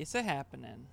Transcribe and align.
It's 0.00 0.14
a 0.14 0.22
happening. 0.22 0.86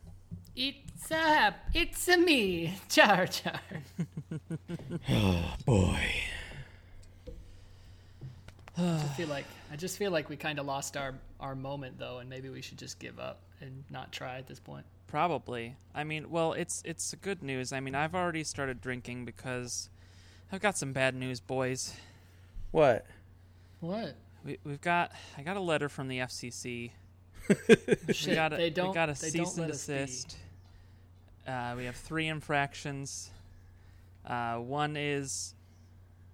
It's 0.54 1.11
a, 1.11 1.56
it's 1.73 2.09
a 2.09 2.17
me, 2.17 2.78
Jar 2.90 3.26
Jar. 3.26 3.62
Oh, 5.10 5.54
boy. 5.66 6.12
I 8.78 9.07
feel 9.16 9.30
like 9.30 9.46
I 9.71 9.78
just 9.78 9.98
feel 9.98 10.12
like 10.12 10.28
we 10.28 10.36
kind 10.36 10.59
of 10.59 10.66
lost 10.66 10.98
our 10.98 11.16
our 11.39 11.55
moment 11.55 11.98
though, 11.98 12.18
and 12.18 12.30
maybe 12.30 12.50
we 12.50 12.62
should 12.62 12.78
just 12.78 13.00
give 13.00 13.18
up 13.18 13.39
and 13.62 13.86
not 13.89 14.12
try 14.12 14.38
at 14.38 14.48
this 14.48 14.59
point. 14.59 14.85
Probably. 15.07 15.77
I 15.95 16.03
mean, 16.03 16.29
well, 16.29 16.51
it's 16.51 16.83
it's 16.85 17.15
good 17.21 17.41
news. 17.41 17.71
I 17.71 17.79
mean, 17.79 17.95
I've 17.95 18.13
already 18.13 18.43
started 18.43 18.81
drinking 18.81 19.23
because 19.23 19.89
I've 20.51 20.61
got 20.61 20.77
some 20.77 20.91
bad 20.91 21.15
news, 21.15 21.39
boys. 21.39 21.93
What? 22.71 23.05
What? 23.79 24.17
We, 24.43 24.57
we've 24.65 24.81
got 24.81 25.13
I 25.37 25.43
got 25.43 25.55
a 25.55 25.61
letter 25.61 25.87
from 25.87 26.09
the 26.09 26.19
FCC. 26.19 26.91
Shit, 28.11 28.27
we 28.27 28.36
got 28.36 28.54
a, 28.54 28.57
they 28.57 28.70
don't. 28.70 28.89
we 28.89 28.93
got 28.93 29.09
a 29.09 29.13
they 29.13 29.30
cease 29.30 29.34
don't 29.34 29.50
and 29.50 29.57
let 29.59 29.71
us 29.71 29.88
be. 29.88 29.93
desist. 29.93 30.38
Uh, 31.48 31.73
we 31.77 31.85
have 31.85 31.95
three 31.95 32.27
infractions. 32.27 33.30
Uh, 34.26 34.55
one 34.55 34.98
is 34.98 35.54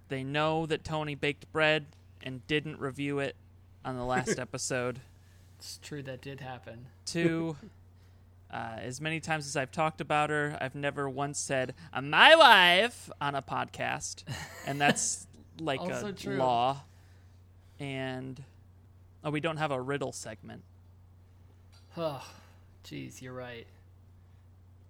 they 0.08 0.24
know 0.24 0.66
that 0.66 0.84
Tony 0.84 1.14
baked 1.14 1.50
bread 1.52 1.86
and 2.22 2.44
didn't 2.46 2.80
review 2.80 3.20
it 3.20 3.36
on 3.84 3.96
the 3.96 4.04
last 4.04 4.38
episode. 4.38 5.00
It's 5.58 5.78
true 5.82 6.02
that 6.02 6.20
did 6.20 6.40
happen. 6.40 6.86
Two, 7.06 7.56
uh, 8.52 8.76
as 8.78 9.00
many 9.00 9.20
times 9.20 9.46
as 9.46 9.56
I've 9.56 9.70
talked 9.70 10.00
about 10.00 10.30
her, 10.30 10.58
I've 10.60 10.74
never 10.74 11.08
once 11.08 11.38
said 11.38 11.74
"I'm 11.92 12.10
"my 12.10 12.34
wife" 12.34 13.08
on 13.20 13.34
a 13.34 13.42
podcast, 13.42 14.24
and 14.66 14.80
that's 14.80 15.26
like 15.60 15.80
a 15.80 16.12
true. 16.12 16.36
law. 16.36 16.82
And 17.80 18.42
oh, 19.24 19.30
we 19.30 19.40
don't 19.40 19.56
have 19.56 19.70
a 19.70 19.80
riddle 19.80 20.12
segment. 20.12 20.62
Oh, 21.96 22.24
jeez, 22.84 23.22
you're 23.22 23.32
right. 23.32 23.66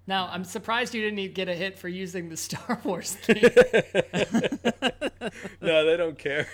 Now 0.06 0.28
I'm 0.30 0.44
surprised 0.44 0.94
you 0.94 1.02
didn't 1.02 1.34
get 1.34 1.48
a 1.48 1.54
hit 1.54 1.78
for 1.78 1.88
using 1.88 2.28
the 2.28 2.36
Star 2.38 2.80
Wars 2.84 3.14
theme. 3.16 3.42
No, 5.62 5.86
they 5.86 5.96
don't 5.96 6.18
care. 6.18 6.46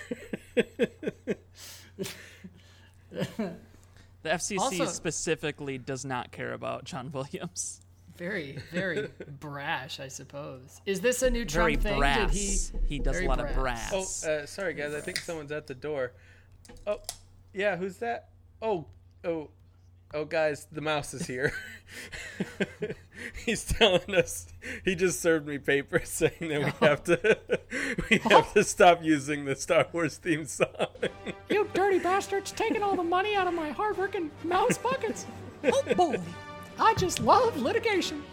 The 3.11 4.29
FCC 4.29 4.59
Also- 4.59 4.85
specifically 4.85 5.77
does 5.77 6.05
not 6.05 6.31
care 6.31 6.53
about 6.53 6.85
John 6.85 7.11
Williams. 7.11 7.81
very, 8.17 8.59
very 8.71 9.09
brash, 9.39 9.99
I 9.99 10.07
suppose. 10.07 10.79
Is 10.85 11.01
this 11.01 11.21
a 11.23 11.29
new 11.29 11.43
Very 11.45 11.73
Trump 11.73 11.83
thing? 11.83 11.97
brass. 11.99 12.31
Did 12.31 12.81
he? 12.81 12.95
He 12.95 12.99
does 12.99 13.15
very 13.15 13.25
a 13.25 13.29
lot 13.29 13.39
of 13.39 13.53
brass. 13.55 13.89
brass. 13.91 14.25
Oh, 14.25 14.31
uh, 14.31 14.45
sorry 14.45 14.73
guys. 14.73 14.93
I 14.93 15.01
think 15.01 15.17
someone's 15.17 15.51
at 15.51 15.67
the 15.67 15.73
door. 15.75 16.11
Oh, 16.85 16.99
yeah. 17.53 17.75
Who's 17.77 17.97
that? 17.97 18.29
Oh, 18.61 18.85
oh, 19.25 19.49
oh, 20.13 20.25
guys. 20.25 20.67
The 20.71 20.81
mouse 20.81 21.13
is 21.13 21.25
here. 21.27 21.53
He's 23.45 23.63
telling 23.65 24.15
us 24.15 24.47
he 24.83 24.95
just 24.95 25.21
served 25.21 25.47
me 25.47 25.57
paper 25.57 26.01
saying 26.03 26.33
that 26.39 26.79
we 26.81 26.87
have 26.87 27.03
to 27.05 27.37
we 28.09 28.17
have 28.17 28.53
to 28.53 28.63
stop 28.63 29.03
using 29.03 29.45
the 29.45 29.55
Star 29.55 29.87
Wars 29.91 30.17
theme 30.17 30.45
song. 30.45 30.67
You 31.49 31.69
dirty 31.73 31.99
bastards 31.99 32.51
taking 32.51 32.83
all 32.83 32.95
the 32.95 33.03
money 33.03 33.35
out 33.35 33.47
of 33.47 33.53
my 33.53 33.69
hard-working 33.69 34.31
mouse 34.43 34.77
buckets. 34.77 35.25
oh 35.63 35.83
boy. 35.95 36.19
I 36.79 36.93
just 36.95 37.19
love 37.19 37.57
litigation. 37.57 38.23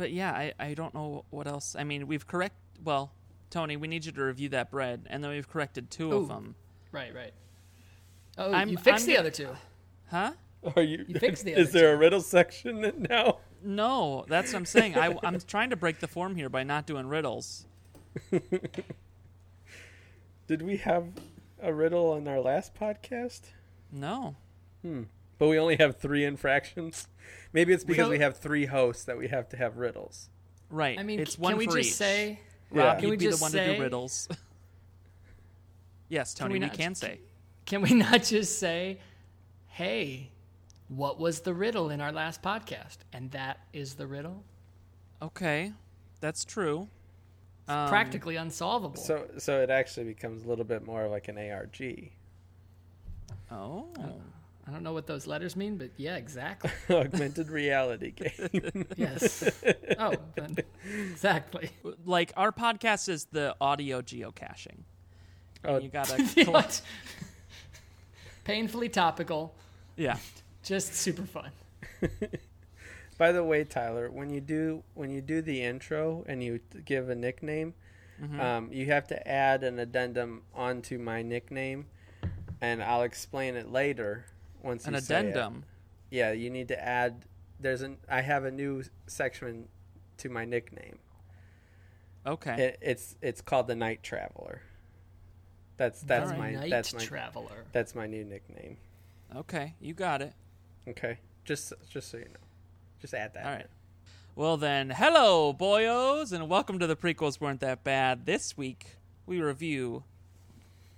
But 0.00 0.12
yeah, 0.12 0.32
I, 0.32 0.54
I 0.58 0.72
don't 0.72 0.94
know 0.94 1.26
what 1.28 1.46
else. 1.46 1.76
I 1.78 1.84
mean, 1.84 2.06
we've 2.06 2.26
correct. 2.26 2.54
Well, 2.82 3.12
Tony, 3.50 3.76
we 3.76 3.86
need 3.86 4.06
you 4.06 4.12
to 4.12 4.22
review 4.24 4.48
that 4.48 4.70
bread, 4.70 5.06
and 5.10 5.22
then 5.22 5.30
we've 5.30 5.46
corrected 5.46 5.90
two 5.90 6.14
of 6.14 6.28
them. 6.28 6.54
Right, 6.90 7.14
right. 7.14 7.34
Oh, 8.38 8.50
I'm- 8.50 8.70
you 8.70 8.78
fixed 8.78 9.02
I'm 9.04 9.06
the 9.06 9.12
gonna- 9.12 9.20
other 9.20 9.30
two. 9.30 9.48
Huh? 10.10 10.32
Are 10.74 10.82
you? 10.82 11.04
You 11.06 11.20
fixed 11.20 11.44
the 11.44 11.52
other 11.52 11.60
is 11.64 11.68
other 11.68 11.78
there 11.80 11.92
a 11.94 11.96
riddle 11.98 12.22
section 12.22 13.06
now? 13.10 13.40
No, 13.62 14.24
that's 14.26 14.52
what 14.54 14.58
I'm 14.60 14.64
saying. 14.66 14.96
I, 14.96 15.14
I'm 15.22 15.38
trying 15.40 15.68
to 15.70 15.76
break 15.76 16.00
the 16.00 16.08
form 16.08 16.34
here 16.34 16.48
by 16.48 16.62
not 16.62 16.86
doing 16.86 17.06
riddles. 17.06 17.66
Did 20.48 20.62
we 20.62 20.78
have 20.78 21.08
a 21.62 21.72
riddle 21.74 22.10
on 22.12 22.26
our 22.26 22.40
last 22.40 22.74
podcast? 22.74 23.42
No. 23.92 24.34
Hmm. 24.82 25.02
But 25.38 25.48
we 25.48 25.58
only 25.58 25.76
have 25.76 25.98
three 25.98 26.24
infractions. 26.24 27.06
Maybe 27.52 27.72
it's 27.72 27.84
because 27.84 28.06
So- 28.06 28.10
we 28.10 28.18
have 28.20 28.36
three 28.38 28.66
hosts 28.66 29.04
that 29.04 29.16
we 29.18 29.28
have 29.28 29.48
to 29.50 29.56
have 29.56 29.76
riddles. 29.76 30.28
Right. 30.70 30.98
I 30.98 31.02
mean, 31.02 31.18
it's 31.20 31.34
c- 31.34 31.40
one 31.40 31.52
can 31.52 31.58
we 31.58 31.66
for 31.66 31.76
just 31.78 31.88
each. 31.90 31.94
say? 31.94 32.40
Rob, 32.70 32.84
Yeah. 32.84 32.92
you'd 32.94 33.00
Can 33.00 33.10
we 33.10 33.16
be 33.16 33.24
just 33.26 33.38
the 33.38 33.42
one 33.42 33.52
to 33.52 33.74
do 33.76 33.82
riddles. 33.82 34.28
yes, 36.08 36.34
Tony, 36.34 36.52
we 36.54 36.58
we, 36.60 36.66
not- 36.66 36.74
can 36.76 36.94
say. 36.94 37.20
Can 37.66 37.82
we 37.82 37.94
not 37.94 38.22
just 38.24 38.58
say, 38.58 38.98
"Hey, 39.68 40.30
what 40.88 41.18
was 41.18 41.40
the 41.40 41.54
riddle 41.54 41.90
in 41.90 42.00
our 42.00 42.12
last 42.12 42.42
podcast?" 42.42 42.98
And 43.12 43.30
that 43.32 43.60
is 43.72 43.94
the 43.94 44.06
riddle. 44.06 44.42
Okay, 45.22 45.72
that's 46.20 46.44
true. 46.44 46.88
Um, 47.68 47.88
Practically 47.88 48.36
unsolvable. 48.36 48.96
So 49.02 49.28
so 49.38 49.60
it 49.60 49.70
actually 49.70 50.04
becomes 50.06 50.44
a 50.44 50.48
little 50.48 50.64
bit 50.64 50.84
more 50.84 51.06
like 51.08 51.28
an 51.28 51.38
ARG. 51.38 52.10
Oh. 53.50 53.88
I 54.70 54.72
don't 54.72 54.84
know 54.84 54.92
what 54.92 55.08
those 55.08 55.26
letters 55.26 55.56
mean, 55.56 55.76
but 55.78 55.90
yeah, 55.96 56.14
exactly. 56.16 56.70
Augmented 56.90 57.50
reality 57.50 58.10
game. 58.16 58.86
Yes. 58.96 59.42
oh, 59.98 60.14
then, 60.36 60.56
exactly. 61.10 61.70
Like 62.06 62.32
our 62.36 62.52
podcast 62.52 63.08
is 63.08 63.24
the 63.32 63.56
audio 63.60 64.00
geocaching. 64.00 64.82
Oh, 65.64 65.78
You 65.78 65.88
gotta 65.88 66.22
collect. 66.44 66.82
Painfully 68.44 68.88
topical, 68.88 69.54
yeah. 69.96 70.16
just 70.62 70.94
super 70.94 71.22
fun. 71.24 71.50
By 73.18 73.32
the 73.32 73.44
way, 73.44 73.64
Tyler, 73.64 74.10
when 74.10 74.30
you 74.30 74.40
do 74.40 74.82
when 74.94 75.10
you 75.10 75.20
do 75.20 75.42
the 75.42 75.62
intro 75.62 76.24
and 76.26 76.42
you 76.42 76.60
give 76.84 77.08
a 77.10 77.14
nickname, 77.14 77.74
Mm-hmm. 78.22 78.38
um, 78.38 78.68
you 78.70 78.84
have 78.84 79.06
to 79.08 79.26
add 79.26 79.64
an 79.64 79.78
addendum 79.78 80.42
onto 80.54 80.98
my 80.98 81.22
nickname, 81.22 81.86
and 82.60 82.82
I'll 82.82 83.00
explain 83.02 83.56
it 83.56 83.72
later. 83.72 84.26
Once 84.62 84.86
An 84.86 84.94
you 84.94 85.00
say 85.00 85.14
it. 85.14 85.18
addendum. 85.18 85.64
Yeah, 86.10 86.32
you 86.32 86.50
need 86.50 86.68
to 86.68 86.82
add. 86.82 87.24
There's 87.58 87.82
an. 87.82 87.98
I 88.08 88.20
have 88.20 88.44
a 88.44 88.50
new 88.50 88.82
section 89.06 89.68
to 90.18 90.28
my 90.28 90.44
nickname. 90.44 90.98
Okay. 92.26 92.62
It, 92.62 92.78
it's 92.82 93.16
it's 93.22 93.40
called 93.40 93.66
the 93.66 93.74
Night 93.76 94.02
Traveler. 94.02 94.60
That's 95.76 96.00
that's 96.02 96.30
The 96.30 96.36
my 96.36 96.50
night 96.52 96.70
that's 96.70 96.92
my 96.92 97.00
traveler. 97.00 97.64
that's 97.72 97.94
my 97.94 98.06
new 98.06 98.24
nickname. 98.24 98.76
Okay. 99.34 99.74
You 99.80 99.94
got 99.94 100.20
it. 100.20 100.34
Okay, 100.88 101.18
just 101.44 101.72
just 101.88 102.10
so 102.10 102.18
you 102.18 102.24
know, 102.24 102.40
just 103.00 103.14
add 103.14 103.32
that. 103.34 103.46
All 103.46 103.52
right. 103.52 103.66
Well 104.36 104.56
then, 104.56 104.90
hello, 104.90 105.52
boyos, 105.54 106.32
and 106.32 106.48
welcome 106.48 106.78
to 106.78 106.86
the 106.86 106.96
prequels 106.96 107.40
weren't 107.40 107.60
that 107.60 107.82
bad. 107.84 108.26
This 108.26 108.56
week 108.56 108.96
we 109.26 109.40
review 109.40 110.04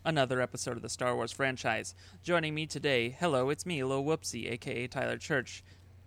another 0.04 0.40
episode 0.40 0.76
of 0.76 0.82
the 0.82 0.88
Star 0.88 1.14
Wars 1.14 1.32
franchise. 1.32 1.94
Joining 2.22 2.54
me 2.54 2.66
today, 2.66 3.16
hello, 3.18 3.50
it's 3.50 3.64
me, 3.66 3.82
Lil 3.84 4.04
Whoopsie, 4.04 4.50
aka 4.50 4.86
Tyler 4.86 5.16
Church. 5.18 5.62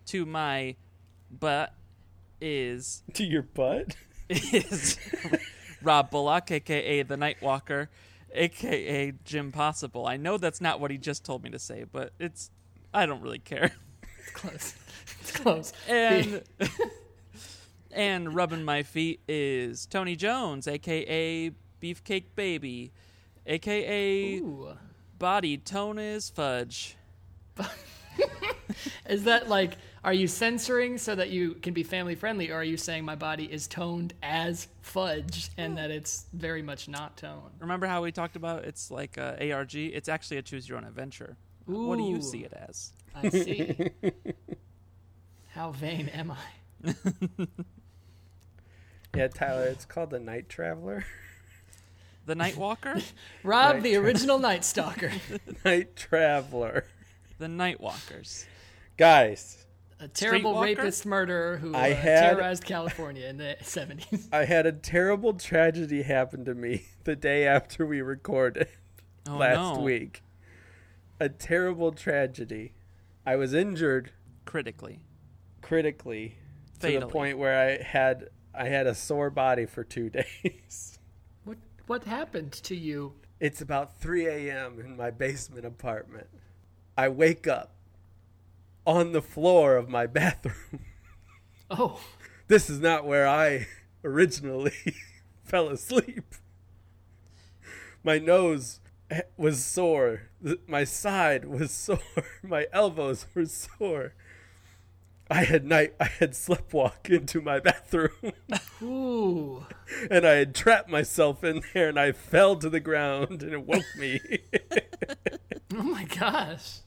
To 0.08 0.26
my 0.26 0.76
butt 1.32 1.74
is 2.42 3.04
To 3.14 3.24
your 3.24 3.44
butt. 3.44 3.96
is 4.30 4.98
Rob 5.82 6.12
Bullock, 6.12 6.52
aka 6.52 7.04
the 7.04 7.16
Nightwalker, 7.16 7.88
aka 8.34 9.14
Jim 9.24 9.52
Possible. 9.52 10.08
I 10.08 10.18
know 10.18 10.38
that's 10.38 10.62
not 10.62 10.80
what 10.80 10.92
he 10.92 10.98
just 10.98 11.24
told 11.24 11.44
me 11.44 11.50
to 11.52 11.60
say, 11.60 11.86
but 11.92 12.14
it's 12.20 12.52
I 12.94 13.06
don't 13.06 13.22
really 13.22 13.40
care. 13.40 13.72
It's 14.20 14.32
close. 14.32 14.76
It's 15.22 15.32
close. 15.32 15.74
And 15.88 16.44
and 17.92 18.36
rubbing 18.36 18.64
my 18.64 18.84
feet 18.84 19.22
is 19.28 19.86
Tony 19.86 20.16
Jones, 20.16 20.68
aka 20.68 21.52
Beefcake 21.82 22.26
Baby, 22.36 22.92
aka 23.46 24.38
Ooh. 24.38 24.78
Body 25.18 25.58
Tone 25.58 26.00
is 26.00 26.30
Fudge. 26.30 26.96
Is 29.10 29.24
that 29.26 29.48
like, 29.48 29.78
are 30.04 30.14
you 30.14 30.28
censoring 30.28 30.98
so 30.98 31.16
that 31.16 31.30
you 31.30 31.54
can 31.56 31.74
be 31.74 31.84
family 31.84 32.16
friendly, 32.16 32.52
or 32.52 32.56
are 32.56 32.64
you 32.64 32.78
saying 32.78 33.06
my 33.06 33.16
body 33.16 33.46
is 33.46 33.68
toned 33.68 34.14
as 34.24 34.68
fudge 34.82 35.50
and 35.58 35.78
that 35.78 35.92
it's 35.92 36.26
very 36.34 36.62
much 36.62 36.88
not 36.88 37.16
toned? 37.18 37.52
Remember 37.60 37.88
how 37.88 38.02
we 38.02 38.12
talked 38.12 38.36
about 38.36 38.66
it's 38.66 38.90
like 38.92 39.18
uh, 39.18 39.36
a 39.40 39.52
ARG? 39.52 39.76
It's 39.76 40.10
actually 40.10 40.38
a 40.38 40.42
choose 40.42 40.68
your 40.68 40.78
own 40.78 40.84
adventure. 40.84 41.38
What 41.66 41.98
do 41.98 42.04
you 42.04 42.22
see 42.22 42.40
it 42.40 42.54
as? 42.54 42.92
I 43.16 43.30
see. 43.30 43.90
How 45.54 45.72
vain 45.72 46.10
am 46.10 46.32
I? 46.32 46.96
Yeah, 49.16 49.30
Tyler, 49.30 49.68
it's 49.68 49.86
called 49.86 50.10
the 50.10 50.20
Night 50.20 50.50
Traveler. 50.50 51.06
The 52.26 52.36
Night 52.44 52.58
Walker? 52.58 52.96
Rob, 53.44 53.76
Right. 53.76 53.84
the 53.84 53.96
original 53.98 54.40
Night 54.40 54.64
Stalker, 54.66 55.12
Night 55.66 55.96
Traveler. 55.96 56.86
the 57.38 57.48
Night 57.48 57.80
Walkers. 57.80 58.46
Guys, 58.98 59.66
a 60.00 60.08
terrible 60.08 60.60
rapist 60.62 61.06
murderer 61.06 61.58
who 61.58 61.74
I 61.76 61.92
uh, 61.92 61.96
had- 61.96 62.20
terrorized 62.32 62.64
California 62.66 63.28
in 63.28 63.38
the 63.38 63.58
70s. 63.62 64.28
I 64.32 64.46
had 64.46 64.66
a 64.66 64.72
terrible 64.72 65.34
tragedy 65.34 66.02
happen 66.04 66.46
to 66.46 66.54
me 66.56 66.86
the 67.04 67.16
day 67.16 67.46
after 67.48 67.86
we 67.86 68.02
recorded 68.02 68.68
Oh, 69.28 69.38
last 69.38 69.78
no. 69.78 69.82
week. 69.82 70.22
A 71.20 71.30
terrible 71.30 71.92
tragedy. 71.92 72.74
I 73.26 73.36
was 73.38 73.54
injured 73.54 74.12
Critically. 74.46 75.00
critically 75.62 76.38
to 76.82 77.00
the 77.00 77.08
point 77.08 77.38
where 77.40 77.58
I 77.58 77.82
had 77.84 78.30
I 78.54 78.66
had 78.68 78.86
a 78.88 78.94
sore 78.96 79.30
body 79.32 79.66
for 79.66 79.84
2 79.84 80.10
days. 80.12 80.95
What 81.88 82.06
happened 82.06 82.52
to 82.52 82.76
you? 82.76 83.14
It's 83.40 83.62
about 83.62 83.98
3 84.00 84.26
a.m. 84.28 84.80
in 84.80 84.98
my 84.98 85.12
basement 85.12 85.66
apartment. 85.66 86.28
I 86.98 87.10
wake 87.10 87.48
up 87.48 87.72
on 88.86 89.12
the 89.12 89.22
floor 89.22 89.76
of 89.78 89.90
my 89.90 90.08
bathroom. 90.08 90.80
Oh, 91.70 92.00
This 92.48 92.70
is 92.70 92.80
not 92.80 93.06
where 93.06 93.28
I 93.28 93.68
originally 94.04 94.96
fell 95.44 95.68
asleep. 95.70 96.36
My 98.04 98.20
nose 98.20 98.80
was 99.38 99.64
sore. 99.64 100.30
My 100.68 100.84
side 100.84 101.46
was 101.46 101.72
sore. 101.72 102.00
My 102.44 102.68
elbows 102.72 103.26
were 103.34 103.46
sore. 103.46 104.14
I 105.30 105.44
had 105.44 105.66
night 105.66 105.94
I 106.00 106.06
had 106.06 106.32
sleptwalk 106.32 107.10
into 107.10 107.42
my 107.42 107.60
bathroom 107.60 108.34
ooh. 108.82 109.66
and 110.12 110.26
I 110.26 110.34
had 110.36 110.54
trapped 110.54 110.90
myself 110.90 111.44
in 111.44 111.64
there 111.74 111.90
and 111.90 112.00
I 112.00 112.12
fell 112.12 112.56
to 112.58 112.70
the 112.70 112.80
ground 112.80 113.42
and 113.42 113.54
it 113.54 113.66
woke 113.66 113.84
me. 113.98 114.20
Oh 115.78 115.84
my 115.84 116.06
gosh. 116.06 116.78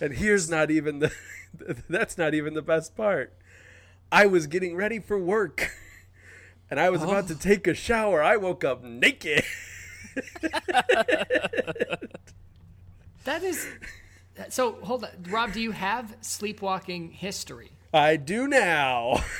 And 0.00 0.14
here's 0.14 0.50
not 0.50 0.72
even 0.72 0.98
the 0.98 1.12
that's 1.88 2.18
not 2.18 2.34
even 2.34 2.54
the 2.54 2.62
best 2.62 2.96
part. 2.96 3.32
I 4.10 4.26
was 4.26 4.48
getting 4.48 4.74
ready 4.74 4.98
for 4.98 5.18
work 5.18 5.70
and 6.68 6.80
I 6.80 6.90
was 6.90 7.02
about 7.02 7.28
to 7.28 7.34
oh. 7.34 7.38
take 7.38 7.68
a 7.68 7.74
shower. 7.74 8.22
I 8.22 8.38
woke 8.38 8.64
up 8.64 8.82
naked. 8.82 9.44
That 13.24 13.44
is 13.44 13.68
So, 14.50 14.72
hold 14.82 15.04
on. 15.04 15.10
Rob, 15.30 15.52
do 15.52 15.60
you 15.60 15.72
have 15.72 16.16
sleepwalking 16.20 17.10
history? 17.10 17.70
I 17.92 18.16
do 18.16 18.46
now. 18.48 19.22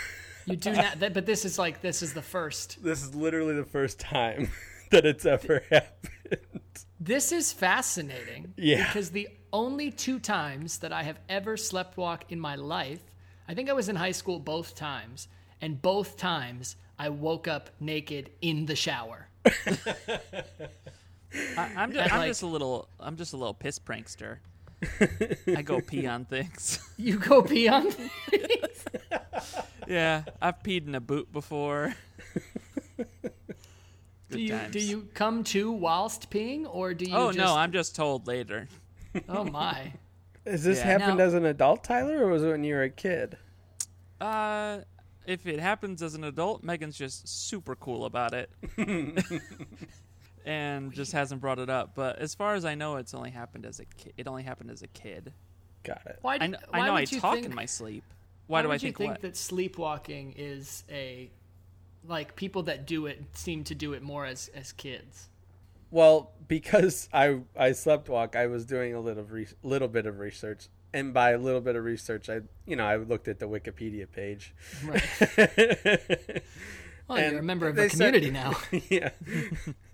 You 0.45 0.57
do 0.57 0.73
not 0.73 0.99
but 0.99 1.25
this 1.25 1.45
is 1.45 1.57
like 1.59 1.81
this 1.83 2.03
is 2.03 2.15
the 2.15 2.23
first. 2.23 2.83
This 2.83 3.03
is 3.03 3.15
literally 3.15 3.55
the 3.55 3.65
first 3.65 4.01
time 4.01 4.51
that 4.91 5.07
it's 5.07 5.25
ever 5.25 5.63
happened. 5.71 6.41
This 6.99 7.33
is 7.33 7.53
fascinating. 7.53 8.53
Yeah. 8.57 8.87
Because 8.87 9.11
the 9.11 9.29
only 9.53 9.91
two 9.91 10.19
times 10.19 10.79
that 10.79 10.93
I 10.93 11.03
have 11.05 11.19
ever 11.29 11.57
sleptwalk 11.57 12.23
in 12.29 12.41
my 12.41 12.57
life, 12.57 13.01
I 13.49 13.55
think 13.55 13.71
I 13.71 13.73
was 13.73 13.89
in 13.89 13.97
high 13.97 14.13
school 14.13 14.39
both 14.39 14.75
times, 14.75 15.29
and 15.61 15.81
both 15.81 16.17
times 16.17 16.77
I 16.99 17.09
woke 17.11 17.49
up 17.49 17.71
naked 17.81 18.31
in 18.41 18.67
the 18.67 18.77
shower. 18.77 19.29
I, 19.47 19.53
I'm, 21.57 21.93
just, 21.93 22.13
I'm 22.13 22.19
like- 22.19 22.31
just 22.31 22.43
a 22.43 22.47
little. 22.47 22.89
I'm 23.01 23.17
just 23.17 23.33
a 23.33 23.37
little 23.37 23.55
piss 23.55 23.79
prankster. 23.79 24.39
I 25.57 25.63
go 25.63 25.81
pee 25.81 26.07
on 26.07 26.25
things. 26.25 26.79
You 26.97 27.19
go 27.19 27.43
pee 27.43 27.69
on 27.69 27.91
things? 27.91 28.85
yeah, 29.89 30.23
I've 30.41 30.63
peed 30.63 30.87
in 30.87 30.95
a 30.95 31.01
boot 31.01 31.33
before. 31.33 31.95
Good 32.97 33.07
do 34.31 34.41
you 34.41 34.51
times. 34.51 34.73
do 34.73 34.81
you 34.81 35.09
come 35.15 35.43
to 35.45 35.71
whilst 35.73 36.31
peeing 36.31 36.67
or 36.73 36.95
do 36.95 37.05
you 37.05 37.15
Oh 37.17 37.29
just 37.33 37.39
no, 37.39 37.55
I'm 37.57 37.73
just 37.73 37.95
told 37.97 38.27
later. 38.27 38.69
Oh 39.29 39.45
my. 39.45 39.93
Has 40.47 40.65
this 40.65 40.79
Yeah. 40.79 40.85
happened 40.85 41.19
Now- 41.19 41.25
as 41.25 41.35
an 41.35 41.45
adult, 41.47 41.85
Tyler, 41.85 42.25
or 42.25 42.29
was 42.31 42.43
it 42.43 42.49
when 42.49 42.65
you 42.65 42.75
were 42.75 42.83
a 42.85 42.91
kid? 42.91 43.37
Uh, 44.21 44.81
if 45.27 45.47
it 45.47 45.59
happens 45.61 46.03
as 46.03 46.15
an 46.15 46.25
adult, 46.25 46.63
Megan's 46.63 46.97
just 46.97 47.27
super 47.29 47.75
cool 47.77 48.05
about 48.07 48.33
it, 48.35 48.51
and 50.47 50.93
just 50.93 51.13
hasn't 51.13 51.41
brought 51.41 51.59
it 51.59 51.71
up. 51.71 51.95
But 51.95 52.19
as 52.19 52.35
far 52.35 52.55
as 52.55 52.65
I 52.65 52.75
know, 52.75 52.97
it's 52.97 53.15
only 53.15 53.31
happened 53.31 53.67
as 53.67 53.81
a 53.81 53.85
kid. 53.85 54.13
It 54.17 54.27
only 54.29 54.43
happened 54.43 54.71
as 54.71 54.83
a 54.83 54.87
kid. 54.89 55.33
Got 55.85 56.03
it. 56.07 56.19
Why, 56.23 56.35
I, 56.35 56.39
do- 56.39 56.53
kn- 56.53 56.57
why 56.71 56.79
I 56.81 56.87
know 56.87 56.95
I 56.97 57.05
talk 57.05 57.35
think, 57.35 57.47
in 57.47 57.55
my 57.55 57.67
sleep. 57.67 58.05
Why, 58.47 58.63
do 58.63 58.69
I 58.69 58.73
would 58.73 58.83
you 58.83 58.89
think, 58.89 58.97
think 58.99 59.11
what? 59.13 59.23
that 59.23 59.37
sleepwalking 59.37 60.35
is 60.37 60.85
a 60.91 61.31
like 62.07 62.35
people 62.37 62.65
that 62.65 62.87
do 62.87 63.07
it 63.07 63.23
seem 63.33 63.65
to 63.65 63.75
do 63.75 63.93
it 63.93 64.03
more 64.03 64.27
as 64.27 64.49
as 64.55 64.73
kids? 64.73 65.29
Well, 65.91 66.33
because 66.49 67.09
I 67.13 67.41
I 67.57 67.73
slept 67.73 68.09
walk, 68.09 68.35
I 68.37 68.47
was 68.47 68.65
doing 68.65 68.95
a 68.95 69.01
little 69.01 69.25
re- 69.25 69.47
little 69.63 69.89
bit 69.89 70.07
of 70.07 70.19
research, 70.19 70.69
and 70.95 71.13
by 71.15 71.31
a 71.33 71.39
little 71.39 71.61
bit 71.61 71.77
of 71.77 71.85
research, 71.85 72.29
I 72.29 72.41
you 72.67 72.77
know 72.77 72.85
I 72.87 72.97
looked 72.97 73.29
at 73.29 73.39
the 73.39 73.47
Wikipedia 73.49 74.11
page. 74.11 74.55
Right. 74.85 76.43
Well, 77.09 77.19
And 77.19 77.33
you're 77.33 77.41
a 77.41 77.45
member 77.45 77.67
of 77.67 77.75
the 77.75 77.87
a 77.87 77.91
said- 77.91 78.15
community 78.15 78.31
now. 78.31 78.53
yeah, 78.89 79.11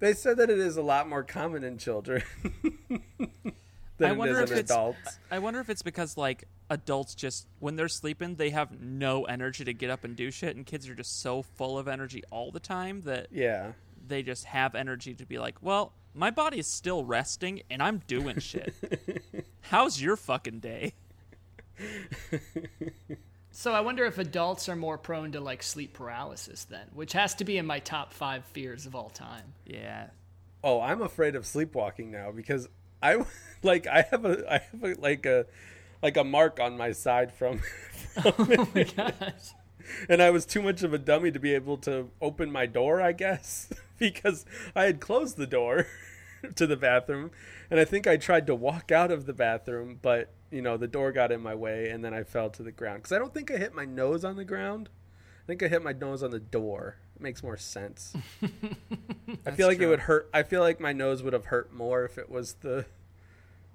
they 0.00 0.12
said 0.14 0.36
that 0.38 0.50
it 0.50 0.58
is 0.58 0.76
a 0.76 0.82
lot 0.82 1.08
more 1.08 1.22
common 1.22 1.62
in 1.64 1.78
children 1.78 2.22
than 3.98 4.10
I 4.10 4.12
wonder 4.12 4.34
is 4.34 4.50
if 4.50 4.52
in 4.52 4.58
it's. 4.58 4.70
adults. 4.70 5.18
I 5.30 5.38
wonder 5.38 5.60
if 5.60 5.70
it's 5.70 5.82
because 5.82 6.16
like 6.16 6.44
adults 6.70 7.14
just 7.14 7.46
when 7.58 7.76
they're 7.76 7.88
sleeping 7.88 8.36
they 8.36 8.50
have 8.50 8.80
no 8.80 9.24
energy 9.24 9.64
to 9.64 9.72
get 9.72 9.90
up 9.90 10.04
and 10.04 10.16
do 10.16 10.30
shit, 10.30 10.56
and 10.56 10.64
kids 10.66 10.88
are 10.88 10.94
just 10.94 11.20
so 11.20 11.42
full 11.42 11.78
of 11.78 11.86
energy 11.88 12.22
all 12.30 12.50
the 12.50 12.60
time 12.60 13.02
that 13.02 13.28
Yeah, 13.30 13.72
they 14.06 14.22
just 14.22 14.44
have 14.46 14.74
energy 14.74 15.14
to 15.14 15.26
be 15.26 15.38
like, 15.38 15.56
well, 15.62 15.92
my 16.14 16.30
body 16.30 16.58
is 16.58 16.66
still 16.66 17.04
resting 17.04 17.62
and 17.70 17.82
I'm 17.82 18.02
doing 18.06 18.38
shit. 18.40 18.74
How's 19.62 20.00
your 20.02 20.16
fucking 20.16 20.58
day? 20.60 20.94
So 23.60 23.74
I 23.74 23.82
wonder 23.82 24.06
if 24.06 24.16
adults 24.16 24.70
are 24.70 24.74
more 24.74 24.96
prone 24.96 25.32
to 25.32 25.40
like 25.40 25.62
sleep 25.62 25.92
paralysis 25.92 26.64
then, 26.64 26.86
which 26.94 27.12
has 27.12 27.34
to 27.34 27.44
be 27.44 27.58
in 27.58 27.66
my 27.66 27.78
top 27.78 28.14
five 28.14 28.42
fears 28.46 28.86
of 28.86 28.94
all 28.94 29.10
time. 29.10 29.52
Yeah. 29.66 30.06
Oh, 30.64 30.80
I'm 30.80 31.02
afraid 31.02 31.34
of 31.34 31.44
sleepwalking 31.44 32.10
now 32.10 32.30
because 32.30 32.70
I 33.02 33.22
like 33.62 33.86
I 33.86 34.06
have 34.10 34.24
a 34.24 34.50
I 34.50 34.58
have 34.60 34.82
a, 34.82 34.94
like 34.98 35.26
a 35.26 35.44
like 36.02 36.16
a 36.16 36.24
mark 36.24 36.58
on 36.58 36.78
my 36.78 36.92
side 36.92 37.34
from, 37.34 37.58
from 38.22 38.32
Oh 38.58 38.68
my 38.74 38.84
gosh. 38.84 39.50
and 40.08 40.22
I 40.22 40.30
was 40.30 40.46
too 40.46 40.62
much 40.62 40.82
of 40.82 40.94
a 40.94 40.98
dummy 40.98 41.30
to 41.30 41.38
be 41.38 41.54
able 41.54 41.76
to 41.78 42.08
open 42.22 42.50
my 42.50 42.64
door, 42.64 43.02
I 43.02 43.12
guess, 43.12 43.70
because 43.98 44.46
I 44.74 44.84
had 44.84 45.00
closed 45.00 45.36
the 45.36 45.46
door 45.46 45.86
to 46.56 46.66
the 46.66 46.76
bathroom 46.76 47.30
and 47.70 47.78
I 47.80 47.84
think 47.84 48.06
I 48.06 48.16
tried 48.16 48.46
to 48.48 48.54
walk 48.54 48.90
out 48.92 49.10
of 49.10 49.26
the 49.26 49.32
bathroom, 49.32 49.98
but 50.00 50.32
you 50.50 50.62
know, 50.62 50.76
the 50.76 50.88
door 50.88 51.12
got 51.12 51.30
in 51.32 51.40
my 51.40 51.54
way 51.54 51.90
and 51.90 52.04
then 52.04 52.12
I 52.14 52.22
fell 52.24 52.50
to 52.50 52.62
the 52.62 52.72
ground 52.72 53.02
cuz 53.04 53.12
I 53.12 53.18
don't 53.18 53.32
think 53.34 53.50
I 53.50 53.56
hit 53.56 53.74
my 53.74 53.84
nose 53.84 54.24
on 54.24 54.36
the 54.36 54.44
ground. 54.44 54.88
I 55.44 55.46
think 55.46 55.62
I 55.62 55.68
hit 55.68 55.82
my 55.82 55.92
nose 55.92 56.22
on 56.22 56.30
the 56.30 56.38
door. 56.40 56.96
It 57.16 57.22
makes 57.22 57.42
more 57.42 57.56
sense. 57.56 58.14
I 59.46 59.50
feel 59.50 59.66
like 59.66 59.80
it 59.80 59.86
would 59.86 60.00
hurt. 60.00 60.28
I 60.32 60.42
feel 60.42 60.60
like 60.60 60.80
my 60.80 60.92
nose 60.92 61.22
would 61.22 61.32
have 61.32 61.46
hurt 61.46 61.72
more 61.72 62.04
if 62.04 62.18
it 62.18 62.30
was 62.30 62.54
the 62.54 62.84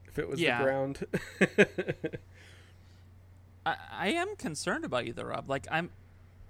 if 0.07 0.17
it 0.19 0.27
was 0.29 0.39
Yeah. 0.39 0.57
the 0.59 0.63
ground. 0.63 1.05
I, 3.65 3.75
I 3.91 4.07
am 4.09 4.35
concerned 4.35 4.85
about 4.85 5.05
you 5.05 5.13
though, 5.13 5.23
Rob. 5.23 5.49
Like 5.49 5.67
I'm 5.71 5.89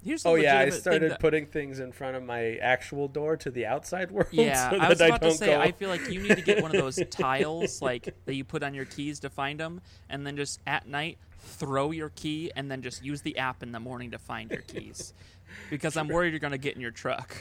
here's 0.06 0.24
the 0.24 0.30
oh 0.30 0.36
yeah, 0.36 0.60
I 0.60 0.70
started 0.70 1.12
that- 1.12 1.20
putting 1.20 1.46
things 1.48 1.80
in 1.80 1.92
front 1.92 2.16
of 2.16 2.24
my 2.24 2.56
actual 2.58 3.08
door 3.10 3.36
to 3.38 3.52
the 3.52 3.66
outside 3.66 4.12
world. 4.12 4.28
Yeah, 4.32 4.70
so 4.70 4.78
I 4.78 4.88
was 4.90 5.00
that 5.00 5.08
about 5.10 5.22
to 5.22 5.28
don't 5.30 5.38
say 5.38 5.48
go. 5.48 5.60
I 5.60 5.72
feel 5.72 5.90
like 5.90 6.10
you 6.10 6.22
need 6.22 6.36
to 6.36 6.42
get 6.42 6.62
one 6.62 6.74
of 6.74 6.82
those 6.82 7.00
tiles 7.10 7.82
like 7.82 8.14
that 8.26 8.36
you 8.36 8.44
put 8.44 8.64
on 8.64 8.74
your 8.74 8.86
keys 8.86 9.20
to 9.22 9.30
find 9.30 9.60
them 9.60 9.82
and 10.10 10.26
then 10.26 10.38
just 10.38 10.60
at 10.66 10.88
night 10.88 11.18
throw 11.40 11.92
your 11.92 12.10
key 12.10 12.52
and 12.56 12.72
then 12.72 12.82
just 12.82 13.04
use 13.04 13.22
the 13.22 13.38
app 13.38 13.62
in 13.62 13.72
the 13.72 13.80
morning 13.80 14.12
to 14.12 14.18
find 14.18 14.50
your 14.52 14.62
keys. 14.62 15.14
Because 15.70 15.96
I'm 15.96 16.08
worried 16.10 16.32
you're 16.32 16.40
going 16.40 16.52
to 16.52 16.58
get 16.58 16.76
in 16.76 16.82
your 16.82 16.92
truck. 16.92 17.34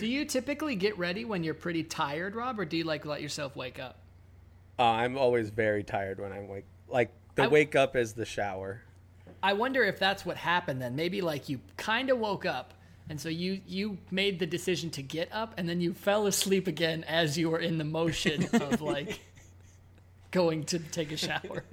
Do 0.00 0.06
you 0.06 0.24
typically 0.24 0.74
get 0.74 0.98
ready 0.98 1.24
when 1.24 1.44
you're 1.44 1.54
pretty 1.54 1.84
tired, 1.84 2.34
Rob, 2.34 2.58
or 2.58 2.64
do 2.64 2.76
you 2.76 2.84
like 2.84 3.06
let 3.06 3.22
yourself 3.22 3.54
wake 3.56 3.78
up? 3.78 3.96
Uh, 4.78 4.82
I'm 4.82 5.16
always 5.16 5.50
very 5.50 5.82
tired 5.84 6.18
when 6.20 6.32
I'm 6.32 6.48
wake. 6.48 6.64
Like 6.88 7.10
the 7.36 7.44
I- 7.44 7.48
wake 7.48 7.74
up 7.76 7.94
is 7.96 8.12
the 8.12 8.24
shower. 8.24 8.82
I 9.42 9.52
wonder 9.52 9.84
if 9.84 9.98
that's 9.98 10.26
what 10.26 10.36
happened 10.36 10.82
then. 10.82 10.96
Maybe 10.96 11.20
like 11.20 11.48
you 11.48 11.60
kind 11.76 12.10
of 12.10 12.18
woke 12.18 12.44
up 12.46 12.74
and 13.10 13.20
so 13.20 13.28
you 13.28 13.60
you 13.66 13.98
made 14.10 14.38
the 14.38 14.46
decision 14.46 14.90
to 14.90 15.02
get 15.02 15.28
up 15.32 15.54
and 15.56 15.68
then 15.68 15.80
you 15.80 15.94
fell 15.94 16.26
asleep 16.26 16.66
again 16.66 17.04
as 17.04 17.38
you 17.38 17.48
were 17.50 17.58
in 17.60 17.78
the 17.78 17.84
motion 17.84 18.44
of 18.52 18.80
like 18.80 19.20
going 20.30 20.64
to 20.64 20.78
take 20.78 21.12
a 21.12 21.16
shower. 21.16 21.64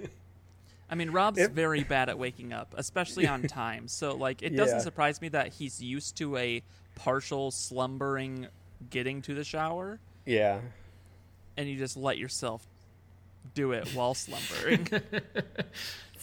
I 0.90 0.96
mean, 0.96 1.10
Rob's 1.10 1.40
If- 1.40 1.52
very 1.52 1.84
bad 1.84 2.10
at 2.10 2.18
waking 2.20 2.54
up, 2.54 2.74
especially 2.78 3.28
on 3.28 3.44
time. 3.48 3.88
So, 3.88 4.16
like, 4.16 4.44
it 4.44 4.56
doesn't 4.56 4.78
Yeah. 4.78 4.84
surprise 4.84 5.20
me 5.20 5.30
that 5.30 5.54
he's 5.54 5.82
used 5.82 6.16
to 6.18 6.38
a 6.38 6.62
partial 6.94 7.50
slumbering 7.52 8.48
getting 8.92 9.22
to 9.24 9.34
the 9.34 9.44
shower. 9.44 10.00
Yeah. 10.26 10.60
and 11.58 11.70
you 11.70 11.78
just 11.78 11.96
let 11.98 12.18
yourself 12.18 12.66
do 13.54 13.72
it 13.72 13.90
while 13.90 14.14
slumbering. 14.14 14.88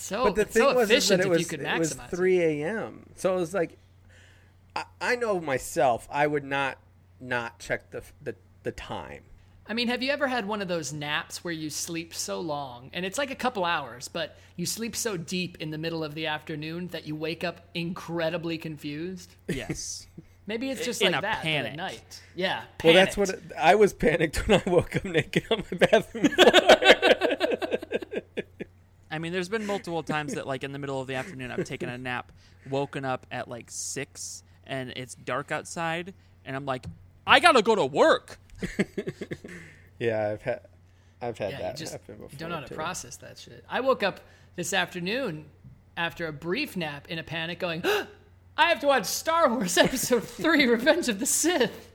So, 0.02 0.24
But 0.24 0.34
the 0.34 0.44
thing 0.44 0.62
so 0.62 0.74
was 0.74 0.88
that 0.88 1.20
it 1.20 1.28
was 1.28 1.52
it 1.52 1.78
was 1.78 1.94
3 1.94 2.40
a.m. 2.40 3.06
So 3.14 3.36
it 3.36 3.40
was 3.40 3.54
like, 3.54 3.78
I, 4.74 4.84
I 5.00 5.16
know 5.16 5.40
myself, 5.40 6.08
I 6.10 6.26
would 6.26 6.42
not 6.42 6.78
not 7.20 7.60
check 7.60 7.90
the 7.92 8.02
the, 8.20 8.34
the 8.64 8.72
time. 8.72 9.22
I 9.64 9.74
mean, 9.74 9.86
have 9.86 10.02
you 10.02 10.10
ever 10.10 10.26
had 10.26 10.46
one 10.46 10.60
of 10.60 10.66
those 10.66 10.92
naps 10.92 11.44
where 11.44 11.54
you 11.54 11.70
sleep 11.70 12.14
so 12.14 12.40
long, 12.40 12.90
and 12.92 13.06
it's 13.06 13.16
like 13.16 13.30
a 13.30 13.36
couple 13.36 13.64
hours, 13.64 14.08
but 14.08 14.36
you 14.56 14.66
sleep 14.66 14.96
so 14.96 15.16
deep 15.16 15.56
in 15.60 15.70
the 15.70 15.78
middle 15.78 16.02
of 16.02 16.16
the 16.16 16.26
afternoon 16.26 16.88
that 16.88 17.06
you 17.06 17.14
wake 17.14 17.44
up 17.44 17.60
incredibly 17.72 18.58
confused? 18.58 19.36
yes. 19.48 20.06
Maybe 20.52 20.68
it's 20.68 20.84
just 20.84 21.00
In 21.00 21.12
like 21.12 21.20
a 21.20 21.22
that 21.22 21.40
panic. 21.42 21.70
at 21.72 21.76
night. 21.78 22.20
Yeah, 22.34 22.64
Well, 22.84 22.92
that's 22.92 23.16
what 23.16 23.30
it, 23.30 23.40
I 23.58 23.74
was 23.74 23.94
panicked 23.94 24.36
when 24.46 24.60
I 24.66 24.70
woke 24.70 24.94
up 24.96 25.04
naked 25.06 25.44
on 25.50 25.64
my 25.70 25.78
bathroom 25.78 26.24
floor. 26.28 26.50
I 29.10 29.18
mean, 29.18 29.32
there's 29.32 29.48
been 29.48 29.64
multiple 29.64 30.02
times 30.02 30.34
that, 30.34 30.46
like, 30.46 30.62
in 30.62 30.72
the 30.72 30.78
middle 30.78 31.00
of 31.00 31.06
the 31.06 31.14
afternoon, 31.14 31.50
I've 31.50 31.64
taken 31.64 31.88
a 31.88 31.96
nap, 31.96 32.32
woken 32.68 33.06
up 33.06 33.26
at 33.30 33.48
like 33.48 33.70
six, 33.70 34.42
and 34.66 34.92
it's 34.94 35.14
dark 35.14 35.50
outside, 35.50 36.12
and 36.44 36.54
I'm 36.54 36.66
like, 36.66 36.84
I 37.26 37.40
gotta 37.40 37.62
go 37.62 37.74
to 37.74 37.86
work. 37.86 38.38
yeah, 39.98 40.28
I've 40.32 40.42
had 40.42 40.60
I've 41.22 41.38
had 41.38 41.52
yeah, 41.52 41.58
that 41.62 41.76
just 41.78 41.92
happen 41.92 42.16
before. 42.16 42.28
you 42.30 42.36
don't 42.36 42.50
know 42.50 42.56
how 42.56 42.62
to 42.62 42.68
too. 42.68 42.74
process 42.74 43.16
that 43.16 43.38
shit. 43.38 43.64
I 43.70 43.80
woke 43.80 44.02
up 44.02 44.20
this 44.56 44.74
afternoon 44.74 45.46
after 45.96 46.26
a 46.26 46.32
brief 46.32 46.76
nap 46.76 47.06
in 47.08 47.18
a 47.18 47.22
panic, 47.22 47.58
going, 47.58 47.82
"I 48.56 48.68
have 48.68 48.80
to 48.80 48.86
watch 48.86 49.06
Star 49.06 49.48
Wars 49.48 49.76
Episode 49.78 50.24
Three: 50.24 50.66
Revenge 50.66 51.08
of 51.08 51.18
the 51.18 51.26
Sith." 51.26 51.92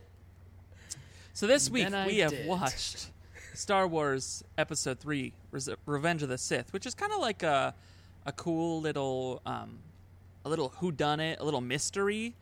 So 1.34 1.46
this 1.46 1.70
week 1.70 1.84
Then 1.84 1.96
I 1.96 2.08
we 2.08 2.18
have 2.20 2.34
watched 2.46 3.12
Star 3.54 3.88
Wars 3.88 4.44
Episode 4.58 5.00
Three: 5.00 5.34
Res- 5.52 5.70
Revenge 5.86 6.24
of 6.24 6.30
the 6.30 6.38
Sith, 6.38 6.74
which 6.74 6.86
is 6.86 6.94
kind 6.94 7.12
of 7.12 7.20
like 7.20 7.44
a 7.44 7.74
a 8.26 8.32
cool 8.34 8.82
little 8.82 9.42
um, 9.46 9.80
a 10.46 10.50
little 10.50 10.70
whodunit, 10.70 11.40
a 11.40 11.44
little 11.46 11.62
mystery 11.62 12.36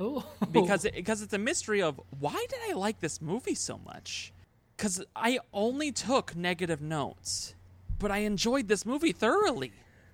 Ooh. 0.00 0.22
because 0.52 0.84
it, 0.84 0.94
because 0.94 1.22
it's 1.22 1.32
a 1.32 1.38
mystery 1.38 1.82
of 1.82 2.00
why 2.18 2.44
did 2.48 2.58
I 2.68 2.72
like 2.72 3.00
this 3.00 3.20
movie 3.20 3.54
so 3.54 3.78
much? 3.84 4.32
Because 4.76 5.04
I 5.14 5.38
only 5.52 5.92
took 5.92 6.34
negative 6.34 6.80
notes, 6.80 7.54
but 7.98 8.10
I 8.10 8.18
enjoyed 8.18 8.68
this 8.68 8.84
movie 8.84 9.12
thoroughly. 9.12 9.72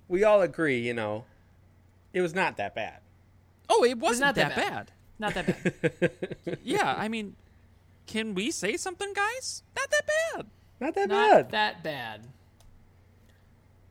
We 0.09 0.23
all 0.25 0.43
agree, 0.43 0.79
you 0.81 0.93
know, 0.93 1.25
it 2.13 2.21
was 2.21 2.35
not 2.35 2.57
that 2.59 2.75
bad. 2.75 2.99
Oh, 3.71 3.85
it 3.85 3.99
wasn't 3.99 4.27
not 4.27 4.35
that, 4.35 4.55
that 4.55 4.57
bad. 4.57 4.87
bad. 4.87 4.93
not 5.19 5.35
that 5.35 6.01
bad. 6.01 6.59
Yeah, 6.65 6.95
I 6.99 7.09
mean, 7.09 7.37
can 8.07 8.35
we 8.35 8.51
say 8.51 8.77
something, 8.77 9.13
guys? 9.15 9.63
Not 9.77 9.91
that 9.91 10.07
bad. 10.07 10.47
Not 10.81 10.95
that 10.95 11.09
bad. 11.09 11.31
not 11.31 11.31
bad. 11.31 11.51
that 11.51 11.85
bad. 11.85 12.27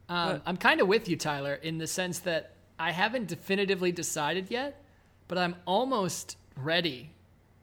Um, 0.10 0.42
I'm 0.46 0.58
kind 0.58 0.82
of 0.82 0.88
with 0.88 1.08
you, 1.08 1.16
Tyler, 1.16 1.54
in 1.54 1.78
the 1.78 1.88
sense 1.88 2.20
that 2.20 2.52
I 2.80 2.92
haven't 2.92 3.28
definitively 3.28 3.92
decided 3.92 4.48
yet, 4.50 4.84
but 5.28 5.38
I'm 5.38 5.56
almost 5.66 6.36
ready 6.58 7.12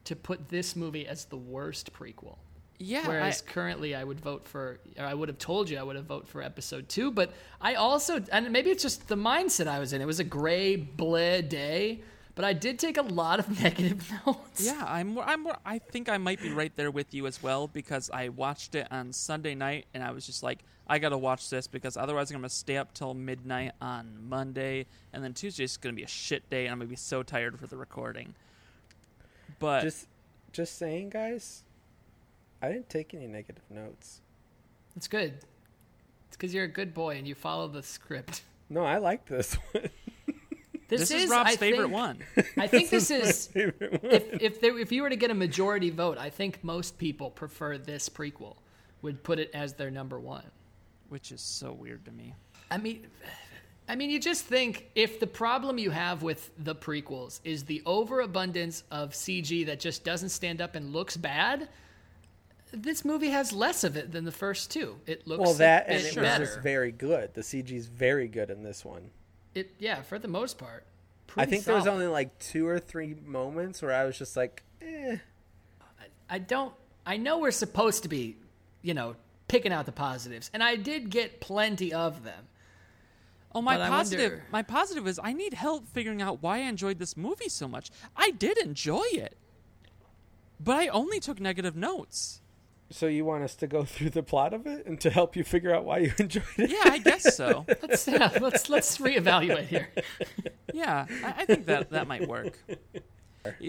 to 0.05 0.15
put 0.15 0.47
this 0.49 0.75
movie 0.75 1.05
as 1.05 1.25
the 1.25 1.37
worst 1.37 1.91
prequel. 1.93 2.37
Yeah, 2.79 3.01
I- 3.03 3.07
Whereas 3.07 3.41
currently, 3.41 3.95
I 3.95 4.03
would 4.03 4.19
vote 4.19 4.45
for, 4.47 4.79
or 4.97 5.05
I 5.05 5.13
would 5.13 5.29
have 5.29 5.39
told 5.39 5.69
you 5.69 5.77
I 5.79 5.83
would 5.83 5.95
have 5.95 6.05
voted 6.05 6.27
for 6.29 6.41
episode 6.43 6.87
two. 6.89 7.09
But 7.11 7.31
I 7.59 7.73
also, 7.75 8.21
and 8.31 8.51
maybe 8.51 8.69
it's 8.69 8.83
just 8.83 9.07
the 9.07 9.15
mindset 9.15 9.67
I 9.67 9.79
was 9.79 9.93
in. 9.93 10.01
It 10.01 10.05
was 10.05 10.19
a 10.19 10.23
gray, 10.23 10.77
bleh 10.77 11.47
day, 11.49 12.01
but 12.35 12.45
I 12.45 12.53
did 12.53 12.77
take 12.77 12.97
a 12.97 13.01
lot 13.01 13.39
of 13.39 13.59
negative 13.63 14.11
notes. 14.27 14.63
Yeah, 14.63 14.83
I'm. 14.85 15.17
I'm. 15.17 15.47
I 15.65 15.79
think 15.79 16.07
I 16.07 16.17
might 16.19 16.39
be 16.39 16.49
right 16.53 16.71
there 16.75 16.91
with 16.91 17.13
you 17.15 17.25
as 17.25 17.41
well 17.41 17.67
because 17.67 18.11
I 18.13 18.29
watched 18.29 18.75
it 18.75 18.87
on 18.91 19.11
Sunday 19.11 19.55
night 19.55 19.87
and 19.95 20.03
I 20.03 20.11
was 20.11 20.27
just 20.27 20.43
like, 20.43 20.59
I 20.87 20.99
gotta 20.99 21.17
watch 21.17 21.49
this 21.49 21.65
because 21.65 21.97
otherwise 21.97 22.29
I'm 22.29 22.37
gonna 22.37 22.47
stay 22.49 22.77
up 22.77 22.93
till 22.93 23.15
midnight 23.15 23.71
on 23.81 24.17
Monday 24.29 24.85
and 25.13 25.23
then 25.23 25.33
Tuesday's 25.33 25.77
gonna 25.77 25.95
be 25.95 26.03
a 26.03 26.07
shit 26.07 26.47
day 26.51 26.65
and 26.67 26.73
I'm 26.73 26.77
gonna 26.77 26.89
be 26.89 26.95
so 26.95 27.23
tired 27.23 27.59
for 27.59 27.65
the 27.65 27.75
recording. 27.75 28.35
But 29.59 29.81
just 29.81 30.07
just 30.53 30.77
saying, 30.77 31.09
guys. 31.09 31.63
I 32.61 32.69
didn't 32.69 32.89
take 32.89 33.13
any 33.13 33.27
negative 33.27 33.63
notes. 33.69 34.21
It's 34.95 35.07
good. 35.07 35.33
It's 36.27 36.35
because 36.37 36.53
you're 36.53 36.63
a 36.65 36.67
good 36.69 36.93
boy 36.93 37.17
and 37.17 37.27
you 37.27 37.35
follow 37.35 37.67
the 37.67 37.83
script. 37.83 38.41
No, 38.69 38.83
I 38.83 38.97
like 38.97 39.25
this 39.25 39.53
one. 39.71 39.89
This, 40.89 41.01
this 41.09 41.11
is, 41.11 41.29
Rob's 41.29 41.51
I 41.51 41.55
favorite 41.57 41.83
think- 41.83 41.93
one. 41.93 42.19
I 42.57 42.67
think 42.67 42.89
this 42.89 43.11
is 43.11 43.47
favorite 43.47 44.01
one. 44.03 44.11
if 44.11 44.41
if 44.41 44.61
there, 44.61 44.77
if 44.79 44.91
you 44.91 45.01
were 45.01 45.09
to 45.09 45.15
get 45.17 45.31
a 45.31 45.33
majority 45.35 45.89
vote, 45.89 46.17
I 46.17 46.29
think 46.29 46.63
most 46.63 46.97
people 46.97 47.29
prefer 47.29 47.77
this 47.77 48.07
prequel. 48.09 48.55
Would 49.03 49.21
put 49.23 49.37
it 49.37 49.51
as 49.53 49.73
their 49.73 49.91
number 49.91 50.19
one. 50.19 50.43
which 51.09 51.31
is 51.31 51.39
so 51.41 51.71
weird 51.71 52.03
to 52.05 52.11
me. 52.11 52.33
I 52.71 52.77
mean, 52.77 53.05
I 53.87 53.95
mean, 53.95 54.09
you 54.09 54.19
just 54.19 54.45
think 54.45 54.89
if 54.95 55.19
the 55.19 55.27
problem 55.27 55.77
you 55.77 55.91
have 55.91 56.23
with 56.23 56.49
the 56.57 56.73
prequels 56.75 57.39
is 57.45 57.63
the 57.63 57.81
overabundance 57.85 58.83
of 58.91 59.11
CG 59.11 59.65
that 59.67 59.79
just 59.79 60.03
doesn't 60.03 60.29
stand 60.29 60.61
up 60.61 60.75
and 60.75 60.91
looks 60.91 61.15
bad, 61.15 61.69
this 62.71 63.05
movie 63.05 63.29
has 63.29 63.53
less 63.53 63.83
of 63.83 63.95
it 63.97 64.11
than 64.11 64.25
the 64.25 64.31
first 64.31 64.71
two. 64.71 64.99
It 65.05 65.27
looks 65.27 65.41
Well, 65.41 65.53
that 65.55 65.87
a 65.87 65.91
and 65.91 66.03
bit 66.03 66.17
it 66.17 66.21
was 66.21 66.37
just 66.49 66.59
very 66.61 66.91
good. 66.91 67.33
The 67.33 67.41
CG's 67.41 67.87
very 67.87 68.27
good 68.27 68.49
in 68.49 68.63
this 68.63 68.83
one. 68.83 69.09
it, 69.55 69.73
yeah, 69.79 70.01
for 70.01 70.19
the 70.19 70.27
most 70.27 70.57
part. 70.57 70.85
I 71.29 71.31
Pretty 71.45 71.51
think 71.51 71.65
there 71.65 71.75
was 71.75 71.87
only 71.87 72.07
like 72.07 72.37
two 72.39 72.67
or 72.67 72.79
three 72.79 73.15
moments 73.25 73.81
where 73.81 73.93
I 73.93 74.05
was 74.05 74.17
just 74.17 74.35
like, 74.37 74.63
eh. 74.81 75.17
I 76.29 76.39
don't. 76.39 76.73
I 77.05 77.15
know 77.17 77.39
we're 77.39 77.51
supposed 77.51 78.03
to 78.03 78.09
be, 78.09 78.35
you 78.81 78.93
know, 78.93 79.15
picking 79.47 79.71
out 79.71 79.85
the 79.85 79.91
positives, 79.93 80.49
and 80.53 80.61
I 80.63 80.75
did 80.75 81.09
get 81.09 81.39
plenty 81.39 81.93
of 81.93 82.23
them. 82.23 82.47
Oh, 83.55 83.61
my 83.61 83.77
But 83.77 83.87
positive. 83.89 84.31
wonder- 84.31 84.45
My 84.51 84.61
positive 84.61 85.07
is 85.07 85.19
I 85.23 85.31
need 85.33 85.53
help 85.53 85.87
figuring 85.87 86.21
out 86.21 86.43
why 86.43 86.57
I 86.57 86.61
enjoyed 86.61 86.99
this 86.99 87.15
movie 87.15 87.47
so 87.49 87.67
much. 87.67 87.89
I 88.15 88.31
did 88.31 88.57
enjoy 88.57 89.05
it, 89.13 89.37
but 90.59 90.75
I 90.75 90.87
only 90.87 91.19
took 91.21 91.39
negative 91.39 91.75
notes. 91.75 92.41
So 92.89 93.07
you 93.07 93.25
want 93.25 93.43
us 93.43 93.55
to 93.57 93.67
go 93.67 93.83
through 93.85 94.11
the 94.11 94.23
plot 94.23 94.53
of 94.53 94.65
it 94.65 94.85
and 94.85 94.99
to 95.01 95.09
help 95.09 95.35
you 95.35 95.43
figure 95.43 95.73
out 95.73 95.85
why 95.85 95.99
you 95.99 96.13
enjoyed 96.19 96.43
it? 96.57 96.69
Yeah, 96.69 96.91
I 96.91 96.97
guess 96.99 97.35
so. 97.35 97.65
Let's 97.81 98.07
yeah, 98.07 98.37
let's 98.39 98.69
let's 98.69 98.97
reevaluate 98.97 99.67
here. 99.67 99.89
Yeah, 100.73 101.05
I, 101.23 101.41
I 101.41 101.45
think 101.45 101.65
that 101.65 101.89
that 101.91 102.07
might 102.07 102.27
work. 102.27 102.57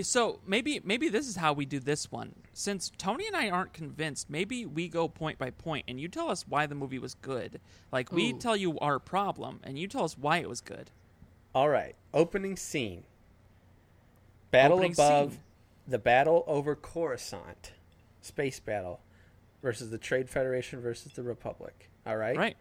So 0.02 0.40
maybe 0.46 0.80
maybe 0.84 1.08
this 1.08 1.28
is 1.28 1.36
how 1.36 1.52
we 1.52 1.64
do 1.64 1.78
this 1.78 2.10
one. 2.10 2.34
Since 2.52 2.90
Tony 2.98 3.26
and 3.26 3.36
I 3.36 3.50
aren't 3.50 3.72
convinced, 3.72 4.28
maybe 4.28 4.66
we 4.66 4.88
go 4.88 5.08
point 5.08 5.38
by 5.38 5.50
point, 5.50 5.84
and 5.88 6.00
you 6.00 6.08
tell 6.08 6.30
us 6.30 6.44
why 6.48 6.66
the 6.66 6.74
movie 6.74 6.98
was 6.98 7.14
good. 7.14 7.60
Like 7.92 8.12
we 8.12 8.32
Ooh. 8.32 8.38
tell 8.38 8.56
you 8.56 8.78
our 8.80 8.98
problem, 8.98 9.60
and 9.62 9.78
you 9.78 9.86
tell 9.86 10.04
us 10.04 10.18
why 10.18 10.38
it 10.38 10.48
was 10.48 10.60
good. 10.60 10.90
All 11.54 11.68
right. 11.68 11.94
Opening 12.12 12.56
scene. 12.56 13.04
Battle 14.50 14.78
Opening 14.78 14.92
above 14.92 15.32
scene. 15.32 15.40
the 15.86 15.98
battle 15.98 16.44
over 16.46 16.74
Coruscant. 16.74 17.72
Space 18.20 18.60
battle 18.60 19.00
versus 19.62 19.90
the 19.90 19.98
Trade 19.98 20.28
Federation 20.30 20.80
versus 20.80 21.12
the 21.12 21.22
Republic. 21.22 21.90
All 22.06 22.16
right. 22.16 22.36
Right? 22.36 22.56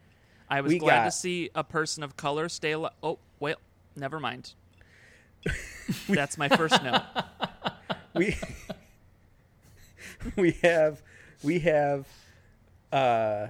I 0.50 0.62
was 0.62 0.72
We 0.74 0.80
glad 0.80 1.06
to 1.06 1.12
see 1.12 1.50
a 1.56 1.64
person 1.64 2.04
of 2.04 2.16
color 2.18 2.48
stay 2.50 2.72
alive. 2.72 2.94
Oh, 3.04 3.20
well, 3.40 3.58
never 3.96 4.20
mind. 4.20 4.54
That's 6.10 6.38
my 6.38 6.50
first 6.50 6.82
note. 6.84 7.02
We 8.16 8.36
we 10.36 10.52
have 10.64 11.04
we 11.44 11.60
have 11.60 12.08
uh 12.92 13.48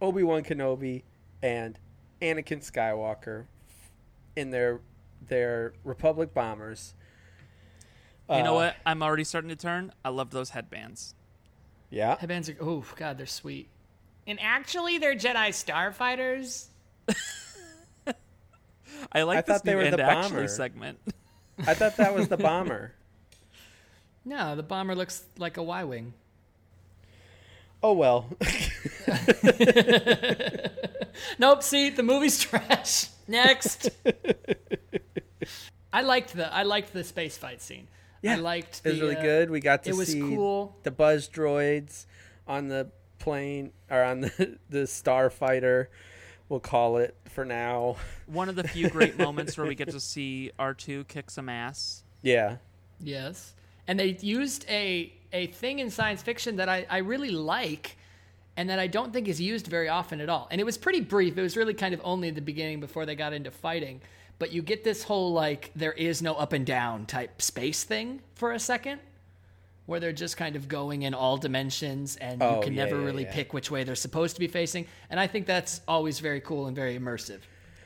Obi-Wan 0.00 0.44
Kenobi 0.44 1.02
and 1.42 1.76
Anakin 2.22 2.64
Skywalker 2.64 3.46
in 4.36 4.50
their 4.50 4.80
their 5.26 5.72
Republic 5.82 6.32
bombers. 6.32 6.94
You 8.30 8.44
know 8.44 8.52
Uh, 8.54 8.66
what? 8.66 8.76
I'm 8.86 9.02
already 9.02 9.24
starting 9.24 9.48
to 9.48 9.56
turn. 9.56 9.92
I 10.04 10.10
love 10.10 10.30
those 10.30 10.50
headbands. 10.50 11.16
Yeah. 11.90 12.16
Headbands 12.18 12.48
are 12.48 12.56
oh 12.60 12.84
god, 12.96 13.18
they're 13.18 13.26
sweet. 13.26 13.68
And 14.26 14.38
actually, 14.40 14.98
they're 14.98 15.14
Jedi 15.14 15.48
starfighters. 15.50 16.66
I 19.12 19.22
like 19.22 19.38
I 19.38 19.42
thought 19.42 19.64
they 19.64 19.74
were 19.74 19.90
the 19.90 19.96
bomber. 19.96 20.48
segment. 20.48 20.98
I 21.66 21.74
thought 21.74 21.96
that 21.96 22.14
was 22.14 22.28
the 22.28 22.36
bomber. 22.48 22.92
No, 24.24 24.54
the 24.54 24.62
bomber 24.62 24.94
looks 24.94 25.24
like 25.38 25.56
a 25.56 25.62
Y 25.62 25.84
wing. 25.84 26.12
Oh 27.82 27.92
well. 27.94 28.28
Nope. 31.38 31.62
See, 31.62 31.90
the 31.90 32.02
movie's 32.02 32.38
trash. 32.40 33.08
Next. 33.26 33.90
I 35.92 36.02
liked 36.02 36.34
the 36.34 36.52
I 36.52 36.62
liked 36.62 36.92
the 36.92 37.02
space 37.04 37.36
fight 37.36 37.60
scene. 37.62 37.88
I 38.26 38.34
liked. 38.36 38.82
it 38.84 38.90
was 38.90 38.98
the, 38.98 39.04
really 39.04 39.16
uh, 39.16 39.22
good. 39.22 39.50
We 39.50 39.60
got 39.60 39.84
to 39.84 39.90
it 39.90 39.96
was 39.96 40.08
see 40.08 40.20
cool. 40.20 40.76
the 40.82 40.90
buzz 40.90 41.28
droids 41.28 42.06
on 42.46 42.68
the 42.68 42.90
plane 43.18 43.72
or 43.90 44.02
on 44.02 44.22
the 44.22 44.58
the 44.70 44.80
starfighter. 44.80 45.86
We'll 46.48 46.60
call 46.60 46.96
it 46.96 47.14
for 47.26 47.44
now. 47.44 47.96
One 48.26 48.48
of 48.48 48.56
the 48.56 48.66
few 48.66 48.88
great 48.88 49.18
moments 49.18 49.58
where 49.58 49.66
we 49.66 49.74
get 49.74 49.90
to 49.90 50.00
see 50.00 50.50
R2 50.58 51.06
kick 51.06 51.30
some 51.30 51.48
ass. 51.48 52.04
Yeah. 52.22 52.56
Yes. 53.00 53.54
And 53.86 54.00
they 54.00 54.16
used 54.20 54.64
a 54.68 55.12
a 55.32 55.48
thing 55.48 55.78
in 55.78 55.90
science 55.90 56.22
fiction 56.22 56.56
that 56.56 56.68
I, 56.68 56.86
I 56.88 56.98
really 56.98 57.30
like 57.30 57.98
and 58.56 58.70
that 58.70 58.78
I 58.78 58.86
don't 58.86 59.12
think 59.12 59.28
is 59.28 59.40
used 59.40 59.68
very 59.68 59.88
often 59.88 60.20
at 60.20 60.28
all. 60.28 60.48
And 60.50 60.60
it 60.60 60.64
was 60.64 60.76
pretty 60.76 61.00
brief. 61.00 61.38
It 61.38 61.42
was 61.42 61.56
really 61.56 61.74
kind 61.74 61.94
of 61.94 62.00
only 62.02 62.30
the 62.30 62.40
beginning 62.40 62.80
before 62.80 63.06
they 63.06 63.14
got 63.14 63.32
into 63.32 63.50
fighting. 63.50 64.00
But 64.38 64.52
you 64.52 64.62
get 64.62 64.84
this 64.84 65.02
whole 65.02 65.32
like 65.32 65.70
there 65.74 65.92
is 65.92 66.22
no 66.22 66.34
up 66.34 66.52
and 66.52 66.64
down 66.64 67.06
type 67.06 67.42
space 67.42 67.82
thing 67.84 68.20
for 68.34 68.52
a 68.52 68.58
second, 68.60 69.00
where 69.86 69.98
they're 70.00 70.12
just 70.12 70.36
kind 70.36 70.54
of 70.54 70.68
going 70.68 71.02
in 71.02 71.12
all 71.14 71.36
dimensions, 71.38 72.16
and 72.16 72.42
Oh, 72.42 72.56
you 72.56 72.62
can 72.62 72.74
yeah, 72.74 72.84
never 72.84 72.98
yeah, 73.00 73.04
really 73.06 73.22
yeah. 73.24 73.32
pick 73.32 73.52
which 73.52 73.70
way 73.70 73.82
they're 73.84 73.94
supposed 73.96 74.36
to 74.36 74.40
be 74.40 74.46
facing. 74.46 74.86
And 75.10 75.18
I 75.18 75.26
think 75.26 75.46
that's 75.46 75.80
always 75.88 76.20
very 76.20 76.40
cool 76.40 76.66
and 76.66 76.76
very 76.76 76.96
immersive. 76.98 77.40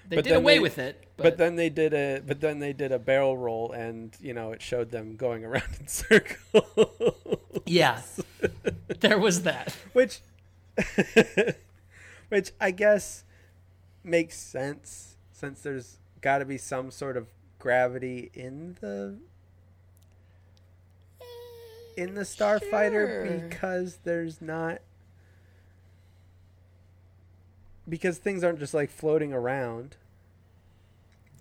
They 0.08 0.16
But 0.16 0.24
did 0.24 0.32
away 0.34 0.54
they- 0.54 0.58
with 0.60 0.78
it, 0.78 1.02
But, 1.16 1.22
but, 1.22 1.38
then 1.38 1.56
they 1.56 1.70
did 1.70 1.94
a 1.94 2.20
but 2.26 2.40
then 2.40 2.58
they 2.58 2.72
did 2.74 2.90
a 2.92 2.98
barrel 2.98 3.38
roll 3.38 3.70
and 3.72 4.14
you 4.20 4.34
know 4.34 4.52
it 4.52 4.60
showed 4.60 4.90
them 4.90 5.16
going 5.16 5.44
around 5.48 5.68
in 5.80 5.86
circles 5.88 7.14
yeah, 7.66 8.02
there 9.00 9.18
was 9.18 9.42
that. 9.44 9.74
which 9.94 10.20
which 12.28 12.50
I 12.60 12.70
guess 12.72 13.24
makes 14.04 14.36
sense 14.36 15.16
since 15.32 15.60
there's 15.62 15.98
got 16.22 16.38
to 16.38 16.44
be 16.46 16.56
some 16.56 16.90
sort 16.90 17.16
of 17.18 17.26
gravity 17.58 18.30
in 18.34 18.76
the 18.80 19.18
in 21.96 22.14
the 22.14 22.22
starfighter 22.22 23.28
Sure. 23.28 23.48
because 23.48 23.98
there's 24.04 24.40
not 24.40 24.78
because 27.88 28.18
things 28.18 28.42
aren't 28.44 28.58
just 28.58 28.74
like 28.74 28.90
floating 28.90 29.32
around 29.32 29.96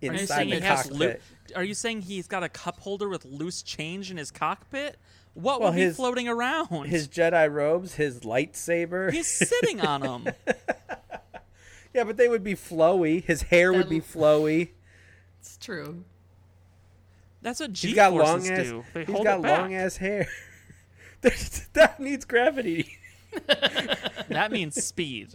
Are 0.02 0.06
you 0.08 0.12
inside 0.12 0.28
saying 0.36 0.50
the 0.50 0.56
he 0.58 0.62
has 0.62 0.84
cockpit. 0.90 1.22
loo- 1.50 1.56
Are 1.56 1.64
you 1.64 1.74
saying 1.74 2.02
he's 2.02 2.28
got 2.28 2.44
a 2.44 2.50
cup 2.50 2.80
holder 2.80 3.08
with 3.08 3.24
loose 3.26 3.62
change 3.62 4.12
in 4.12 4.18
his 4.18 4.32
cockpit? 4.32 4.98
What 5.34 5.62
Well, 5.62 5.72
would 5.72 5.80
his- 5.80 5.94
be 5.94 5.98
floating 5.98 6.28
around? 6.28 6.88
his 6.88 7.08
Jedi 7.08 7.50
robes, 7.52 7.96
his 7.96 8.22
lightsaber. 8.22 9.12
He's 9.14 9.28
sitting 9.32 9.80
on 9.82 10.02
them. 10.02 10.34
yeah, 11.94 12.04
but 12.04 12.18
they 12.18 12.28
would 12.30 12.44
be 12.44 12.54
flowy. 12.56 13.24
His 13.24 13.44
hair 13.44 13.72
would 13.74 13.90
be 13.90 14.00
flowy. 14.02 14.70
It's 15.40 15.58
true. 15.58 16.04
That's 17.42 17.60
what 17.60 17.74
G 17.74 17.88
He's 17.88 17.96
got 17.96 18.12
forces 18.12 18.50
long 18.50 18.58
ass. 18.60 18.66
do. 18.68 18.84
They 18.94 19.06
He's 19.06 19.14
hold 19.16 19.26
got 19.26 19.42
long 19.42 19.74
ass 19.74 19.98
hair. 19.98 20.28
That 21.74 22.00
needs 22.00 22.26
gravity. 22.26 22.98
That 24.30 24.52
means 24.52 24.84
speed. 24.84 25.30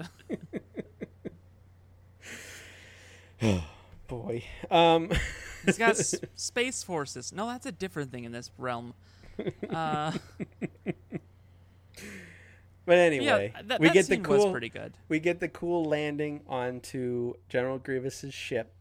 Boy. 4.09 4.45
Um. 4.71 5.11
He's 5.65 5.79
got 5.79 5.91
s- 5.99 6.15
space 6.37 6.83
forces. 6.83 7.33
No, 7.33 7.47
that's 7.49 7.67
a 7.67 7.73
different 7.73 8.11
thing 8.13 8.25
in 8.25 8.33
this 8.33 8.51
realm. 8.59 8.95
Uh, 9.69 10.13
But 12.87 12.99
anyway, 12.99 13.53
yeah, 13.55 13.63
that, 13.65 13.81
we 13.81 13.89
that 13.89 13.95
get 13.95 14.07
the 14.07 14.17
cool. 14.19 14.45
was 14.45 14.53
pretty 14.53 14.69
good. 14.69 14.95
We 15.09 15.19
get 15.19 15.41
the 15.41 15.49
cool 15.49 15.85
landing 15.85 16.41
onto 16.47 17.35
General 17.49 17.79
Grievous's 17.79 18.33
ship. 18.33 18.73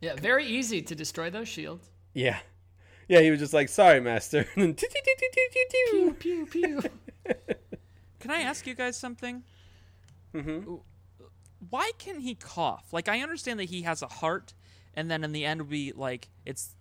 Yeah, 0.00 0.14
very 0.14 0.46
easy 0.46 0.80
to 0.82 0.94
destroy 0.94 1.28
those 1.28 1.48
shields. 1.48 1.90
Yeah. 2.14 2.38
Yeah, 3.08 3.20
he 3.20 3.30
was 3.30 3.40
just 3.40 3.52
like, 3.52 3.68
"Sorry, 3.68 4.00
master." 4.00 4.46
And 4.56 4.76
then 4.76 4.88
Pew 5.90 6.14
pew 6.18 6.46
pew. 6.46 6.80
Can 8.20 8.30
I 8.30 8.40
ask 8.40 8.66
you 8.66 8.74
guys 8.74 8.96
something? 8.96 9.42
Mhm. 10.34 10.80
Why 11.70 11.90
can 11.98 12.20
he 12.20 12.34
cough? 12.34 12.92
Like 12.92 13.08
I 13.08 13.20
understand 13.20 13.58
that 13.60 13.64
he 13.66 13.82
has 13.82 14.02
a 14.02 14.06
heart, 14.06 14.54
and 14.94 15.10
then 15.10 15.24
in 15.24 15.32
the 15.32 15.44
end, 15.44 15.68
we 15.68 15.92
like 15.92 16.28
it's 16.46 16.74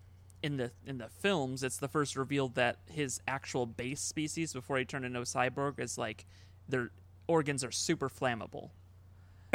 in 0.44 0.58
the 0.58 0.72
in 0.86 0.98
the 1.00 1.08
films. 1.10 1.64
It's 1.64 1.78
the 1.78 1.88
first 1.88 2.16
revealed 2.16 2.56
that 2.56 2.78
his 2.86 3.20
actual 3.28 3.66
base 3.66 4.02
species 4.02 4.54
before 4.54 4.78
he 4.78 4.86
turned 4.86 5.06
into 5.06 5.20
a 5.20 5.24
cyborg 5.24 5.80
is 5.80 5.98
like 5.98 6.26
their 6.70 6.92
organs 7.28 7.64
are 7.64 7.72
super 7.72 8.10
flammable. 8.10 8.70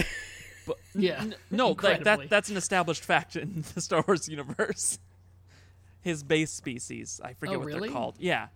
but, 0.66 0.76
Yeah. 0.94 1.20
N- 1.20 1.34
no, 1.50 1.70
like 1.82 2.04
that 2.04 2.28
that's 2.30 2.48
an 2.48 2.56
established 2.56 3.04
fact 3.04 3.36
in 3.36 3.64
the 3.74 3.80
Star 3.80 4.02
Wars 4.06 4.28
universe. 4.28 4.98
His 6.00 6.22
base 6.22 6.50
species, 6.50 7.20
I 7.22 7.34
forget 7.34 7.56
Oh, 7.56 7.58
what 7.58 7.66
really? 7.66 7.80
they're 7.88 7.90
called. 7.90 8.16
Yeah, 8.18 8.48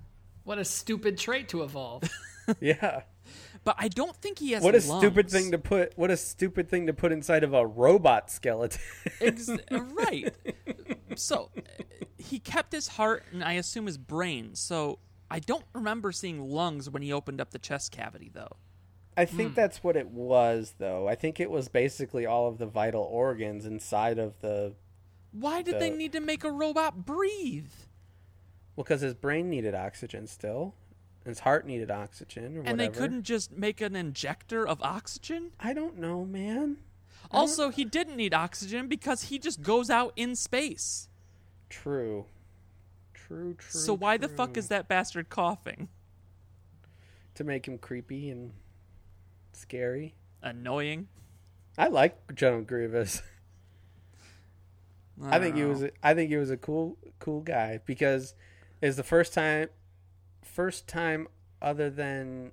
What 0.44 0.58
a 0.58 0.64
stupid 0.64 1.18
trait 1.18 1.48
to 1.50 1.62
evolve. 1.62 2.04
Yeah. 2.60 3.02
But 3.64 3.76
I 3.78 3.88
don't 3.88 4.16
think 4.16 4.38
he 4.38 4.52
has. 4.52 4.62
What 4.62 4.74
a 4.74 4.80
stupid 4.80 5.30
thing 5.30 5.52
to 5.52 5.58
put. 5.58 5.96
What 5.96 6.10
a 6.10 6.16
stupid 6.16 6.68
thing 6.68 6.86
to 6.86 6.92
put 6.92 7.12
inside 7.12 7.44
of 7.44 7.54
a 7.54 7.66
robot 7.66 8.30
skeleton. 8.30 8.80
Ex- 9.20 9.50
right. 9.70 10.34
So 11.16 11.50
he 12.18 12.38
kept 12.38 12.72
his 12.72 12.88
heart 12.88 13.24
and 13.32 13.44
I 13.44 13.54
assume 13.54 13.86
his 13.86 13.98
brain. 13.98 14.54
So 14.54 14.98
I 15.30 15.38
don't 15.38 15.64
remember 15.74 16.12
seeing 16.12 16.40
lungs 16.40 16.90
when 16.90 17.02
he 17.02 17.12
opened 17.12 17.40
up 17.40 17.50
the 17.50 17.58
chest 17.58 17.92
cavity, 17.92 18.30
though. 18.32 18.56
I 19.16 19.26
think 19.26 19.50
hmm. 19.50 19.54
that's 19.54 19.84
what 19.84 19.96
it 19.96 20.08
was, 20.08 20.74
though. 20.78 21.06
I 21.06 21.14
think 21.14 21.38
it 21.38 21.50
was 21.50 21.68
basically 21.68 22.26
all 22.26 22.48
of 22.48 22.58
the 22.58 22.66
vital 22.66 23.02
organs 23.02 23.66
inside 23.66 24.18
of 24.18 24.40
the. 24.40 24.74
Why 25.32 25.62
did 25.62 25.80
they 25.80 25.90
need 25.90 26.12
to 26.12 26.20
make 26.20 26.44
a 26.44 26.50
robot 26.50 27.04
breathe? 27.04 27.72
Well, 28.74 28.84
because 28.84 29.02
his 29.02 29.14
brain 29.14 29.50
needed 29.50 29.74
oxygen 29.74 30.26
still, 30.26 30.74
his 31.24 31.40
heart 31.40 31.66
needed 31.66 31.90
oxygen, 31.90 32.58
or 32.58 32.62
And 32.64 32.78
they 32.78 32.88
couldn't 32.88 33.22
just 33.22 33.52
make 33.52 33.80
an 33.80 33.96
injector 33.96 34.66
of 34.66 34.82
oxygen? 34.82 35.52
I 35.60 35.72
don't 35.72 35.98
know, 35.98 36.24
man. 36.24 36.78
Also, 37.30 37.70
he 37.70 37.84
didn't 37.84 38.16
need 38.16 38.34
oxygen 38.34 38.88
because 38.88 39.24
he 39.24 39.38
just 39.38 39.62
goes 39.62 39.88
out 39.88 40.12
in 40.16 40.36
space. 40.36 41.08
True. 41.70 42.26
True. 43.14 43.54
True. 43.54 43.80
so 43.80 43.94
why 43.94 44.18
the 44.18 44.28
fuck 44.28 44.58
is 44.58 44.68
that 44.68 44.88
bastard 44.88 45.30
coughing? 45.30 45.88
to 47.34 47.44
make 47.44 47.66
him 47.66 47.78
creepy 47.78 48.30
and 48.30 48.52
scary? 49.52 50.14
Annoying. 50.42 51.08
I 51.78 51.88
like 51.88 52.34
General 52.34 52.62
Grievous. 52.62 53.22
I 55.24 55.38
think 55.38 55.56
he 55.56 55.64
was. 55.64 55.82
know. 55.82 55.86
A, 56.02 56.08
I 56.08 56.14
think 56.14 56.30
he 56.30 56.36
was 56.36 56.50
a 56.50 56.56
cool, 56.56 56.98
cool 57.18 57.42
guy 57.42 57.80
because 57.86 58.34
it's 58.80 58.96
the 58.96 59.04
first 59.04 59.32
time, 59.32 59.68
first 60.42 60.86
time 60.88 61.28
other 61.60 61.88
than 61.90 62.52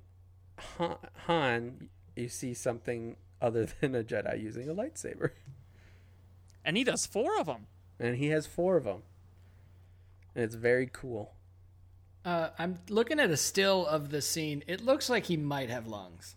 Han, 0.78 0.98
Han, 1.26 1.90
you 2.16 2.30
see 2.30 2.54
something 2.54 3.16
other 3.42 3.66
than 3.82 3.96
a 3.96 4.04
Jedi 4.04 4.42
using 4.42 4.70
a 4.70 4.74
lightsaber, 4.74 5.32
And 6.66 6.78
he 6.78 6.84
does 6.84 7.06
four 7.06 7.40
of 7.40 7.46
them. 7.48 7.68
and 8.00 8.18
he 8.18 8.28
has 8.28 8.46
four 8.48 8.78
of 8.78 8.84
them, 8.84 9.04
and 10.36 10.44
it's 10.44 10.56
very 10.56 10.90
cool. 10.92 11.34
Uh, 12.26 12.50
I'm 12.60 12.80
looking 12.90 13.20
at 13.20 13.30
a 13.32 13.38
still 13.38 13.86
of 13.88 14.10
the 14.12 14.22
scene. 14.22 14.64
It 14.68 14.82
looks 14.82 15.10
like 15.10 15.26
he 15.26 15.38
might 15.38 15.70
have 15.70 15.88
lungs. 15.88 16.36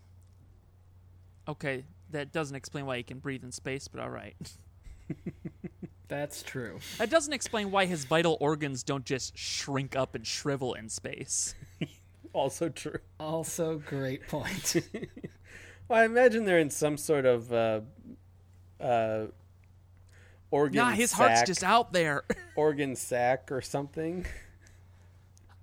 Okay, 1.48 1.84
that 2.10 2.32
doesn't 2.32 2.54
explain 2.56 2.86
why 2.86 2.96
he 2.98 3.02
can 3.02 3.18
breathe 3.18 3.42
in 3.42 3.50
space, 3.50 3.88
but 3.88 4.00
all 4.00 4.08
right. 4.10 4.36
That's 6.12 6.42
true. 6.42 6.78
That 6.98 7.08
doesn't 7.08 7.32
explain 7.32 7.70
why 7.70 7.86
his 7.86 8.04
vital 8.04 8.36
organs 8.38 8.82
don't 8.82 9.06
just 9.06 9.36
shrink 9.36 9.96
up 9.96 10.14
and 10.14 10.26
shrivel 10.26 10.74
in 10.74 10.88
space. 10.88 11.54
Also 12.34 12.70
true. 12.70 12.98
Also, 13.20 13.76
great 13.78 14.26
point. 14.26 14.76
Well, 15.88 16.00
I 16.00 16.04
imagine 16.06 16.46
they're 16.46 16.60
in 16.60 16.70
some 16.70 16.96
sort 16.96 17.26
of 17.26 17.52
uh, 17.52 17.80
uh, 18.80 19.26
organ. 20.50 20.76
Nah, 20.78 20.90
his 20.92 21.12
heart's 21.12 21.42
just 21.42 21.62
out 21.62 21.92
there. 21.92 22.22
organ 22.56 22.96
sac 22.96 23.52
or 23.52 23.60
something. 23.60 24.24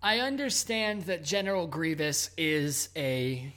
I 0.04 0.20
understand 0.20 1.04
that 1.04 1.24
General 1.24 1.66
Grievous 1.66 2.30
is 2.38 2.90
a, 2.96 3.52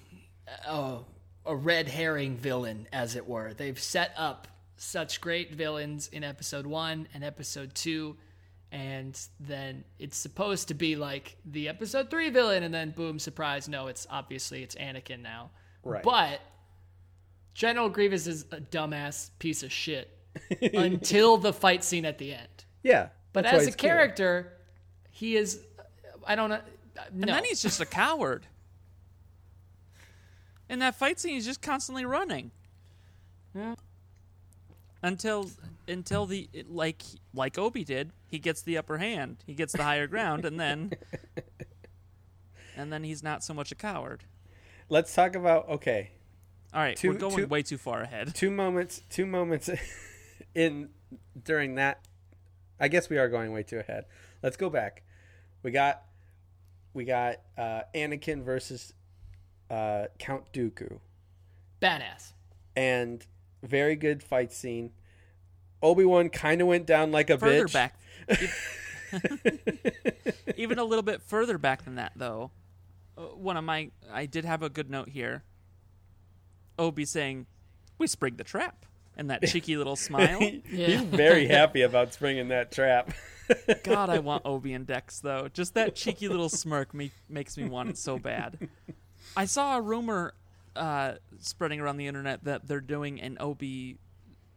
a 0.67 1.01
a 1.45 1.55
red 1.55 1.89
herring 1.89 2.37
villain, 2.37 2.89
as 2.91 3.17
it 3.17 3.29
were. 3.29 3.53
They've 3.53 3.79
set 3.79 4.15
up 4.17 4.49
such 4.83 5.21
great 5.21 5.55
villains 5.55 6.09
in 6.09 6.25
Episode 6.25 6.67
One 6.67 7.07
and 7.15 7.23
Episode 7.23 7.75
Two, 7.75 8.17
and 8.73 9.19
then 9.39 9.85
it's 9.99 10.17
supposed 10.17 10.69
to 10.69 10.75
be 10.75 10.97
like 10.97 11.37
the 11.45 11.69
Episode 11.69 12.11
Three 12.11 12.31
villain, 12.31 12.65
and 12.65 12.75
then 12.75 12.91
boom, 12.91 13.19
surprise! 13.19 13.69
No, 13.69 13.87
it's 13.87 14.07
obviously 14.11 14.63
it's 14.63 14.75
Anakin 14.75 15.23
now. 15.23 15.51
Right. 15.85 16.03
But 16.03 16.41
General 17.55 17.89
Grievous 17.89 18.27
is 18.27 18.43
a 18.51 18.61
dumbass 18.61 19.31
piece 19.39 19.63
of 19.63 19.71
shit 19.71 20.11
until 20.75 21.37
the 21.37 21.53
fight 21.53 21.85
scene 21.85 22.05
at 22.05 22.19
the 22.19 22.35
end. 22.35 22.49
Yeah, 22.83 23.09
But 23.33 23.47
as 23.47 23.63
a 23.63 23.67
he's 23.67 23.77
cool. 23.77 23.89
character, 23.89 24.53
he 25.11 25.37
is. 25.37 25.61
I 26.27 26.35
don't 26.35 26.51
know. 26.51 26.61
And 27.13 27.25
then 27.25 27.45
he's 27.45 27.63
just 27.63 27.81
a 27.81 27.87
coward. 28.01 28.47
In 30.69 30.81
that 30.81 30.97
fight 30.97 31.21
scene, 31.21 31.35
he's 31.35 31.45
just 31.47 31.63
constantly 31.63 32.05
running. 32.05 32.51
Until 35.03 35.51
until 35.89 36.27
the 36.27 36.49
like 36.69 37.03
like 37.35 37.59
Obi 37.59 37.83
did, 37.85 38.13
he 38.29 38.39
gets 38.39 38.63
the 38.63 38.79
upper 38.79 38.99
hand. 38.99 39.39
He 39.47 39.55
gets 39.55 39.73
the 39.73 39.83
higher 39.83 40.07
ground, 40.07 40.45
and 40.45 40.59
then 40.61 40.93
and 42.77 42.93
then 42.93 43.05
he's 43.05 43.23
not 43.23 43.43
so 43.45 43.53
much 43.55 43.73
a 43.73 43.75
coward. 43.75 44.25
Let's 44.89 45.15
talk 45.15 45.35
about 45.35 45.69
okay. 45.69 46.11
All 46.75 46.81
right, 46.81 46.97
Two- 46.97 47.09
we're 47.11 47.19
going 47.19 47.37
two- 47.37 47.47
way 47.47 47.63
too 47.63 47.79
far 47.79 48.01
ahead. 48.03 48.35
Two 48.35 48.51
moments. 48.51 49.03
Two 49.11 49.27
moments 49.27 49.69
in 50.55 50.89
during 51.45 51.75
that. 51.75 52.01
I 52.81 52.89
guess 52.89 53.09
we 53.11 53.19
are 53.19 53.29
going 53.29 53.53
way 53.53 53.63
too 53.63 53.79
ahead. 53.79 54.07
Let's 54.43 54.57
go 54.57 54.71
back. 54.71 55.03
We 55.63 55.71
got 55.71 56.03
we 56.95 57.05
got 57.05 57.37
uh, 57.59 57.83
Anakin 57.95 58.43
versus 58.45 58.93
uh, 59.71 60.07
Count 60.19 60.53
Dooku, 60.53 60.99
Badass. 61.81 62.33
and 62.77 63.25
very 63.63 63.97
good 63.97 64.23
fight 64.23 64.53
scene. 64.53 64.91
Obi 65.83 66.05
Wan 66.05 66.29
kind 66.29 66.61
of 66.61 66.67
went 66.69 66.87
down 66.87 67.11
like 67.13 67.31
a 67.31 67.39
Further 67.39 67.67
bitch. 67.67 67.73
back. 67.73 67.99
Even 70.57 70.79
a 70.79 70.85
little 70.85 71.03
bit 71.03 71.23
further 71.23 71.59
back 71.59 71.85
than 71.85 71.97
that, 71.97 72.13
though. 72.17 72.51
uh, 73.19 73.23
One 73.23 73.57
of 73.57 73.65
my, 73.65 73.91
I 74.13 74.27
did 74.27 74.45
have 74.45 74.63
a 74.63 74.69
good 74.69 74.91
note 74.91 75.09
here. 75.09 75.43
Obi 76.79 77.05
saying, 77.05 77.47
"We 77.99 78.07
sprigged 78.07 78.39
the 78.39 78.45
trap," 78.45 78.87
and 79.17 79.29
that 79.31 79.43
cheeky 79.47 79.77
little 79.77 79.97
smile. 80.09 80.41
Yeah. 80.43 80.87
He's 80.87 81.03
very 81.03 81.47
happy 81.47 81.83
about 81.83 82.15
springing 82.15 82.49
that 82.49 82.73
trap. 82.73 83.13
God, 83.85 84.09
I 84.09 84.21
want 84.21 84.47
Obi 84.47 84.73
and 84.73 84.87
Dex 84.87 85.21
though. 85.21 85.49
Just 85.53 85.75
that 85.75 85.95
cheeky 85.95 86.29
little 86.29 86.49
smirk 86.49 86.95
me, 86.95 87.11
makes 87.29 87.57
me 87.59 87.69
want 87.69 87.91
it 87.91 87.99
so 87.99 88.19
bad. 88.19 88.69
I 89.37 89.45
saw 89.45 89.77
a 89.77 89.81
rumor 89.81 90.33
uh, 90.77 91.15
spreading 91.39 91.81
around 91.81 91.97
the 91.97 92.07
internet 92.07 92.45
that 92.45 92.67
they're 92.67 92.81
doing 92.81 93.21
an 93.21 93.37
Obi 93.41 93.99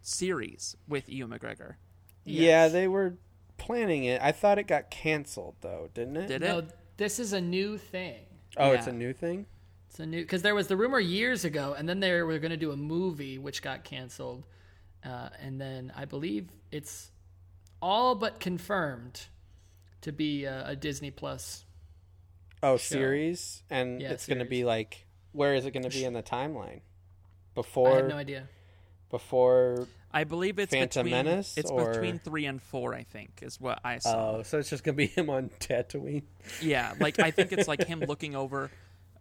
series 0.02 0.76
with 0.88 1.10
Ewan 1.10 1.38
McGregor. 1.38 1.76
Yeah, 2.24 2.68
they 2.68 2.88
were 2.88 3.18
planning 3.58 4.06
it. 4.06 4.22
I 4.22 4.32
thought 4.32 4.58
it 4.60 4.68
got 4.68 4.90
canceled 4.90 5.56
though, 5.62 5.90
didn't 5.94 6.18
it? 6.18 6.28
Did 6.28 6.44
it? 6.44 6.48
No, 6.48 6.64
this 6.98 7.20
is 7.20 7.34
a 7.34 7.42
new 7.42 7.78
thing. 7.78 8.26
Oh, 8.58 8.72
it's 8.72 8.88
a 8.88 8.94
new 8.94 9.14
thing. 9.14 9.46
It's 9.90 10.00
a 10.00 10.06
new 10.06 10.22
because 10.22 10.42
there 10.42 10.56
was 10.56 10.68
the 10.68 10.78
rumor 10.78 11.00
years 11.00 11.46
ago, 11.46 11.76
and 11.78 11.88
then 11.88 12.00
they 12.00 12.22
were 12.22 12.40
going 12.40 12.52
to 12.52 12.58
do 12.58 12.72
a 12.72 12.78
movie 12.78 13.38
which 13.38 13.62
got 13.62 13.84
canceled, 13.84 14.46
uh, 15.04 15.30
and 15.42 15.60
then 15.60 15.92
I 15.96 16.06
believe 16.06 16.50
it's 16.72 17.12
all 17.82 18.16
but 18.16 18.40
confirmed 18.40 19.28
to 20.02 20.12
be 20.12 20.46
a, 20.46 20.70
a 20.70 20.76
Disney 20.76 21.12
Plus. 21.12 21.66
Oh, 22.64 22.78
series, 22.78 23.62
and 23.70 24.02
Yeah, 24.02 24.12
it's 24.12 24.26
going 24.26 24.40
to 24.40 24.46
be 24.46 24.64
like, 24.64 25.05
where 25.36 25.54
is 25.56 25.66
it 25.66 25.72
going 25.72 25.84
to 25.84 25.90
be 25.90 26.06
in 26.06 26.14
the 26.14 26.24
timeline? 26.24 26.82
Before 27.54 27.88
I 27.88 27.92
Before, 27.92 27.96
have 27.98 28.08
no 28.08 28.18
idea. 28.18 28.50
before. 29.10 29.88
I 30.12 30.24
believe 30.24 30.60
it's 30.60 30.72
Phantom 30.74 31.04
between, 31.06 31.26
Menace, 31.26 31.58
It's 31.58 31.70
or- 31.70 31.92
between 31.92 32.20
three 32.20 32.46
and 32.46 32.62
four. 32.62 32.94
I 32.94 33.04
think 33.04 33.40
is 33.42 33.60
what 33.60 33.80
I 33.84 33.98
saw. 34.00 34.38
Oh, 34.38 34.44
so 34.44 34.60
it's 34.60 34.70
just 34.70 34.84
going 34.84 34.96
to 34.96 34.98
be 34.98 35.08
him 35.16 35.30
on 35.30 35.50
Tatooine. 35.60 36.24
Yeah, 36.62 36.94
like 37.00 37.20
I 37.20 37.32
think 37.32 37.52
it's 37.52 37.68
like 37.68 37.84
him 37.88 38.00
looking 38.02 38.36
over, 38.36 38.72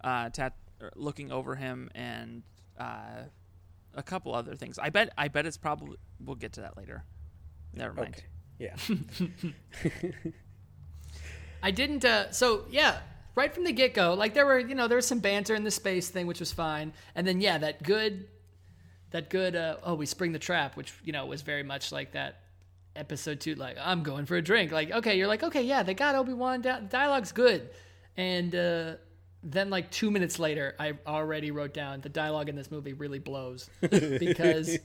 uh, 0.03 0.31
tat- 0.31 0.57
er, 0.81 0.93
looking 0.97 1.33
over 1.33 1.55
him 1.57 1.91
and 1.95 2.43
uh, 2.79 3.25
a 3.95 4.03
couple 4.03 4.35
other 4.35 4.55
things. 4.55 4.79
I 4.79 4.91
bet. 4.91 5.13
I 5.19 5.29
bet 5.29 5.47
it's 5.47 5.57
probably. 5.59 5.97
We'll 6.25 6.37
get 6.37 6.53
to 6.55 6.61
that 6.63 6.77
later. 6.77 7.05
Never 7.73 7.93
mind. 7.95 8.17
Okay. 8.17 8.25
Yeah. 8.59 8.77
I 11.63 11.71
didn't. 11.71 12.05
Uh, 12.05 12.31
so 12.31 12.67
yeah, 12.71 12.99
right 13.35 13.53
from 13.53 13.65
the 13.65 13.73
get 13.73 13.95
go, 13.95 14.15
like 14.15 14.35
there 14.35 14.47
were, 14.47 14.59
you 14.59 14.75
know, 14.75 14.89
there 14.89 14.97
was 14.97 15.07
some 15.07 15.19
banter 15.19 15.55
in 15.55 15.65
the 15.65 15.71
space 15.71 16.09
thing, 16.09 16.27
which 16.27 16.41
was 16.41 16.53
fine, 16.53 16.93
and 17.15 17.27
then 17.27 17.41
yeah, 17.41 17.59
that 17.59 17.83
good, 17.83 18.27
that 19.11 19.31
good. 19.31 19.57
Uh, 19.57 19.77
oh, 19.83 19.95
we 19.95 20.07
spring 20.07 20.33
the 20.33 20.39
trap, 20.39 20.77
which 20.77 20.93
you 21.05 21.13
know 21.13 21.27
was 21.27 21.43
very 21.43 21.63
much 21.63 21.93
like 21.93 22.13
that 22.13 22.41
episode 22.97 23.41
two. 23.41 23.55
Like 23.55 23.77
I'm 23.81 24.03
going 24.03 24.27
for 24.27 24.37
a 24.37 24.43
drink. 24.43 24.73
Like 24.73 24.91
okay, 24.91 25.17
you're 25.17 25.29
like 25.29 25.43
okay, 25.43 25.63
yeah, 25.63 25.83
they 25.83 25.95
got 25.95 26.15
Obi 26.15 26.33
Wan. 26.33 26.61
Di- 26.61 26.83
dialogue's 26.89 27.33
good, 27.33 27.71
and 28.17 28.55
uh, 28.55 28.95
then 29.43 29.71
like 29.71 29.91
two 29.91 30.11
minutes 30.11 30.39
later, 30.39 30.75
I 30.79 30.95
already 31.07 31.51
wrote 31.51 31.75
down 31.75 32.01
the 32.01 32.09
dialogue 32.09 32.49
in 32.49 32.57
this 32.57 32.71
movie 32.71 32.93
really 32.93 33.19
blows 33.19 33.69
because 33.81 34.79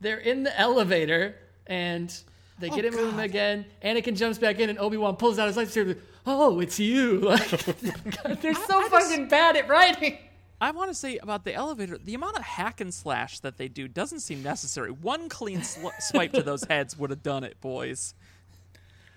they're 0.00 0.18
in 0.18 0.42
the 0.42 0.58
elevator 0.58 1.36
and. 1.66 2.14
They 2.58 2.70
get 2.70 2.86
him 2.86 3.18
again. 3.18 3.66
Anakin 3.84 4.16
jumps 4.16 4.38
back 4.38 4.60
in, 4.60 4.70
and 4.70 4.78
Obi 4.78 4.96
Wan 4.96 5.16
pulls 5.16 5.38
out 5.38 5.46
his 5.46 5.58
lightsaber. 5.58 5.98
Oh, 6.26 6.60
it's 6.60 6.80
you! 6.80 7.20
Like, 7.20 7.50
God, 8.24 8.38
they're 8.42 8.54
so 8.54 8.88
fucking 8.88 9.28
bad 9.28 9.56
at 9.56 9.68
writing. 9.68 10.18
I 10.60 10.70
want 10.70 10.90
to 10.90 10.94
say 10.94 11.18
about 11.18 11.44
the 11.44 11.54
elevator, 11.54 11.98
the 11.98 12.14
amount 12.14 12.36
of 12.36 12.42
hack 12.42 12.80
and 12.80 12.92
slash 12.92 13.40
that 13.40 13.58
they 13.58 13.68
do 13.68 13.88
doesn't 13.88 14.20
seem 14.20 14.42
necessary. 14.42 14.90
One 14.90 15.28
clean 15.28 15.62
sl- 15.62 15.88
swipe 16.00 16.32
to 16.32 16.42
those 16.42 16.64
heads 16.64 16.98
would 16.98 17.10
have 17.10 17.22
done 17.22 17.44
it, 17.44 17.60
boys. 17.60 18.14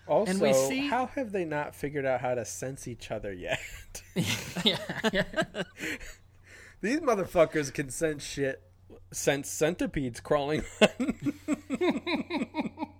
Also, 0.06 0.38
we 0.40 0.54
see- 0.54 0.88
how 0.88 1.06
have 1.08 1.32
they 1.32 1.46
not 1.46 1.76
figured 1.76 2.06
out 2.06 2.20
how 2.22 2.36
to 2.36 2.44
sense 2.44 2.88
each 2.88 3.10
other 3.10 3.32
yet? 3.32 3.60
yeah, 4.66 4.78
yeah. 5.14 5.24
These 6.82 7.00
motherfuckers 7.00 7.74
can 7.74 7.90
sense 7.90 8.24
shit. 8.24 8.62
Sense 9.12 9.50
centipedes 9.50 10.20
crawling 10.20 10.64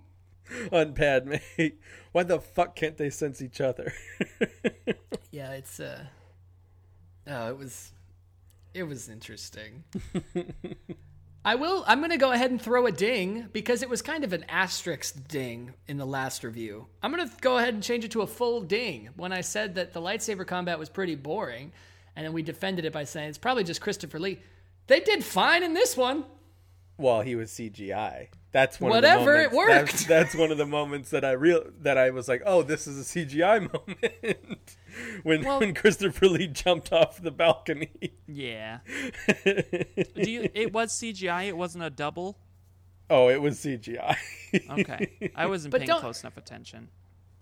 on, 0.72 0.94
Padme. 0.94 1.34
Why 2.12 2.22
the 2.22 2.40
fuck 2.40 2.74
can't 2.76 2.96
they 2.96 3.10
sense 3.10 3.40
each 3.42 3.60
other? 3.60 3.92
Yeah, 5.32 5.52
it's 5.52 5.78
uh 5.78 6.06
Oh, 7.28 7.50
it 7.50 7.56
was 7.56 7.92
it 8.74 8.82
was 8.82 9.08
interesting. 9.08 9.84
I 11.44 11.54
will 11.54 11.84
I'm 11.86 12.00
going 12.00 12.10
to 12.10 12.16
go 12.16 12.32
ahead 12.32 12.50
and 12.50 12.60
throw 12.60 12.86
a 12.86 12.92
ding 12.92 13.48
because 13.52 13.82
it 13.82 13.88
was 13.88 14.02
kind 14.02 14.24
of 14.24 14.32
an 14.32 14.44
asterisk 14.48 15.28
ding 15.28 15.74
in 15.86 15.98
the 15.98 16.04
last 16.06 16.42
review. 16.42 16.86
I'm 17.02 17.14
going 17.14 17.28
to 17.28 17.34
go 17.40 17.58
ahead 17.58 17.74
and 17.74 17.82
change 17.82 18.04
it 18.04 18.10
to 18.12 18.22
a 18.22 18.26
full 18.26 18.60
ding 18.60 19.10
when 19.16 19.32
I 19.32 19.40
said 19.42 19.76
that 19.76 19.92
the 19.92 20.00
lightsaber 20.00 20.46
combat 20.46 20.78
was 20.80 20.88
pretty 20.88 21.14
boring 21.14 21.70
and 22.16 22.26
then 22.26 22.32
we 22.32 22.42
defended 22.42 22.84
it 22.84 22.92
by 22.92 23.04
saying 23.04 23.28
it's 23.28 23.38
probably 23.38 23.62
just 23.64 23.80
Christopher 23.80 24.18
Lee. 24.18 24.40
They 24.88 24.98
did 24.98 25.22
fine 25.22 25.62
in 25.62 25.74
this 25.74 25.96
one. 25.96 26.24
well, 26.98 27.20
he 27.20 27.36
was 27.36 27.50
CGI. 27.52 28.28
That's 28.52 28.80
one 28.80 28.90
Whatever, 28.90 29.36
Of 29.36 29.40
it 29.46 29.50
the 29.50 29.56
moments, 29.56 29.92
That's, 29.92 29.92
worked. 30.02 30.08
that's 30.08 30.34
one 30.34 30.50
of 30.50 30.58
the 30.58 30.66
moments 30.66 31.10
that 31.10 31.24
I 31.24 31.32
real 31.32 31.62
that 31.82 31.96
I 31.96 32.10
was 32.10 32.26
like, 32.28 32.42
oh, 32.44 32.62
this 32.62 32.86
is 32.88 32.98
a 32.98 33.04
CGI 33.24 33.60
moment 33.72 34.68
when 35.22 35.44
Well- 35.44 35.60
when 35.60 35.72
Christopher 35.74 36.26
Lee 36.28 36.48
jumped 36.48 36.92
off 36.92 37.22
the 37.22 37.30
balcony. 37.30 37.90
Yeah. 38.26 38.78
Do 39.44 40.30
you? 40.30 40.50
It 40.52 40.72
was 40.72 40.92
CGI. 40.92 41.46
It 41.46 41.56
wasn't 41.56 41.84
a 41.84 41.90
double. 41.90 42.38
oh, 43.08 43.28
it 43.28 43.40
was 43.40 43.58
CGI. 43.58 44.16
Okay, 44.70 45.30
I 45.36 45.46
wasn't 45.46 45.70
But 45.72 45.82
paying 45.82 45.98
close 46.00 46.22
enough 46.22 46.36
attention. 46.36 46.88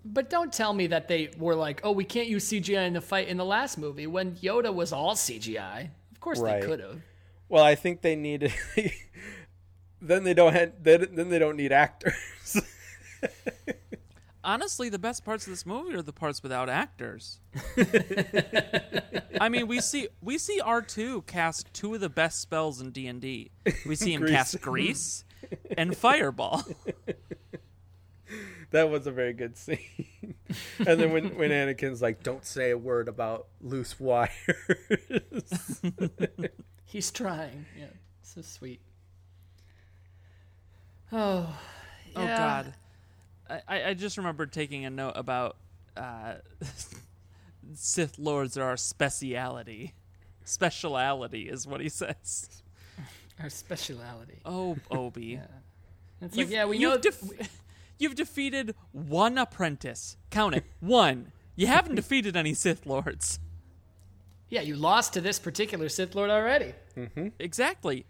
But 0.04 0.28
don't 0.30 0.52
tell 0.52 0.72
me 0.74 0.86
that 0.88 1.08
they 1.08 1.30
were 1.38 1.54
like, 1.54 1.80
"Oh, 1.84 1.92
we 1.92 2.04
can't 2.04 2.28
use 2.28 2.48
CGI 2.50 2.86
in 2.86 2.92
the 2.92 3.00
fight 3.00 3.28
in 3.28 3.36
the 3.38 3.44
last 3.44 3.78
movie 3.78 4.06
when 4.06 4.36
Yoda 4.36 4.72
was 4.72 4.92
all 4.92 5.14
CGI." 5.14 5.88
Of 6.12 6.20
course 6.20 6.38
Right. 6.38 6.60
they 6.60 6.66
could 6.66 6.80
have. 6.80 7.00
Well, 7.48 7.64
I 7.64 7.74
think 7.74 8.02
they 8.02 8.14
needed. 8.14 8.52
Then 10.00 10.24
they 10.24 10.34
don't. 10.34 10.52
Have, 10.52 10.72
they, 10.82 10.96
then 10.96 11.28
they 11.28 11.38
don't 11.38 11.56
need 11.56 11.72
actors. 11.72 12.60
Honestly, 14.44 14.88
the 14.88 14.98
best 14.98 15.24
parts 15.24 15.46
of 15.46 15.52
this 15.52 15.66
movie 15.66 15.94
are 15.94 16.00
the 16.02 16.12
parts 16.12 16.42
without 16.42 16.68
actors. 16.70 17.40
I 19.40 19.48
mean, 19.48 19.66
we 19.66 19.80
see 19.80 20.08
we 20.22 20.38
see 20.38 20.60
R 20.60 20.80
two 20.80 21.22
cast 21.22 21.72
two 21.74 21.94
of 21.94 22.00
the 22.00 22.08
best 22.08 22.40
spells 22.40 22.80
in 22.80 22.90
D 22.90 23.06
and 23.08 23.20
D. 23.20 23.50
We 23.84 23.94
see 23.94 24.14
him 24.14 24.22
Grease. 24.22 24.32
cast 24.32 24.60
Grease 24.60 25.24
and 25.76 25.94
Fireball. 25.96 26.62
that 28.70 28.88
was 28.88 29.06
a 29.06 29.12
very 29.12 29.32
good 29.32 29.56
scene. 29.58 30.34
and 30.78 31.00
then 31.00 31.12
when 31.12 31.36
when 31.36 31.50
Anakin's 31.50 32.00
like, 32.00 32.22
"Don't 32.22 32.44
say 32.44 32.70
a 32.70 32.78
word 32.78 33.08
about 33.08 33.48
loose 33.60 33.98
wires." 34.00 34.30
He's 36.84 37.10
trying. 37.10 37.66
Yeah, 37.78 37.86
so 38.22 38.40
sweet. 38.40 38.80
Oh, 41.12 41.58
Oh 42.16 42.22
yeah. 42.22 42.36
God, 42.36 42.74
I- 43.48 43.62
I, 43.78 43.88
I 43.90 43.94
just 43.94 44.16
remembered 44.18 44.52
taking 44.52 44.84
a 44.84 44.90
note 44.90 45.14
about 45.16 45.56
uh, 45.96 46.34
Sith 47.74 48.18
Lords 48.18 48.56
are 48.58 48.64
our 48.64 48.76
speciality. 48.76 49.94
Speciality 50.44 51.48
is 51.48 51.66
what 51.66 51.80
he 51.80 51.88
says. 51.88 52.62
Our 53.42 53.50
speciality. 53.50 54.40
Oh, 54.44 54.76
Obi. 54.90 55.24
Yeah. 55.40 55.46
It's 56.20 56.36
You've, 56.36 56.48
like, 56.48 56.54
yeah, 56.54 56.64
we 56.66 56.78
you've 56.78 56.94
know. 56.94 56.98
def- 57.00 57.60
you've 57.98 58.14
defeated 58.14 58.74
one 58.92 59.38
apprentice. 59.38 60.16
Count 60.30 60.54
it. 60.56 60.64
One. 60.80 61.32
You 61.54 61.66
haven't 61.68 61.94
defeated 61.96 62.36
any 62.36 62.54
Sith 62.54 62.86
Lords. 62.86 63.38
yeah, 64.48 64.62
you 64.62 64.74
lost 64.76 65.12
to 65.14 65.20
this 65.20 65.38
particular 65.38 65.88
Sith 65.88 66.14
Lord 66.14 66.30
already. 66.30 66.72
Exactly. 67.38 68.04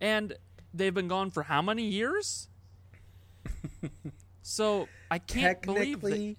And 0.00 0.34
they've 0.74 0.94
been 0.94 1.08
gone 1.08 1.30
for 1.30 1.42
how 1.44 1.62
many 1.62 1.84
years? 1.84 2.48
so 4.42 4.88
I 5.10 5.18
can't 5.18 5.60
believe 5.62 6.00
that. 6.00 6.36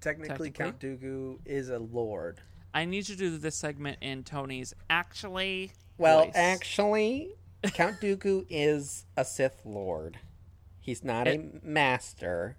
technically, 0.00 0.50
technically, 0.50 0.50
Count 0.50 0.80
Dooku 0.80 1.38
is 1.44 1.68
a 1.68 1.78
lord. 1.78 2.40
I 2.74 2.84
need 2.84 3.08
you 3.08 3.16
to 3.16 3.30
do 3.30 3.38
this 3.38 3.56
segment 3.56 3.98
in 4.00 4.24
Tony's 4.24 4.74
actually. 4.88 5.72
Well, 5.98 6.24
voice. 6.24 6.32
actually, 6.34 7.30
Count 7.74 8.00
Dooku 8.00 8.46
is 8.48 9.04
a 9.16 9.24
Sith 9.24 9.60
Lord. 9.64 10.18
He's 10.80 11.04
not 11.04 11.28
a 11.28 11.40
master, 11.62 12.56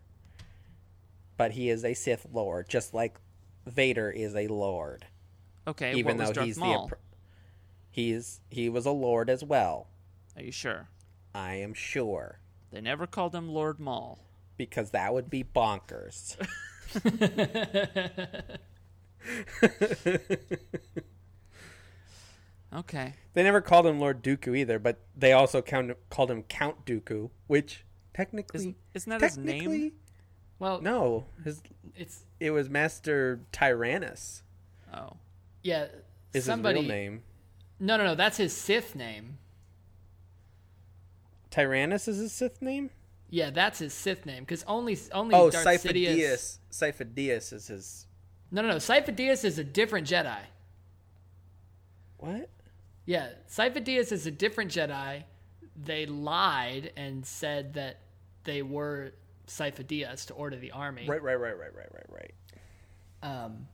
but 1.35 1.51
he 1.51 1.69
is 1.69 1.83
a 1.83 1.93
Sith 1.93 2.27
Lord, 2.31 2.69
just 2.69 2.93
like 2.93 3.19
Vader 3.65 4.09
is 4.09 4.35
a 4.35 4.47
Lord. 4.47 5.05
Okay, 5.67 5.93
even 5.95 6.17
what 6.17 6.27
was 6.27 6.29
though 6.29 6.33
Darth 6.33 6.45
he's 6.45 6.57
Maul? 6.57 6.87
the 6.87 6.95
appr- 6.95 6.99
he's 7.93 8.41
he 8.49 8.67
was 8.67 8.85
a 8.85 8.91
Lord 8.91 9.29
as 9.29 9.43
well. 9.43 9.87
Are 10.35 10.41
you 10.43 10.51
sure? 10.51 10.89
I 11.33 11.53
am 11.55 11.73
sure 11.73 12.39
They 12.71 12.81
never 12.81 13.07
called 13.07 13.33
him 13.33 13.47
Lord 13.49 13.79
Maul. 13.79 14.19
because 14.57 14.89
that 14.91 15.13
would 15.13 15.29
be 15.29 15.43
bonkers. 15.43 16.35
Okay. 22.73 23.13
They 23.33 23.43
never 23.43 23.61
called 23.61 23.85
him 23.85 23.99
Lord 23.99 24.23
Dooku 24.23 24.57
either, 24.57 24.79
but 24.79 24.99
they 25.15 25.31
also 25.31 25.61
count, 25.61 25.91
called 26.09 26.31
him 26.31 26.43
Count 26.43 26.85
Dooku, 26.85 27.29
which 27.47 27.85
technically, 28.13 28.69
Is, 28.69 28.75
isn't 29.03 29.09
that 29.11 29.21
his 29.21 29.35
technically, 29.35 29.77
name? 29.77 29.91
Well, 30.59 30.81
no, 30.81 31.25
his 31.43 31.61
it's 31.95 32.23
it 32.39 32.51
was 32.51 32.69
Master 32.69 33.41
Tyranus. 33.51 34.41
Oh. 34.93 35.17
yeah. 35.61 35.87
Is 36.33 36.45
somebody. 36.45 36.79
his 36.79 36.89
real 36.89 36.95
name? 36.97 37.21
No, 37.79 37.97
no, 37.97 38.03
no. 38.03 38.15
That's 38.15 38.37
his 38.37 38.55
Sith 38.55 38.95
name. 38.95 39.37
Tyranus 41.51 42.07
is 42.07 42.17
his 42.17 42.31
Sith 42.31 42.61
name. 42.61 42.89
Yeah, 43.29 43.49
that's 43.49 43.79
his 43.79 43.93
Sith 43.93 44.25
name 44.25 44.43
because 44.43 44.63
only 44.67 44.97
only 45.11 45.35
Oh, 45.35 45.49
Darth 45.49 45.65
Sifo-Dyas. 45.65 46.17
Sidious. 46.17 46.57
Sifo-Dyas 46.71 47.53
is 47.53 47.67
his 47.67 48.07
No, 48.51 48.61
no, 48.61 48.69
no. 48.69 48.75
Sifo-Dyas 48.77 49.43
is 49.43 49.57
a 49.59 49.63
different 49.63 50.07
Jedi. 50.07 50.37
what? 52.17 52.49
Yeah, 53.05 53.29
Sifo-Dyas 53.49 54.11
is 54.11 54.25
a 54.25 54.31
different 54.31 54.71
Jedi. 54.71 55.23
They 55.75 56.05
lied 56.05 56.93
and 56.95 57.25
said 57.25 57.73
that 57.73 57.97
they 58.43 58.61
were 58.61 59.11
Sifo-Dyas 59.47 60.25
to 60.27 60.33
order 60.33 60.55
the 60.55 60.71
army. 60.71 61.05
Right, 61.07 61.21
right, 61.21 61.35
right, 61.39 61.57
right, 61.57 61.75
right, 61.75 61.89
right, 61.91 62.09
right. 62.09 62.33
Um, 63.23 63.67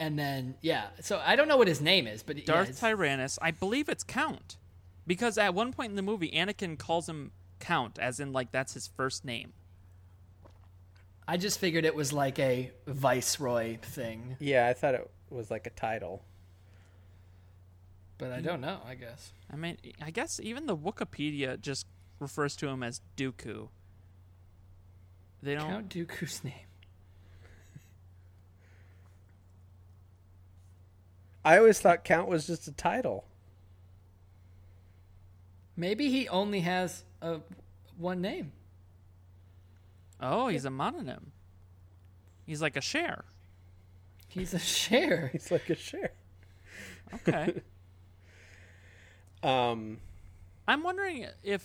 and 0.00 0.18
then 0.18 0.54
yeah, 0.60 0.86
so 1.00 1.20
I 1.24 1.36
don't 1.36 1.48
know 1.48 1.56
what 1.56 1.68
his 1.68 1.80
name 1.80 2.06
is, 2.06 2.22
but 2.22 2.44
Darth 2.44 2.70
it's- 2.70 2.80
Tyranus. 2.80 3.38
I 3.40 3.50
believe 3.50 3.88
it's 3.88 4.04
Count. 4.04 4.56
Because 5.06 5.36
at 5.36 5.52
one 5.54 5.72
point 5.72 5.90
in 5.90 5.96
the 5.96 6.02
movie, 6.02 6.30
Anakin 6.30 6.78
calls 6.78 7.08
him 7.08 7.32
Count, 7.60 7.98
as 7.98 8.20
in, 8.20 8.32
like, 8.32 8.52
that's 8.52 8.72
his 8.72 8.86
first 8.86 9.22
name. 9.22 9.52
I 11.28 11.36
just 11.36 11.58
figured 11.58 11.84
it 11.84 11.94
was 11.94 12.10
like 12.12 12.38
a 12.38 12.70
viceroy 12.86 13.76
thing, 13.82 14.36
Yeah, 14.40 14.66
I 14.66 14.72
thought 14.72 14.94
it 14.94 15.10
was 15.28 15.50
like 15.50 15.66
a 15.66 15.70
title. 15.70 16.24
but 18.18 18.32
I 18.32 18.40
don't 18.40 18.60
know. 18.62 18.78
I 18.86 18.94
guess. 18.94 19.32
I 19.52 19.56
mean, 19.56 19.76
I 20.02 20.10
guess 20.10 20.40
even 20.42 20.64
the 20.66 20.76
Wikipedia 20.76 21.60
just 21.60 21.86
refers 22.18 22.56
to 22.56 22.68
him 22.68 22.82
as 22.82 23.00
Dooku. 23.16 23.68
They 25.42 25.54
don't. 25.54 25.68
Count 25.68 25.88
Dooku's 25.90 26.42
name. 26.44 26.54
I 31.44 31.58
always 31.58 31.78
thought 31.78 32.04
Count 32.04 32.28
was 32.28 32.46
just 32.46 32.66
a 32.68 32.72
title. 32.72 33.24
Maybe 35.76 36.08
he 36.08 36.28
only 36.28 36.60
has 36.60 37.02
a 37.20 37.40
one 37.98 38.20
name. 38.20 38.52
Oh, 40.20 40.48
he's 40.48 40.64
a 40.64 40.70
mononym. 40.70 41.26
He's 42.46 42.62
like 42.62 42.76
a 42.76 42.80
Cher. 42.80 43.24
He's 44.28 44.54
a 44.54 44.58
Cher. 44.58 45.28
He's 45.32 45.50
like 45.50 45.70
a 45.70 45.76
Cher. 45.76 46.10
Okay. 47.14 47.62
Um, 49.42 49.98
I'm 50.66 50.82
wondering 50.82 51.26
if 51.42 51.62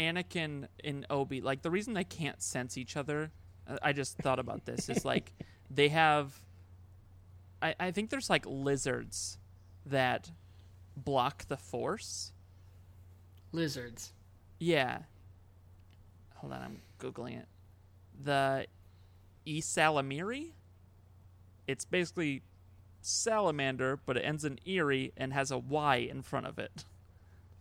Anakin 0.00 0.66
and 0.82 1.06
Obi, 1.08 1.40
like 1.40 1.62
the 1.62 1.70
reason 1.70 1.94
they 1.94 2.02
can't 2.02 2.42
sense 2.42 2.76
each 2.76 2.96
other, 2.96 3.30
uh, 3.68 3.76
I 3.82 3.92
just 3.92 4.18
thought 4.18 4.40
about 4.40 4.64
this, 4.66 4.88
is 4.88 5.04
like 5.04 5.32
they 5.70 5.90
have. 5.90 6.36
I, 7.64 7.74
I 7.80 7.90
think 7.90 8.10
there's 8.10 8.28
like 8.28 8.44
lizards 8.46 9.38
that 9.86 10.30
block 10.96 11.46
the 11.48 11.56
force. 11.56 12.32
Lizards. 13.52 14.12
Yeah. 14.58 14.98
Hold 16.36 16.52
on, 16.52 16.62
I'm 16.62 16.80
Googling 17.00 17.38
it. 17.40 17.46
The 18.22 18.66
Ysalamiri? 19.46 20.50
It's 21.66 21.84
basically 21.86 22.42
salamander, 23.00 23.98
but 24.04 24.16
it 24.18 24.20
ends 24.20 24.44
in 24.44 24.58
Erie 24.66 25.12
and 25.16 25.32
has 25.32 25.50
a 25.50 25.58
Y 25.58 25.96
in 25.96 26.22
front 26.22 26.46
of 26.46 26.58
it. 26.58 26.84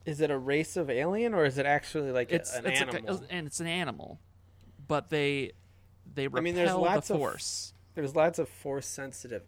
is 0.05 0.19
it 0.19 0.29
a 0.29 0.37
race 0.37 0.75
of 0.75 0.89
alien 0.89 1.33
or 1.33 1.45
is 1.45 1.57
it 1.57 1.65
actually 1.65 2.11
like 2.11 2.29
a- 2.31 2.35
it's 2.35 2.53
an 2.53 2.65
it's 2.65 2.81
animal? 2.81 3.23
A, 3.29 3.33
and 3.33 3.47
it's 3.47 3.61
an 3.61 3.67
animal, 3.67 4.19
but 4.89 5.09
they 5.09 5.53
they 6.13 6.27
repel 6.27 6.41
mean, 6.43 6.55
there's 6.55 6.73
lots 6.73 7.07
the 7.07 7.13
of- 7.13 7.19
force. 7.21 7.73
There's 7.95 8.13
lots 8.15 8.37
of 8.39 8.49
force 8.49 8.85
sensitive 8.85 9.43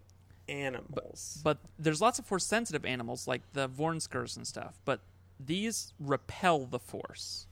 animals. 0.47 1.39
But 1.43 1.58
there's 1.77 2.01
lots 2.01 2.19
of 2.19 2.25
force 2.25 2.45
sensitive 2.45 2.86
animals 2.86 3.27
like 3.27 3.41
the 3.53 3.67
Vornskers 3.69 4.36
and 4.38 4.45
stuff. 4.45 4.79
But 4.86 5.01
these 5.39 5.93
repel 5.99 6.65
the 6.65 6.79
force. 6.79 7.47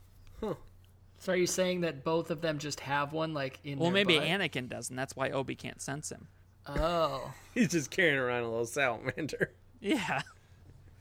So 1.19 1.31
are 1.31 1.37
you 1.37 1.47
saying 1.47 1.81
that 1.81 2.03
both 2.03 2.31
of 2.31 2.41
them 2.41 2.57
just 2.57 2.81
have 2.81 3.13
one, 3.13 3.33
like 3.33 3.59
in? 3.63 3.79
Well, 3.79 3.91
their 3.91 4.03
maybe 4.03 4.17
butt? 4.19 4.27
Anakin 4.27 4.67
does, 4.67 4.89
and 4.89 4.99
that's 4.99 5.15
why 5.15 5.29
Obi 5.29 5.55
can't 5.55 5.81
sense 5.81 6.11
him. 6.11 6.27
Oh, 6.67 7.33
He's 7.53 7.69
just 7.71 7.91
carrying 7.91 8.17
around 8.17 8.43
a 8.43 8.49
little 8.49 8.65
salamander. 8.65 9.51
Yeah, 9.79 10.21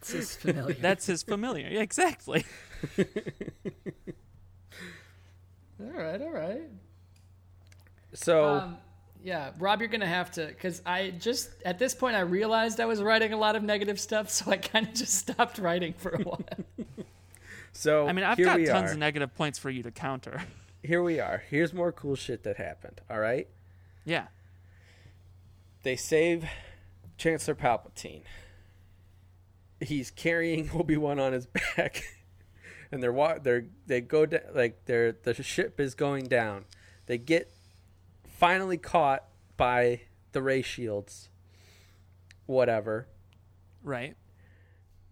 this 0.00 0.14
is 0.14 0.36
familiar. 0.36 0.74
that's 0.80 1.06
his 1.06 1.24
familiar. 1.24 1.68
Yeah, 1.68 1.80
exactly. 1.80 2.44
all 2.98 3.04
right, 5.80 6.22
all 6.22 6.30
right. 6.30 6.68
So 8.14 8.44
Um, 8.54 8.78
yeah, 9.24 9.50
Rob, 9.58 9.80
you're 9.80 9.88
gonna 9.88 10.06
have 10.06 10.30
to 10.32 10.46
because 10.46 10.82
I 10.84 11.10
just 11.10 11.50
at 11.64 11.78
this 11.78 11.94
point 11.94 12.16
I 12.16 12.20
realized 12.20 12.80
I 12.80 12.86
was 12.86 13.02
writing 13.02 13.32
a 13.32 13.36
lot 13.36 13.56
of 13.56 13.62
negative 13.62 14.00
stuff, 14.00 14.30
so 14.36 14.50
I 14.50 14.56
kind 14.56 14.86
of 14.88 14.94
just 14.94 15.14
stopped 15.14 15.58
writing 15.58 15.92
for 15.94 16.10
a 16.10 16.22
while. 16.22 16.44
so 17.72 18.06
I 18.08 18.12
mean, 18.12 18.24
I've 18.24 18.36
here 18.36 18.46
got 18.46 18.56
we 18.58 18.66
tons 18.66 18.90
are. 18.90 18.92
of 18.94 18.98
negative 18.98 19.34
points 19.34 19.58
for 19.58 19.70
you 19.70 19.82
to 19.84 19.90
counter. 19.90 20.42
here 20.82 21.02
we 21.02 21.20
are. 21.20 21.42
Here's 21.50 21.72
more 21.72 21.92
cool 21.92 22.16
shit 22.16 22.42
that 22.44 22.56
happened. 22.56 23.00
All 23.10 23.18
right, 23.20 23.48
Yeah. 24.04 24.26
they 25.82 25.96
save 25.96 26.44
Chancellor 27.18 27.54
Palpatine. 27.54 28.22
He's 29.80 30.10
carrying 30.10 30.70
Obi 30.74 30.96
Wan 30.96 31.18
on 31.18 31.32
his 31.32 31.46
back, 31.76 32.04
and 32.92 33.02
they're 33.02 33.12
wa- 33.12 33.38
they're 33.42 33.66
they 33.86 34.00
go 34.00 34.26
down 34.26 34.42
like 34.54 34.84
they're 34.86 35.12
the 35.12 35.34
ship 35.42 35.78
is 35.80 35.94
going 35.94 36.26
down. 36.26 36.64
They 37.06 37.18
get 37.18 37.52
finally 38.42 38.76
caught 38.76 39.22
by 39.56 40.00
the 40.32 40.42
ray 40.42 40.60
shields. 40.62 41.28
Whatever. 42.46 43.06
Right. 43.84 44.16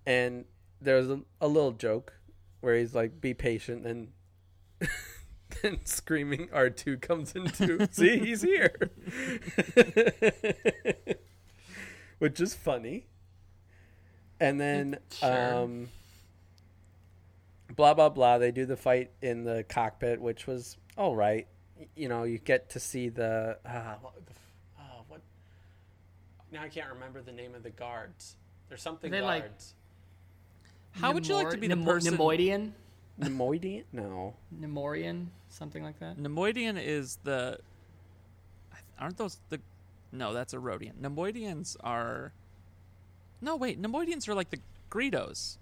and 0.04 0.46
there's 0.80 1.08
a, 1.08 1.20
a 1.40 1.46
little 1.46 1.70
joke 1.72 2.14
where 2.60 2.74
he's 2.76 2.92
like, 2.94 3.20
"Be 3.20 3.34
patient," 3.34 3.86
and 3.86 4.08
then 5.62 5.78
screaming 5.84 6.48
R2 6.48 7.00
comes 7.00 7.32
into. 7.36 7.86
See, 7.92 8.18
he's 8.18 8.42
here, 8.42 8.74
which 12.18 12.40
is 12.40 12.54
funny. 12.54 13.06
And 14.40 14.58
then, 14.60 14.98
Sure. 15.12 15.54
um, 15.62 15.88
blah 17.76 17.94
blah 17.94 18.08
blah. 18.08 18.38
They 18.38 18.50
do 18.52 18.66
the 18.66 18.76
fight 18.76 19.10
in 19.22 19.44
the 19.44 19.64
cockpit, 19.68 20.20
which 20.20 20.46
was 20.46 20.76
all 20.96 21.14
right. 21.14 21.46
Y- 21.80 21.86
You 21.96 22.08
know, 22.08 22.22
you 22.24 22.38
get 22.38 22.68
to 22.70 22.80
see 22.80 23.08
the 23.08 23.58
uh, 23.66 23.94
what, 24.02 24.14
the 24.26 24.32
uh, 24.78 24.82
what. 25.08 25.20
Now 26.52 26.62
I 26.62 26.68
can't 26.68 26.92
remember 26.92 27.22
the 27.22 27.32
name 27.32 27.54
of 27.54 27.62
the 27.62 27.70
guards. 27.70 28.36
There's 28.68 28.82
something 28.82 29.10
They, 29.10 29.20
like- 29.22 29.42
guards. 29.44 29.74
How 30.92 31.12
would 31.12 31.26
you 31.26 31.34
like 31.36 31.50
to 31.50 31.56
be 31.56 31.68
the 31.68 31.74
Nemor- 31.76 31.84
person? 31.86 32.16
Neimoidian, 32.16 32.72
Neimoidian? 33.20 33.84
No. 33.92 34.34
Nemorian, 34.60 35.26
something 35.48 35.84
like 35.84 35.98
that. 36.00 36.18
Neimoidian 36.18 36.80
is 36.84 37.18
the. 37.24 37.58
Aren't 38.98 39.16
those 39.16 39.38
the? 39.50 39.60
No, 40.12 40.34
that's 40.34 40.52
a 40.52 40.58
Rhodian. 40.58 40.96
Neimoidians 41.00 41.76
are. 41.84 42.32
No, 43.40 43.54
wait. 43.56 43.80
Neimoidians 43.80 44.28
are 44.28 44.34
like 44.34 44.50
the 44.50 44.58
Greedos. 44.90 45.56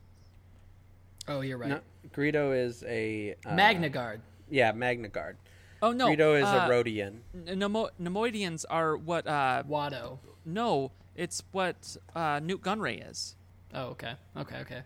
Oh, 1.29 1.43
you're 1.43 1.59
right. 1.59 1.69
No, 1.69 1.81
Greedo 2.17 2.57
is 2.59 2.83
a 2.89 3.35
uh, 3.45 3.55
Magna 3.55 3.91
Guard. 3.91 4.23
Yeah, 4.51 4.73
Magna 4.73 5.09
Guard. 5.09 5.37
Oh 5.81 5.93
no, 5.93 6.09
Greedo 6.09 6.37
is 6.39 6.45
uh, 6.45 6.65
a 6.67 6.69
Rhodian. 6.69 7.23
Nemo- 7.33 7.91
Neimoidians 8.01 8.65
are 8.69 8.97
what? 8.97 9.27
uh 9.27 9.63
Watto. 9.69 10.19
No, 10.45 10.91
it's 11.15 11.43
what 11.53 11.97
uh 12.15 12.41
Nute 12.43 12.63
Gunray 12.63 13.09
is. 13.09 13.37
Oh, 13.75 13.89
okay, 13.89 14.15
okay, 14.37 14.57
okay. 14.61 14.83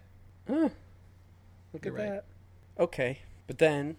Look 1.72 1.84
You're 1.84 1.98
at 1.98 2.02
right. 2.02 2.10
that. 2.10 2.24
Okay, 2.78 3.20
but 3.46 3.58
then 3.58 3.96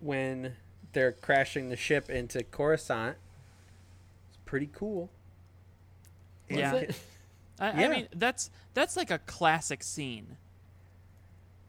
when 0.00 0.54
they're 0.92 1.12
crashing 1.12 1.68
the 1.68 1.76
ship 1.76 2.10
into 2.10 2.42
Coruscant, 2.42 3.16
it's 4.28 4.38
pretty 4.44 4.68
cool. 4.72 5.10
And 6.48 6.58
Yeah. 6.58 6.74
It, 6.74 7.00
I, 7.60 7.84
I 7.84 7.88
mean, 7.88 8.08
that's 8.16 8.50
that's 8.74 8.96
like 8.96 9.10
a 9.10 9.18
classic 9.18 9.82
scene. 9.84 10.36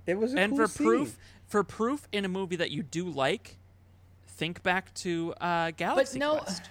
it 0.07 0.17
was 0.17 0.33
a 0.33 0.39
and 0.39 0.53
cool 0.57 0.67
for 0.67 0.83
proof, 0.83 1.17
for 1.45 1.63
proof 1.63 2.07
in 2.11 2.25
a 2.25 2.27
movie 2.29 2.55
that 2.55 2.71
you 2.71 2.81
do 2.81 3.07
like, 3.07 3.57
think 4.43 4.61
back 4.61 4.93
to 4.93 5.33
uh, 5.39 5.71
Galaxy 5.71 6.19
no- 6.19 6.37
Quest. 6.39 6.63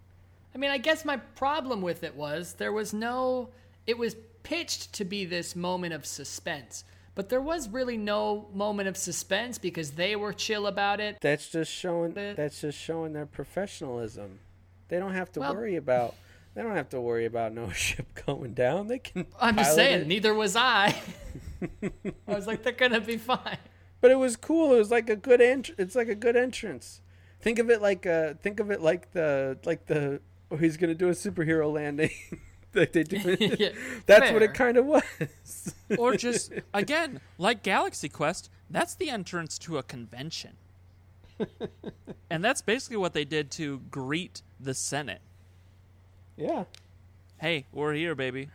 I 0.54 0.58
mean, 0.58 0.70
I 0.70 0.78
guess 0.78 1.04
my 1.04 1.18
problem 1.18 1.82
with 1.82 2.02
it 2.02 2.14
was 2.16 2.54
there 2.54 2.72
was 2.72 2.94
no. 2.94 3.50
It 3.86 3.98
was 3.98 4.16
pitched 4.42 4.94
to 4.94 5.04
be 5.04 5.24
this 5.26 5.54
moment 5.54 5.92
of 5.92 6.06
suspense, 6.06 6.84
but 7.14 7.28
there 7.28 7.40
was 7.40 7.68
really 7.68 7.98
no 7.98 8.48
moment 8.54 8.88
of 8.88 8.96
suspense 8.96 9.58
because 9.58 9.90
they 9.92 10.16
were 10.16 10.32
chill 10.32 10.66
about 10.66 11.00
it. 11.00 11.18
That's 11.20 11.48
just 11.50 11.70
showing. 11.70 12.12
But- 12.12 12.36
That's 12.36 12.60
just 12.62 12.78
showing 12.78 13.12
their 13.12 13.26
professionalism. 13.26 14.38
They 14.88 14.98
don't 14.98 15.12
have 15.14 15.30
to 15.32 15.40
Well- 15.40 15.54
worry 15.54 15.76
about. 15.76 16.14
They 16.54 16.62
don't 16.64 16.74
have 16.74 16.88
to 16.88 17.00
worry 17.00 17.26
about 17.26 17.52
no 17.52 17.70
ship 17.84 18.06
going 18.26 18.54
down. 18.54 18.88
They 18.88 18.98
can. 19.00 19.26
I'm 19.38 19.56
just 19.56 19.74
saying, 19.74 20.00
it. 20.02 20.06
neither 20.08 20.32
was 20.34 20.56
I. 20.56 20.96
I 21.82 22.34
was 22.34 22.46
like, 22.46 22.62
they're 22.62 22.72
gonna 22.72 23.00
be 23.02 23.18
fine. 23.18 23.58
But 24.00 24.10
it 24.12 24.16
was 24.18 24.36
cool. 24.36 24.74
It 24.74 24.78
was 24.78 24.90
like 24.90 25.10
a 25.10 25.16
good 25.16 25.40
ent- 25.42 25.70
It's 25.76 25.94
like 25.94 26.08
a 26.08 26.14
good 26.14 26.36
entrance. 26.36 27.00
Think 27.40 27.58
of 27.58 27.70
it 27.70 27.80
like 27.80 28.04
uh 28.06 28.34
think 28.34 28.60
of 28.60 28.70
it 28.70 28.80
like 28.80 29.12
the 29.12 29.58
like 29.64 29.86
the 29.86 30.20
oh, 30.50 30.56
he's 30.56 30.76
gonna 30.76 30.94
do 30.94 31.08
a 31.08 31.12
superhero 31.12 31.72
landing 31.72 32.10
like 32.74 32.92
they 32.92 33.02
do. 33.04 33.36
Yeah, 33.58 33.70
That's 34.06 34.32
what 34.32 34.42
it 34.42 34.54
kind 34.54 34.76
of 34.76 34.86
was. 34.86 35.74
or 35.98 36.16
just 36.16 36.52
again, 36.74 37.20
like 37.38 37.62
Galaxy 37.62 38.08
Quest, 38.08 38.50
that's 38.70 38.94
the 38.94 39.08
entrance 39.10 39.58
to 39.60 39.78
a 39.78 39.82
convention. 39.82 40.54
and 42.28 42.44
that's 42.44 42.60
basically 42.60 42.96
what 42.96 43.12
they 43.12 43.24
did 43.24 43.50
to 43.52 43.78
greet 43.90 44.42
the 44.58 44.74
Senate. 44.74 45.20
yeah, 46.36 46.64
Hey, 47.40 47.66
we're 47.72 47.94
here, 47.94 48.16
baby. 48.16 48.48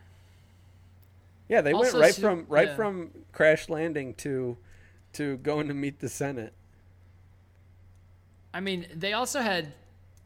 yeah. 1.48 1.62
They 1.62 1.72
Also, 1.72 1.92
went 1.92 2.02
right 2.02 2.14
su- 2.14 2.20
from 2.20 2.44
right 2.48 2.68
yeah. 2.68 2.76
from 2.76 3.10
crash 3.32 3.70
landing 3.70 4.12
to 4.16 4.58
to 5.14 5.38
going 5.38 5.68
to 5.68 5.74
meet 5.74 6.00
the 6.00 6.08
Senate. 6.10 6.52
I 8.54 8.60
mean, 8.60 8.86
they 8.94 9.12
also 9.12 9.40
had 9.40 9.72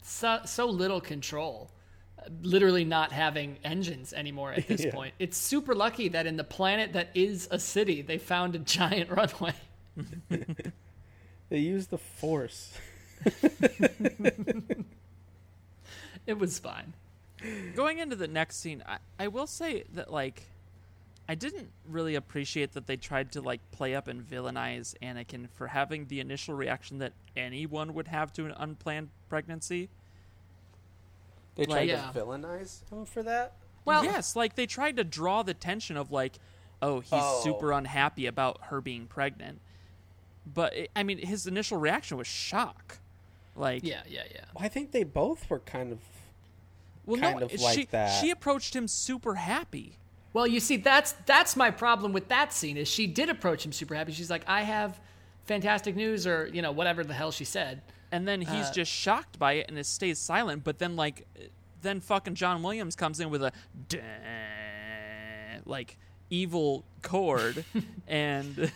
so, 0.02 0.40
so 0.44 0.66
little 0.66 1.00
control, 1.00 1.70
uh, 2.18 2.28
literally 2.42 2.84
not 2.84 3.10
having 3.10 3.56
engines 3.64 4.12
anymore 4.12 4.52
at 4.52 4.68
this 4.68 4.84
Yeah. 4.84 4.92
point. 4.92 5.14
It's 5.18 5.36
super 5.38 5.74
lucky 5.74 6.08
that 6.10 6.26
in 6.26 6.36
the 6.36 6.44
planet 6.44 6.92
that 6.92 7.08
is 7.14 7.48
a 7.50 7.58
city, 7.58 8.02
they 8.02 8.18
found 8.18 8.54
a 8.54 8.58
giant 8.58 9.10
runway. 9.18 9.54
They 11.50 11.60
used 11.60 11.88
the 11.88 11.96
Force. 11.96 12.74
It 16.26 16.38
was 16.38 16.58
fine. 16.58 16.92
Going 17.74 17.98
into 17.98 18.16
the 18.16 18.28
next 18.28 18.56
scene, 18.56 18.82
I, 18.86 18.98
I 19.18 19.28
will 19.28 19.46
say 19.46 19.84
that 19.94 20.12
like 20.12 20.42
I 21.28 21.34
didn't 21.34 21.70
really 21.86 22.14
appreciate 22.14 22.72
that 22.72 22.86
they 22.86 22.96
tried 22.96 23.32
to 23.32 23.42
like 23.42 23.60
play 23.70 23.94
up 23.94 24.08
and 24.08 24.22
villainize 24.22 24.94
Anakin 25.02 25.48
for 25.50 25.66
having 25.66 26.06
the 26.06 26.20
initial 26.20 26.54
reaction 26.54 26.98
that 26.98 27.12
anyone 27.36 27.92
would 27.94 28.08
have 28.08 28.32
to 28.34 28.46
an 28.46 28.52
unplanned 28.56 29.10
pregnancy. 29.28 29.90
They 31.56 31.66
tried 31.66 31.80
to 31.86 31.92
Yeah. 31.92 32.12
villainize 32.14 32.88
him 32.90 33.04
for 33.04 33.22
that. 33.24 33.52
Well, 33.84 34.04
yes, 34.04 34.36
like 34.36 34.54
they 34.54 34.66
tried 34.66 34.96
to 34.96 35.04
draw 35.04 35.42
the 35.42 35.54
tension 35.54 35.96
of 35.96 36.10
like, 36.10 36.38
oh, 36.80 37.00
he's 37.00 37.10
Oh. 37.12 37.40
super 37.42 37.72
unhappy 37.72 38.26
about 38.26 38.58
her 38.66 38.80
being 38.80 39.06
pregnant. 39.06 39.60
But 40.46 40.74
it, 40.74 40.90
I 40.96 41.02
mean, 41.02 41.18
his 41.18 41.46
initial 41.46 41.78
reaction 41.78 42.16
was 42.16 42.26
shock. 42.26 42.98
Like, 43.54 43.82
yeah, 43.84 44.02
yeah, 44.08 44.22
yeah. 44.32 44.44
I 44.56 44.68
think 44.68 44.92
they 44.92 45.04
both 45.04 45.50
were 45.50 45.58
kind 45.58 45.92
of. 45.92 45.98
well, 47.04 47.20
kind 47.20 47.40
no, 47.40 47.46
of 47.46 47.60
like 47.60 47.74
she 47.78 47.84
that. 47.86 48.20
she 48.20 48.30
approached 48.30 48.74
him 48.74 48.86
super 48.88 49.34
happy. 49.34 49.98
Well, 50.38 50.46
you 50.46 50.60
see, 50.60 50.76
that's 50.76 51.14
that's 51.26 51.56
my 51.56 51.72
problem 51.72 52.12
with 52.12 52.28
that 52.28 52.52
scene. 52.52 52.76
Is 52.76 52.86
she 52.86 53.08
did 53.08 53.28
approach 53.28 53.66
him 53.66 53.72
super 53.72 53.96
happy. 53.96 54.12
She's 54.12 54.30
like, 54.30 54.44
"I 54.46 54.62
have 54.62 55.00
fantastic 55.46 55.96
news," 55.96 56.28
or 56.28 56.46
you 56.52 56.62
know, 56.62 56.70
whatever 56.70 57.02
the 57.02 57.12
hell 57.12 57.32
she 57.32 57.44
said. 57.44 57.82
and 58.12 58.26
then 58.28 58.40
he's 58.42 58.68
Uh, 58.68 58.72
just 58.72 58.92
shocked 58.92 59.36
by 59.40 59.54
it 59.54 59.66
and 59.68 59.76
it 59.76 59.84
stays 59.84 60.16
silent. 60.16 60.62
But 60.62 60.78
then 60.78 60.94
like, 60.94 61.26
then 61.82 62.00
fucking 62.00 62.36
John 62.36 62.62
Williams 62.62 62.94
comes 62.94 63.18
in 63.18 63.30
with 63.30 63.42
a 63.42 63.50
like 65.64 65.98
evil 66.30 66.84
chord, 67.02 67.64
and 68.06 68.70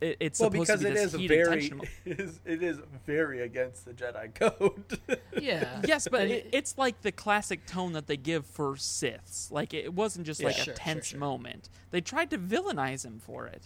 it, 0.00 0.16
it's 0.20 0.40
Well, 0.40 0.50
supposed 0.50 0.68
because 0.68 0.80
to 0.80 0.86
be 0.86 0.90
it 0.92 0.94
this 0.94 1.14
is 1.14 1.20
very, 1.28 1.72
it 2.04 2.20
is, 2.20 2.40
it 2.44 2.62
is 2.62 2.78
very 3.06 3.40
against 3.42 3.84
the 3.84 3.92
Jedi 3.92 4.34
code. 4.34 4.98
Yeah. 5.40 5.80
Yes, 5.86 6.08
but 6.10 6.28
it, 6.28 6.48
it's 6.52 6.76
like 6.76 7.00
the 7.02 7.12
classic 7.12 7.64
tone 7.66 7.92
that 7.92 8.06
they 8.08 8.16
give 8.16 8.44
for 8.44 8.74
Siths. 8.74 9.50
Like 9.52 9.72
it 9.72 9.94
wasn't 9.94 10.26
just 10.26 10.42
like 10.42 10.56
Yeah. 10.56 10.62
a 10.62 10.64
Sure, 10.64 10.74
sure, 10.74 10.84
tense 10.84 11.06
sure. 11.08 11.18
moment. 11.20 11.68
They 11.90 12.00
tried 12.00 12.30
to 12.30 12.38
villainize 12.38 13.04
him 13.04 13.20
for 13.20 13.46
it. 13.46 13.62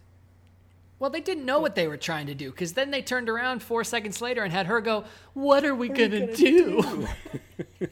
Well, 0.98 1.10
they 1.10 1.20
didn't 1.20 1.44
know 1.46 1.58
what 1.58 1.74
they 1.74 1.88
were 1.88 1.96
trying 1.96 2.26
to 2.28 2.34
do 2.34 2.50
because 2.50 2.74
then 2.74 2.90
they 2.92 3.02
turned 3.02 3.28
around 3.28 3.62
four 3.62 3.82
seconds 3.84 4.20
later 4.20 4.42
and 4.44 4.52
had 4.52 4.66
her 4.66 4.80
go, 4.80 5.04
"What 5.34 5.64
are 5.64 5.74
we 5.74 5.88
gonna, 5.88 6.32
do?" 6.36 7.08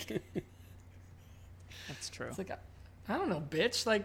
That's 1.88 2.08
true. 2.10 2.28
It's 2.28 2.38
like, 2.38 2.50
I, 2.50 2.56
I 3.12 3.18
don't 3.18 3.28
know, 3.28 3.42
bitch. 3.50 3.86
Like, 3.86 4.04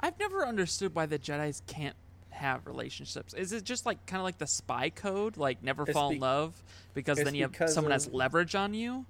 I've 0.00 0.18
never 0.18 0.44
understood 0.46 0.94
why 0.94 1.06
the 1.06 1.18
Jedi's 1.18 1.62
can't 1.66 1.94
have 2.34 2.66
relationships. 2.66 3.32
Is 3.34 3.52
it 3.52 3.64
just 3.64 3.86
like 3.86 4.04
kind 4.06 4.20
of 4.20 4.24
like 4.24 4.38
the 4.38 4.46
spy 4.46 4.90
code, 4.90 5.36
like 5.36 5.62
never 5.62 5.84
It's 5.84 5.92
fall 5.92 6.10
be- 6.10 6.16
in 6.16 6.20
love 6.20 6.62
because 6.94 7.18
then 7.18 7.34
you 7.34 7.48
have 7.58 7.70
someone 7.70 7.92
has 7.92 8.08
leverage 8.12 8.54
on 8.54 8.74
you, 8.74 9.06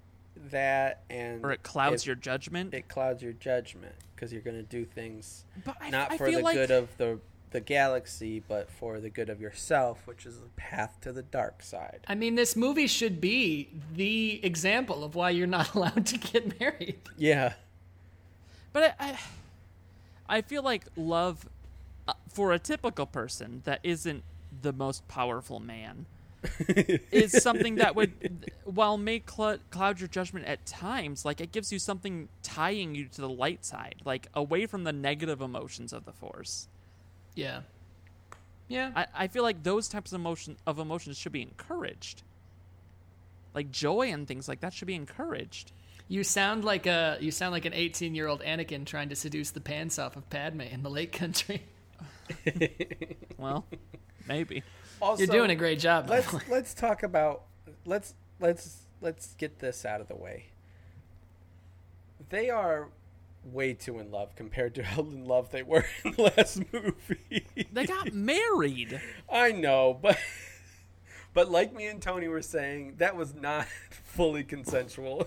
that 0.50 1.02
and 1.10 1.44
or 1.44 1.52
it 1.52 1.62
clouds 1.62 2.02
it- 2.02 2.06
your 2.06 2.16
judgment. 2.16 2.72
it 2.74 2.88
clouds 2.88 3.22
your 3.22 3.32
judgment 3.32 3.94
because 4.14 4.32
you're 4.32 4.42
going 4.42 4.56
to 4.56 4.62
do 4.62 4.84
things 4.84 5.44
but 5.64 5.76
I, 5.80 5.90
not 5.90 6.12
I 6.12 6.16
for 6.18 6.30
the 6.30 6.38
like 6.40 6.54
good 6.54 6.70
of 6.70 6.96
the 6.96 7.18
the 7.50 7.60
galaxy, 7.60 8.42
but 8.48 8.68
for 8.68 8.98
the 8.98 9.08
good 9.08 9.30
of 9.30 9.40
yourself, 9.40 10.08
which 10.08 10.26
is 10.26 10.40
the 10.40 10.48
path 10.56 10.96
to 11.02 11.12
the 11.12 11.22
dark 11.22 11.62
side. 11.62 12.00
I 12.08 12.16
mean, 12.16 12.34
this 12.34 12.56
movie 12.56 12.88
should 12.88 13.20
be 13.20 13.68
the 13.94 14.44
example 14.44 15.04
of 15.04 15.14
why 15.14 15.30
you're 15.30 15.46
not 15.46 15.72
allowed 15.76 16.04
to 16.06 16.18
get 16.18 16.58
married. 16.58 16.98
Yeah, 17.16 17.52
But 18.72 18.96
I, 18.98 19.08
I, 19.10 19.18
I 20.38 20.42
feel 20.42 20.64
like 20.64 20.86
love, 20.96 21.48
for 22.34 22.52
a 22.52 22.58
typical 22.58 23.06
person 23.06 23.62
that 23.64 23.80
isn't 23.82 24.22
the 24.60 24.72
most 24.72 25.06
powerful 25.08 25.60
man, 25.60 26.06
is 27.10 27.42
something 27.42 27.76
that 27.76 27.96
would, 27.96 28.50
while 28.64 28.98
may 28.98 29.22
cl- 29.26 29.58
cloud 29.70 30.00
your 30.00 30.08
judgment 30.08 30.46
at 30.46 30.66
times, 30.66 31.24
like 31.24 31.40
it 31.40 31.52
gives 31.52 31.72
you 31.72 31.78
something 31.78 32.28
tying 32.42 32.94
you 32.94 33.06
to 33.06 33.20
the 33.20 33.28
light 33.28 33.64
side, 33.64 33.96
like 34.04 34.28
away 34.34 34.66
from 34.66 34.84
the 34.84 34.92
negative 34.92 35.40
emotions 35.40 35.92
of 35.92 36.04
the 36.04 36.12
force. 36.12 36.68
Yeah. 37.34 37.60
Yeah. 38.68 38.90
I, 38.94 39.06
I 39.14 39.26
feel 39.28 39.42
like 39.42 39.62
those 39.62 39.88
types 39.88 40.12
of 40.12 40.20
emotion 40.20 40.56
of 40.66 40.78
emotions 40.78 41.16
should 41.16 41.32
be 41.32 41.42
encouraged. 41.42 42.22
Like 43.54 43.70
joy 43.70 44.10
and 44.10 44.26
things 44.26 44.48
like 44.48 44.60
that 44.60 44.72
should 44.72 44.88
be 44.88 44.96
encouraged. 44.96 45.72
You 46.08 46.24
sound 46.24 46.64
like 46.64 46.86
a 46.86 47.16
you 47.20 47.30
sound 47.30 47.52
like 47.52 47.64
an 47.64 47.72
18 47.72 48.14
year 48.14 48.26
old 48.26 48.42
Anakin 48.42 48.84
trying 48.84 49.08
to 49.08 49.16
seduce 49.16 49.52
the 49.52 49.60
pants 49.60 49.98
off 49.98 50.16
of 50.16 50.28
Padme 50.28 50.62
in 50.62 50.82
the 50.82 50.90
Lake 50.90 51.12
Country. 51.12 51.62
Well, 53.38 53.66
maybe. 54.26 54.62
also, 55.02 55.24
You're 55.24 55.32
doing 55.32 55.50
a 55.50 55.54
great 55.56 55.78
job. 55.78 56.08
Let's 56.08 56.48
let's 56.48 56.72
talk 56.74 57.02
about 57.02 57.42
let's 57.84 58.14
let's 58.40 58.84
let's 59.00 59.34
get 59.34 59.58
this 59.58 59.84
out 59.84 60.00
of 60.00 60.08
the 60.08 60.14
way. 60.16 60.46
They 62.30 62.48
are 62.50 62.88
way 63.44 63.74
too 63.74 63.98
in 63.98 64.10
love 64.10 64.34
compared 64.36 64.74
to 64.76 64.82
how 64.84 65.02
in 65.02 65.26
love 65.26 65.50
they 65.50 65.62
were 65.62 65.84
in 66.04 66.12
the 66.12 66.22
last 66.36 66.60
movie. 66.72 67.46
They 67.72 67.84
got 67.86 68.12
married. 68.14 69.00
I 69.30 69.52
know, 69.52 69.98
but 70.00 70.18
but 71.34 71.50
like 71.50 71.74
me 71.74 71.86
and 71.88 72.00
Tony 72.00 72.28
were 72.28 72.40
saying, 72.42 72.94
that 72.98 73.16
was 73.16 73.34
not 73.34 73.66
fully 73.90 74.44
consensual 74.44 75.26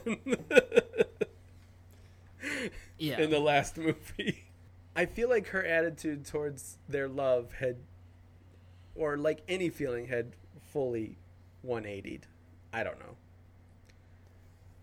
Yeah. 2.97 3.19
in 3.19 3.29
the 3.29 3.39
last 3.39 3.77
movie. 3.77 4.45
I 4.97 5.05
feel 5.05 5.29
like 5.29 5.47
her 5.49 5.63
attitude 5.63 6.25
towards 6.25 6.77
their 6.89 7.07
love 7.07 7.53
had, 7.53 7.77
or 8.95 9.15
like 9.15 9.41
any 9.47 9.69
feeling, 9.69 10.07
had 10.07 10.31
fully 10.73 11.15
180'd. 11.65 12.25
I 12.73 12.83
don't 12.83 12.99
know. 12.99 13.15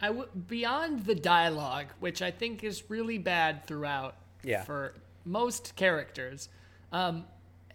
I 0.01 0.07
w- 0.09 0.29
beyond 0.49 1.05
the 1.05 1.17
dialogue, 1.17 1.87
which 1.99 2.23
I 2.23 2.31
think 2.31 2.63
is 2.63 2.89
really 2.89 3.19
bad 3.19 3.67
throughout 3.67 4.15
Yeah. 4.45 4.63
for 4.63 4.95
most 5.25 5.75
characters. 5.75 6.49
Um, 6.93 7.27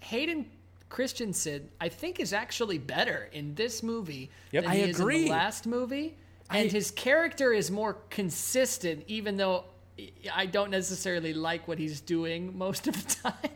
Hayden 0.01 0.49
Christensen, 0.87 1.69
I 1.81 1.89
think, 1.89 2.19
is 2.21 2.31
actually 2.31 2.77
better 2.77 3.29
in 3.33 3.53
this 3.55 3.83
movie 3.83 4.29
Yep. 4.51 4.63
than 4.63 4.71
I 4.71 4.75
he 4.77 4.81
is 4.83 4.95
in 4.97 5.01
agree. 5.01 5.23
the 5.25 5.29
last 5.31 5.67
movie, 5.67 6.15
and 6.49 6.69
I- 6.69 6.71
his 6.71 6.89
character 6.91 7.51
is 7.51 7.69
more 7.69 7.95
consistent, 8.09 9.03
even 9.07 9.35
though 9.37 9.65
I 10.33 10.45
don't 10.45 10.71
necessarily 10.71 11.33
like 11.33 11.67
what 11.67 11.77
he's 11.79 12.01
doing 12.01 12.57
most 12.57 12.87
of 12.87 12.95
the 12.95 13.15
time. 13.15 13.51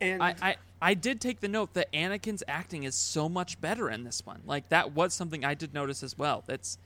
And 0.00 0.22
I, 0.22 0.34
I, 0.42 0.56
I 0.80 0.94
did 0.94 1.20
take 1.20 1.40
the 1.40 1.48
note 1.48 1.72
that 1.74 1.90
Anakin's 1.92 2.42
acting 2.46 2.84
is 2.84 2.94
so 2.94 3.28
much 3.28 3.60
better 3.60 3.88
in 3.90 4.04
this 4.04 4.24
one. 4.26 4.42
Like 4.46 4.68
that 4.68 4.92
was 4.92 5.14
something 5.14 5.44
I 5.44 5.54
did 5.54 5.72
notice 5.72 6.02
as 6.02 6.18
well. 6.18 6.44
That's 6.46 6.78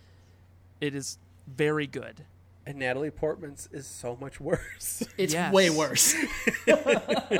it 0.81 0.95
is 0.95 1.19
very 1.47 1.87
good. 1.87 2.25
and 2.67 2.79
Natalie 2.79 3.11
Portman's 3.11 3.69
is 3.73 3.87
so 3.87 4.17
much 4.21 4.41
worse. 4.41 5.03
It's 5.19 5.33
Yes. 5.33 5.53
way 5.53 5.71
worse. 5.71 6.15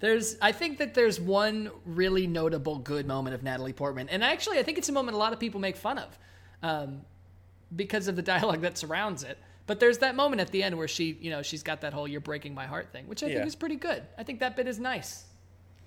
there's, 0.00 0.36
I 0.40 0.52
think 0.52 0.78
that 0.78 0.94
there's 0.94 1.20
one 1.20 1.70
really 1.84 2.26
notable 2.26 2.78
good 2.78 3.06
moment 3.06 3.34
of 3.34 3.42
Natalie 3.42 3.72
Portman, 3.72 4.08
and 4.08 4.22
actually, 4.22 4.58
I 4.58 4.62
think 4.62 4.78
it's 4.78 4.88
a 4.88 4.92
moment 4.92 5.14
a 5.14 5.18
lot 5.18 5.32
of 5.32 5.40
people 5.40 5.60
make 5.60 5.76
fun 5.76 5.98
of, 5.98 6.18
um, 6.62 7.00
because 7.74 8.08
of 8.08 8.16
the 8.16 8.22
dialogue 8.34 8.60
that 8.62 8.78
surrounds 8.78 9.22
it. 9.22 9.38
But 9.66 9.80
there's 9.80 9.98
that 9.98 10.14
moment 10.14 10.40
at 10.40 10.50
the 10.50 10.62
end 10.62 10.78
where 10.78 10.88
she, 10.88 11.18
you 11.20 11.30
know, 11.30 11.42
she's 11.42 11.62
got 11.62 11.82
that 11.82 11.92
whole 11.92 12.08
"you're 12.08 12.20
breaking 12.22 12.54
my 12.54 12.66
heart" 12.66 12.90
thing, 12.92 13.06
which 13.06 13.22
I 13.22 13.26
Yeah. 13.26 13.34
think 13.36 13.48
is 13.48 13.54
pretty 13.56 13.76
good. 13.76 14.02
I 14.16 14.22
think 14.22 14.40
that 14.40 14.56
bit 14.56 14.66
is 14.66 14.78
nice. 14.78 15.24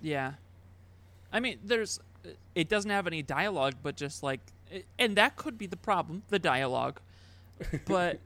Yeah. 0.01 0.33
I 1.33 1.39
mean, 1.39 1.57
there's 1.63 1.99
it 2.53 2.69
doesn't 2.69 2.91
have 2.91 3.07
any 3.07 3.23
dialogue, 3.23 3.73
but 3.81 3.95
just 3.95 4.21
like 4.21 4.39
and 4.99 5.15
that 5.15 5.35
could 5.35 5.57
be 5.57 5.65
the 5.65 5.77
problem, 5.77 6.21
the 6.29 6.37
dialogue. 6.39 6.99
but 7.87 8.19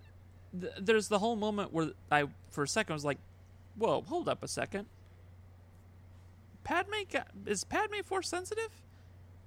th- 0.60 0.74
there's 0.80 1.08
the 1.08 1.20
whole 1.20 1.36
moment 1.38 1.72
where 1.74 1.92
I, 2.12 2.26
for 2.52 2.64
a 2.64 2.68
second, 2.68 2.94
was 2.94 3.06
like, 3.06 3.18
"Whoa, 3.78 4.02
hold 4.02 4.28
up 4.28 4.44
a 4.44 4.48
second. 4.48 4.88
Padme 6.64 6.94
got, 7.12 7.28
is 7.46 7.64
Padme 7.64 8.02
force 8.04 8.28
sensitive, 8.28 8.70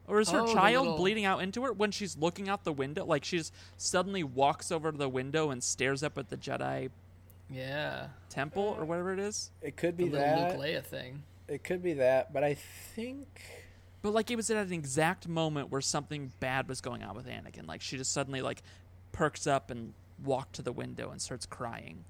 or 0.08 0.20
is 0.20 0.30
her 0.30 0.40
Oh, 0.40 0.46
the 0.46 0.52
child 0.54 0.82
little- 0.86 0.96
bleeding 0.98 1.24
out 1.24 1.42
into 1.42 1.62
her 1.64 1.72
when 1.72 1.90
she's 1.90 2.16
looking 2.16 2.48
out 2.48 2.64
the 2.64 2.72
window? 2.72 3.04
Like 3.04 3.24
she's 3.24 3.52
suddenly 3.76 4.24
walks 4.24 4.72
over 4.72 4.90
to 4.90 4.98
the 4.98 5.08
window 5.08 5.50
and 5.50 5.62
stares 5.62 6.02
up 6.02 6.16
at 6.18 6.28
the 6.30 6.36
Jedi 6.36 6.90
Yeah. 7.50 8.08
temple 8.28 8.76
or 8.78 8.84
whatever 8.84 9.12
it 9.12 9.18
is. 9.18 9.50
It 9.62 9.76
could 9.76 9.96
The 9.96 10.04
be 10.04 10.10
little 10.10 10.26
that. 10.26 10.58
Luke 10.58 10.66
Leia 10.66 10.82
thing. 10.84 11.22
It 11.46 11.64
could 11.64 11.82
be 11.82 11.94
that, 11.94 12.32
but 12.32 12.44
I 12.44 12.54
think 12.54 13.26
But 14.02 14.12
like 14.12 14.30
it 14.30 14.36
was 14.36 14.48
at 14.50 14.56
an 14.64 14.72
exact 14.72 15.26
moment 15.26 15.70
where 15.70 15.80
something 15.80 16.32
bad 16.40 16.68
was 16.68 16.80
going 16.80 17.02
on 17.02 17.16
with 17.16 17.26
Anakin. 17.26 17.66
Like 17.66 17.80
she 17.80 17.96
just 17.96 18.12
suddenly 18.12 18.40
like 18.42 18.62
perks 19.12 19.46
up 19.46 19.70
and 19.70 19.92
walked 20.24 20.54
to 20.54 20.62
the 20.62 20.72
window 20.72 21.10
and 21.10 21.20
starts 21.20 21.46
crying. 21.46 22.04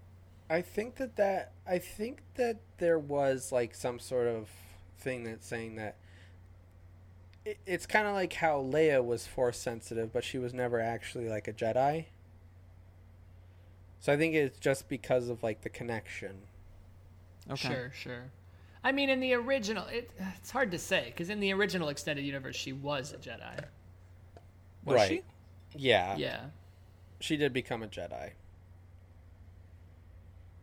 I 0.51 0.61
think 0.63 0.97
that 0.97 1.17
that 1.17 1.53
I 1.67 1.79
think 1.79 2.23
that 2.35 2.57
there 2.79 2.99
was 2.99 3.53
like 3.53 3.75
some 3.75 3.99
sort 3.99 4.27
of 4.27 4.49
thing 4.99 5.25
that's 5.25 5.47
saying 5.47 5.77
that 5.77 5.89
it, 5.89 5.97
it's 7.67 7.87
kind 7.87 8.07
of 8.07 8.15
like 8.15 8.33
how 8.35 8.61
Leia 8.63 9.05
was 9.05 9.27
force 9.27 9.59
sensitive, 9.59 10.13
but 10.13 10.25
she 10.25 10.39
was 10.39 10.53
never 10.55 10.81
actually 10.81 11.29
like 11.29 11.49
a 11.49 11.53
Jedi. 11.53 12.07
So 14.01 14.13
I 14.13 14.17
think 14.17 14.35
it's 14.35 14.59
just 14.59 14.89
because 14.89 15.29
of 15.29 15.43
like 15.43 15.63
the 15.63 15.69
connection. 15.69 16.43
Okay. 17.51 17.69
Sure, 17.69 17.93
sure. 17.95 18.23
I 18.85 18.93
mean, 18.93 19.11
in 19.11 19.21
the 19.21 19.35
original, 19.35 19.87
it, 19.87 20.11
it's 20.37 20.51
hard 20.51 20.71
to 20.71 20.79
say 20.79 21.07
because 21.07 21.31
in 21.31 21.41
the 21.41 21.53
original 21.53 21.89
extended 21.89 22.25
universe, 22.25 22.57
she 22.57 22.73
was 22.73 23.13
a 23.13 23.17
Jedi. 23.17 23.65
Was 24.85 24.97
Right. 24.97 25.09
she? 25.09 25.23
Yeah, 25.79 26.17
Yeah. 26.17 26.41
she 27.21 27.37
did 27.37 27.53
become 27.53 27.83
a 27.83 27.89
Jedi. 27.89 28.31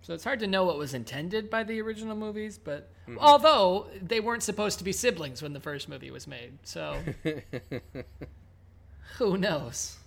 So 0.02 0.14
it's 0.14 0.24
hard 0.24 0.40
to 0.40 0.48
know 0.48 0.64
what 0.64 0.78
was 0.78 0.94
intended 0.94 1.50
by 1.50 1.64
the 1.64 1.82
original 1.82 2.16
movies, 2.16 2.58
but 2.64 2.90
although 3.20 3.88
they 4.02 4.20
weren't 4.20 4.44
supposed 4.44 4.78
to 4.80 4.84
be 4.84 4.92
siblings 4.92 5.42
when 5.42 5.54
the 5.54 5.60
first 5.60 5.88
movie 5.90 6.12
was 6.12 6.28
made, 6.28 6.58
so 6.64 6.98
who 9.18 9.38
knows? 9.38 9.98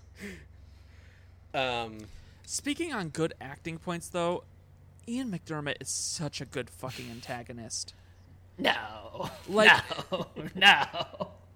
Um, 1.54 1.98
Speaking 2.44 2.92
on 2.92 3.08
good 3.10 3.34
acting 3.40 3.78
points, 3.78 4.08
though, 4.08 4.44
Ian 5.06 5.30
McDiarmid 5.30 5.76
is 5.80 5.88
such 5.90 6.40
a 6.40 6.44
good 6.44 6.70
fucking 6.70 7.10
antagonist. 7.10 7.94
No, 8.58 9.30
Like- 9.48 9.82
no, 10.10 10.26
no. 10.54 10.84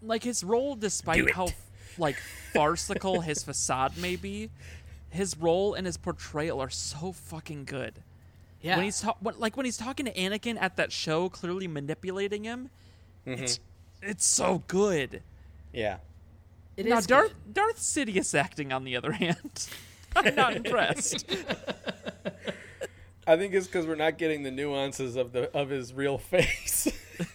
Like 0.03 0.23
his 0.25 0.43
role, 0.43 0.75
despite 0.75 1.31
how 1.33 1.49
like 1.99 2.17
farcical 2.53 3.21
his 3.21 3.43
facade 3.45 3.97
may 3.99 4.17
be, 4.17 4.51
his 5.11 5.37
role 5.37 5.75
and 5.75 5.87
his 5.87 5.97
portrayal 5.97 6.61
are 6.61 6.71
so 6.71 7.13
fucking 7.13 7.65
good. 7.65 8.03
Yeah, 8.63 8.77
When 8.77 8.85
he's 8.85 9.01
ta- 9.01 9.17
when, 9.21 9.39
like 9.39 9.57
when 9.57 9.67
he's 9.67 9.77
talking 9.77 10.07
to 10.07 10.13
Anakin 10.15 10.57
at 10.61 10.77
that 10.77 10.93
show, 10.93 11.29
clearly 11.29 11.67
manipulating 11.67 12.45
him, 12.45 12.71
it's 13.27 13.59
it's 14.01 14.25
so 14.27 14.63
good. 14.69 15.23
yeah. 15.73 15.99
it 16.77 16.87
now 16.87 16.99
is 16.99 17.07
Darth 17.07 17.35
good. 17.45 17.55
Darth 17.55 17.79
Sidious 17.79 18.39
acting, 18.39 18.73
on 18.73 18.85
the 18.85 18.97
other 18.97 19.13
hand, 19.25 19.69
I'm 20.15 20.35
not 20.35 20.55
impressed. 20.57 21.25
I 23.27 23.37
think 23.37 23.55
it's 23.55 23.67
because 23.67 23.87
we're 23.87 23.95
not 23.97 24.17
getting 24.19 24.43
the 24.43 24.51
nuances 24.51 25.17
of 25.17 25.33
the 25.33 25.51
of 25.57 25.69
his 25.71 25.93
real 25.93 26.19
face. 26.19 26.89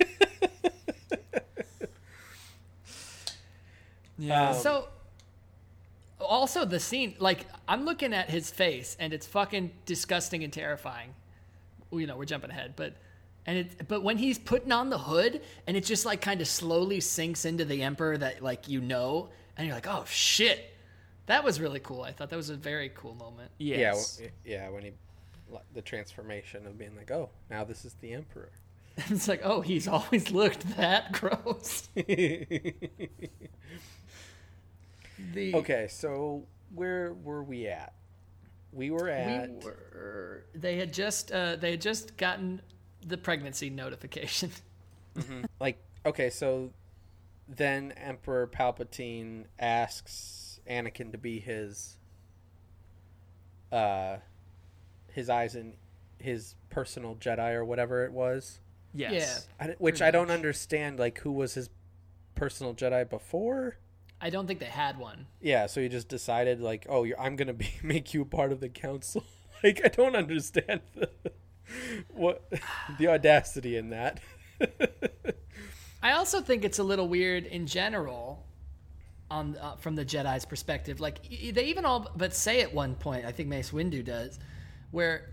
Yeah. 4.19 4.49
Um, 4.49 4.55
So, 4.55 4.87
also 6.19 6.65
the 6.65 6.79
scene, 6.79 7.15
like 7.19 7.45
I'm 7.67 7.85
looking 7.85 8.13
at 8.13 8.29
his 8.29 8.49
face, 8.51 8.95
and 8.99 9.13
it's 9.13 9.27
fucking 9.27 9.71
disgusting 9.85 10.43
and 10.43 10.51
terrifying. 10.51 11.13
Well, 11.91 12.01
You 12.01 12.07
know, 12.07 12.17
we're 12.17 12.25
jumping 12.25 12.49
ahead, 12.51 12.73
but 12.75 12.95
and 13.45 13.59
it, 13.59 13.87
but 13.87 14.03
when 14.03 14.17
he's 14.17 14.37
putting 14.37 14.71
on 14.71 14.89
the 14.89 14.97
hood, 14.97 15.41
and 15.67 15.77
it 15.77 15.85
just 15.85 16.05
like 16.05 16.21
kind 16.21 16.41
of 16.41 16.47
slowly 16.47 16.99
sinks 16.99 17.45
into 17.45 17.63
the 17.65 17.81
emperor 17.83 18.17
that 18.17 18.41
like 18.43 18.67
you 18.67 18.81
know, 18.81 19.29
and 19.55 19.67
you're 19.67 19.75
like, 19.75 19.87
oh 19.87 20.03
shit, 20.05 20.73
that 21.27 21.43
was 21.43 21.59
really 21.59 21.79
cool. 21.79 22.01
I 22.01 22.11
thought 22.11 22.29
that 22.29 22.35
was 22.35 22.49
a 22.49 22.55
very 22.55 22.89
cool 22.95 23.15
moment. 23.15 23.51
Yeah, 23.57 23.77
yes. 23.77 24.15
w- 24.17 24.31
yeah. 24.43 24.69
When 24.69 24.83
he, 24.83 24.91
the 25.73 25.81
transformation 25.81 26.65
of 26.67 26.77
being 26.77 26.95
like, 26.97 27.11
oh, 27.11 27.29
now 27.49 27.63
this 27.63 27.85
is 27.85 27.93
the 28.01 28.13
emperor. 28.13 28.51
it's 28.97 29.27
like, 29.27 29.41
oh, 29.43 29.61
he's 29.61 29.87
always 29.87 30.31
looked 30.31 30.75
that 30.75 31.11
gross. 31.19 31.87
The 35.33 35.55
okay, 35.55 35.87
so 35.89 36.43
where 36.73 37.13
were 37.13 37.43
we 37.43 37.67
at? 37.67 37.93
We 38.71 38.91
were 38.91 39.09
at. 39.09 39.49
we 39.49 39.55
were 39.63 40.45
they 40.53 40.77
had 40.77 40.93
just 40.93 41.31
uh, 41.31 41.55
they 41.55 41.71
had 41.71 41.81
just 41.81 42.17
gotten 42.17 42.61
the 43.05 43.17
pregnancy 43.17 43.69
notification. 43.69 44.51
like 45.59 45.77
okay 46.05 46.29
so 46.29 46.71
then 47.47 47.91
emperor 47.93 48.47
palpatine 48.47 49.45
asks 49.59 50.59
anakin 50.69 51.11
to 51.11 51.17
be 51.17 51.39
his 51.39 51.97
uh 53.71 54.17
his 55.11 55.29
eyes 55.29 55.55
and 55.55 55.73
his 56.19 56.55
personal 56.69 57.15
jedi 57.15 57.53
or 57.53 57.65
whatever 57.65 58.05
it 58.05 58.11
was 58.11 58.59
yes. 58.93 59.47
I, 59.59 59.75
which 59.79 60.01
i 60.01 60.11
don't 60.11 60.31
understand 60.31 60.99
like 60.99 61.19
who 61.19 61.31
was 61.31 61.53
his 61.55 61.69
personal 62.35 62.73
jedi 62.73 63.09
before 63.09 63.77
I 64.19 64.29
don't 64.29 64.47
think 64.47 64.59
they 64.59 64.65
had 64.65 64.97
one. 64.97 65.27
yeah 65.41 65.67
so 65.67 65.81
he 65.81 65.89
just 65.89 66.07
decided 66.09 66.59
like 66.61 66.85
oh 66.89 67.03
you're, 67.03 67.19
i'm 67.19 67.35
gonna 67.35 67.53
be 67.65 67.69
make 67.83 68.13
you 68.13 68.25
part 68.25 68.51
of 68.51 68.59
the 68.59 68.69
council 68.69 69.23
like 69.63 69.81
i 69.83 69.87
don't 69.87 70.15
understand 70.15 70.81
the, 70.95 71.09
what 72.13 72.51
the 72.97 73.07
audacity 73.07 73.75
in 73.77 73.89
that 73.91 74.19
I 76.01 76.13
also 76.13 76.41
think 76.41 76.63
it's 76.63 76.79
a 76.79 76.83
little 76.83 77.07
weird 77.07 77.45
in 77.45 77.67
general 77.67 78.45
on 79.29 79.57
uh, 79.57 79.75
from 79.75 79.95
the 79.95 80.05
Jedi's 80.05 80.45
perspective. 80.45 80.99
Like 80.99 81.21
they 81.29 81.65
even 81.65 81.85
all 81.85 82.09
but 82.15 82.33
say 82.33 82.61
at 82.61 82.73
one 82.73 82.95
point, 82.95 83.25
I 83.25 83.31
think 83.31 83.49
Mace 83.49 83.71
Windu 83.71 84.03
does, 84.03 84.39
where 84.91 85.29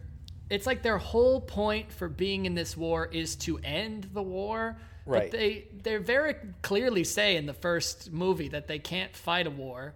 it's 0.51 0.67
like 0.67 0.83
their 0.83 0.99
whole 0.99 1.41
point 1.41 1.93
for 1.93 2.09
being 2.09 2.47
in 2.47 2.55
this 2.55 2.77
war 2.77 3.07
is 3.07 3.37
to 3.37 3.59
end 3.59 4.11
the 4.13 4.23
war. 4.23 4.77
Right. 5.07 5.31
But 5.31 5.39
they 5.39 5.67
they 5.83 5.97
very 5.97 6.35
clearly 6.63 7.05
say 7.05 7.37
in 7.37 7.47
the 7.47 7.55
first 7.55 8.13
movie 8.13 8.49
that 8.49 8.69
they 8.69 8.79
can't 8.79 9.15
fight 9.15 9.47
a 9.47 9.51
war. 9.51 9.95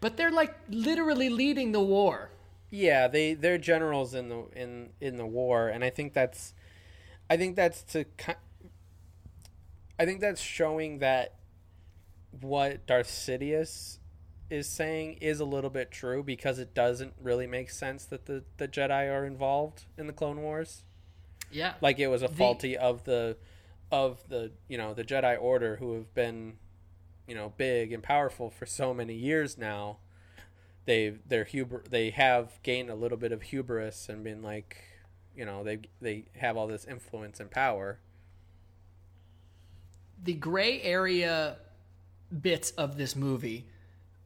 But 0.00 0.16
they're 0.16 0.30
like 0.30 0.54
literally 0.68 1.28
leading 1.28 1.72
the 1.72 1.80
war. 1.80 2.30
Yeah, 2.70 3.06
they 3.08 3.34
they're 3.34 3.58
generals 3.58 4.14
in 4.14 4.28
the 4.28 4.44
in 4.54 4.90
in 5.00 5.16
the 5.16 5.26
war, 5.26 5.68
and 5.68 5.84
I 5.84 5.90
think 5.90 6.12
that's, 6.12 6.54
I 7.30 7.36
think 7.36 7.54
that's 7.56 7.82
to, 7.92 8.04
I 9.98 10.04
think 10.04 10.20
that's 10.20 10.40
showing 10.40 10.98
that 10.98 11.34
what 12.40 12.86
Darth 12.86 13.08
Sidious 13.08 13.98
is 14.50 14.68
saying 14.68 15.18
is 15.20 15.40
a 15.40 15.44
little 15.44 15.70
bit 15.70 15.90
true 15.90 16.22
because 16.22 16.58
it 16.58 16.74
doesn't 16.74 17.14
really 17.22 17.46
make 17.46 17.70
sense 17.70 18.04
that 18.06 18.26
the 18.26 18.44
the 18.56 18.66
Jedi 18.66 19.10
are 19.10 19.24
involved 19.24 19.84
in 19.96 20.06
the 20.06 20.12
Clone 20.12 20.40
Wars. 20.42 20.82
Yeah. 21.52 21.74
Like 21.80 21.98
it 21.98 22.08
was 22.08 22.22
a 22.22 22.28
faulty 22.28 22.76
of 22.76 23.04
the, 23.04 23.36
of 23.92 24.26
the 24.28 24.50
you 24.66 24.78
know 24.78 24.94
the 24.94 25.04
Jedi 25.04 25.40
Order 25.40 25.76
who 25.76 25.94
have 25.94 26.12
been, 26.14 26.54
you 27.28 27.34
know, 27.34 27.52
big 27.56 27.92
and 27.92 28.02
powerful 28.02 28.50
for 28.50 28.66
so 28.66 28.92
many 28.92 29.14
years 29.14 29.56
now. 29.56 29.98
They 30.86 31.10
they're 31.28 31.44
huber 31.44 31.84
they 31.88 32.10
have 32.10 32.60
gained 32.64 32.90
a 32.90 32.96
little 32.96 33.18
bit 33.18 33.30
of 33.30 33.42
hubris 33.42 34.08
and 34.08 34.24
been 34.24 34.42
like 34.42 34.78
you 35.36 35.44
know 35.44 35.62
they 35.62 35.80
they 36.00 36.24
have 36.38 36.56
all 36.56 36.66
this 36.66 36.86
influence 36.86 37.38
and 37.38 37.50
power. 37.50 38.00
The 40.24 40.34
gray 40.34 40.80
area 40.82 41.58
bits 42.40 42.70
of 42.72 42.96
this 42.96 43.14
movie 43.14 43.66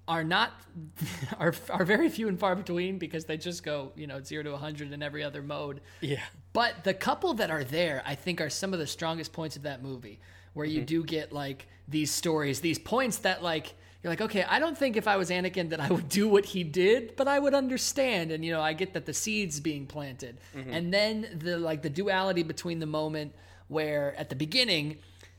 are 0.08 0.24
not 0.24 0.52
are 1.38 1.54
are 1.70 1.84
very 1.84 2.08
few 2.08 2.28
and 2.28 2.38
far 2.38 2.54
between 2.54 2.98
because 2.98 3.24
they 3.24 3.36
just 3.36 3.62
go 3.62 3.92
you 3.96 4.06
know 4.06 4.22
zero 4.22 4.42
to 4.42 4.50
100 4.52 4.92
in 4.92 5.02
every 5.02 5.22
other 5.22 5.42
mode. 5.42 5.80
Yeah. 6.00 6.22
But 6.52 6.84
the 6.84 6.94
couple 6.94 7.34
that 7.34 7.50
are 7.50 7.64
there 7.64 8.02
i 8.06 8.14
think 8.14 8.40
are 8.40 8.50
some 8.50 8.72
of 8.72 8.78
the 8.78 8.86
strongest 8.86 9.32
points 9.32 9.56
of 9.56 9.62
that 9.62 9.82
movie 9.82 10.20
where 10.54 10.66
you 10.66 10.78
mm-hmm. 10.78 10.86
do 10.86 11.04
get 11.04 11.32
like 11.32 11.66
these 11.88 12.10
stories 12.10 12.60
these 12.60 12.78
points 12.78 13.18
that 13.18 13.42
like 13.42 13.74
you're 14.02 14.10
like 14.10 14.22
okay 14.22 14.42
i 14.44 14.58
don't 14.58 14.76
think 14.76 14.96
if 14.96 15.06
i 15.06 15.16
was 15.16 15.28
anakin 15.30 15.68
that 15.70 15.80
i 15.80 15.90
would 15.90 16.08
do 16.08 16.28
what 16.28 16.46
he 16.46 16.64
did 16.64 17.14
but 17.16 17.28
i 17.28 17.38
would 17.38 17.54
understand. 17.54 18.32
And 18.32 18.44
you 18.44 18.52
know 18.52 18.62
i 18.62 18.72
get 18.72 18.94
that 18.94 19.06
the 19.06 19.14
seeds 19.14 19.60
being 19.60 19.86
planted. 19.86 20.38
Mm-hmm. 20.56 20.70
And 20.70 20.94
then 20.94 21.28
the 21.34 21.58
like 21.58 21.82
the 21.82 21.90
duality 21.90 22.42
between 22.42 22.78
the 22.78 22.86
moment 22.86 23.34
where 23.68 24.14
at 24.16 24.28
the 24.28 24.36
beginning 24.36 24.98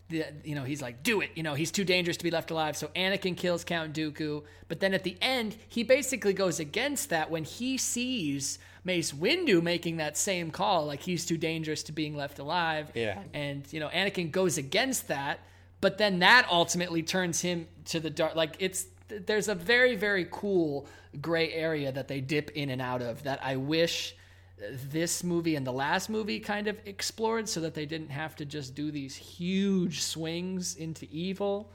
the, 0.10 0.26
you 0.44 0.56
know 0.56 0.64
he's 0.64 0.82
like 0.82 1.04
do 1.04 1.22
it. 1.22 1.32
You 1.36 1.44
know 1.44 1.54
he's 1.54 1.72
too 1.72 1.84
dangerous 1.84 2.18
to 2.18 2.24
be 2.24 2.32
left 2.32 2.52
alive. 2.52 2.78
So 2.78 2.88
anakin 2.96 3.36
kills 3.36 3.64
count 3.64 3.94
dooku. 3.94 4.44
But 4.68 4.80
then 4.80 4.94
at 4.94 5.04
the 5.04 5.18
end 5.22 5.56
he 5.68 5.84
basically 5.84 6.34
goes 6.34 6.60
against 6.60 7.10
that 7.10 7.30
when 7.30 7.44
he 7.44 7.78
sees 7.78 8.60
mace 8.84 9.12
windu 9.12 9.62
making 9.62 9.98
that 9.98 10.18
same 10.18 10.50
call 10.50 10.86
like 10.86 11.02
he's 11.02 11.26
too 11.26 11.38
dangerous 11.38 11.84
to 11.84 11.92
being 11.92 12.16
left 12.16 12.40
alive. 12.40 12.92
Yeah. 12.94 13.22
and 13.34 13.66
you 13.72 13.80
know 13.80 13.90
anakin 13.90 14.32
goes 14.32 14.58
against 14.58 15.08
that. 15.10 15.40
But 15.80 15.98
then 15.98 16.20
that 16.20 16.48
ultimately 16.50 17.04
turns 17.04 17.42
him 17.42 17.68
to 17.86 18.00
the 18.00 18.10
dark 18.10 18.36
like 18.36 18.56
it's 18.60 18.86
there's 19.10 19.48
a 19.48 19.56
very 19.56 19.96
very 19.96 20.28
cool 20.32 20.88
gray 21.22 21.52
area 21.52 21.92
that 21.92 22.08
they 22.08 22.22
dip 22.22 22.50
in 22.52 22.70
and 22.70 22.82
out 22.82 23.02
of 23.02 23.24
that 23.24 23.40
I 23.44 23.58
wish 23.58 24.16
this 24.58 25.24
movie 25.24 25.56
and 25.56 25.66
the 25.66 25.72
last 25.72 26.10
movie 26.10 26.40
kind 26.40 26.68
of 26.68 26.80
explored 26.86 27.48
so 27.48 27.60
that 27.62 27.74
they 27.74 27.86
didn't 27.86 28.10
have 28.10 28.36
to 28.38 28.46
just 28.46 28.74
do 28.76 28.92
these 28.92 29.16
huge 29.16 30.02
swings 30.02 30.76
into 30.76 31.08
evil. 31.12 31.72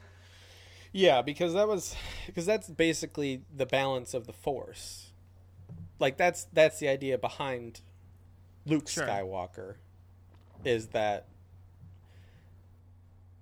Yeah, 0.91 1.21
because 1.21 1.53
that 1.53 1.67
was 1.67 1.95
because 2.27 2.45
that's 2.45 2.69
basically 2.69 3.43
the 3.55 3.65
balance 3.65 4.13
of 4.13 4.27
the 4.27 4.33
force. 4.33 5.11
Like 5.99 6.17
that's 6.17 6.45
that's 6.53 6.79
the 6.79 6.87
idea 6.87 7.17
behind 7.17 7.81
Luke 8.65 8.87
Sure. 8.87 9.07
Skywalker 9.07 9.75
is 10.63 10.87
that 10.89 11.27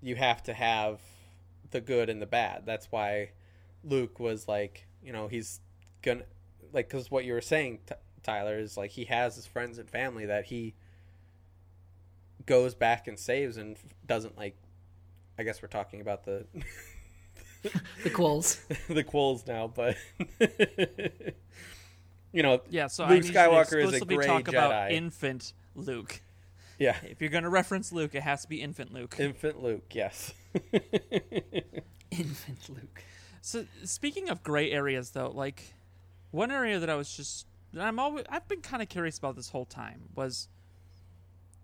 you 0.01 0.15
have 0.15 0.41
to 0.43 0.53
have 0.53 0.99
the 1.71 1.81
good 1.81 2.09
and 2.09 2.21
the 2.21 2.25
bad. 2.25 2.63
That's 2.65 2.87
why 2.91 3.31
Luke 3.83 4.19
was 4.19 4.47
like, 4.47 4.87
you 5.03 5.11
know, 5.11 5.27
he's 5.27 5.59
gonna 6.01 6.23
like 6.71 6.89
cuz 6.89 7.11
what 7.11 7.25
you 7.25 7.33
were 7.33 7.41
saying 7.41 7.79
T- 7.85 7.95
Tyler 8.23 8.57
is 8.59 8.77
like 8.77 8.91
he 8.91 9.05
has 9.05 9.35
his 9.35 9.45
friends 9.47 9.77
and 9.77 9.89
family 9.89 10.25
that 10.25 10.45
he 10.45 10.73
goes 12.45 12.73
back 12.73 13.07
and 13.07 13.17
saves 13.19 13.57
and 13.57 13.77
doesn't 14.05 14.37
like 14.37 14.55
I 15.37 15.43
guess 15.43 15.61
we're 15.61 15.67
talking 15.67 16.01
about 16.01 16.25
the 16.25 16.45
The 18.03 18.09
Quills. 18.09 18.59
the 18.87 19.03
quills 19.03 19.45
now, 19.45 19.67
but 19.67 19.95
you 22.33 22.41
know, 22.43 22.61
Yeah, 22.69 22.87
so 22.87 23.03
I 23.03 23.09
Luke 23.09 23.23
need 23.23 23.33
Skywalker 23.33 23.65
is 23.65 23.73
a 23.73 23.79
explicitly 23.81 24.15
gray 24.15 24.25
talk 24.27 24.47
about 24.47 24.91
infant 24.91 25.53
Luke. 25.75 26.21
yeah, 26.79 26.97
If 27.03 27.21
you're 27.21 27.29
going 27.29 27.43
to 27.43 27.49
reference 27.49 27.91
Luke, 27.91 28.15
it 28.15 28.23
has 28.23 28.41
to 28.41 28.49
be 28.49 28.61
infant 28.61 28.93
Luke. 28.93 29.15
infant 29.19 29.61
Luke, 29.61 29.93
yes. 29.93 30.33
Infant 32.09 32.67
Luke. 32.69 33.03
So 33.41 33.65
speaking 33.83 34.29
of 34.29 34.41
gray 34.43 34.71
areas, 34.71 35.11
though, 35.11 35.29
like 35.29 35.73
one 36.31 36.49
area 36.51 36.79
that 36.79 36.89
I 36.89 36.95
was 36.95 37.15
just 37.15 37.45
that 37.73 37.83
I'm 37.85 37.99
always 37.99 38.25
I've 38.29 38.47
been 38.47 38.61
kind 38.61 38.81
of 38.81 38.89
curious 38.89 39.17
about 39.17 39.35
this 39.35 39.49
whole 39.49 39.65
time 39.65 40.03
was 40.15 40.47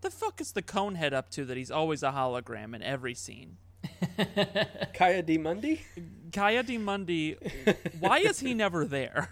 the 0.01 0.09
fuck 0.09 0.39
is 0.41 0.51
the 0.51 0.61
Conehead 0.61 1.13
up 1.13 1.29
to 1.31 1.45
that 1.45 1.57
he's 1.57 1.71
always 1.71 2.03
a 2.03 2.11
hologram 2.11 2.75
in 2.75 2.81
every 2.83 3.13
scene? 3.15 3.57
Ki-Adi-Mundi, 4.93 5.81
Kaya 6.33 6.63
D. 6.63 6.77
Mundi, 6.77 7.35
why 7.99 8.19
is 8.19 8.39
he 8.39 8.53
never 8.53 8.85
there? 8.85 9.29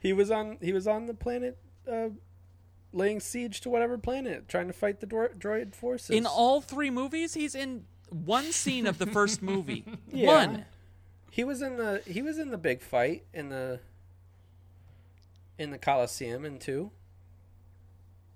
he 0.00 0.12
was 0.12 0.30
on 0.30 0.58
he 0.60 0.72
was 0.72 0.86
on 0.86 1.06
the 1.06 1.14
planet 1.14 1.58
uh, 1.90 2.08
laying 2.92 3.20
siege 3.20 3.60
to 3.62 3.70
whatever 3.70 3.98
planet, 3.98 4.48
trying 4.48 4.66
to 4.68 4.72
fight 4.72 5.00
the 5.00 5.06
dro- 5.06 5.28
droid 5.36 5.74
forces. 5.74 6.10
In 6.10 6.26
all 6.26 6.60
three 6.60 6.90
movies, 6.90 7.34
he's 7.34 7.54
in 7.54 7.84
one 8.10 8.52
scene 8.52 8.86
of 8.86 8.98
the 8.98 9.06
first 9.06 9.42
movie. 9.42 9.84
Yeah. 10.12 10.26
One. 10.28 10.64
he 11.30 11.42
was 11.44 11.60
in 11.62 11.76
the 11.76 12.02
he 12.06 12.22
was 12.22 12.38
in 12.38 12.50
the 12.50 12.58
big 12.58 12.80
fight 12.82 13.24
in 13.32 13.48
the 13.48 13.80
in 15.58 15.70
the 15.70 15.78
Coliseum 15.78 16.44
in 16.44 16.58
two. 16.58 16.90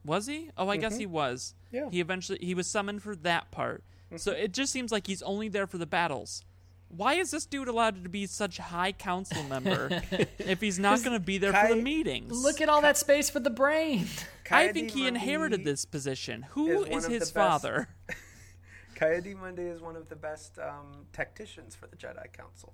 Was 0.05 0.27
he? 0.27 0.51
Oh, 0.57 0.69
I 0.69 0.77
guess 0.77 0.97
he 0.97 1.07
was. 1.07 1.55
Yeah. 1.71 1.91
He 1.91 2.01
eventually 2.01 2.39
he 2.41 2.55
was 2.55 2.66
summoned 2.66 3.03
for 3.03 3.14
that 3.16 3.51
part. 3.51 3.83
So 4.16 4.33
it 4.33 4.53
just 4.53 4.73
seems 4.73 4.91
like 4.91 5.07
he's 5.07 5.23
only 5.23 5.49
there 5.49 5.66
for 5.66 5.77
the 5.77 5.87
battles. 5.87 6.45
Why 6.89 7.14
is 7.14 7.31
this 7.31 7.45
dude 7.45 7.69
allowed 7.69 8.03
to 8.03 8.09
be 8.09 8.27
such 8.27 8.57
high 8.57 8.93
council 8.93 9.43
member 9.43 10.03
if 10.39 10.61
he's 10.62 10.79
not 10.79 11.03
going 11.05 11.12
to 11.12 11.25
be 11.25 11.37
there 11.37 11.53
for 11.53 11.75
the 11.75 11.83
meetings? 11.83 12.33
Look 12.33 12.62
at 12.62 12.71
all 12.71 12.81
that 12.81 12.97
space 12.97 13.29
for 13.29 13.41
the 13.41 13.51
brain. 13.51 14.07
I 14.51 14.73
think 14.73 14.93
he 14.93 15.03
Mundi 15.03 15.09
inherited 15.09 15.64
this 15.64 15.85
position. 15.85 16.47
Who 16.51 16.85
is, 16.85 17.05
is 17.05 17.07
his 17.07 17.31
father? 17.31 17.89
Ki-Adi-Mundi 18.99 19.62
is 19.62 19.83
one 19.83 19.97
of 19.97 20.09
the 20.09 20.16
best 20.16 20.59
um, 20.59 21.07
tacticians 21.12 21.75
for 21.75 21.87
the 21.87 21.97
Jedi 21.97 22.33
Council. 22.33 22.73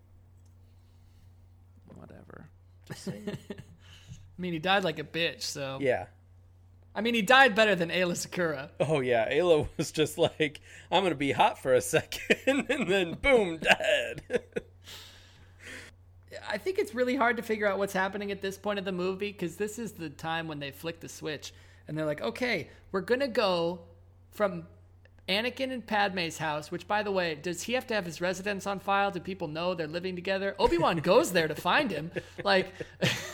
Whatever. 1.97 2.49
I 4.37 4.43
mean, 4.43 4.53
he 4.53 4.59
died 4.59 4.85
like 4.85 4.99
a 4.99 5.05
bitch, 5.05 5.43
so. 5.43 5.78
Yeah. 5.80 6.07
I 6.95 7.01
mean, 7.01 7.14
he 7.14 7.22
died 7.22 7.55
better 7.57 7.74
than 7.74 7.91
Aayla 7.91 8.12
Secura. 8.12 8.70
Oh 8.78 9.01
yeah, 9.01 9.28
Aayla 9.28 9.68
was 9.76 9.91
just 9.91 10.16
like, 10.16 10.61
I'm 10.91 11.03
gonna 11.03 11.14
be 11.14 11.32
hot 11.32 11.59
for 11.61 11.74
a 11.74 11.80
second, 11.80 12.66
and 12.70 12.89
then 12.89 13.14
boom, 13.14 13.59
dead. 13.62 14.45
I 16.49 16.59
think 16.59 16.78
it's 16.78 16.95
really 16.95 17.16
hard 17.16 17.37
to 17.37 17.43
figure 17.43 17.66
out 17.66 17.78
what's 17.78 17.93
happening 17.93 18.30
at 18.30 18.43
this 18.43 18.59
point 18.59 18.78
of 18.78 18.85
the 18.85 18.93
movie 18.93 19.32
because 19.32 19.57
this 19.57 19.78
is 19.78 19.93
the 19.93 20.11
time 20.11 20.47
when 20.47 20.59
they 20.59 20.70
flick 20.70 21.01
the 21.01 21.09
switch 21.09 21.53
and 21.87 21.97
they're 21.97 22.07
like, 22.07 22.20
okay, 22.20 22.68
we're 22.93 23.01
gonna 23.01 23.28
go 23.28 23.80
from 24.32 24.66
Anakin 25.28 25.72
and 25.72 25.87
Padme's 25.87 26.39
house. 26.39 26.70
Which, 26.70 26.87
by 26.87 27.03
the 27.03 27.11
way, 27.11 27.35
does 27.37 27.62
he 27.62 27.72
have 27.72 27.87
to 27.89 27.95
have 27.95 28.05
his 28.05 28.20
residence 28.20 28.66
on 28.66 28.78
file? 28.78 29.11
Do 29.11 29.20
people 29.20 29.49
know 29.49 29.74
they're 29.74 29.87
living 29.87 30.14
together? 30.14 30.55
Obi 30.59 30.78
Wan 30.78 30.99
goes 30.99 31.32
there 31.32 31.49
to 31.49 31.55
find 31.55 31.91
him. 31.91 32.11
Like, 32.43 32.72
I'm 33.01 33.09
a 33.09 33.09
little 33.09 33.34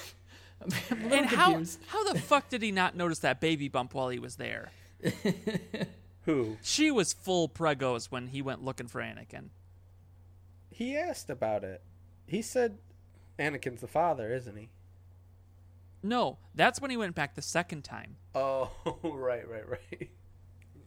And 0.61 1.26
how 1.26 1.62
how 1.86 2.12
the 2.12 2.18
fuck 2.18 2.48
did 2.48 2.62
he 2.62 2.72
not 2.72 2.94
notice 2.94 3.20
that 3.20 3.40
baby 3.40 3.68
bump 3.68 3.94
while 3.94 4.08
he 4.08 4.18
was 4.18 4.36
there? 4.36 4.70
Who? 6.26 6.58
She 6.62 6.90
was 6.90 7.12
full 7.12 7.48
pregos 7.48 8.06
when 8.06 8.28
he 8.28 8.42
went 8.42 8.62
looking 8.62 8.86
for 8.86 9.00
Anakin. 9.00 9.48
He 10.70 10.96
asked 10.96 11.30
about 11.30 11.64
it. 11.64 11.82
He 12.26 12.42
said, 12.42 12.78
Anakin's 13.38 13.80
the 13.80 13.88
father, 13.88 14.32
isn't 14.34 14.56
he? 14.56 14.68
No, 16.02 16.38
that's 16.54 16.80
when 16.80 16.90
he 16.90 16.96
went 16.96 17.14
back 17.14 17.34
the 17.34 17.42
second 17.42 17.82
time. 17.82 18.16
Oh, 18.34 18.70
right, 19.02 19.48
right, 19.48 19.68
right. 19.68 20.11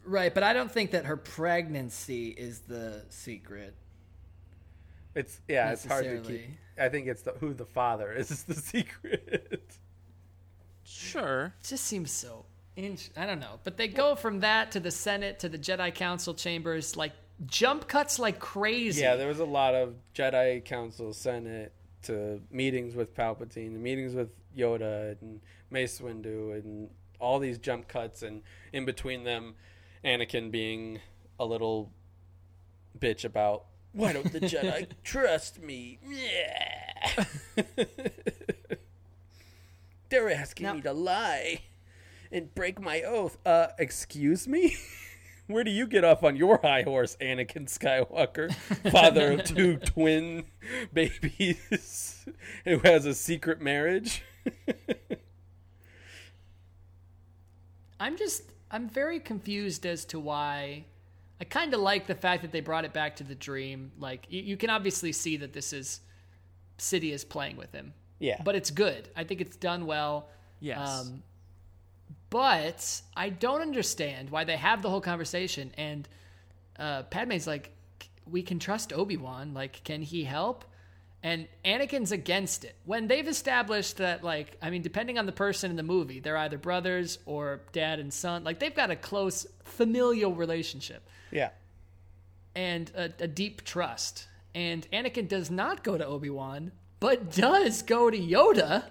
Right, 0.05 0.33
but 0.33 0.43
I 0.43 0.53
don't 0.53 0.71
think 0.71 0.91
that 0.91 1.05
her 1.05 1.17
pregnancy 1.17 2.29
is 2.29 2.59
the 2.61 3.05
secret. 3.09 3.75
It's 5.15 5.41
yeah, 5.47 5.71
it's 5.71 5.85
hard 5.85 6.05
to 6.05 6.19
keep. 6.19 6.41
I 6.79 6.89
think 6.89 7.07
it's 7.07 7.21
the 7.21 7.31
who 7.39 7.53
the 7.53 7.65
father 7.65 8.11
is, 8.11 8.31
is 8.31 8.43
the 8.43 8.55
secret. 8.55 9.63
Sure. 10.83 11.53
It 11.59 11.67
just 11.67 11.85
seems 11.85 12.11
so. 12.11 12.45
Int- 12.75 13.11
I 13.15 13.27
don't 13.27 13.39
know, 13.39 13.59
but 13.63 13.77
they 13.77 13.87
go 13.87 14.15
from 14.15 14.39
that 14.39 14.71
to 14.71 14.79
the 14.79 14.89
Senate 14.89 15.39
to 15.39 15.49
the 15.49 15.59
Jedi 15.59 15.93
Council 15.93 16.33
chambers, 16.33 16.97
like 16.97 17.11
jump 17.45 17.87
cuts 17.87 18.17
like 18.17 18.39
crazy. 18.39 19.01
yeah, 19.01 19.15
there 19.15 19.27
was 19.27 19.39
a 19.39 19.45
lot 19.45 19.75
of 19.75 19.93
Jedi 20.15 20.63
Council, 20.65 21.13
Senate 21.13 21.71
to 22.03 22.41
meetings 22.51 22.95
with 22.95 23.15
Palpatine, 23.15 23.79
meetings 23.79 24.13
with 24.15 24.29
Yoda 24.57 25.15
and 25.21 25.39
Mace 25.69 25.99
Windu, 25.99 26.53
and 26.53 26.89
all 27.19 27.37
these 27.39 27.59
jump 27.59 27.87
cuts, 27.87 28.23
and 28.23 28.41
in 28.73 28.85
between 28.85 29.23
them, 29.23 29.55
Anakin 30.03 30.51
being 30.51 30.99
a 31.39 31.45
little 31.45 31.91
bitch 32.99 33.23
about 33.23 33.65
why 33.93 34.13
don't 34.13 34.31
the 34.31 34.39
Jedi 34.41 34.87
trust 35.03 35.61
me? 35.61 35.99
Yeah. 36.07 37.25
They're 40.09 40.31
asking 40.31 40.65
Now- 40.67 40.73
me 40.73 40.81
to 40.81 40.93
lie 40.93 41.61
and 42.31 42.53
break 42.53 42.79
my 42.81 43.01
oath. 43.01 43.37
Uh, 43.45 43.67
excuse 43.79 44.47
me? 44.47 44.75
Where 45.47 45.63
do 45.65 45.71
you 45.71 45.87
get 45.87 46.03
off 46.05 46.23
on 46.23 46.37
your 46.37 46.59
high 46.61 46.83
horse, 46.83 47.17
Anakin 47.19 47.67
Skywalker, 47.67 48.53
father 48.91 49.33
of 49.33 49.43
two 49.43 49.75
twin 49.75 50.45
babies 50.93 52.25
who 52.63 52.79
has 52.79 53.05
a 53.05 53.13
secret 53.13 53.59
marriage? 53.61 54.23
I'm 57.99 58.15
just 58.17 58.43
I'm 58.71 58.87
very 58.89 59.19
confused 59.19 59.85
as 59.85 60.05
to 60.05 60.19
why. 60.19 60.85
I 61.43 61.45
kind 61.45 61.73
of 61.73 61.81
like 61.81 62.07
the 62.07 62.15
fact 62.15 62.41
that 62.43 62.53
they 62.53 62.61
brought 62.61 62.85
it 62.85 62.93
back 62.93 63.17
to 63.17 63.25
the 63.25 63.35
dream. 63.35 63.91
Like 63.99 64.27
you, 64.29 64.41
you 64.41 64.55
can 64.55 64.69
obviously 64.69 65.11
see 65.11 65.35
that 65.37 65.51
this 65.51 65.73
is 65.73 65.99
Sidious 66.77 67.27
playing 67.27 67.57
with 67.57 67.73
him, 67.73 67.93
yeah. 68.19 68.41
but 68.45 68.55
it's 68.55 68.71
good. 68.71 69.09
I 69.13 69.25
think 69.25 69.41
it's 69.41 69.57
done 69.57 69.85
well. 69.85 70.29
Yes. 70.61 70.87
Um, 70.87 71.21
but 72.29 73.01
I 73.17 73.27
don't 73.27 73.61
understand 73.61 74.29
why 74.29 74.45
they 74.45 74.55
have 74.55 74.81
the 74.81 74.89
whole 74.89 75.01
conversation 75.01 75.73
and 75.77 76.07
uh, 76.79 77.03
Padme's 77.03 77.45
like, 77.45 77.71
we 78.25 78.41
can 78.41 78.57
trust 78.57 78.93
Obi 78.93 79.17
Wan. 79.17 79.53
Like, 79.53 79.83
can 79.83 80.01
he 80.01 80.23
help? 80.23 80.63
And 81.23 81.47
Anakin's 81.63 82.11
against 82.11 82.65
it. 82.65 82.75
When 82.83 83.07
they've 83.07 83.27
established 83.27 83.97
that, 83.97 84.25
like, 84.25 84.57
I 84.61 84.69
mean, 84.69 84.81
depending 84.81 85.17
on 85.17 85.25
the 85.25 85.31
person 85.31 85.71
in 85.71 85.77
the 85.77 85.83
movie, 85.83 86.19
they're 86.19 86.35
either 86.35 86.57
brothers 86.57 87.17
or 87.25 87.61
dad 87.71 87.99
and 87.99 88.13
son. 88.13 88.43
Like, 88.43 88.59
they've 88.59 88.75
got 88.75 88.91
a 88.91 88.97
close 88.97 89.47
familial 89.63 90.35
relationship 90.35 91.07
yeah. 91.31 91.51
and 92.55 92.91
a, 92.93 93.09
a 93.19 93.27
deep 93.27 93.63
trust. 93.63 94.27
And 94.53 94.85
Anakin 94.91 95.29
does 95.29 95.49
not 95.49 95.81
go 95.81 95.97
to 95.97 96.05
Obi 96.05 96.29
Wan, 96.29 96.73
but 96.99 97.31
does 97.31 97.83
go 97.83 98.09
to 98.09 98.17
Yoda 98.17 98.83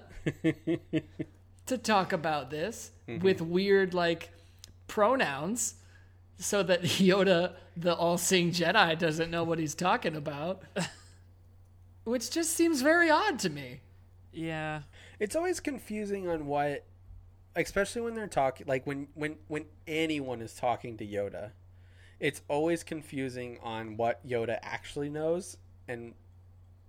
to 1.66 1.78
talk 1.78 2.14
about 2.14 2.50
this 2.50 2.92
mm-hmm. 3.06 3.22
with 3.22 3.42
weird 3.42 3.92
like 3.92 4.30
pronouns, 4.86 5.74
so 6.38 6.62
that 6.62 6.82
Yoda, 6.82 7.52
the 7.76 7.94
all-seeing 7.94 8.52
Jedi, 8.52 8.98
doesn't 8.98 9.30
know 9.30 9.44
what 9.44 9.58
he's 9.58 9.74
talking 9.74 10.16
about. 10.16 10.62
Which 12.04 12.30
just 12.30 12.50
seems 12.52 12.82
very 12.82 13.10
odd 13.10 13.38
to 13.40 13.50
me. 13.50 13.80
yeah. 14.32 14.82
It's 15.18 15.36
always 15.36 15.60
confusing 15.60 16.28
on 16.28 16.46
what 16.46 16.84
especially 17.54 18.00
when 18.00 18.14
they're 18.14 18.26
talking 18.26 18.66
like 18.66 18.86
when 18.86 19.08
when 19.14 19.36
when 19.48 19.66
anyone 19.86 20.40
is 20.40 20.54
talking 20.54 20.96
to 20.96 21.06
Yoda. 21.06 21.52
It's 22.18 22.42
always 22.48 22.82
confusing 22.82 23.58
on 23.62 23.96
what 23.96 24.26
Yoda 24.26 24.58
actually 24.62 25.10
knows 25.10 25.58
and 25.86 26.14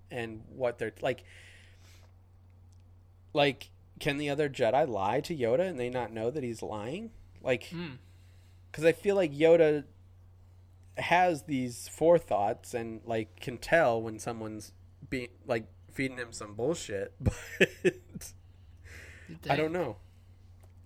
and 0.10 0.44
what 0.50 0.78
they're 0.80 0.94
like 1.02 1.24
like 3.34 3.70
can 4.00 4.18
the 4.18 4.30
other 4.30 4.50
Jedi 4.50 4.88
lie 4.88 5.22
to 5.22 5.36
Yoda 5.36 5.68
and 5.68 5.80
they 5.80 5.90
not 5.90 6.12
know 6.12 6.32
that 6.32 6.44
he's 6.44 6.64
lying? 6.64 7.12
Like 7.42 7.68
hmm. 7.68 7.96
cuz 8.72 8.86
I 8.86 8.94
feel 8.94 9.16
like 9.16 9.32
Yoda 9.32 9.84
has 10.98 11.44
these 11.44 11.88
forethoughts 11.88 12.74
and 12.74 13.02
like 13.06 13.40
can 13.40 13.58
tell 13.58 14.02
when 14.02 14.20
someone's 14.20 14.72
being 15.14 15.30
like 15.46 15.68
feeding 15.92 16.18
him 16.18 16.32
some 16.32 16.56
bullshit, 16.56 17.14
but 17.20 17.36
I 19.48 19.56
don't 19.56 19.72
know. 19.72 19.98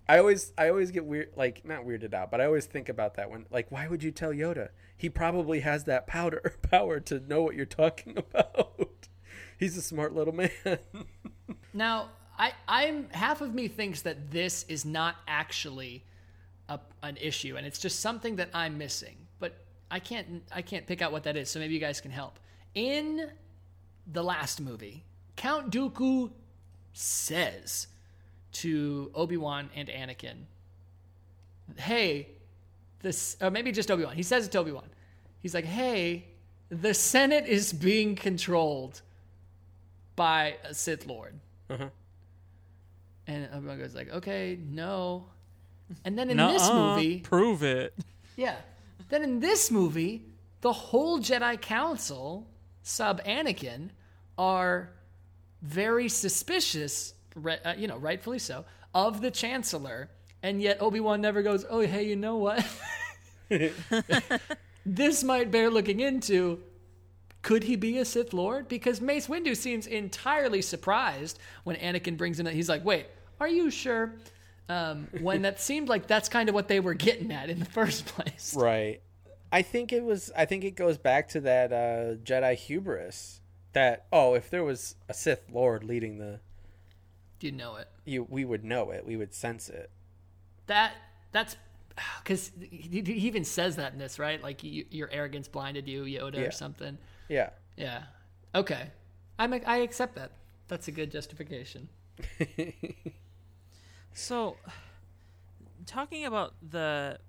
I 0.10 0.18
always 0.18 0.52
I 0.58 0.68
always 0.68 0.92
get 0.92 1.06
weird 1.06 1.30
like 1.38 1.64
not 1.64 1.86
weirded 1.86 2.14
out, 2.14 2.30
but 2.30 2.42
I 2.42 2.46
always 2.46 2.66
think 2.66 2.90
about 2.90 3.16
that 3.16 3.32
when 3.32 3.46
like 3.50 3.72
why 3.72 3.88
would 3.88 4.04
you 4.04 4.12
tell 4.12 4.32
Yoda? 4.34 4.70
He 4.98 5.10
probably 5.10 5.62
has 5.62 5.86
that 5.86 6.08
powder 6.08 6.56
power 6.62 7.00
to 7.00 7.22
know 7.22 7.42
what 7.42 7.56
you're 7.56 7.66
talking 7.66 8.18
about. 8.18 9.08
He's 9.58 9.78
a 9.78 9.82
smart 9.82 10.14
little 10.14 10.34
man. 10.34 10.52
Now, 11.74 12.10
I, 12.38 12.52
I'm 12.68 13.10
half 13.12 13.40
of 13.40 13.56
me 13.56 13.70
thinks 13.70 14.02
that 14.02 14.30
this 14.30 14.66
is 14.68 14.84
not 14.84 15.16
actually 15.26 16.04
a, 16.68 16.80
an 17.02 17.16
issue, 17.16 17.56
and 17.56 17.66
it's 17.66 17.80
just 17.80 18.02
something 18.02 18.36
that 18.36 18.50
I'm 18.54 18.78
missing. 18.78 19.16
But 19.40 19.54
I 19.90 20.00
can't 20.00 20.44
I 20.52 20.64
can't 20.64 20.86
pick 20.86 21.02
out 21.02 21.14
what 21.14 21.24
that 21.24 21.38
is. 21.38 21.50
So 21.50 21.60
maybe 21.60 21.74
you 21.74 21.80
guys 21.80 22.02
can 22.02 22.12
help. 22.12 22.40
In 22.76 23.32
the 24.12 24.24
last 24.24 24.62
movie, 24.62 25.04
Count 25.36 25.72
Dooku 25.72 26.32
says 26.94 27.88
to 28.54 29.12
Obi 29.14 29.38
Wan 29.38 29.70
and 29.76 29.88
Anakin, 29.90 30.46
"Hey, 31.78 32.30
this 33.02 33.38
or 33.42 33.52
maybe 33.52 33.72
just 33.72 33.92
Obi 33.92 34.04
Wan. 34.06 34.16
He 34.16 34.24
says 34.24 34.48
it 34.48 34.52
to 34.54 34.60
Obi 34.60 34.72
Wan. 34.72 34.90
He's 35.40 35.54
like, 35.54 35.66
"Hey, 35.66 36.26
the 36.70 36.94
Senate 36.94 37.46
is 37.46 37.72
being 37.74 38.16
controlled 38.16 39.02
by 40.16 40.58
a 40.64 40.74
Sith 40.74 41.06
Lord." 41.06 41.40
Uh-huh. 41.70 41.90
And 43.28 43.50
Obi 43.54 43.68
Wan 43.68 43.78
goes 43.78 43.94
like, 43.94 44.10
"Okay, 44.12 44.58
no." 44.70 45.26
And 46.04 46.18
then 46.18 46.30
in 46.30 46.38
this 46.38 46.70
movie, 46.70 47.20
prove 47.20 47.64
it. 47.64 47.94
yeah. 48.36 48.56
Then 49.10 49.24
in 49.24 49.40
this 49.40 49.72
movie, 49.72 50.26
the 50.62 50.74
whole 50.74 51.20
Jedi 51.20 51.62
Council, 51.62 52.48
sub 52.82 53.24
Anakin, 53.24 53.92
are 54.38 54.90
very 55.62 56.10
suspicious, 56.10 57.14
uh, 57.46 57.74
you 57.78 57.88
know, 57.88 57.98
rightfully 57.98 58.40
so, 58.40 58.66
of 58.94 59.22
the 59.22 59.32
Chancellor. 59.32 60.10
And 60.44 60.62
yet 60.62 60.82
Obi 60.82 61.00
Wan 61.00 61.22
never 61.22 61.42
goes, 61.42 61.66
oh, 61.70 61.80
hey, 61.82 62.04
you 62.04 62.16
know 62.16 62.38
what? 62.38 62.66
this 64.86 65.24
might 65.24 65.52
bear 65.52 65.70
looking 65.70 66.00
into. 66.00 66.60
Could 67.42 67.64
he 67.64 67.76
be 67.76 67.98
a 68.00 68.06
Sith 68.06 68.34
Lord? 68.34 68.68
Because 68.68 69.00
Mace 69.00 69.28
Windu 69.28 69.56
seems 69.56 69.88
entirely 69.88 70.62
surprised 70.62 71.40
when 71.64 71.76
Anakin 71.78 72.18
brings 72.18 72.40
him 72.40 72.48
in. 72.48 72.54
He's 72.54 72.68
like, 72.68 72.84
"Wait, 72.84 73.06
are 73.40 73.48
you 73.48 73.70
sure?" 73.70 74.16
Um, 74.70 75.08
when 75.22 75.44
that 75.44 75.62
seemed 75.62 75.88
like 75.88 76.08
that's 76.08 76.28
kind 76.28 76.50
of 76.50 76.56
what 76.56 76.68
they 76.68 76.80
were 76.80 76.94
getting 76.94 77.32
at 77.32 77.50
in 77.50 77.60
the 77.60 77.66
first 77.66 78.06
place. 78.06 78.54
Right. 78.58 79.02
I 79.52 79.62
think 79.62 79.94
it 79.94 80.04
was. 80.04 80.32
I 80.36 80.46
think 80.46 80.64
it 80.66 80.76
goes 80.76 80.98
back 80.98 81.30
to 81.30 81.42
that 81.42 81.72
uh, 81.72 82.16
Jedi 82.22 82.56
hubris. 82.56 83.40
That 83.74 84.08
oh, 84.12 84.34
if 84.34 84.50
there 84.50 84.64
was 84.64 84.96
a 85.08 85.14
Sith 85.14 85.44
Lord 85.52 85.84
leading 85.84 86.18
the, 86.18 86.40
you 87.42 87.52
know 87.52 87.76
it? 87.76 87.88
you 88.06 88.26
we 88.30 88.46
would 88.46 88.64
know 88.64 88.92
it. 88.92 89.06
We 89.06 89.16
would 89.18 89.34
sense 89.34 89.70
it. 89.70 89.92
That 90.68 90.94
that's 91.32 91.56
because 92.24 92.52
he, 92.60 93.02
he 93.06 93.28
even 93.28 93.44
says 93.44 93.76
that 93.76 93.94
in 93.94 94.00
this, 94.00 94.20
right? 94.20 94.42
Like 94.42 94.64
you, 94.64 94.86
your 94.90 95.10
arrogance 95.12 95.48
blinded 95.48 95.88
you, 95.88 96.04
Yoda, 96.04 96.36
Yeah. 96.36 96.42
or 96.42 96.52
something. 96.52 96.98
Yeah. 97.30 97.50
Yeah. 97.76 98.04
Okay. 98.56 98.90
I'm 99.38 99.54
I 99.54 99.78
accept 99.78 100.16
that. 100.16 100.32
That's 100.68 100.88
a 100.88 100.92
good 100.92 101.12
justification. 101.12 101.90
So, 104.18 104.58
talking 105.86 106.26
about 106.26 106.56
the 106.68 107.20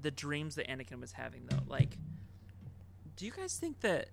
the 0.00 0.10
dreams 0.10 0.54
that 0.54 0.66
Anakin 0.66 0.98
was 0.98 1.12
having, 1.12 1.42
though, 1.46 1.58
like, 1.66 1.98
do 3.16 3.26
you 3.26 3.32
guys 3.32 3.58
think 3.58 3.80
that? 3.80 4.08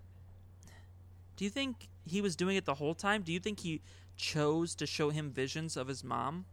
Do 1.35 1.43
you 1.43 1.49
think 1.49 1.89
he 2.05 2.21
was 2.21 2.35
doing 2.35 2.55
it 2.55 2.65
the 2.65 2.75
whole 2.75 2.95
time? 2.95 3.21
Do 3.23 3.31
you 3.33 3.39
think 3.39 3.59
he 3.61 3.81
chose 4.15 4.75
to 4.75 4.85
show 4.85 5.09
him 5.09 5.31
visions 5.31 5.75
of 5.75 5.87
his 5.87 6.03
mom? 6.03 6.45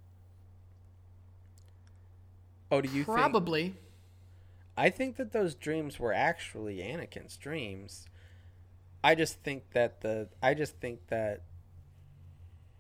Oh, 2.71 2.81
do 2.81 2.89
you 2.89 3.05
think? 3.05 3.17
Probably. 3.17 3.75
I 4.77 4.89
think 4.91 5.17
that 5.17 5.33
those 5.33 5.55
dreams 5.55 5.99
were 6.01 6.13
actually 6.13 6.79
Anakin's 6.79 7.37
dreams. 7.37 8.07
I 9.05 9.15
just 9.15 9.41
think 9.43 9.71
that 9.73 10.01
the 10.01 10.29
I 10.43 10.55
just 10.55 10.77
think 10.81 11.09
that 11.09 11.43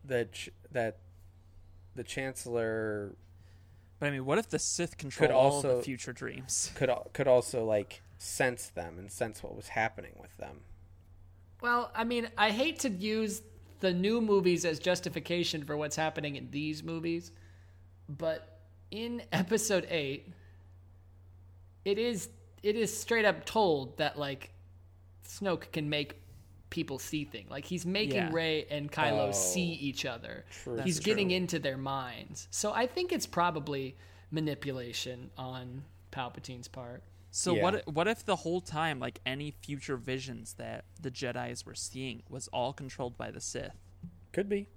the 0.04 0.26
ch- 0.32 0.50
that 0.70 0.98
the 1.94 2.02
chancellor 2.04 3.14
But 3.98 4.06
I 4.06 4.10
mean, 4.10 4.24
what 4.24 4.38
if 4.38 4.48
the 4.48 4.58
Sith 4.58 4.96
control 4.96 5.28
Could 5.28 5.34
all 5.34 5.60
the 5.60 5.68
also- 5.68 5.82
future 5.82 6.12
dreams? 6.12 6.72
could 6.74 6.90
could 7.12 7.28
also 7.28 7.64
like 7.64 8.00
sense 8.18 8.68
them 8.68 8.98
and 8.98 9.10
sense 9.12 9.42
what 9.42 9.54
was 9.54 9.68
happening 9.68 10.12
with 10.18 10.36
them. 10.38 10.60
Well, 11.62 11.90
I 11.94 12.04
mean, 12.04 12.28
I 12.36 12.50
hate 12.50 12.80
to 12.80 12.90
use 12.90 13.42
the 13.80 13.92
new 13.92 14.20
movies 14.20 14.64
as 14.64 14.78
justification 14.78 15.64
for 15.64 15.76
what's 15.76 15.96
happening 15.96 16.36
in 16.36 16.50
these 16.50 16.82
movies, 16.82 17.32
but 18.08 18.60
in 18.90 19.22
episode 19.32 19.86
8 19.88 20.28
it 21.84 21.98
is 21.98 22.28
it 22.62 22.76
is 22.76 22.96
straight 22.96 23.24
up 23.24 23.44
told 23.44 23.96
that 23.98 24.16
like 24.18 24.50
Snoke 25.26 25.72
can 25.72 25.88
make 25.88 26.20
people 26.70 26.98
see 26.98 27.24
things. 27.24 27.50
Like 27.50 27.64
he's 27.64 27.84
making 27.84 28.14
Yeah. 28.16 28.30
Rey 28.32 28.66
and 28.70 28.90
Kylo 28.90 29.28
Oh. 29.28 29.32
see 29.32 29.72
each 29.72 30.04
other. 30.04 30.44
True. 30.62 30.80
he's 30.82 31.00
getting 31.00 31.28
true. 31.28 31.36
into 31.38 31.58
their 31.58 31.76
minds. 31.76 32.46
So 32.50 32.72
I 32.72 32.86
think 32.86 33.10
it's 33.12 33.26
probably 33.26 33.96
manipulation 34.30 35.30
on 35.36 35.82
Palpatine's 36.12 36.68
part. 36.68 37.02
So 37.34 37.54
Yeah. 37.56 37.62
what? 37.62 37.86
What 37.88 38.08
if 38.08 38.24
the 38.24 38.36
whole 38.36 38.60
time, 38.60 39.00
like 39.00 39.20
any 39.24 39.50
future 39.50 39.96
visions 39.96 40.54
that 40.54 40.84
the 41.00 41.10
Jedi's 41.10 41.64
were 41.64 41.74
seeing, 41.74 42.22
was 42.28 42.46
all 42.48 42.72
controlled 42.74 43.16
by 43.16 43.30
the 43.30 43.40
Sith? 43.40 43.74
Could 44.32 44.48
be. 44.50 44.68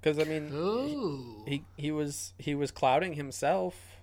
Because 0.00 0.18
I 0.18 0.24
mean, 0.24 0.50
Ooh. 0.52 1.44
he 1.46 1.64
he 1.76 1.92
was 1.92 2.34
he 2.38 2.56
was 2.56 2.72
clouding 2.72 3.14
himself, 3.14 4.00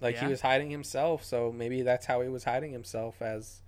like 0.00 0.14
Yeah. 0.14 0.22
he 0.22 0.26
was 0.28 0.40
hiding 0.40 0.70
himself. 0.70 1.24
So 1.24 1.52
maybe 1.52 1.82
that's 1.82 2.06
how 2.06 2.22
he 2.22 2.28
was 2.28 2.44
hiding 2.44 2.72
himself 2.72 3.20
as, 3.20 3.60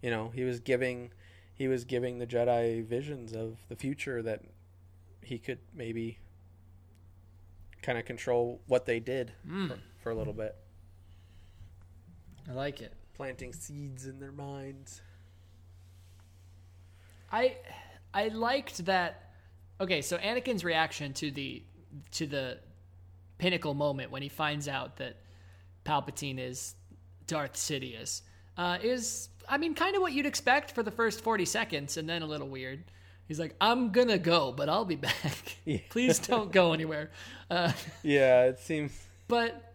you 0.00 0.10
know, 0.10 0.30
he 0.30 0.42
was 0.42 0.58
giving 0.58 1.12
he 1.54 1.68
was 1.68 1.84
giving 1.84 2.18
the 2.18 2.26
Jedi 2.26 2.84
visions 2.84 3.32
of 3.32 3.58
the 3.68 3.76
future 3.76 4.20
that 4.22 4.40
he 5.20 5.38
could 5.38 5.60
maybe 5.72 6.18
kind 7.82 7.98
of 7.98 8.04
control 8.04 8.60
what 8.66 8.86
they 8.86 8.98
did 8.98 9.32
hmm. 9.46 9.68
for, 9.68 9.78
for 9.98 10.10
a 10.10 10.14
little 10.14 10.32
bit, 10.32 10.56
I 12.48 12.52
like 12.52 12.80
it. 12.80 12.92
planting 13.14 13.52
seeds 13.52 14.06
in 14.06 14.18
their 14.18 14.32
minds. 14.32 15.00
I 17.30 17.56
I 18.12 18.28
liked 18.28 18.84
that. 18.86 19.30
Okay, 19.80 20.02
so 20.02 20.18
Anakin's 20.18 20.64
reaction 20.64 21.12
to 21.14 21.30
the 21.30 21.62
to 22.12 22.26
the 22.26 22.58
pinnacle 23.38 23.74
moment 23.74 24.10
when 24.10 24.22
he 24.22 24.28
finds 24.28 24.68
out 24.68 24.96
that 24.98 25.16
Palpatine 25.84 26.38
is 26.38 26.74
Darth 27.26 27.54
Sidious 27.54 28.22
uh, 28.56 28.78
is, 28.82 29.28
I 29.48 29.58
mean, 29.58 29.74
kind 29.74 29.96
of 29.96 30.02
what 30.02 30.12
you'd 30.12 30.26
expect 30.26 30.72
for 30.72 30.82
the 30.82 30.90
first 30.90 31.22
forty 31.22 31.44
seconds, 31.44 31.96
and 31.96 32.08
then 32.08 32.22
a 32.22 32.26
little 32.26 32.48
weird. 32.48 32.84
He's 33.26 33.38
like, 33.40 33.54
"I'm 33.60 33.90
gonna 33.92 34.18
go, 34.18 34.52
but 34.52 34.68
I'll 34.68 34.84
be 34.84 34.96
back. 34.96 35.56
Yeah. 35.64 35.78
Please 35.90 36.18
don't 36.18 36.52
go 36.52 36.72
anywhere." 36.72 37.10
Uh, 37.50 37.72
Yeah, 38.02 38.44
it 38.44 38.58
seems. 38.60 38.92
but 39.28 39.71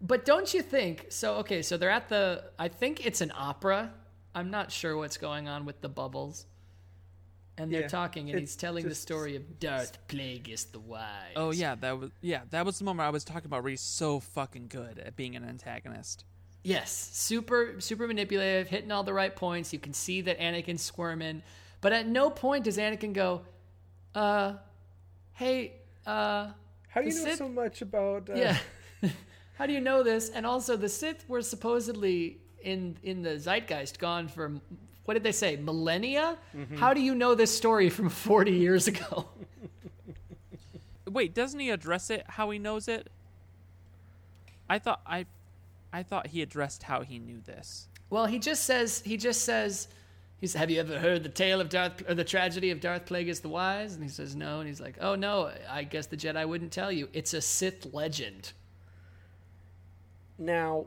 but 0.00 0.24
don't 0.24 0.52
you 0.54 0.62
think 0.62 1.06
so 1.08 1.36
okay 1.36 1.62
so 1.62 1.76
they're 1.76 1.90
at 1.90 2.08
the 2.08 2.44
i 2.58 2.68
think 2.68 3.04
it's 3.06 3.20
an 3.20 3.32
opera 3.36 3.92
i'm 4.34 4.50
not 4.50 4.70
sure 4.70 4.96
what's 4.96 5.16
going 5.16 5.48
on 5.48 5.64
with 5.64 5.80
the 5.80 5.88
bubbles 5.88 6.46
and 7.56 7.72
they're 7.72 7.80
Yeah, 7.82 7.88
talking 7.88 8.30
and 8.30 8.38
he's 8.38 8.54
telling 8.54 8.88
the 8.88 8.94
story 8.94 9.34
of 9.34 9.58
darth 9.58 9.98
plagueis 10.06 10.70
the 10.70 10.78
wise 10.78 11.32
Oh 11.34 11.50
yeah, 11.50 11.74
that 11.76 11.98
was 11.98 12.10
yeah, 12.20 12.42
that 12.50 12.64
was 12.64 12.78
the 12.78 12.84
moment 12.84 13.06
I 13.06 13.10
was 13.10 13.24
talking 13.24 13.46
about. 13.46 13.64
Where 13.64 13.70
he's 13.70 13.80
so 13.80 14.20
fucking 14.20 14.68
good 14.68 15.00
at 15.00 15.16
being 15.16 15.34
an 15.34 15.44
antagonist. 15.44 16.24
yes 16.62 16.92
super 17.12 17.80
super 17.80 18.06
manipulative 18.06 18.68
hitting 18.68 18.92
all 18.92 19.02
the 19.02 19.12
right 19.12 19.34
points 19.34 19.72
you 19.72 19.80
can 19.80 19.92
see 19.92 20.20
that 20.20 20.38
anakin's 20.38 20.82
squirming 20.82 21.42
but 21.80 21.92
at 21.92 22.06
no 22.06 22.30
point 22.30 22.62
does 22.64 22.78
anakin 22.78 23.12
go 23.12 23.42
uh 24.14 24.52
hey 25.32 25.72
uh 26.06 26.50
How 26.88 27.00
do 27.02 27.08
you 27.08 27.14
know 27.16 27.24
Sith- 27.24 27.38
so 27.38 27.48
much 27.48 27.82
about? 27.82 28.30
Uh, 28.30 28.34
Yeah. 28.34 28.56
How 29.58 29.66
do 29.66 29.72
you 29.72 29.80
know 29.80 30.04
this? 30.04 30.30
And 30.30 30.46
also, 30.46 30.76
the 30.76 30.88
Sith 30.88 31.28
were 31.28 31.42
supposedly 31.42 32.38
in 32.62 32.96
in 33.02 33.22
the 33.22 33.38
zeitgeist 33.38 33.98
gone 33.98 34.28
for 34.28 34.52
what 35.04 35.14
did 35.14 35.24
they 35.24 35.32
say 35.32 35.56
millennia? 35.56 36.38
Mm-hmm. 36.56 36.76
How 36.76 36.94
do 36.94 37.00
you 37.00 37.14
know 37.14 37.34
this 37.34 37.54
story 37.56 37.90
from 37.90 38.08
forty 38.28 38.52
years 38.52 38.86
ago? 38.86 39.26
Wait, 41.06 41.34
doesn't 41.34 41.58
he 41.58 41.70
address 41.70 42.08
it 42.10 42.24
how 42.28 42.50
he 42.50 42.58
knows 42.60 42.86
it? 42.86 43.10
I 44.70 44.78
thought 44.78 45.00
I, 45.04 45.26
I 45.92 46.04
thought 46.04 46.28
he 46.28 46.40
addressed 46.40 46.84
how 46.84 47.00
he 47.00 47.18
knew 47.18 47.40
this. 47.40 47.88
Well, 48.10 48.26
he 48.26 48.38
just 48.38 48.64
says 48.64 49.02
he 49.04 49.16
just 49.16 49.42
says 49.42 49.88
He 50.40 50.46
said, 50.46 50.60
"Have 50.60 50.70
you 50.70 50.78
ever 50.78 51.00
heard 51.00 51.24
the 51.24 51.30
tale 51.30 51.60
of 51.60 51.68
Darth 51.68 52.08
or 52.08 52.14
the 52.14 52.22
tragedy 52.22 52.70
of 52.70 52.80
Darth 52.80 53.06
Plagueis 53.06 53.42
the 53.42 53.48
Wise?" 53.48 53.94
And 53.94 54.04
he 54.04 54.08
says, 54.08 54.36
"No." 54.36 54.60
And 54.60 54.68
he's 54.68 54.80
like, 54.80 54.98
"Oh 55.00 55.16
no, 55.16 55.50
I 55.68 55.82
guess 55.82 56.06
the 56.06 56.16
Jedi 56.16 56.46
wouldn't 56.46 56.70
tell 56.70 56.92
you. 56.92 57.08
It's 57.12 57.34
a 57.34 57.40
Sith 57.40 57.92
legend." 57.92 58.52
Now, 60.38 60.86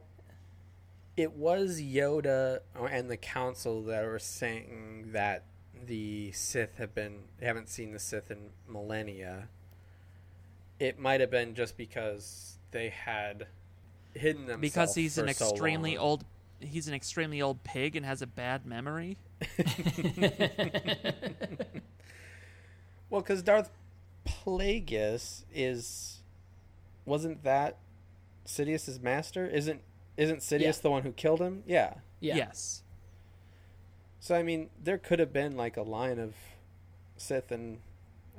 it 1.18 1.34
was 1.34 1.82
Yoda 1.82 2.60
and 2.90 3.10
the 3.10 3.18
Council 3.18 3.84
that 3.84 4.06
were 4.06 4.20
saying 4.20 5.10
that 5.12 5.44
the 5.86 6.32
Sith 6.32 6.78
have 6.78 6.96
been 6.96 7.24
they 7.40 7.46
haven't 7.46 7.70
seen 7.70 7.92
the 7.92 8.00
Sith 8.00 8.32
in 8.32 8.52
millennia. 8.68 9.50
It 10.80 10.98
might 11.00 11.20
have 11.20 11.30
been 11.32 11.54
just 11.54 11.78
because 11.78 12.58
they 12.72 12.90
had 12.90 13.48
hidden 14.14 14.46
themselves 14.46 14.62
because 14.62 14.96
he's 14.96 15.18
an 15.18 15.34
so 15.34 15.48
extremely 15.50 15.98
long. 15.98 16.06
old 16.06 16.26
he's 16.60 16.88
an 16.88 16.94
extremely 16.94 17.42
old 17.42 17.64
pig 17.64 17.96
and 17.96 18.06
has 18.06 18.22
a 18.22 18.28
bad 18.28 18.66
memory. 18.66 19.18
Well, 23.12 23.20
because 23.20 23.44
Darth 23.44 23.70
Plagueis 24.26 25.44
is 25.54 26.22
wasn't 27.06 27.44
that 27.44 27.78
Sidious's 28.46 29.00
master? 29.00 29.48
Isn't 29.48 29.82
isn't 30.18 30.40
Sidious 30.40 30.62
Yeah. 30.62 30.72
the 30.84 30.92
one 30.92 31.04
who 31.04 31.12
killed 31.12 31.40
him? 31.42 31.64
Yeah. 31.66 31.96
Yeah. 32.20 32.36
Yes. 32.36 32.84
So 34.20 34.36
I 34.36 34.44
mean, 34.44 34.70
there 34.82 34.98
could 34.98 35.20
have 35.20 35.34
been 35.34 35.56
like 35.58 35.78
a 35.78 35.82
line 35.84 36.20
of 36.20 36.36
Sith 37.18 37.52
and 37.52 37.80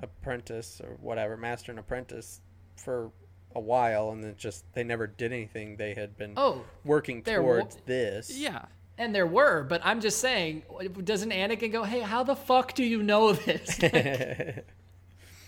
apprentice 0.01 0.81
or 0.83 0.97
whatever, 1.01 1.37
master 1.37 1.73
and 1.73 1.79
apprentice 1.79 2.41
for 2.77 3.11
a 3.55 3.61
while, 3.61 4.11
and 4.11 4.23
then 4.25 4.35
just 4.37 4.65
they 4.75 4.83
never 4.85 5.07
did 5.07 5.33
anything. 5.33 5.77
They 5.77 5.95
had 5.95 6.17
been 6.17 6.35
Oh, 6.37 6.65
working 6.85 7.23
there 7.23 7.43
wa- 7.43 7.59
towards 7.61 7.77
this. 7.87 8.31
Yeah. 8.37 8.65
and 8.99 9.15
there 9.15 9.27
were, 9.27 9.63
but 9.65 9.81
I'm 9.85 10.01
just 10.01 10.21
saying, 10.21 10.63
doesn't 11.05 11.31
Anakin 11.31 11.73
go, 11.73 11.83
"Hey, 11.85 12.01
how 12.01 12.23
the 12.23 12.37
fuck 12.37 12.75
do 12.75 12.85
you 12.85 13.03
know 13.03 13.33
this?" 13.33 13.79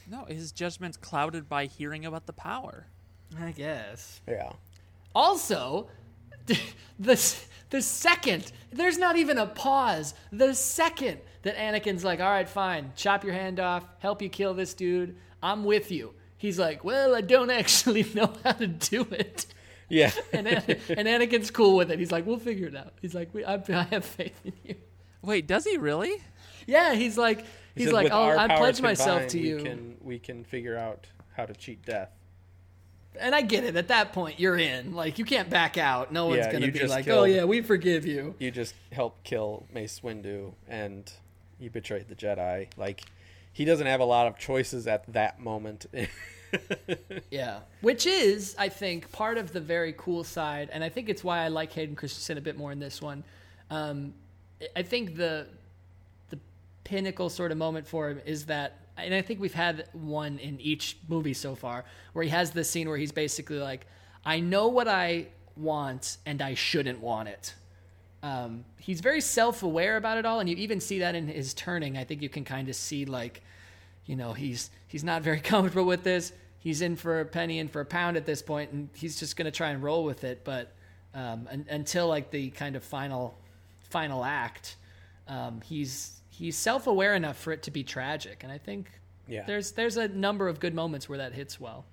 No, 0.06 0.24
his 0.26 0.52
judgment's 0.52 0.96
clouded 0.98 1.48
by 1.48 1.64
hearing 1.66 2.04
about 2.04 2.26
the 2.26 2.32
power. 2.34 2.86
I 3.40 3.52
guess. 3.52 4.20
yeah. 4.28 4.52
Also, 5.14 5.88
the 6.98 7.34
the 7.70 7.82
second 7.82 8.52
there's 8.72 8.98
not 8.98 9.16
even 9.16 9.38
a 9.38 9.46
pause. 9.46 10.14
The 10.32 10.54
second 10.54 11.18
that 11.42 11.56
Anakin's 11.56 12.04
like, 12.04 12.20
"All 12.20 12.28
right, 12.30 12.48
fine, 12.48 12.92
chop 12.96 13.24
your 13.24 13.32
hand 13.34 13.60
off, 13.60 13.84
help 14.00 14.20
you 14.22 14.28
kill 14.28 14.54
this 14.54 14.74
dude. 14.74 15.16
I'm 15.42 15.64
with 15.64 15.90
you." 15.90 16.14
He's 16.36 16.58
like, 16.58 16.84
"Well, 16.84 17.14
I 17.14 17.20
don't 17.20 17.50
actually 17.60 18.04
know 18.14 18.32
how 18.42 18.52
to 18.52 18.66
do 18.66 19.02
it." 19.10 19.46
Yeah. 19.88 20.10
And, 20.32 20.46
An- 20.48 20.64
and 20.88 21.06
Anakin's 21.08 21.50
cool 21.50 21.76
with 21.76 21.90
it. 21.90 21.98
He's 21.98 22.10
like, 22.12 22.26
"We'll 22.26 22.38
figure 22.38 22.68
it 22.68 22.76
out." 22.76 22.94
He's 23.00 23.14
like, 23.14 23.32
we, 23.32 23.44
I, 23.44 23.54
"I 23.54 23.82
have 23.84 24.04
faith 24.04 24.38
in 24.44 24.52
you." 24.64 24.74
Wait, 25.22 25.46
does 25.46 25.64
he 25.64 25.76
really? 25.76 26.22
Yeah, 26.66 26.94
he's 26.94 27.16
like, 27.16 27.40
He 27.76 27.84
he's 27.84 27.92
like, 27.92 28.10
"Oh, 28.12 28.30
I 28.36 28.48
powers 28.48 28.58
pledge 28.58 28.80
myself 28.82 29.08
combined, 29.28 29.30
to 29.30 29.40
we 29.40 29.48
you." 29.48 29.58
Can, 29.58 29.96
we 30.00 30.18
can 30.18 30.44
figure 30.44 30.76
out 30.76 31.06
how 31.36 31.46
to 31.46 31.54
cheat 31.54 31.84
death. 31.84 32.10
And 33.20 33.34
I 33.34 33.42
get 33.42 33.64
it. 33.64 33.76
At 33.76 33.88
that 33.88 34.12
point, 34.12 34.40
you're 34.40 34.56
in. 34.56 34.94
Like, 34.94 35.18
you 35.18 35.24
can't 35.24 35.48
back 35.48 35.78
out. 35.78 36.12
No 36.12 36.26
one's 36.26 36.38
Yeah, 36.46 36.52
gonna 36.52 36.70
be 36.70 36.86
like, 36.86 37.04
killed- 37.04 37.18
"Oh 37.20 37.24
yeah, 37.24 37.44
we 37.44 37.60
forgive 37.62 38.04
you." 38.06 38.34
You 38.38 38.50
just 38.50 38.74
helped 38.92 39.22
kill 39.24 39.66
Mace 39.72 40.00
Windu, 40.00 40.52
and 40.68 41.10
you 41.60 41.70
betrayed 41.70 42.08
the 42.08 42.14
Jedi. 42.16 42.68
Like, 42.76 43.02
he 43.52 43.64
doesn't 43.64 43.86
have 43.86 44.00
a 44.00 44.04
lot 44.04 44.26
of 44.26 44.36
choices 44.38 44.86
at 44.86 45.12
that 45.12 45.38
moment. 45.40 45.86
Yeah. 47.32 47.60
Which 47.80 48.06
is, 48.06 48.54
I 48.56 48.68
think, 48.68 49.10
part 49.10 49.38
of 49.38 49.52
the 49.52 49.58
very 49.60 49.92
cool 49.96 50.22
side, 50.22 50.70
and 50.72 50.84
I 50.84 50.88
think 50.88 51.08
it's 51.08 51.24
why 51.24 51.40
I 51.40 51.48
like 51.48 51.72
Hayden 51.72 51.96
Christensen 51.96 52.38
a 52.38 52.40
bit 52.40 52.56
more 52.56 52.70
in 52.70 52.78
this 52.78 53.02
one. 53.02 53.24
Um, 53.70 54.14
I 54.76 54.82
think 54.82 55.16
the 55.16 55.48
the 56.30 56.38
pinnacle 56.84 57.28
sort 57.28 57.50
of 57.50 57.58
moment 57.58 57.88
for 57.88 58.08
him 58.08 58.20
is 58.24 58.46
that, 58.46 58.83
and 58.96 59.14
I 59.14 59.22
think 59.22 59.40
we've 59.40 59.54
had 59.54 59.88
one 59.92 60.38
in 60.38 60.60
each 60.60 60.96
movie 61.08 61.34
so 61.34 61.54
far, 61.54 61.84
where 62.12 62.24
he 62.24 62.30
has 62.30 62.52
this 62.52 62.70
scene 62.70 62.88
where 62.88 62.98
he's 62.98 63.12
basically 63.12 63.58
like, 63.58 63.86
"I 64.24 64.40
know 64.40 64.68
what 64.68 64.88
I 64.88 65.26
want, 65.56 66.18
and 66.26 66.40
I 66.40 66.54
shouldn't 66.54 67.00
want 67.00 67.28
it." 67.28 67.54
Um, 68.22 68.64
he's 68.78 69.00
very 69.00 69.20
self-aware 69.20 69.96
about 69.96 70.18
it 70.18 70.24
all, 70.24 70.40
and 70.40 70.48
you 70.48 70.56
even 70.56 70.80
see 70.80 71.00
that 71.00 71.14
in 71.14 71.28
his 71.28 71.54
turning. 71.54 71.96
I 71.96 72.04
think 72.04 72.22
you 72.22 72.28
can 72.28 72.44
kind 72.44 72.68
of 72.68 72.76
see 72.76 73.04
like 73.04 73.42
you 74.06 74.16
know 74.16 74.32
he's 74.32 74.70
he's 74.88 75.04
not 75.04 75.22
very 75.22 75.40
comfortable 75.52 75.86
with 75.86 76.02
this 76.04 76.32
he's 76.64 76.80
in 76.80 76.96
for 76.96 77.20
a 77.20 77.24
penny 77.26 77.60
and 77.60 77.70
for 77.70 77.82
a 77.82 77.84
pound 77.84 78.16
at 78.16 78.24
this 78.24 78.42
point 78.42 78.72
and 78.72 78.88
he's 78.94 79.20
just 79.20 79.36
going 79.36 79.44
to 79.44 79.50
try 79.50 79.68
and 79.68 79.82
roll 79.82 80.02
with 80.02 80.24
it 80.24 80.42
but 80.42 80.72
um, 81.14 81.46
un, 81.52 81.66
until 81.68 82.08
like 82.08 82.30
the 82.30 82.50
kind 82.50 82.74
of 82.74 82.82
final 82.82 83.38
final 83.90 84.24
act 84.24 84.76
um, 85.28 85.60
he's 85.60 86.20
he's 86.38 86.56
self-aware 86.56 87.14
enough 87.14 87.36
for 87.38 87.52
it 87.52 87.62
to 87.62 87.70
be 87.70 87.82
tragic 87.84 88.42
and 88.42 88.52
i 88.52 88.58
think 88.58 88.90
Yeah. 89.28 89.44
there's 89.46 89.72
there's 89.72 89.96
a 89.96 90.08
number 90.08 90.48
of 90.48 90.58
good 90.60 90.74
moments 90.74 91.08
where 91.08 91.18
that 91.18 91.32
hits 91.34 91.58
well 91.60 91.84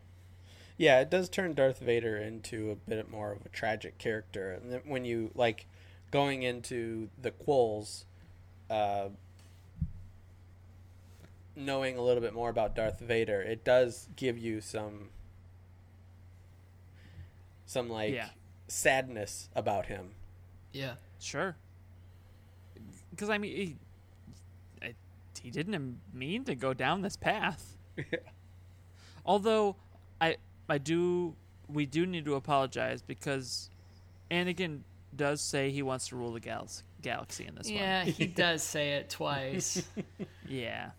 yeah, 0.78 1.00
it 1.00 1.12
does 1.12 1.30
turn 1.30 1.54
Darth 1.54 1.78
Vader 1.78 2.18
into 2.18 2.72
a 2.72 2.76
bit 2.90 3.12
more 3.12 3.34
of 3.34 3.46
a 3.46 3.50
tragic 3.50 4.00
character. 4.00 4.54
And 4.54 4.82
when 4.86 5.06
you, 5.06 5.30
like, 5.36 5.68
going 6.10 6.42
into 6.42 7.10
the 7.22 7.30
Quills, 7.30 8.06
uh, 8.68 9.10
knowing 11.56 11.98
a 11.98 12.02
little 12.02 12.22
bit 12.22 12.34
more 12.34 12.50
about 12.50 12.76
Darth 12.76 13.00
Vader, 13.00 13.42
it 13.44 13.64
does 13.64 14.08
give 14.16 14.40
you 14.40 14.60
some, 14.60 15.10
some, 17.68 17.88
like, 17.90 18.14
Yeah. 18.14 18.30
sadness 18.68 19.50
about 19.56 19.86
him. 19.86 20.16
yeah 20.74 20.96
Sure. 21.20 21.56
Because 23.12 23.30
I 23.30 23.38
mean, 23.38 23.78
he, 25.42 25.50
didn't 25.50 26.00
mean 26.14 26.44
to 26.46 26.56
go 26.56 26.74
down 26.74 27.02
this 27.02 27.18
path. 27.18 27.78
Although, 29.26 29.76
I 30.20 30.38
I 30.70 30.78
do 30.78 31.36
we 31.68 31.86
do 31.86 32.06
need 32.06 32.26
to 32.26 32.36
apologize 32.36 33.02
because 33.02 33.70
Anakin 34.30 34.82
does 35.16 35.42
say 35.42 35.72
he 35.72 35.82
wants 35.82 36.08
to 36.10 36.16
rule 36.16 36.34
the 36.34 36.40
gal- 36.40 36.70
galaxy 37.02 37.46
in 37.46 37.56
this 37.56 37.70
yeah 37.70 38.04
he 38.04 38.26
does 38.44 38.64
say 38.64 38.94
it 38.94 39.10
twice. 39.10 39.84
Yeah, 40.48 40.90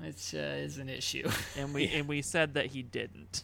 which 0.00 0.34
uh, 0.34 0.38
is 0.38 0.76
an 0.76 0.90
issue 0.90 1.30
and 1.56 1.72
we 1.72 1.88
and 1.88 2.06
we 2.06 2.20
said 2.20 2.54
that 2.54 2.66
he 2.66 2.82
didn't. 2.82 3.42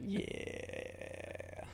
Yeah. 0.00 1.64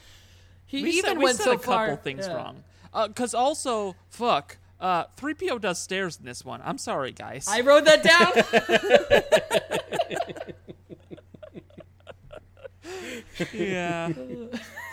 he 0.66 0.82
We 0.82 0.90
even 0.90 1.04
said, 1.04 1.18
we 1.18 1.24
went 1.24 1.36
said 1.36 1.44
so 1.44 1.52
a 1.52 1.56
couple 1.56 1.72
far 1.72 1.96
things 1.96 2.26
yeah. 2.26 2.34
wrong. 2.34 2.64
Because 3.06 3.34
also, 3.34 3.94
fuck, 4.08 4.56
uh, 4.80 5.04
3PO 5.16 5.60
does 5.60 5.78
stairs 5.78 6.18
in 6.18 6.24
this 6.24 6.44
one. 6.44 6.60
I'm 6.64 6.78
sorry, 6.78 7.12
guys. 7.12 7.46
i 7.48 7.60
wrote 7.60 7.84
that 7.84 8.02
down 8.02 8.32
yeah. 13.52 14.12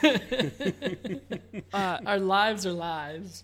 uh, 1.74 1.98
our 2.06 2.20
lives 2.20 2.66
are 2.66 2.72
lives 2.74 3.44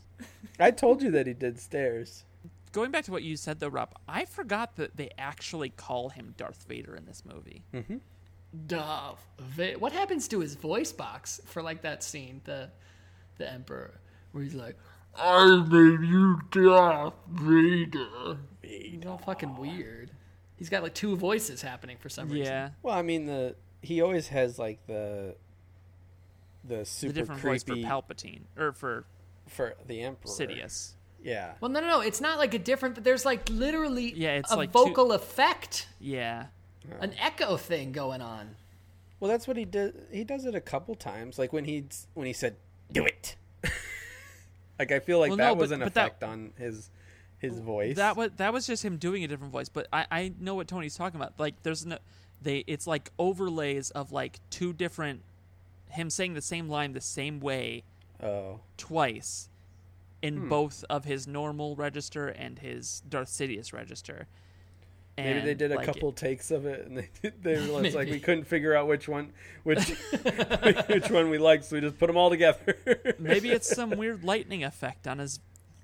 I 0.59 0.71
told 0.71 1.01
you 1.01 1.09
that 1.11 1.25
he 1.27 1.33
did 1.33 1.59
stairs. 1.59 2.23
going 2.71 2.91
back 2.91 3.05
to 3.05 3.11
what 3.11 3.23
you 3.23 3.35
said 3.37 3.59
though, 3.59 3.67
Rob, 3.69 3.93
I 4.07 4.25
forgot 4.25 4.75
that 4.75 4.95
they 4.97 5.09
actually 5.17 5.69
call 5.69 6.09
him 6.09 6.33
Darth 6.37 6.65
Vader 6.67 6.95
in 6.95 7.05
this 7.05 7.23
movie. 7.25 7.63
Darth 8.67 9.25
Va- 9.39 9.73
What 9.79 9.91
happens 9.93 10.27
to 10.29 10.39
his 10.39 10.55
voice 10.55 10.91
box 10.91 11.41
for 11.45 11.61
like 11.63 11.81
that 11.81 12.03
scene, 12.03 12.41
the 12.43 12.69
the 13.37 13.51
Emperor, 13.51 13.99
where 14.33 14.43
he's 14.43 14.53
like, 14.53 14.77
"I 15.15 15.63
made 15.67 16.07
you 16.07 16.41
Darth 16.51 17.13
Vader." 17.29 18.37
He's 18.61 19.05
all 19.05 19.17
fucking 19.17 19.57
weird. 19.57 20.11
He's 20.55 20.69
got 20.69 20.83
like 20.83 20.93
two 20.93 21.15
voices 21.15 21.61
happening 21.61 21.97
for 21.99 22.09
some 22.09 22.29
reason. 22.29 22.45
Yeah, 22.53 22.69
Well, 22.83 22.95
I 22.95 23.01
mean 23.01 23.25
the 23.25 23.55
he 23.81 24.01
always 24.01 24.27
has 24.27 24.59
like 24.59 24.85
the 24.87 25.35
the 26.63 26.77
the 26.77 26.85
super 26.85 27.13
different 27.13 27.41
voice 27.41 27.63
for 27.63 27.75
Palpatine 27.75 28.41
or 28.57 28.71
for 28.73 29.05
for 29.47 29.75
the 29.87 30.01
emperor. 30.01 30.31
Sidious. 30.31 30.91
Yeah. 31.23 31.53
Well, 31.59 31.69
no, 31.69 31.79
no, 31.79 31.87
no. 31.87 32.01
It's 32.01 32.21
not 32.21 32.37
like 32.37 32.53
a 32.53 32.59
different. 32.59 32.95
But 32.95 33.03
there's 33.03 33.25
like 33.25 33.49
literally 33.49 34.13
Yeah, 34.15 34.35
it's 34.35 34.51
a 34.51 34.55
like 34.55 34.71
vocal 34.71 35.11
effect, 35.11 35.87
Yeah, 35.99 36.47
an 36.99 37.13
echo 37.19 37.57
thing 37.57 37.91
going 37.91 38.21
on. 38.21 38.55
Well, 39.19 39.29
that's 39.29 39.47
what 39.47 39.57
he 39.57 39.65
does. 39.65 39.93
He 40.11 40.23
does 40.23 40.45
it 40.45 40.55
a 40.55 40.61
couple 40.61 40.95
times, 40.95 41.37
like 41.37 41.53
when 41.53 41.65
he 41.65 41.85
when 42.13 42.27
he 42.27 42.33
said, 42.33 42.55
"Do 42.91 43.05
it." 43.05 43.35
like 44.81 44.91
I 44.91 44.99
feel 44.99 45.19
like 45.19 45.29
Well, 45.29 45.37
that 45.37 45.47
no, 45.49 45.55
but- 45.55 45.61
was 45.61 45.71
an 45.71 45.79
but 45.81 45.93
that- 45.93 46.07
effect 46.07 46.23
on 46.23 46.53
his 46.57 46.89
his 47.37 47.59
voice. 47.59 47.95
that 47.97 48.15
was 48.17 48.31
that 48.37 48.51
was 48.53 48.65
just 48.67 48.83
him 48.83 48.97
doing 48.97 49.23
a 49.23 49.27
different 49.27 49.51
voice. 49.53 49.69
But 49.69 49.87
I 49.93 50.05
I 50.11 50.33
know 50.39 50.55
what 50.55 50.67
Tony's 50.67 50.95
talking 50.95 51.19
about. 51.19 51.39
Like 51.39 51.61
there's 51.63 51.85
no 51.85 51.97
they 52.41 52.63
it's 52.67 52.87
like 52.87 53.11
overlays 53.19 53.91
of 53.91 54.11
like 54.11 54.39
two 54.49 54.73
different 54.73 55.21
him 55.89 56.09
saying 56.09 56.33
the 56.33 56.41
same 56.41 56.67
line 56.69 56.93
the 56.93 57.01
same 57.01 57.39
way 57.39 57.83
oh, 58.23 58.59
twice 58.77 59.49
in 60.21 60.37
Hmm. 60.37 60.49
both 60.49 60.83
of 60.89 61.05
his 61.05 61.27
normal 61.27 61.75
register 61.75 62.27
and 62.27 62.59
his 62.59 63.01
Darth 63.09 63.29
Sidious 63.29 63.73
register. 63.73 64.27
Maybe 65.17 65.39
they 65.41 65.53
did 65.53 65.71
a 65.71 65.75
like, 65.75 65.85
couple 65.85 66.11
takes 66.11 66.51
of 66.51 66.65
it, 66.65 66.85
and 66.87 66.97
they 66.97 67.09
did, 67.21 67.43
they 67.43 67.55
realized 67.55 67.95
like 67.95 68.09
we 68.09 68.19
couldn't 68.19 68.45
figure 68.45 68.75
out 68.75 68.87
which 68.87 69.07
one 69.07 69.31
which 69.63 69.89
which 70.87 71.09
one 71.09 71.29
we 71.29 71.37
liked, 71.37 71.65
so 71.65 71.75
we 71.75 71.81
just 71.81 71.97
put 71.97 72.07
them 72.07 72.17
all 72.17 72.29
together. 72.29 72.75
Maybe 73.19 73.49
it's 73.51 73.73
some 73.73 73.91
weird 73.91 74.23
lightning 74.23 74.63
effect 74.63 75.07
on 75.07 75.19
his 75.19 75.39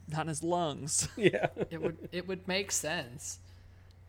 not 0.10 0.22
in 0.22 0.28
his 0.30 0.44
lungs. 0.44 1.10
Yeah. 1.16 1.48
it 1.70 1.82
would 1.82 2.10
it 2.12 2.28
would 2.28 2.48
make 2.48 2.72
sense. 2.72 3.40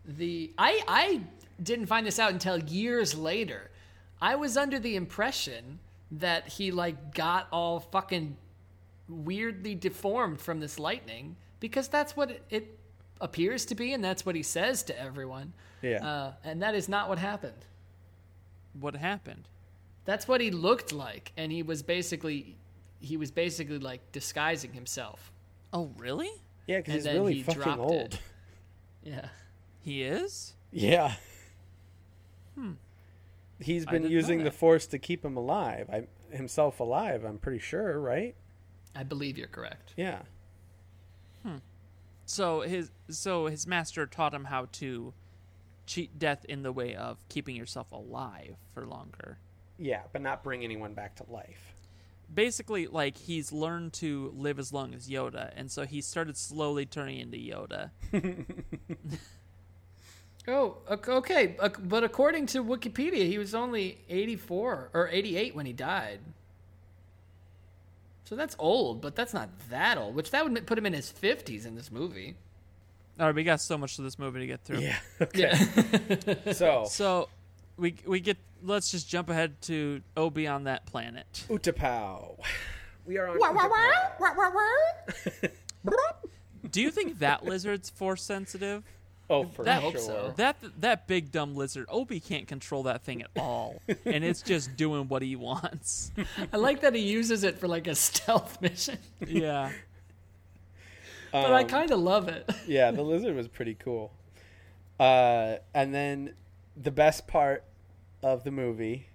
The 0.05 0.53
I 0.57 0.83
I 0.87 1.21
didn't 1.63 1.87
find 1.87 2.07
this 2.07 2.19
out 2.19 2.33
until 2.33 2.59
years 2.59 3.15
later. 3.15 3.71
I 4.21 4.35
was 4.35 4.57
under 4.57 4.79
the 4.79 4.97
impression 4.97 5.79
that 6.11 6.49
he 6.49 6.71
like 6.71 7.15
got 7.15 7.47
all 7.53 7.81
fucking 7.81 8.37
weirdly 9.09 9.75
deformed 9.75 10.41
from 10.41 10.61
this 10.61 10.79
lightning 10.79 11.37
because 11.61 11.89
that's 11.89 12.17
what 12.17 12.31
it, 12.31 12.43
it 12.51 12.78
appears 13.21 13.65
to 13.67 13.75
be 13.75 13.93
and 13.93 14.03
that's 14.05 14.25
what 14.25 14.35
he 14.35 14.43
says 14.43 14.83
to 14.85 15.01
everyone. 15.01 15.53
Yeah. 15.83 16.05
Uh, 16.05 16.33
and 16.45 16.63
that 16.63 16.75
is 16.75 16.89
not 16.89 17.09
what 17.09 17.19
happened. 17.19 17.65
what 18.79 18.97
happened? 18.97 19.49
That's 20.05 20.27
what 20.27 20.41
he 20.41 20.51
looked 20.51 20.93
like 20.93 21.33
and 21.37 21.53
he 21.53 21.63
was 21.63 21.83
basically 21.83 22.57
he 23.01 23.17
was 23.17 23.31
basically 23.31 23.79
like 23.79 24.01
disguising 24.13 24.73
himself. 24.73 25.33
Oh, 25.73 25.91
really? 25.99 26.31
yeah, 26.67 26.79
because 26.79 27.05
he's 27.05 27.13
really 27.13 27.35
he 27.35 27.43
fucking 27.43 27.79
old. 27.79 28.15
it. 28.15 28.21
Yeah. 29.03 29.29
He 29.81 30.03
is? 30.03 30.55
Yeah. 30.73 31.15
He's 33.61 33.87
I 33.87 33.91
been 33.91 34.11
using 34.11 34.45
the 34.45 34.51
force 34.51 34.87
to 34.89 34.99
keep 34.99 35.25
him 35.25 35.37
alive. 35.37 35.89
I, 35.93 36.07
himself 36.35 36.81
alive, 36.81 37.25
I'm 37.25 37.39
pretty 37.39 37.59
sure, 37.59 37.99
right? 38.01 38.35
I 38.95 39.03
believe 39.03 39.39
you're 39.39 39.49
correct. 39.49 39.95
Yeah. 39.97 40.23
So 42.29 42.61
his 42.61 42.91
so 43.09 43.47
his 43.47 43.67
master 43.67 44.07
taught 44.07 44.35
him 44.35 44.45
how 44.45 44.67
to 44.73 45.15
cheat 45.87 46.19
death 46.19 46.45
in 46.45 46.63
the 46.63 46.71
way 46.71 46.95
of 46.95 47.17
keeping 47.31 47.57
yourself 47.57 47.91
alive 47.91 48.57
for 48.75 48.85
longer. 48.85 49.39
Yeah, 49.79 50.03
but 50.13 50.21
not 50.21 50.45
bring 50.45 50.63
anyone 50.63 50.93
back 50.93 51.17
to 51.17 51.25
life. 51.31 51.73
Basically, 52.33 52.87
like 52.87 53.17
he's 53.17 53.51
learned 53.51 53.95
to 53.95 54.31
live 54.37 54.59
as 54.59 54.75
long 54.75 54.93
as 54.93 55.09
Yoda, 55.09 55.53
and 55.57 55.71
so 55.71 55.87
he 55.87 56.03
started 56.03 56.37
slowly 56.37 56.85
turning 56.85 57.19
into 57.19 57.39
Yoda. 57.39 57.93
Oh, 60.51 60.79
ok- 60.89 61.13
okay. 61.13 61.57
But 61.79 62.05
according 62.05 62.47
to 62.47 62.65
Wikipedia, 62.65 63.27
he 63.27 63.37
was 63.37 63.55
only 63.55 63.99
84 64.09 64.91
or 64.95 65.09
88 65.13 65.55
when 65.55 65.67
he 65.67 65.75
died. 65.75 66.21
So 68.29 68.37
that's 68.37 68.55
old, 68.59 69.01
but 69.01 69.17
that's 69.17 69.33
not 69.33 69.49
that 69.71 69.97
old, 69.97 70.15
which 70.15 70.33
that 70.33 70.45
would 70.45 70.67
put 70.67 70.77
him 70.77 70.85
in 70.85 70.93
his 70.93 71.11
50s 71.11 71.65
in 71.65 71.77
this 71.77 71.91
movie. 71.91 72.37
All 73.19 73.25
right, 73.25 73.35
we 73.35 73.43
got 73.43 73.59
so 73.59 73.79
much 73.79 73.97
to 73.97 74.03
this 74.03 74.19
movie 74.19 74.41
to 74.41 74.47
get 74.47 74.63
through. 74.65 74.81
Yeah. 74.81 74.97
Okay. 75.23 75.51
Yeah. 76.47 76.53
so, 76.53 76.85
So 76.91 77.31
we 77.79 77.95
we 78.07 78.21
get 78.21 78.37
let's 78.63 78.91
just 78.91 79.09
jump 79.09 79.31
ahead 79.31 79.59
to 79.63 80.03
Obi 80.15 80.47
on 80.47 80.65
that 80.65 80.85
planet. 80.85 81.47
Utapau. 81.49 82.39
We 83.07 83.17
are 83.17 83.29
on 83.29 83.39
Utapau. 83.39 84.31
Do 86.71 86.83
you 86.83 86.91
think 86.91 87.21
that 87.21 87.47
lizard's 87.47 87.89
force 87.89 88.23
sensitive? 88.23 88.85
Oh, 89.31 89.45
for 89.45 89.65
That- 89.65 89.83
sure. 89.83 89.91
hope 89.93 90.01
so. 90.01 90.33
That 90.37 90.57
that 90.81 91.07
big 91.07 91.31
dumb 91.31 91.55
lizard, 91.55 91.87
Obi 91.91 92.19
can't 92.21 92.47
control 92.49 92.85
that 92.85 93.03
thing 93.03 93.21
at 93.23 93.29
all, 93.37 93.83
and 94.07 94.25
it's 94.25 94.41
just 94.43 94.75
doing 94.77 95.07
what 95.09 95.21
he 95.23 95.37
wants. 95.37 96.11
I 96.53 96.57
like 96.57 96.81
that 96.81 96.95
he 96.95 97.03
uses 97.03 97.45
it 97.45 97.59
for 97.59 97.69
like 97.69 97.87
a 97.87 97.95
stealth 97.95 98.61
mission, 98.63 98.99
Yeah, 99.27 99.71
but 101.31 101.53
I 101.53 101.63
Um, 101.63 101.69
kind 101.69 101.91
of 101.91 101.99
love 102.01 102.29
it. 102.29 102.49
yeah, 102.67 102.91
the 102.91 103.03
lizard 103.03 103.37
was 103.37 103.49
pretty 103.49 103.75
cool. 103.75 104.13
Uh, 104.99 105.57
and 105.75 105.95
then 105.95 106.35
the 106.77 106.91
best 106.91 107.27
part 107.29 107.65
of 108.23 108.45
the 108.45 108.51
movie, 108.51 109.09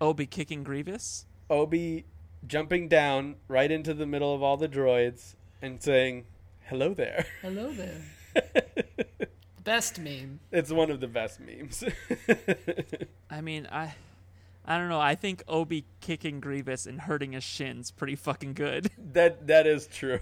Obi 0.00 0.26
kicking 0.26 0.64
Grievous. 0.64 1.26
Obi 1.50 2.06
jumping 2.46 2.88
down 2.88 3.36
right 3.48 3.70
into 3.70 3.92
the 3.94 4.06
middle 4.06 4.34
of 4.34 4.42
all 4.42 4.56
the 4.56 4.68
droids 4.68 5.34
and 5.60 5.80
saying, 5.82 6.24
"Hello 6.68 6.94
there." 6.94 7.26
Hello 7.42 7.70
there. 7.72 8.00
Best 9.64 9.98
meme. 9.98 10.40
it's 10.50 10.72
one 10.72 10.90
of 10.90 11.00
the 11.00 11.06
best 11.06 11.40
memes. 11.40 11.84
I 13.30 13.40
mean, 13.40 13.68
I 13.70 13.94
I 14.64 14.78
don't 14.78 14.88
know. 14.88 15.00
I 15.00 15.14
think 15.14 15.42
Obi 15.48 15.84
kicking 16.00 16.40
Grievous 16.40 16.86
and 16.86 17.00
hurting 17.00 17.32
his 17.32 17.44
shins 17.44 17.90
pretty 17.90 18.16
fucking 18.16 18.54
good. 18.54 18.90
that 19.12 19.46
that 19.48 19.66
is 19.66 19.86
true. 19.86 20.20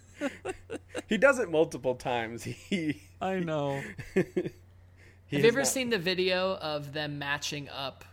he 1.06 1.16
does 1.16 1.38
it 1.38 1.50
multiple 1.50 1.94
times. 1.94 2.44
He 2.44 3.02
I 3.20 3.40
know. 3.40 3.82
he 4.14 4.22
Have 4.22 5.42
you 5.42 5.48
ever 5.48 5.58
not- 5.60 5.66
seen 5.66 5.90
the 5.90 5.98
video 5.98 6.56
of 6.56 6.92
them 6.92 7.18
matching 7.18 7.68
up 7.68 8.04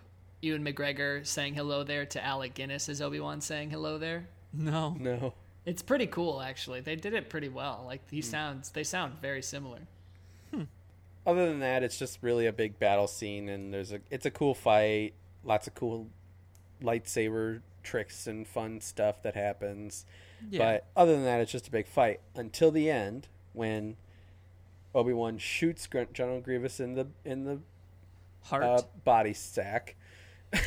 Ewan 0.41 0.63
McGregor 0.63 1.25
saying 1.25 1.55
hello 1.55 1.83
there 1.83 2.05
to 2.05 2.23
Alec 2.23 2.53
Guinness 2.53 2.89
as 2.89 3.01
Obi 3.01 3.19
Wan 3.19 3.41
saying 3.41 3.69
hello 3.69 3.97
there? 3.97 4.27
No. 4.53 4.95
No. 4.99 5.33
It's 5.65 5.81
pretty 5.81 6.07
cool, 6.07 6.41
actually. 6.41 6.79
They 6.79 6.95
did 6.95 7.13
it 7.13 7.29
pretty 7.29 7.49
well. 7.49 7.83
Like 7.85 8.09
he 8.09 8.19
mm. 8.19 8.23
sounds, 8.23 8.69
they 8.69 8.85
sound 8.85 9.19
very 9.21 9.41
similar. 9.41 9.79
Other 11.27 11.45
than 11.45 11.59
that, 11.59 11.83
it's 11.83 11.99
just 11.99 12.19
really 12.21 12.45
a 12.45 12.53
big 12.53 12.79
battle 12.79 13.05
scene, 13.05 13.49
and 13.49 13.73
there's 13.73 13.91
a 13.91 13.99
it's 14.09 14.25
a 14.25 14.31
cool 14.31 14.55
fight. 14.55 15.13
Lots 15.43 15.67
of 15.67 15.75
cool 15.75 16.07
lightsaber 16.81 17.59
tricks 17.83 18.27
and 18.27 18.47
fun 18.47 18.79
stuff 18.79 19.21
that 19.23 19.35
happens. 19.35 20.05
Yeah. 20.49 20.59
But 20.59 20.85
other 20.95 21.11
than 21.11 21.25
that, 21.25 21.41
it's 21.41 21.51
just 21.51 21.67
a 21.67 21.71
big 21.71 21.85
fight 21.85 22.21
until 22.33 22.71
the 22.71 22.89
end 22.89 23.27
when 23.51 23.97
Obi 24.95 25.11
Wan 25.11 25.37
shoots 25.37 25.85
General 26.13 26.39
Grievous 26.39 26.79
in 26.79 26.93
the 26.93 27.07
in 27.25 27.43
the 27.43 27.59
Heart. 28.43 28.63
uh, 28.63 28.81
body 29.03 29.33
sack. 29.33 29.97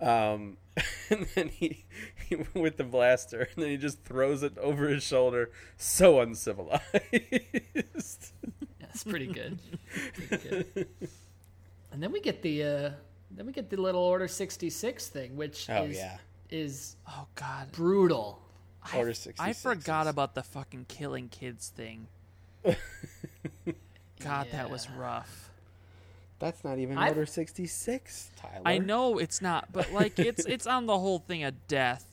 um, 0.00 0.56
and 1.10 1.26
then 1.34 1.48
he, 1.48 1.84
he 2.16 2.17
with 2.54 2.76
the 2.76 2.84
blaster, 2.84 3.48
and 3.54 3.64
then 3.64 3.70
he 3.70 3.76
just 3.76 4.02
throws 4.04 4.42
it 4.42 4.56
over 4.58 4.88
his 4.88 5.02
shoulder. 5.02 5.50
So 5.76 6.20
uncivilized. 6.20 6.82
Yeah, 8.80 8.86
it's 8.90 9.04
pretty 9.04 9.26
good. 9.26 9.58
Pretty 10.28 10.48
good. 10.48 10.88
And 11.92 12.02
then 12.02 12.12
we 12.12 12.20
get 12.20 12.42
the, 12.42 12.62
uh, 12.62 12.90
then 13.30 13.46
we 13.46 13.52
get 13.52 13.70
the 13.70 13.76
little 13.76 14.02
Order 14.02 14.28
sixty 14.28 14.70
six 14.70 15.08
thing, 15.08 15.36
which 15.36 15.68
oh 15.70 15.84
is 15.84 15.96
yeah, 15.96 16.18
is 16.50 16.96
oh 17.08 17.26
God. 17.34 17.70
brutal. 17.72 18.40
Order 18.94 19.10
I, 19.10 19.14
sixty. 19.14 19.44
I 19.44 19.52
forgot 19.52 20.06
about 20.06 20.34
the 20.34 20.42
fucking 20.42 20.86
killing 20.88 21.28
kids 21.28 21.68
thing. 21.68 22.08
God, 24.20 24.48
that 24.52 24.70
was 24.70 24.88
rough. 24.90 25.50
That's 26.38 26.62
not 26.64 26.78
even 26.78 26.96
I've- 26.98 27.10
Order 27.10 27.26
sixty 27.26 27.66
six, 27.66 28.30
Tyler. 28.36 28.62
I 28.64 28.78
know 28.78 29.18
it's 29.18 29.42
not, 29.42 29.72
but 29.72 29.92
like 29.92 30.18
it's 30.18 30.44
it's 30.46 30.66
on 30.66 30.86
the 30.86 30.98
whole 30.98 31.18
thing 31.18 31.42
of 31.44 31.66
death. 31.68 32.04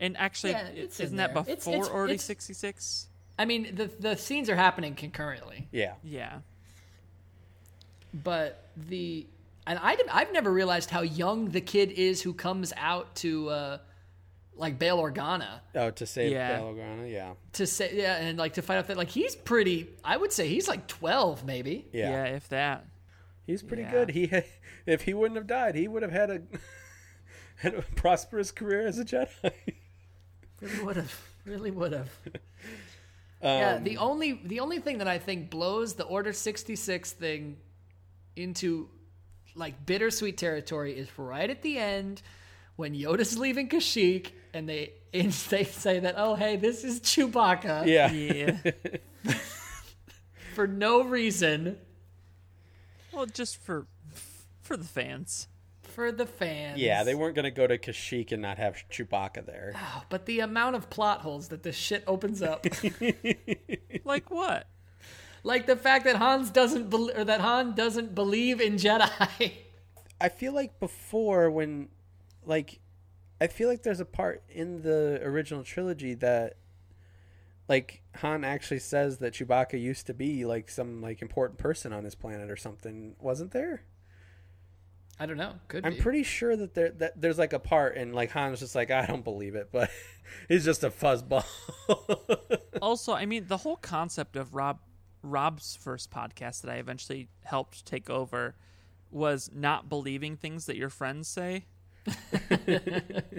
And 0.00 0.16
actually, 0.16 0.52
Yeah, 0.52 0.68
it's 0.68 1.00
isn't 1.00 1.16
that 1.16 1.34
before 1.34 1.52
It's- 1.52 1.66
it's- 1.66 1.88
Order 1.88 2.16
sixty 2.18 2.54
six? 2.54 3.08
I 3.38 3.44
mean, 3.44 3.74
the 3.74 3.86
the 3.86 4.16
scenes 4.16 4.48
are 4.48 4.56
happening 4.56 4.94
concurrently. 4.94 5.68
Yeah, 5.72 5.94
Yeah. 6.02 6.40
but 8.14 8.68
the 8.76 9.26
and 9.66 9.78
I 9.80 9.96
did, 9.96 10.06
I've 10.08 10.32
never 10.32 10.50
realized 10.52 10.88
how 10.90 11.02
young 11.02 11.50
the 11.50 11.60
kid 11.60 11.92
is 11.92 12.22
who 12.22 12.32
comes 12.32 12.72
out 12.76 13.14
to 13.16 13.48
uh, 13.50 13.78
like 14.56 14.78
Bail 14.78 14.98
Organa 14.98 15.60
oh 15.74 15.90
to 15.90 16.06
save 16.06 16.32
Yeah. 16.32 16.56
Bail 16.58 16.74
Organa, 16.74 17.10
yeah, 17.12 17.34
to 17.54 17.66
say 17.66 17.90
yeah 17.96 18.16
and 18.16 18.38
like 18.38 18.54
to 18.54 18.62
fight 18.62 18.78
off 18.78 18.86
that 18.88 18.96
like 18.96 19.10
he's 19.10 19.36
pretty 19.36 19.88
I 20.04 20.16
would 20.16 20.32
say 20.32 20.48
he's 20.48 20.68
like 20.68 20.86
twelve 20.86 21.44
maybe 21.44 21.86
yeah, 21.92 22.10
yeah, 22.10 22.24
if 22.36 22.48
that. 22.48 22.86
He's 23.46 23.62
pretty 23.62 23.82
Yeah. 23.84 23.90
good. 23.92 24.10
He 24.10 24.26
had, 24.26 24.44
if 24.86 25.02
he 25.02 25.14
wouldn't 25.14 25.36
have 25.36 25.46
died, 25.46 25.74
he 25.74 25.88
would 25.88 26.02
have 26.02 26.12
had 26.12 26.30
a 26.30 26.42
had 27.56 27.74
a 27.74 27.82
prosperous 27.82 28.50
career 28.50 28.86
as 28.86 28.98
a 28.98 29.04
Jedi. 29.04 29.52
really 30.60 30.84
would 30.84 30.96
have. 30.96 31.20
Really 31.44 31.70
would 31.70 31.92
have. 31.92 32.10
Um, 33.40 33.50
yeah 33.50 33.78
the 33.78 33.98
only 33.98 34.40
the 34.44 34.58
only 34.58 34.80
thing 34.80 34.98
that 34.98 35.06
I 35.06 35.18
think 35.18 35.48
blows 35.48 35.94
the 35.94 36.02
Order 36.02 36.32
sixty 36.32 36.74
six 36.74 37.12
thing 37.12 37.56
into 38.34 38.88
like 39.54 39.86
bittersweet 39.86 40.36
territory 40.36 40.98
is 40.98 41.08
right 41.16 41.48
at 41.48 41.62
the 41.62 41.78
end 41.78 42.20
when 42.74 42.94
Yoda's 42.94 43.38
leaving 43.38 43.68
Kashyyyk 43.68 44.32
and 44.52 44.68
they 44.68 44.92
and 45.14 45.30
they 45.50 45.62
say 45.62 46.00
that 46.00 46.16
oh 46.18 46.34
hey 46.34 46.56
this 46.56 46.82
is 46.82 46.98
Chewbacca. 46.98 47.86
Yeah, 47.86 48.10
Yeah. 48.10 49.34
for 50.56 50.66
no 50.66 51.04
reason. 51.04 51.78
Well, 53.12 53.26
just 53.26 53.62
for 53.62 53.86
for 54.62 54.76
the 54.76 54.84
fans. 54.84 55.46
For 55.98 56.12
the 56.12 56.26
fans. 56.26 56.78
yeah. 56.78 57.02
They 57.02 57.16
weren't 57.16 57.34
gonna 57.34 57.50
go 57.50 57.66
to 57.66 57.76
Kashyyyk 57.76 58.30
and 58.30 58.40
not 58.40 58.56
have 58.58 58.76
Chewbacca 58.88 59.44
there. 59.44 59.74
Oh, 59.96 60.02
but 60.08 60.26
the 60.26 60.38
amount 60.40 60.76
of 60.76 60.88
plot 60.90 61.22
holes 61.22 61.48
that 61.48 61.64
this 61.64 61.74
shit 61.74 62.04
opens 62.06 62.40
up, 62.40 62.64
Like 64.04 64.30
what? 64.30 64.68
like 65.42 65.66
the 65.66 65.74
fact 65.76 66.04
that 66.04 66.16
Hans 66.16 66.50
doesn't 66.50 66.88
bel 66.88 67.10
or 67.16 67.24
that 67.24 67.40
Han 67.40 67.74
doesn't 67.74 68.14
believe 68.14 68.60
in 68.60 68.74
Jedi. 68.76 69.52
I 70.20 70.28
feel 70.28 70.52
like 70.52 70.78
before 70.78 71.50
when, 71.50 71.88
like, 72.44 72.78
I 73.40 73.46
feel 73.48 73.68
like 73.68 73.82
there's 73.82 74.00
a 74.00 74.04
part 74.04 74.42
in 74.48 74.82
the 74.82 75.20
original 75.22 75.62
trilogy 75.64 76.14
that, 76.14 76.56
like, 77.68 78.02
Han 78.16 78.44
actually 78.44 78.80
says 78.80 79.18
that 79.18 79.32
Chewbacca 79.34 79.80
used 79.80 80.06
to 80.06 80.14
be 80.14 80.44
like 80.44 80.68
some 80.70 81.00
like 81.02 81.22
important 81.22 81.58
person 81.58 81.92
on 81.92 82.04
his 82.04 82.14
planet 82.14 82.50
or 82.50 82.56
something. 82.56 83.16
Wasn't 83.20 83.52
there? 83.52 83.82
I 85.20 85.26
don't 85.26 85.36
know. 85.36 85.54
Could 85.68 85.84
I'm 85.84 85.94
be. 85.94 86.00
pretty 86.00 86.22
sure 86.22 86.56
that 86.56 86.74
there 86.74 86.90
that 86.90 87.20
there's 87.20 87.38
like 87.38 87.52
a 87.52 87.58
part 87.58 87.96
and 87.96 88.14
like 88.14 88.30
Han's 88.30 88.60
just 88.60 88.74
like 88.74 88.90
I 88.90 89.06
don't 89.06 89.24
believe 89.24 89.54
it, 89.54 89.68
but 89.72 89.90
he's 90.48 90.64
just 90.64 90.84
a 90.84 90.90
fuzzball. 90.90 91.44
also, 92.82 93.12
I 93.12 93.26
mean, 93.26 93.46
the 93.48 93.58
whole 93.58 93.76
concept 93.76 94.36
of 94.36 94.54
Rob 94.54 94.78
Rob's 95.22 95.76
first 95.76 96.10
podcast 96.10 96.62
that 96.62 96.70
I 96.70 96.76
eventually 96.76 97.28
helped 97.44 97.84
take 97.84 98.08
over 98.08 98.54
was 99.10 99.50
not 99.52 99.88
believing 99.88 100.36
things 100.36 100.66
that 100.66 100.76
your 100.76 100.90
friends 100.90 101.28
say. 101.28 101.64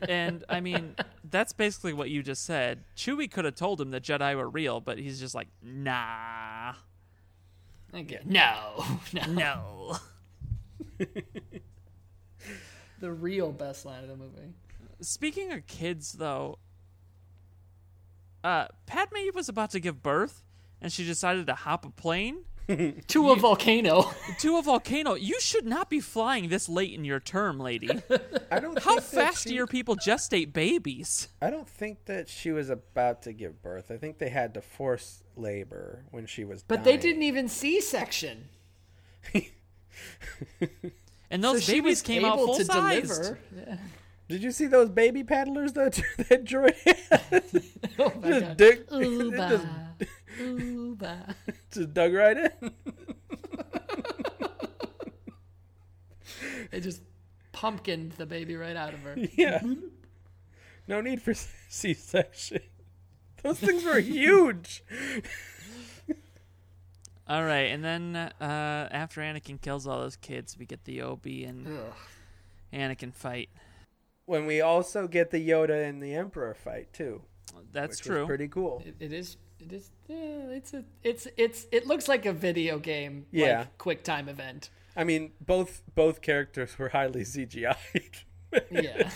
and 0.07 0.43
I 0.49 0.59
mean, 0.59 0.95
that's 1.23 1.53
basically 1.53 1.93
what 1.93 2.09
you 2.09 2.21
just 2.21 2.43
said. 2.43 2.83
Chewie 2.95 3.31
could 3.31 3.45
have 3.45 3.55
told 3.55 3.79
him 3.79 3.91
the 3.91 4.01
Jedi 4.01 4.35
were 4.35 4.49
real, 4.49 4.81
but 4.81 4.99
he's 4.99 5.19
just 5.19 5.33
like, 5.33 5.47
nah, 5.63 6.73
Okay. 7.93 8.19
No, 8.25 8.85
no. 9.13 9.25
no. 9.25 9.97
The 12.99 13.11
real 13.11 13.51
best 13.51 13.85
line 13.85 14.03
of 14.03 14.09
the 14.09 14.15
movie. 14.15 14.53
Speaking 15.01 15.51
of 15.51 15.65
kids, 15.67 16.13
though, 16.13 16.59
uh, 18.43 18.67
Padme 18.85 19.17
was 19.33 19.49
about 19.49 19.71
to 19.71 19.79
give 19.79 20.03
birth, 20.03 20.43
and 20.81 20.91
she 20.91 21.05
decided 21.05 21.47
to 21.47 21.55
hop 21.55 21.85
a 21.85 21.89
plane 21.89 22.43
To 23.07 23.31
a 23.31 23.35
volcano. 23.35 24.11
to 24.39 24.57
a 24.57 24.61
volcano. 24.61 25.15
You 25.15 25.39
should 25.39 25.65
not 25.65 25.89
be 25.89 25.99
flying 25.99 26.49
this 26.49 26.69
late 26.69 26.93
in 26.93 27.03
your 27.03 27.19
term, 27.19 27.59
lady. 27.59 27.89
I 28.51 28.59
don't. 28.59 28.77
How 28.77 28.99
think 28.99 29.09
that 29.09 29.15
fast 29.15 29.43
she, 29.43 29.49
do 29.49 29.55
your 29.55 29.65
people 29.65 29.95
gestate 29.95 30.53
babies? 30.53 31.29
I 31.41 31.49
don't 31.49 31.67
think 31.67 32.05
that 32.05 32.29
she 32.29 32.51
was 32.51 32.69
about 32.69 33.23
to 33.23 33.33
give 33.33 33.63
birth. 33.63 33.89
I 33.89 33.97
think 33.97 34.19
they 34.19 34.29
had 34.29 34.53
to 34.53 34.61
force 34.61 35.23
labor 35.35 36.05
when 36.11 36.27
she 36.27 36.45
was. 36.45 36.61
But 36.61 36.83
they 36.83 36.97
didn't 36.97 37.23
even 37.23 37.47
C 37.47 37.81
section. 37.81 38.49
And 41.31 41.43
So 41.43 41.53
those 41.53 41.63
she 41.63 41.73
babies 41.73 41.83
was 41.85 42.01
came 42.01 42.25
out 42.25 42.35
able 42.35 42.45
full 42.47 42.57
to 42.57 42.65
sized. 42.65 43.07
deliver. 43.07 43.39
Yeah. 43.55 43.77
Did 44.27 44.43
you 44.43 44.51
see 44.51 44.67
those 44.67 44.89
baby 44.89 45.23
paddlers 45.23 45.73
that 45.73 45.93
that 46.29 46.43
droid 46.45 46.75
had? 46.85 47.43
Oh 48.01 48.13
my 48.21 48.27
just 48.29 48.39
god. 48.45 48.57
dick, 48.57 48.91
Ooh, 48.93 49.31
it 49.33 49.37
just, 49.37 49.65
bah. 49.65 50.41
Ooh, 50.43 50.95
bah. 50.95 51.15
just 51.71 51.93
dug 51.93 52.13
right 52.13 52.37
in. 52.37 52.71
They 56.71 56.79
just 56.79 57.01
pumpkined 57.51 58.13
the 58.13 58.25
baby 58.25 58.55
right 58.55 58.75
out 58.75 58.93
of 58.93 59.01
her. 59.01 59.15
Yeah. 59.35 59.61
No 60.87 61.01
need 61.01 61.21
for 61.21 61.33
C-section. 61.33 62.61
Those 63.43 63.59
things 63.59 63.83
were 63.83 63.99
huge. 63.99 64.83
All 67.29 67.43
right, 67.43 67.71
and 67.71 67.83
then 67.83 68.15
uh, 68.15 68.33
after 68.41 69.21
Anakin 69.21 69.61
kills 69.61 69.85
all 69.85 69.99
those 69.99 70.15
kids, 70.15 70.57
we 70.57 70.65
get 70.65 70.83
the 70.85 71.03
Obi 71.03 71.43
and 71.43 71.67
Ugh. 71.67 71.93
Anakin 72.73 73.13
fight. 73.13 73.49
When 74.25 74.47
we 74.47 74.61
also 74.61 75.07
get 75.07 75.29
the 75.29 75.47
Yoda 75.47 75.87
and 75.87 76.01
the 76.01 76.15
Emperor 76.15 76.55
fight 76.55 76.91
too. 76.91 77.21
That's 77.71 77.99
which 77.99 78.07
true. 78.07 78.19
Was 78.21 78.27
pretty 78.27 78.47
cool. 78.47 78.81
It, 78.83 78.95
it 78.99 79.13
is. 79.13 79.37
It 79.59 79.71
is. 79.71 79.91
Yeah, 80.07 80.15
it's 80.49 80.73
a. 80.73 80.83
It's. 81.03 81.27
It's. 81.37 81.67
It 81.71 81.85
looks 81.85 82.07
like 82.07 82.25
a 82.25 82.33
video 82.33 82.79
game. 82.79 83.27
Yeah. 83.31 83.59
Like, 83.59 83.77
quick 83.77 84.03
time 84.03 84.27
event. 84.27 84.71
I 84.95 85.03
mean, 85.03 85.33
both 85.39 85.83
both 85.93 86.21
characters 86.21 86.79
were 86.79 86.89
highly 86.89 87.21
CGI'd. 87.25 88.23
Yeah. 88.71 89.09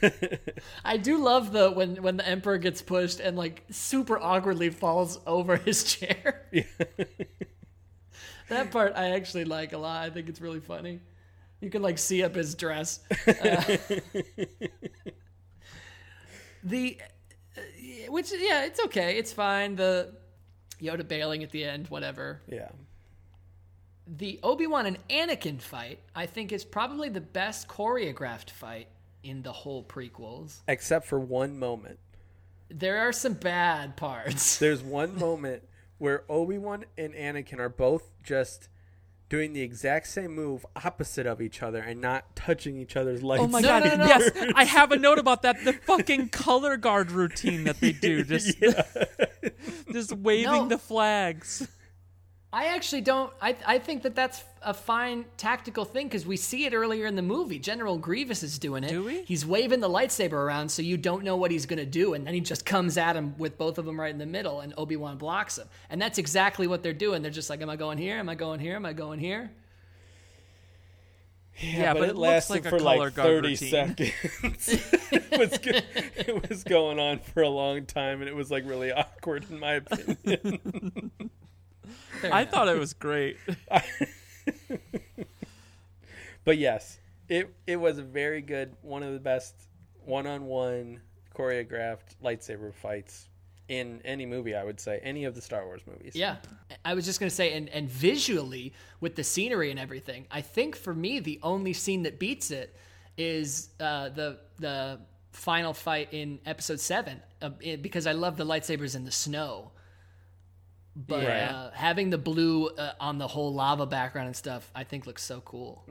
I 0.84 0.96
do 0.96 1.18
love 1.22 1.52
the 1.52 1.70
when 1.70 2.02
when 2.02 2.16
the 2.16 2.26
emperor 2.26 2.58
gets 2.58 2.82
pushed 2.82 3.20
and 3.20 3.36
like 3.36 3.64
super 3.70 4.18
awkwardly 4.18 4.70
falls 4.70 5.18
over 5.26 5.56
his 5.56 5.84
chair. 5.96 6.46
Yeah. 6.52 6.62
That 8.48 8.70
part 8.70 8.92
I 8.96 9.10
actually 9.10 9.44
like 9.44 9.72
a 9.72 9.78
lot. 9.78 10.02
I 10.04 10.10
think 10.10 10.28
it's 10.28 10.40
really 10.40 10.60
funny. 10.60 11.00
You 11.60 11.70
can 11.70 11.82
like 11.82 11.98
see 11.98 12.22
up 12.22 12.34
his 12.34 12.54
dress. 12.54 13.00
Uh, 13.26 13.76
the 16.64 16.98
uh, 17.56 17.60
which 18.12 18.32
yeah, 18.32 18.64
it's 18.64 18.80
okay. 18.86 19.18
It's 19.18 19.32
fine. 19.32 19.76
The 19.76 20.14
Yoda 20.80 21.06
bailing 21.06 21.42
at 21.42 21.50
the 21.50 21.64
end, 21.64 21.88
whatever. 21.88 22.42
yeah. 22.48 22.68
The 24.06 24.40
Obi-Wan 24.42 24.86
and 24.86 24.98
Anakin 25.08 25.60
fight, 25.60 25.98
I 26.14 26.26
think 26.26 26.52
is 26.52 26.64
probably 26.64 27.08
the 27.08 27.20
best 27.20 27.68
choreographed 27.68 28.50
fight 28.50 28.88
in 29.22 29.42
the 29.42 29.52
whole 29.52 29.84
prequels. 29.84 30.58
Except 30.66 31.06
for 31.06 31.20
one 31.20 31.58
moment. 31.58 31.98
There 32.68 32.98
are 32.98 33.12
some 33.12 33.34
bad 33.34 33.96
parts. 33.96 34.58
There's 34.60 34.82
one 34.82 35.16
moment 35.18 35.62
where 35.98 36.24
Obi-Wan 36.28 36.84
and 36.98 37.14
Anakin 37.14 37.58
are 37.60 37.68
both 37.68 38.10
just 38.24 38.68
doing 39.28 39.52
the 39.52 39.62
exact 39.62 40.08
same 40.08 40.34
move 40.34 40.66
opposite 40.84 41.26
of 41.26 41.40
each 41.40 41.62
other 41.62 41.78
and 41.80 42.00
not 42.00 42.34
touching 42.36 42.76
each 42.76 42.96
other's 42.96 43.22
legs. 43.22 43.42
Oh 43.42 43.46
my 43.46 43.60
No, 43.60 43.68
god! 43.68 43.84
no, 43.84 43.96
no. 43.96 44.06
Yes, 44.06 44.30
I 44.54 44.64
have 44.64 44.92
a 44.92 44.96
note 44.96 45.18
about 45.18 45.42
that. 45.42 45.64
The 45.64 45.72
fucking 45.72 46.28
color 46.30 46.76
guard 46.76 47.10
routine 47.12 47.64
that 47.64 47.80
they 47.80 47.92
do, 47.92 48.24
just 48.24 48.58
just 49.92 50.12
waving 50.12 50.44
No. 50.52 50.68
the 50.68 50.76
flags. 50.78 51.66
I 52.54 52.66
actually 52.66 53.00
don't. 53.00 53.32
I 53.40 53.56
I 53.66 53.78
think 53.78 54.02
that 54.02 54.14
that's 54.14 54.44
a 54.60 54.74
fine 54.74 55.24
tactical 55.38 55.86
thing 55.86 56.06
because 56.06 56.26
we 56.26 56.36
see 56.36 56.66
it 56.66 56.74
earlier 56.74 57.06
in 57.06 57.16
the 57.16 57.22
movie. 57.22 57.58
General 57.58 57.96
Grievous 57.96 58.42
is 58.42 58.58
doing 58.58 58.84
it. 58.84 58.90
Do 58.90 59.04
we? 59.04 59.22
He's 59.22 59.46
waving 59.46 59.80
the 59.80 59.88
lightsaber 59.88 60.34
around, 60.34 60.68
so 60.68 60.82
you 60.82 60.98
don't 60.98 61.24
know 61.24 61.36
what 61.36 61.50
he's 61.50 61.64
gonna 61.64 61.86
do, 61.86 62.12
and 62.12 62.26
then 62.26 62.34
he 62.34 62.40
just 62.40 62.66
comes 62.66 62.98
at 62.98 63.16
him 63.16 63.34
with 63.38 63.56
both 63.56 63.78
of 63.78 63.86
them 63.86 63.98
right 63.98 64.10
in 64.10 64.18
the 64.18 64.26
middle, 64.26 64.60
and 64.60 64.74
Obi 64.76 64.96
Wan 64.96 65.16
blocks 65.16 65.56
him. 65.56 65.66
And 65.88 66.00
that's 66.00 66.18
exactly 66.18 66.66
what 66.66 66.82
they're 66.82 66.92
doing. 66.92 67.22
They're 67.22 67.30
just 67.30 67.48
like, 67.48 67.62
"Am 67.62 67.70
I 67.70 67.76
going 67.76 67.96
here? 67.96 68.18
Am 68.18 68.28
I 68.28 68.34
going 68.34 68.60
here? 68.60 68.76
Am 68.76 68.84
I 68.84 68.92
going 68.92 69.18
here?" 69.18 69.50
Yeah, 71.58 71.92
but, 71.92 72.00
but 72.00 72.08
it 72.08 72.10
it 72.12 72.16
looks 72.16 72.50
lasted 72.50 72.52
like 72.52 72.66
a 72.66 72.70
for 72.70 72.78
color 72.78 73.04
like 73.04 73.14
30 73.14 73.48
routine. 73.48 73.70
seconds. 73.70 74.12
it, 75.12 75.38
was 75.38 75.58
go- 75.58 76.00
it 76.16 76.48
was 76.48 76.64
going 76.64 76.98
on 76.98 77.18
for 77.18 77.42
a 77.42 77.48
long 77.48 77.84
time 77.86 78.20
and 78.20 78.28
it 78.28 78.34
was 78.34 78.50
like 78.50 78.66
really 78.66 78.90
awkward 78.90 79.44
in 79.50 79.60
my 79.60 79.74
opinion. 79.74 81.10
Fair 82.20 82.32
I 82.32 82.42
enough. 82.42 82.52
thought 82.52 82.68
it 82.68 82.78
was 82.78 82.94
great. 82.94 83.36
but 86.44 86.58
yes, 86.58 86.98
it 87.28 87.54
it 87.66 87.76
was 87.76 87.98
a 87.98 88.02
very 88.02 88.40
good 88.40 88.76
one 88.82 89.02
of 89.02 89.12
the 89.12 89.20
best 89.20 89.54
one-on-one 90.04 91.00
choreographed 91.36 92.16
lightsaber 92.22 92.74
fights 92.74 93.28
in 93.68 94.00
any 94.04 94.26
movie, 94.26 94.54
I 94.54 94.64
would 94.64 94.80
say, 94.80 95.00
any 95.02 95.24
of 95.24 95.34
the 95.34 95.40
Star 95.40 95.64
Wars 95.64 95.80
movies. 95.86 96.14
Yeah, 96.14 96.36
I 96.84 96.94
was 96.94 97.04
just 97.04 97.20
gonna 97.20 97.30
say, 97.30 97.52
and 97.54 97.68
and 97.70 97.88
visually 97.88 98.72
with 99.00 99.16
the 99.16 99.24
scenery 99.24 99.70
and 99.70 99.78
everything, 99.78 100.26
I 100.30 100.40
think 100.40 100.76
for 100.76 100.94
me 100.94 101.20
the 101.20 101.38
only 101.42 101.72
scene 101.72 102.02
that 102.02 102.18
beats 102.18 102.50
it 102.50 102.76
is 103.16 103.70
uh, 103.80 104.08
the 104.10 104.38
the 104.58 105.00
final 105.32 105.72
fight 105.72 106.08
in 106.12 106.38
Episode 106.44 106.80
Seven, 106.80 107.20
uh, 107.40 107.50
it- 107.60 107.82
because 107.82 108.06
I 108.06 108.12
love 108.12 108.36
the 108.36 108.44
lightsabers 108.44 108.94
in 108.96 109.04
the 109.04 109.10
snow. 109.12 109.70
But 110.94 111.22
Yeah. 111.22 111.56
uh, 111.56 111.70
having 111.72 112.10
the 112.10 112.18
blue 112.18 112.68
uh, 112.68 112.92
on 113.00 113.18
the 113.18 113.26
whole 113.28 113.54
lava 113.54 113.86
background 113.86 114.26
and 114.26 114.36
stuff, 114.36 114.70
I 114.74 114.84
think 114.84 115.06
looks 115.06 115.22
so 115.22 115.40
cool. 115.40 115.84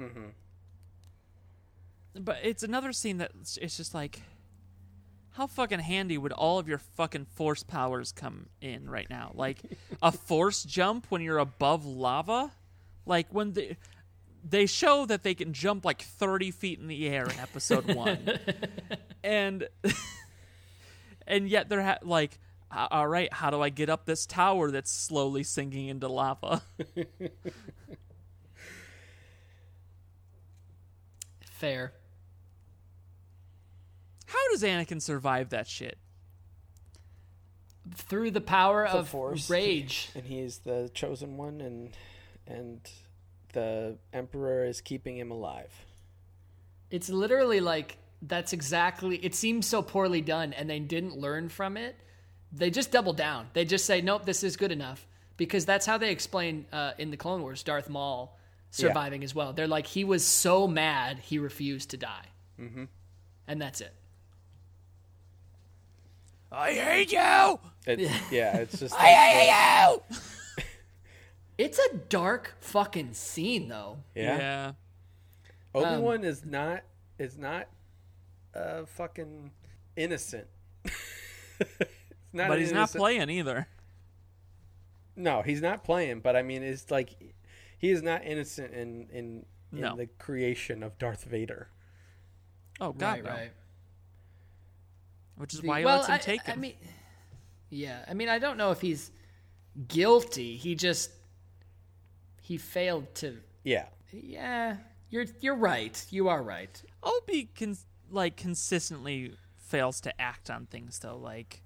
But 2.14 2.38
it's 2.44 2.64
another 2.64 2.92
scene 2.92 3.18
that 3.18 3.32
it's 3.60 3.78
just 3.78 3.94
like, 3.94 4.22
how 5.32 5.48
fucking 5.48 5.80
handy 5.80 6.18
would 6.18 6.34
all 6.34 6.60
of 6.60 6.68
your 6.68 6.78
fucking 6.78 7.26
force 7.26 7.64
powers 7.64 8.12
come 8.12 8.48
in 8.60 8.90
right 8.90 9.10
now? 9.10 9.32
Like 9.34 9.60
a 10.02 10.12
force 10.28 10.64
jump 10.64 11.06
when 11.10 11.22
you're 11.22 11.38
above 11.40 11.86
lava, 11.86 12.52
like 13.06 13.28
when 13.34 13.54
they 13.54 13.78
they 14.48 14.66
show 14.66 15.06
that 15.06 15.24
they 15.24 15.34
can 15.34 15.54
jump 15.54 15.86
like 15.86 16.02
thirty 16.02 16.52
feet 16.52 16.80
in 16.80 16.88
the 16.88 17.08
air 17.08 17.24
in 17.26 17.40
episode 17.40 17.94
one, 17.96 18.20
and 19.24 19.68
and 21.28 21.48
yet 21.50 21.70
they're 21.70 21.82
ha- 21.84 22.00
like. 22.04 22.38
"A- 22.72 22.88
All 22.92 23.08
right, 23.08 23.32
how 23.34 23.50
do 23.50 23.62
I 23.62 23.70
get 23.70 23.90
up 23.90 24.06
this 24.06 24.26
tower 24.26 24.72
that's 24.72 24.92
slowly 24.92 25.44
sinking 25.44 25.88
into 25.88 26.08
lava? 26.08 26.62
Fair. 31.42 31.94
How 34.26 34.40
does 34.52 34.64
Anakin 34.64 35.02
survive 35.02 35.50
that 35.50 35.68
shit? 35.68 35.98
Through 37.96 38.32
the 38.32 38.42
power 38.42 38.88
The 38.90 39.00
of 39.00 39.10
Force. 39.10 39.50
rage. 39.50 40.10
And 40.16 40.26
he's 40.26 40.60
the 40.60 40.90
chosen 40.94 41.38
one 41.38 41.62
and 41.62 41.90
and 42.48 42.80
the 43.54 43.98
emperor 44.14 44.66
is 44.66 44.82
keeping 44.82 45.18
him 45.18 45.32
alive. 45.32 45.72
It's 46.90 47.10
literally 47.10 47.60
like 47.60 47.98
that's 48.22 48.54
exactly. 48.54 49.18
It 49.18 49.34
seems 49.36 49.66
so 49.68 49.82
poorly 49.82 50.22
done, 50.22 50.54
and 50.54 50.70
they 50.70 50.80
didn't 50.80 51.18
learn 51.18 51.50
from 51.50 51.76
it. 51.76 51.96
They 52.52 52.70
just 52.70 52.92
double 52.92 53.14
down. 53.14 53.48
They 53.54 53.66
just 53.66 53.86
say, 53.86 54.02
"Nope, 54.02 54.26
this 54.26 54.44
is 54.44 54.58
good 54.58 54.72
enough," 54.72 55.08
because 55.38 55.66
that's 55.66 55.86
how 55.86 55.98
they 55.98 56.12
explain 56.12 56.66
uh, 56.72 56.92
in 56.98 57.12
the 57.12 57.18
Clone 57.18 57.42
Wars 57.42 57.64
Darth 57.64 57.90
Maul 57.90 58.38
surviving 58.72 59.24
as 59.24 59.36
well. 59.36 59.54
They're 59.54 59.68
like, 59.68 59.86
he 59.86 60.04
was 60.04 60.26
so 60.26 60.68
mad 60.68 61.20
he 61.20 61.40
refused 61.40 61.92
to 61.92 61.98
die, 61.98 62.26
mm-hmm. 62.60 62.86
and 63.48 63.62
that's 63.62 63.82
it. 63.82 63.94
I 66.52 66.74
hate 66.74 67.12
you! 67.14 67.60
It's, 67.88 68.32
yeah, 68.32 68.58
it's 68.58 68.80
just 68.80 68.94
I 69.00 69.08
hate 69.08 69.94
you! 70.18 70.18
It's 71.58 71.78
a 71.78 71.98
dark 72.10 72.56
fucking 72.60 73.14
scene, 73.14 73.68
though. 73.68 73.98
yeah. 74.16 74.72
Obi 75.76 76.02
Wan 76.02 76.24
is 76.24 76.44
not 76.44 76.82
is 77.20 77.38
not 77.38 77.68
uh 78.56 78.86
fucking 78.86 79.52
innocent. 79.96 80.48
it's 82.32 82.38
not 82.38 82.48
but 82.48 82.60
he's 82.60 82.72
not 82.72 82.78
innocent- 82.80 83.00
playing 83.02 83.30
either. 83.30 83.68
No, 85.16 85.42
he's 85.42 85.62
not 85.62 85.84
playing. 85.84 86.22
But 86.22 86.36
I 86.36 86.42
mean, 86.42 86.64
it's 86.64 86.90
like 86.90 87.16
he 87.78 87.90
is 87.92 88.02
not 88.02 88.24
innocent 88.26 88.74
in 88.74 89.08
in, 89.12 89.46
in 89.74 89.80
No. 89.82 89.96
the 89.96 90.08
creation 90.08 90.84
of 90.84 90.98
Darth 90.98 91.26
Vader. 91.26 91.70
Oh 92.80 92.94
God, 92.94 93.16
right, 93.16 93.24
no. 93.24 93.30
right. 93.30 93.52
Which 95.36 95.54
is 95.54 95.62
The- 95.62 95.68
why 95.68 95.80
he 95.80 95.86
well, 95.86 95.98
lets 95.98 96.08
him 96.08 96.14
I, 96.14 96.18
take 96.18 96.50
I 96.50 96.56
mean, 96.56 96.76
yeah. 97.70 98.06
I 98.08 98.14
mean, 98.14 98.30
I 98.30 98.40
don't 98.40 98.58
know 98.58 98.72
if 98.72 98.82
he's 98.82 99.12
guilty. 99.88 100.56
He 100.58 100.76
just 100.76 101.12
he 102.42 102.58
failed 102.58 103.14
to. 103.16 103.38
Yeah, 103.64 103.88
Yeah, 104.12 104.78
you're 105.10 105.26
you're 105.42 105.56
right. 105.56 106.04
You 106.10 106.30
are 106.30 106.42
right. 106.42 106.82
Obi 107.04 107.50
can 107.54 107.78
like 108.10 108.36
consistently 108.38 109.36
fails 109.58 110.02
to 110.02 110.22
act 110.22 110.50
on 110.50 110.66
things 110.68 111.00
though. 111.00 111.18
Like 111.18 111.64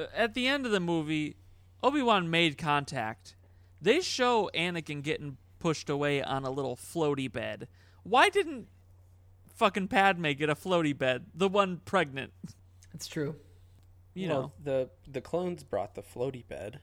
Uh, 0.00 0.06
at 0.14 0.34
the 0.34 0.46
end 0.46 0.66
of 0.66 0.72
the 0.72 0.80
movie, 0.80 1.36
Obi 1.82 2.02
Wan 2.02 2.30
made 2.30 2.56
contact. 2.58 3.34
They 3.80 4.00
show 4.00 4.50
Anakin 4.54 5.02
getting 5.02 5.36
pushed 5.58 5.88
away 5.90 6.22
on 6.22 6.44
a 6.44 6.50
little 6.50 6.76
floaty 6.76 7.30
bed. 7.30 7.68
Why 8.02 8.28
didn't 8.28 8.68
fucking 9.54 9.88
Padme 9.88 10.32
get 10.32 10.48
a 10.50 10.54
floaty 10.54 10.96
bed? 10.96 11.26
The 11.34 11.48
one 11.48 11.80
pregnant, 11.84 12.32
That's 12.92 13.06
true. 13.06 13.36
you 14.14 14.28
well, 14.28 14.42
know. 14.42 14.52
the 14.62 14.90
the 15.10 15.20
clones 15.20 15.62
brought 15.62 15.94
the 15.94 16.02
floaty 16.02 16.46
bed 16.46 16.80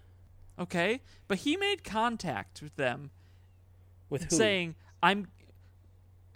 Okay, 0.59 1.01
but 1.27 1.39
he 1.39 1.55
made 1.55 1.83
contact 1.83 2.61
with 2.63 2.75
them, 2.77 3.11
with 4.09 4.23
who? 4.31 4.35
saying, 4.35 4.75
"I'm." 5.03 5.27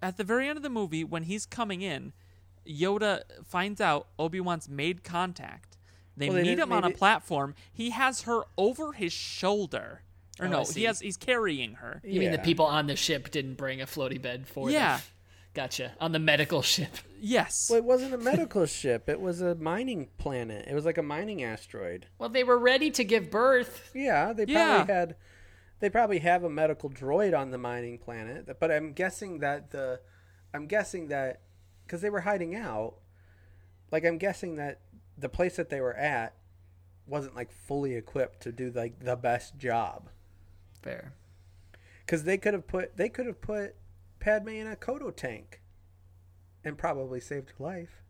At 0.04 0.18
the 0.18 0.24
very 0.24 0.48
end 0.48 0.58
of 0.58 0.64
the 0.64 0.70
movie, 0.70 1.04
when 1.04 1.24
he's 1.24 1.46
coming 1.46 1.82
in, 1.82 2.14
Yoda 2.68 3.22
finds 3.44 3.80
out 3.82 4.08
Obi 4.20 4.40
Wan's 4.40 4.70
made 4.70 5.04
contact. 5.04 5.78
They 6.18 6.28
Well, 6.30 6.38
meet 6.38 6.44
didn't- 6.44 6.60
him 6.64 6.72
on 6.74 6.84
a 6.84 6.92
platform. 6.92 7.56
He 7.72 7.92
has 7.92 8.24
her 8.24 8.42
over 8.58 8.92
his 8.94 9.14
shoulder, 9.14 10.02
or 10.40 10.46
Oh, 10.48 10.50
no, 10.50 10.64
he 10.66 10.84
has 10.84 11.00
he's 11.00 11.18
carrying 11.18 11.76
her. 11.76 12.02
You 12.04 12.20
mean 12.20 12.32
the 12.32 12.38
people 12.40 12.66
on 12.66 12.88
the 12.88 12.96
ship 12.96 13.32
didn't 13.32 13.56
bring 13.56 13.82
a 13.82 13.86
floaty 13.86 14.22
bed 14.22 14.48
for 14.48 14.70
Yeah. 14.70 14.98
them? 14.98 15.06
Gotcha. 15.54 15.92
On 16.00 16.14
the 16.14 16.20
medical 16.20 16.62
ship. 16.62 16.96
Yes, 17.20 17.68
Well, 17.70 17.78
it 17.80 17.84
wasn't 17.84 18.14
a 18.14 18.18
medical 18.18 18.66
ship. 18.68 19.10
It 19.10 19.20
was 19.20 19.42
a 19.42 19.54
mining 19.56 20.08
planet. 20.18 20.66
It 20.68 20.74
was 20.74 20.86
like 20.86 20.98
a 20.98 21.04
mining 21.04 21.44
asteroid. 21.44 22.08
Well, 22.18 22.30
they 22.30 22.44
were 22.46 22.58
ready 22.58 22.90
to 22.92 23.04
give 23.04 23.30
birth. 23.30 23.92
Yeah, 23.94 24.32
they 24.32 24.46
Yeah. 24.48 24.76
probably 24.78 24.94
had. 24.94 25.16
They 25.82 25.90
probably 25.90 26.20
have 26.20 26.44
a 26.44 26.50
medical 26.50 26.90
droid 26.90 27.38
on 27.38 27.50
the 27.52 27.58
mining 27.58 27.98
planet, 27.98 28.48
but 28.60 28.72
I'm 28.72 28.94
guessing 28.94 29.40
that 29.40 29.72
the, 29.72 30.00
I'm 30.54 30.68
guessing 30.68 31.08
that, 31.08 31.42
because 31.86 32.02
they 32.02 32.10
were 32.12 32.22
hiding 32.22 32.56
out, 32.56 32.96
like 33.92 34.06
I'm 34.06 34.18
guessing 34.20 34.56
that 34.56 34.80
the 35.22 35.30
place 35.30 35.56
that 35.56 35.70
they 35.70 35.82
were 35.82 35.96
at, 35.96 36.34
wasn't 37.08 37.36
like 37.36 37.52
fully 37.52 37.96
equipped 37.96 38.42
to 38.42 38.52
do 38.52 38.72
like 38.74 39.00
the 39.04 39.16
best 39.16 39.58
job. 39.58 40.10
Fair. 40.82 41.14
Because 42.06 42.24
they 42.24 42.38
could 42.38 42.54
have 42.54 42.68
put 42.68 42.98
they 42.98 43.10
could 43.10 43.28
have 43.28 43.42
put 43.42 43.76
Padme 44.20 44.50
in 44.50 44.68
a 44.68 44.76
Kodo 44.76 45.16
tank, 45.16 45.62
and 46.64 46.78
probably 46.78 47.20
saved 47.20 47.52
her 47.58 47.64
life. 47.64 48.02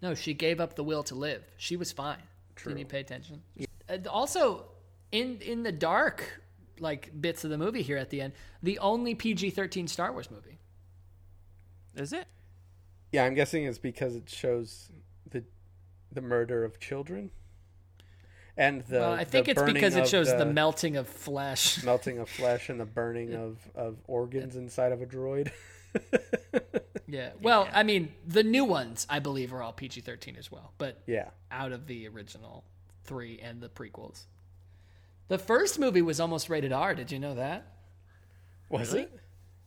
No, 0.00 0.14
she 0.14 0.32
gave 0.32 0.60
up 0.60 0.74
the 0.76 0.84
will 0.84 1.02
to 1.04 1.14
live. 1.14 1.42
She 1.56 1.76
was 1.76 1.90
fine. 1.92 2.22
True. 2.56 2.70
Didn't 2.70 2.80
you 2.80 2.86
pay 2.86 3.00
attention? 3.00 3.42
And 3.88 4.06
also, 4.06 4.66
in 5.12 5.40
in 5.40 5.62
the 5.62 5.72
dark, 5.72 6.42
like 6.78 7.10
bits 7.20 7.44
of 7.44 7.50
the 7.50 7.58
movie 7.58 7.82
here 7.82 7.96
at 7.96 8.10
the 8.10 8.20
end, 8.20 8.32
the 8.62 8.78
only 8.78 9.14
PG 9.14 9.50
thirteen 9.50 9.88
Star 9.88 10.12
Wars 10.12 10.30
movie. 10.30 10.58
is 11.96 12.12
it? 12.12 12.26
Yeah, 13.12 13.24
I'm 13.24 13.34
guessing 13.34 13.64
it's 13.64 13.78
because 13.78 14.14
it 14.14 14.28
shows 14.28 14.90
the 15.30 15.42
the 16.12 16.20
murder 16.20 16.64
of 16.64 16.80
children, 16.80 17.30
and 18.56 18.82
the. 18.84 19.00
well, 19.00 19.12
I 19.12 19.24
think 19.24 19.46
the 19.46 19.52
it's 19.52 19.62
because 19.62 19.96
it 19.96 20.08
shows 20.08 20.28
the, 20.28 20.46
melting 20.46 20.96
of 20.96 21.08
flesh. 21.08 21.82
melting 21.84 22.18
of 22.18 22.28
flesh 22.28 22.68
and 22.68 22.78
the 22.80 22.86
burning 22.86 23.34
of, 23.34 23.58
of 23.74 23.96
organs 24.06 24.56
inside 24.56 24.92
of 24.92 25.02
a 25.02 25.06
droid. 25.06 25.50
Yeah. 27.08 27.30
Well, 27.40 27.66
I 27.72 27.84
mean, 27.84 28.12
the 28.26 28.42
new 28.42 28.64
ones 28.66 29.06
I 29.08 29.18
believe 29.18 29.54
are 29.54 29.62
all 29.62 29.72
PG 29.72 30.02
thirteen 30.02 30.36
as 30.36 30.52
well, 30.52 30.72
but 30.76 31.00
yeah, 31.06 31.30
out 31.50 31.72
of 31.72 31.86
the 31.86 32.06
original 32.06 32.64
three 33.04 33.40
and 33.42 33.62
the 33.62 33.68
prequels. 33.70 34.24
The 35.28 35.38
first 35.38 35.78
movie 35.78 36.02
was 36.02 36.20
almost 36.20 36.50
rated 36.50 36.70
R. 36.72 36.94
Did 36.94 37.10
you 37.10 37.18
know 37.18 37.34
that? 37.34 37.72
was 38.68 38.92
Really? 38.92 39.04
it? 39.04 39.20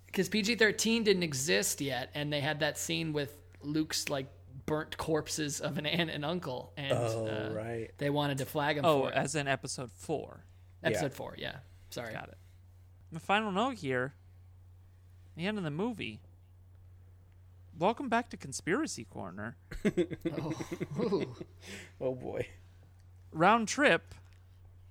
because 0.06 0.30
PG 0.30 0.56
thirteen 0.56 1.04
didn't 1.04 1.24
exist 1.24 1.82
yet, 1.82 2.12
and 2.14 2.32
they 2.32 2.42
had 2.42 2.60
that 2.60 2.78
scene 2.78 3.12
with 3.12 3.34
Luke's 3.64 4.08
like 4.08 4.28
burnt 4.72 4.95
corpses 4.95 5.59
of 5.59 5.78
an 5.78 5.86
aunt 5.86 6.09
and 6.09 6.24
uncle, 6.24 6.72
and 6.78 6.93
Oh, 6.93 7.28
uh, 7.28 7.53
right. 7.53 7.89
they 7.97 8.09
wanted 8.09 8.38
to 8.38 8.45
flag 8.45 8.78
him 8.78 8.86
Oh, 8.86 9.01
for 9.01 9.09
it. 9.11 9.15
as 9.15 9.36
in 9.36 9.45
episode 9.49 9.91
four. 9.91 10.45
episode 10.82 11.07
yeah. 11.11 11.17
four. 11.17 11.36
Yeah, 11.38 11.55
sorry. 11.89 12.13
Got 12.13 12.30
it. 12.30 12.38
The 13.11 13.19
final 13.19 13.51
note 13.51 13.76
here. 13.80 14.13
The 15.36 15.45
end 15.45 15.57
of 15.57 15.65
the 15.65 15.72
movie. 15.72 16.22
Welcome 17.78 18.07
back 18.07 18.30
to 18.30 18.38
Conspiracy 18.38 19.03
Corner. 19.03 19.57
Oh, 20.97 21.26
Oh 21.99 22.15
boy. 22.15 22.47
round 23.34 23.67
trip, 23.67 24.15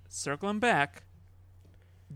circling 0.09 0.59
back. 0.59 1.05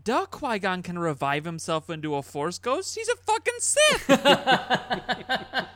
Duh, 0.00 0.26
Qui 0.26 0.60
Gon 0.60 0.82
can 0.84 1.00
revive 1.00 1.44
himself 1.46 1.90
into 1.90 2.14
a 2.14 2.22
Force 2.22 2.58
ghost. 2.58 2.94
He's 2.94 3.08
a 3.08 3.16
fucking 3.16 3.54
Sith. 3.58 4.08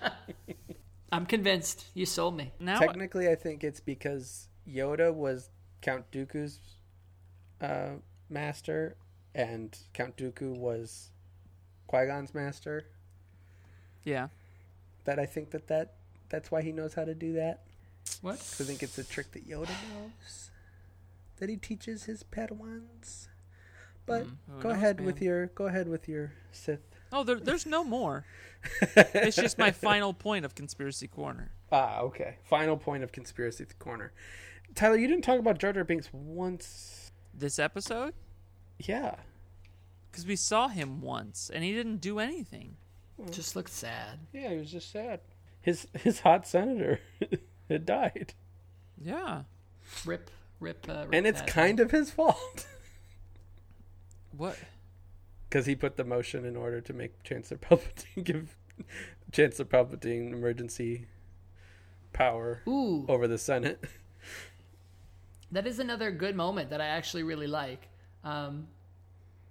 I'm 1.13 1.27
convinced. 1.27 1.87
You 1.95 2.07
sold 2.07 2.37
me. 2.37 2.53
now, 2.61 2.79
Technically, 2.79 3.29
I 3.29 3.35
think 3.35 3.65
it's 3.65 3.81
because 3.81 4.49
Yoda 4.69 5.13
was 5.13 5.51
Count 5.83 6.11
Dooku's 6.13 6.61
uh, 7.61 7.97
master, 8.29 8.97
and 9.35 9.77
Count 9.93 10.17
Dooku 10.17 10.57
was 10.57 11.11
Qui 11.89 12.07
Gon's 12.07 12.35
master. 12.35 12.87
yeah, 14.05 14.29
That 15.05 15.19
I 15.19 15.27
think 15.27 15.51
that, 15.51 15.67
that 15.69 15.95
that's 16.29 16.51
why 16.51 16.63
he 16.63 16.71
knows 16.73 16.95
how 16.95 17.05
to 17.05 17.15
do 17.15 17.33
that. 17.35 17.61
What? 18.23 18.35
I 18.35 18.65
think 18.65 18.83
it's 18.83 18.99
a 18.99 19.05
trick 19.05 19.33
that 19.33 19.49
Yoda 19.49 19.69
knows 19.69 20.51
that 21.39 21.49
he 21.49 21.57
teaches 21.57 22.05
his 22.05 22.23
Padawans. 22.23 23.27
But 24.07 24.25
Who 24.25 24.61
go 24.61 24.69
knows, 24.71 24.79
ahead 24.79 25.01
with 25.01 25.21
your 25.21 25.47
go 25.47 25.67
ahead 25.67 25.89
with 25.89 26.09
your 26.09 26.33
Sith. 26.53 26.81
Oh, 27.13 27.25
there, 27.25 27.39
there's 27.41 27.67
no 27.67 27.83
more. 27.85 28.25
it's 28.97 29.37
just 29.37 29.59
my 29.59 29.71
final 29.71 30.13
point 30.13 30.45
of 30.45 30.55
Conspiracy 30.55 31.09
Corner. 31.09 31.51
Ah, 31.73 32.01
okay. 32.01 32.37
Final 32.45 32.77
point 32.77 33.03
of 33.05 33.13
conspiracy 33.13 33.65
corner. 33.79 34.13
Tyler, 34.75 34.97
you 34.97 35.07
didn't 35.09 35.23
talk 35.23 35.39
about 35.39 35.59
Jar 35.59 35.73
Jar 35.73 35.85
Binks 35.85 36.09
once. 36.13 37.13
This 37.33 37.59
episode? 37.59 38.15
Yeah. 38.79 39.15
Because 40.11 40.27
we 40.27 40.35
saw 40.37 40.69
him 40.69 41.01
once 41.01 41.51
and 41.53 41.63
he 41.63 41.73
didn't 41.73 41.99
do 41.99 42.19
anything. 42.19 42.77
Just 43.31 43.55
looked 43.55 43.71
sad. 43.71 44.19
Yeah, 44.33 44.51
he 44.51 44.57
was 44.57 44.73
just 44.73 44.91
sad. 44.91 45.21
His 45.61 45.87
his 45.95 46.21
hot 46.21 46.47
senator 46.47 47.01
had 47.69 47.85
died, 47.87 48.33
Yeah. 49.01 49.43
rip, 50.07 50.31
uh, 50.61 50.67
rip 50.71 50.87
and 51.13 51.27
it's 51.27 51.41
that. 51.41 51.49
kind 51.49 51.79
of 51.81 51.91
his 51.91 52.11
fault 52.11 52.67
What? 54.37 54.57
Because 55.51 55.67
he 55.67 55.75
put 55.75 55.97
the 55.97 56.05
motion 56.05 56.45
in 56.47 56.57
order 56.57 56.81
to 56.81 56.93
make 56.93 57.23
Chancellor 57.25 57.57
Palpatine 57.71 58.25
give 58.25 58.57
Chancellor 59.33 59.65
Palpatine 59.67 60.33
emergency 60.33 61.07
power 62.13 62.63
Ooh, 62.69 63.05
over 63.09 63.27
the 63.29 63.37
Senate. 63.39 63.85
that 65.53 65.67
is 65.67 65.79
another 65.79 66.11
good 66.13 66.37
moment 66.37 66.71
that 66.71 66.81
I 66.81 66.87
actually 66.87 67.25
really 67.25 67.47
like. 67.49 67.89
Um, 68.25 68.69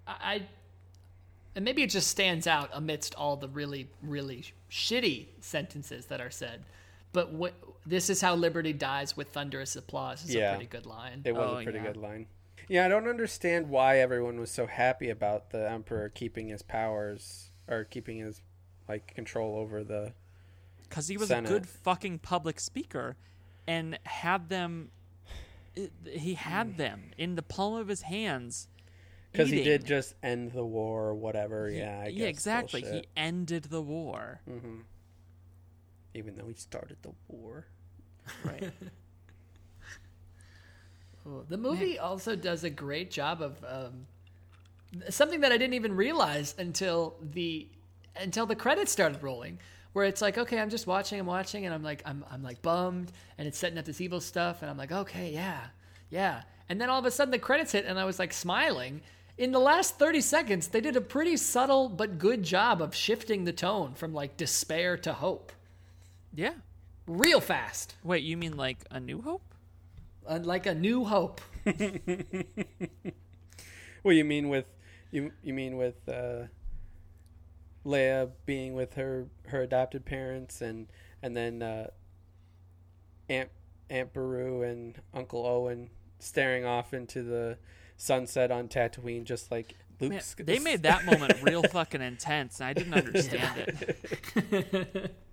I, 0.06 0.14
I 0.22 0.42
and 1.54 1.64
maybe 1.64 1.82
it 1.82 1.90
just 1.90 2.08
stands 2.08 2.46
out 2.46 2.70
amidst 2.72 3.14
all 3.16 3.36
the 3.36 3.48
really, 3.48 3.88
really 4.02 4.44
shitty 4.70 5.26
sentences 5.40 6.06
that 6.06 6.20
are 6.20 6.30
said. 6.30 6.62
But 7.12 7.32
what 7.32 7.54
this 7.84 8.08
is 8.08 8.20
how 8.20 8.36
liberty 8.36 8.72
dies 8.72 9.16
with 9.16 9.28
thunderous 9.32 9.74
applause 9.76 10.24
is 10.24 10.34
Yeah. 10.34 10.52
a 10.52 10.54
pretty 10.56 10.70
good 10.70 10.86
line. 10.86 11.22
It 11.24 11.32
was 11.32 11.50
Oh, 11.50 11.58
a 11.58 11.62
pretty 11.64 11.78
yeah. 11.78 11.86
good 11.86 11.96
line. 11.96 12.26
Yeah, 12.70 12.86
I 12.86 12.88
don't 12.88 13.08
understand 13.08 13.68
why 13.68 13.98
everyone 13.98 14.38
was 14.38 14.48
so 14.48 14.68
happy 14.68 15.10
about 15.10 15.50
the 15.50 15.68
Emperor 15.68 16.08
keeping 16.08 16.50
his 16.50 16.62
powers 16.62 17.50
or 17.66 17.82
keeping 17.82 18.18
his 18.18 18.42
like 18.88 19.12
control 19.12 19.56
over 19.56 19.82
the 19.82 20.12
Because 20.84 21.08
he 21.08 21.16
was 21.16 21.30
Senate. 21.30 21.50
a 21.50 21.52
good 21.52 21.68
fucking 21.68 22.20
public 22.20 22.60
speaker 22.60 23.16
and 23.66 23.98
had 24.04 24.50
them. 24.50 24.92
He 26.04 26.34
had 26.34 26.74
mm. 26.74 26.76
them 26.76 27.10
in 27.18 27.34
the 27.34 27.42
palm 27.42 27.74
of 27.74 27.88
his 27.88 28.02
hands. 28.02 28.68
because 29.32 29.50
he 29.50 29.64
did 29.64 29.84
just 29.84 30.14
end 30.22 30.52
the 30.52 30.64
war 30.64 31.08
or 31.08 31.14
whatever. 31.16 31.68
Yeah, 31.68 32.02
I 32.04 32.06
yeah, 32.06 32.26
guess 32.26 32.28
exactly. 32.28 32.82
He 32.82 33.04
ended 33.16 33.64
the 33.64 33.82
war. 33.82 34.42
Mm-hmm. 34.48 34.82
even 36.14 36.36
though 36.36 36.46
he 36.46 36.54
started 36.54 36.98
the 37.02 37.14
war. 37.26 37.66
Right. 38.44 38.72
The 41.48 41.56
movie 41.56 41.98
also 41.98 42.34
does 42.34 42.64
a 42.64 42.70
great 42.70 43.10
job 43.10 43.42
of 43.42 43.64
um, 43.66 44.06
something 45.08 45.40
that 45.40 45.52
I 45.52 45.58
didn't 45.58 45.74
even 45.74 45.94
realize 45.94 46.54
until 46.58 47.14
the 47.32 47.68
until 48.16 48.46
the 48.46 48.56
credits 48.56 48.90
started 48.90 49.22
rolling. 49.22 49.58
Where 49.92 50.04
it's 50.04 50.22
like, 50.22 50.38
okay, 50.38 50.60
I'm 50.60 50.70
just 50.70 50.86
watching, 50.86 51.18
I'm 51.18 51.26
watching, 51.26 51.66
and 51.66 51.74
I'm 51.74 51.82
like, 51.82 52.00
I'm, 52.04 52.24
I'm 52.30 52.44
like 52.44 52.62
bummed, 52.62 53.10
and 53.36 53.48
it's 53.48 53.58
setting 53.58 53.76
up 53.76 53.84
this 53.84 54.00
evil 54.00 54.20
stuff, 54.20 54.62
and 54.62 54.70
I'm 54.70 54.76
like, 54.76 54.92
okay, 54.92 55.32
yeah, 55.32 55.62
yeah. 56.10 56.42
And 56.68 56.80
then 56.80 56.88
all 56.88 57.00
of 57.00 57.06
a 57.06 57.10
sudden 57.10 57.32
the 57.32 57.40
credits 57.40 57.72
hit, 57.72 57.86
and 57.86 57.98
I 57.98 58.04
was 58.04 58.20
like 58.20 58.32
smiling. 58.32 59.00
In 59.36 59.50
the 59.50 59.58
last 59.58 59.98
30 59.98 60.20
seconds, 60.20 60.68
they 60.68 60.80
did 60.80 60.94
a 60.94 61.00
pretty 61.00 61.36
subtle 61.36 61.88
but 61.88 62.18
good 62.18 62.44
job 62.44 62.80
of 62.80 62.94
shifting 62.94 63.44
the 63.44 63.52
tone 63.52 63.94
from 63.94 64.14
like 64.14 64.36
despair 64.36 64.96
to 64.98 65.12
hope. 65.12 65.50
Yeah. 66.32 66.52
Real 67.08 67.40
fast. 67.40 67.96
Wait, 68.04 68.22
you 68.22 68.36
mean 68.36 68.56
like 68.56 68.84
a 68.92 69.00
New 69.00 69.22
Hope? 69.22 69.42
Uh, 70.30 70.38
like 70.44 70.66
a 70.66 70.74
new 70.74 71.04
hope. 71.04 71.40
Well, 74.02 74.14
you 74.14 74.24
mean 74.24 74.48
with 74.48 74.64
you 75.10 75.32
you 75.42 75.52
mean 75.52 75.76
with 75.76 76.08
uh, 76.08 76.44
Leia 77.84 78.30
being 78.46 78.72
with 78.74 78.94
her 78.94 79.28
her 79.48 79.60
adopted 79.62 80.06
parents 80.06 80.62
and 80.62 80.86
and 81.22 81.36
then 81.36 81.62
uh, 81.62 81.88
Aunt 83.28 83.50
Aunt 83.90 84.12
Beru 84.14 84.62
and 84.62 85.00
Uncle 85.12 85.44
Owen 85.46 85.90
staring 86.18 86.64
off 86.64 86.94
into 86.94 87.22
the 87.22 87.58
sunset 87.98 88.50
on 88.50 88.68
Tatooine, 88.68 89.24
just 89.24 89.50
like 89.50 89.74
Man, 90.00 90.12
Luke's. 90.12 90.34
they 90.38 90.58
made 90.58 90.82
that 90.84 91.04
moment 91.04 91.34
real 91.42 91.62
fucking 91.64 92.00
intense, 92.00 92.58
and 92.60 92.68
I 92.68 92.72
didn't 92.72 92.94
understand 92.94 93.58
it. 93.58 95.14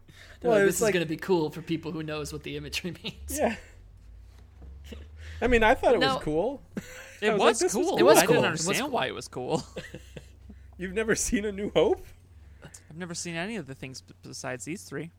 Well, 0.44 0.52
like, 0.54 0.60
this 0.62 0.66
was 0.68 0.76
is 0.76 0.82
like- 0.82 0.94
going 0.94 1.06
to 1.06 1.10
be 1.10 1.18
cool 1.18 1.50
for 1.50 1.64
people 1.64 1.92
who 1.92 2.04
knows 2.04 2.32
what 2.32 2.44
the 2.44 2.58
imagery 2.58 2.94
means. 3.04 3.40
Yeah. 3.40 3.56
I 5.42 5.48
mean, 5.48 5.64
I 5.64 5.74
thought 5.76 5.94
it 5.96 6.00
No. 6.00 6.14
was 6.16 6.24
cool. 6.24 6.62
It 7.22 7.32
was 7.32 7.40
was, 7.40 7.40
like, 7.40 7.58
this 7.58 7.74
was 7.74 7.74
cool. 7.74 7.84
cool. 7.92 7.98
It 8.00 8.04
was 8.04 8.16
but 8.16 8.24
I 8.24 8.26
cool. 8.26 8.36
didn't 8.36 8.46
It 8.46 8.48
understand 8.50 8.80
cool. 8.80 8.90
why 8.90 9.08
it 9.08 9.16
was 9.16 9.28
cool. 9.28 9.64
You've 10.78 10.94
never 10.94 11.16
seen 11.16 11.46
A 11.46 11.52
New 11.52 11.72
Hope? 11.76 12.06
I've 12.64 12.98
never 12.98 13.16
seen 13.16 13.36
any 13.36 13.56
of 13.56 13.66
the 13.68 13.74
things 13.76 14.04
besides 14.22 14.66
these 14.66 14.84
three. 14.84 15.12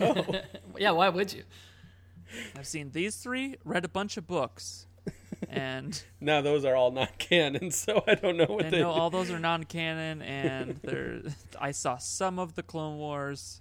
Oh. 0.00 0.24
Yeah, 0.78 0.90
why 0.92 1.08
would 1.10 1.32
you? 1.32 1.44
I've 2.56 2.66
seen 2.66 2.90
these 2.90 3.16
three, 3.16 3.56
read 3.64 3.84
a 3.84 3.88
bunch 3.88 4.16
of 4.16 4.26
books, 4.26 4.86
and 5.48 6.02
now 6.20 6.40
those 6.40 6.64
are 6.64 6.74
all 6.74 6.90
non-canon, 6.90 7.70
so 7.70 8.02
I 8.08 8.14
don't 8.16 8.36
know 8.36 8.46
what 8.46 8.70
they. 8.70 8.80
know 8.80 8.90
all 8.90 9.10
those 9.10 9.30
are 9.30 9.38
non-canon. 9.38 10.20
And 10.22 11.34
I 11.60 11.70
saw 11.70 11.96
some 11.98 12.38
of 12.40 12.54
the 12.54 12.62
Clone 12.64 12.96
Wars. 12.96 13.60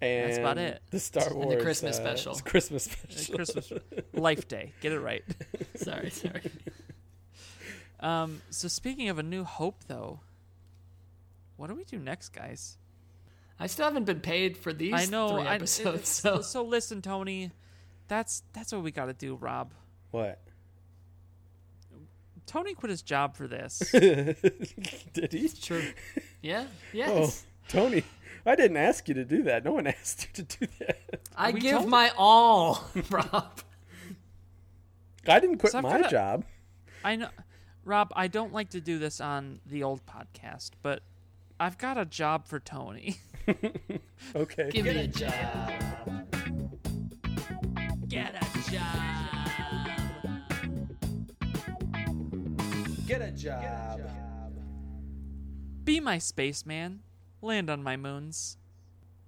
And 0.00 0.28
That's 0.30 0.38
about 0.38 0.58
it. 0.58 0.82
The 0.90 1.00
Star 1.00 1.22
Wars 1.24 1.32
and 1.34 1.42
the 1.42 1.46
Wars 1.56 1.62
Christmas 1.64 1.98
uh, 1.98 2.02
special. 2.02 2.34
Christmas 2.44 2.84
special. 3.12 3.34
Christmas 3.36 3.72
Life 4.12 4.48
Day. 4.48 4.72
Get 4.80 4.92
it 4.92 5.00
right. 5.00 5.24
Sorry, 5.76 6.10
sorry. 6.10 6.42
Um, 8.00 8.42
so 8.50 8.68
speaking 8.68 9.08
of 9.08 9.18
a 9.18 9.22
new 9.22 9.44
hope, 9.44 9.84
though, 9.88 10.20
what 11.56 11.68
do 11.68 11.74
we 11.74 11.84
do 11.84 11.98
next, 11.98 12.30
guys? 12.30 12.76
I 13.58 13.66
still 13.68 13.84
haven't 13.86 14.04
been 14.04 14.20
paid 14.20 14.56
for 14.56 14.72
these 14.72 14.92
I 14.92 15.06
know. 15.06 15.28
three 15.38 15.46
I, 15.46 15.54
episodes. 15.54 16.00
it- 16.00 16.06
so 16.06 16.40
so 16.42 16.64
listen, 16.64 17.00
Tony. 17.02 17.52
That's 18.08 18.42
that's 18.52 18.72
what 18.72 18.82
we 18.82 18.90
got 18.90 19.06
to 19.06 19.14
do, 19.14 19.36
Rob. 19.36 19.72
What? 20.10 20.40
Tony 22.46 22.74
quit 22.74 22.90
his 22.90 23.00
job 23.02 23.36
for 23.36 23.48
this. 23.48 23.78
Did 23.90 25.32
he? 25.32 25.48
true. 25.48 25.82
Yeah. 26.42 26.66
Oh, 27.06 27.32
Tony, 27.68 28.04
I 28.46 28.56
didn't 28.56 28.76
ask 28.76 29.08
you 29.08 29.14
to 29.14 29.24
do 29.24 29.42
that. 29.44 29.64
No 29.64 29.72
one 29.72 29.86
asked 29.88 30.26
you 30.36 30.44
to 30.44 30.58
do 30.58 30.66
that. 30.80 31.20
I 31.36 31.50
We 31.52 31.60
give 31.60 31.78
told- 31.78 31.88
my 31.88 32.12
all, 32.16 32.84
Rob. 33.10 33.60
I 35.26 35.40
didn't 35.40 35.58
quit 35.58 35.72
So 35.72 35.80
my 35.82 35.98
gotta- 35.98 36.10
job. 36.10 36.44
I 37.02 37.16
know, 37.16 37.28
Rob. 37.84 38.12
I 38.16 38.28
don't 38.28 38.52
like 38.52 38.70
to 38.70 38.80
do 38.80 38.98
this 38.98 39.20
on 39.20 39.60
the 39.66 39.82
old 39.82 40.00
podcast, 40.06 40.70
but 40.82 41.02
I've 41.60 41.78
got 41.78 41.96
a 41.98 42.04
job 42.04 42.46
for 42.46 42.60
Tony. 42.60 43.16
Okay. 44.34 44.70
Give 44.70 44.84
me 44.86 44.96
a 44.98 45.06
job. 45.06 45.32
Get 48.08 48.34
a 48.34 48.70
job. 48.70 48.84
Get 53.06 53.20
a 53.20 53.30
job. 53.32 54.00
Be 55.84 56.00
my 56.00 56.18
spaceman. 56.18 57.00
Land 57.44 57.68
on 57.68 57.82
my 57.82 57.96
moons. 57.98 58.56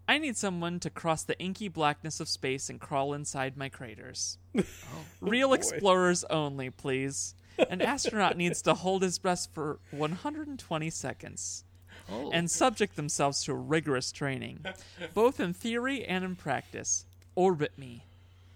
I 0.09 0.17
need 0.19 0.39
someone 0.39 0.81
to 0.81 0.89
cross 0.89 1.23
the 1.23 1.39
inky 1.39 1.69
blackness 1.69 2.19
of 2.19 2.29
space 2.29 2.71
and 2.71 2.81
crawl 2.81 3.13
inside 3.13 3.57
my 3.59 3.69
craters. 3.69 4.39
Real 5.21 5.53
explorers 5.53 6.25
only, 6.31 6.71
please. 6.71 7.35
An 7.69 7.83
astronaut 7.83 8.37
needs 8.39 8.63
to 8.63 8.73
hold 8.73 9.03
his 9.03 9.19
breath 9.19 9.49
for 9.53 9.81
120 9.91 10.91
seconds 10.91 11.65
Oh. 12.09 12.31
and 12.33 12.49
subject 12.51 12.95
themselves 12.95 13.43
to 13.45 13.55
rigorous 13.55 14.13
training, 14.13 14.65
both 15.13 15.41
in 15.41 15.53
theory 15.53 16.05
and 16.05 16.25
in 16.25 16.37
practice. 16.37 17.05
Orbit 17.35 17.77
me. 17.77 18.05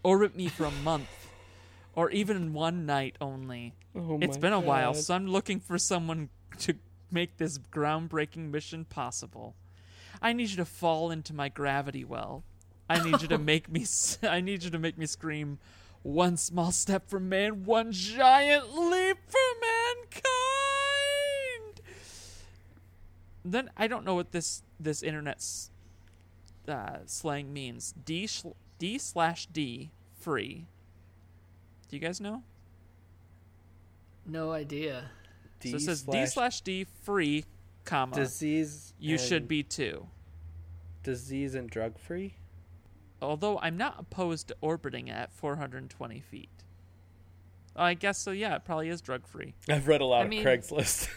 Orbit 0.04 0.36
me 0.36 0.46
for 0.48 0.64
a 0.66 0.70
month, 0.70 1.08
or 1.96 2.10
even 2.10 2.52
one 2.52 2.86
night 2.86 3.16
only. 3.20 3.74
Oh 3.96 4.18
It's 4.22 4.36
been 4.36 4.52
a 4.52 4.60
while, 4.60 4.94
so 4.94 5.14
I'm 5.14 5.26
looking 5.26 5.58
for 5.58 5.78
someone 5.78 6.28
to 6.60 6.76
make 7.12 7.36
this 7.36 7.58
groundbreaking 7.58 8.50
mission 8.50 8.84
possible. 8.84 9.54
I 10.22 10.32
need 10.32 10.50
you 10.50 10.56
to 10.56 10.64
fall 10.64 11.10
into 11.10 11.34
my 11.34 11.48
gravity 11.48 12.04
well. 12.04 12.42
I 12.88 13.02
need 13.02 13.22
you 13.22 13.28
to 13.28 13.38
make 13.52 13.68
me. 13.68 13.86
I 14.22 14.40
need 14.40 14.62
you 14.62 14.70
to 14.70 14.78
make 14.78 14.98
me 14.98 15.06
scream. 15.06 15.58
One 16.02 16.36
small 16.36 16.72
step 16.72 17.08
for 17.08 17.20
man, 17.20 17.64
one 17.64 17.92
giant 17.92 18.74
leap 18.74 19.18
for 19.26 19.38
mankind. 19.60 20.22
Then 23.44 23.70
I 23.76 23.86
don't 23.86 24.04
know 24.04 24.14
what 24.14 24.32
this 24.32 24.62
this 24.78 25.02
internet's 25.02 25.70
uh, 26.66 26.98
slang 27.06 27.52
means. 27.52 27.94
D 28.04 28.26
sh- 28.26 28.44
D 28.78 28.98
slash 28.98 29.46
D 29.46 29.90
free. 30.18 30.66
Do 31.88 31.96
you 31.96 32.00
guys 32.00 32.20
know? 32.20 32.42
no 34.26 34.52
idea. 34.52 35.10
D 35.60 35.70
so 35.70 35.76
it 35.76 35.80
says 35.80 36.02
D 36.02 36.12
slash 36.12 36.32
slash 36.32 36.60
D 36.62 36.86
free, 37.02 37.44
comma. 37.84 38.14
disease. 38.16 38.92
you 38.98 39.16
should 39.18 39.46
be 39.46 39.62
too. 39.62 40.06
disease 41.02 41.54
and 41.54 41.68
drug 41.70 41.98
free. 41.98 42.34
Although 43.22 43.58
I'm 43.58 43.76
not 43.76 43.96
opposed 43.98 44.48
to 44.48 44.56
orbiting 44.62 45.10
at 45.10 45.32
420 45.32 46.20
feet. 46.20 46.48
Oh, 47.76 47.84
I 47.84 47.94
guess 47.94 48.18
so. 48.18 48.30
Yeah, 48.30 48.56
it 48.56 48.64
probably 48.64 48.88
is 48.88 49.00
drug 49.02 49.26
free. 49.26 49.54
I've 49.68 49.86
read 49.86 50.00
a 50.00 50.04
lot 50.04 50.22
I 50.22 50.24
of 50.24 50.28
mean- 50.30 50.44
Craigslist. 50.44 51.08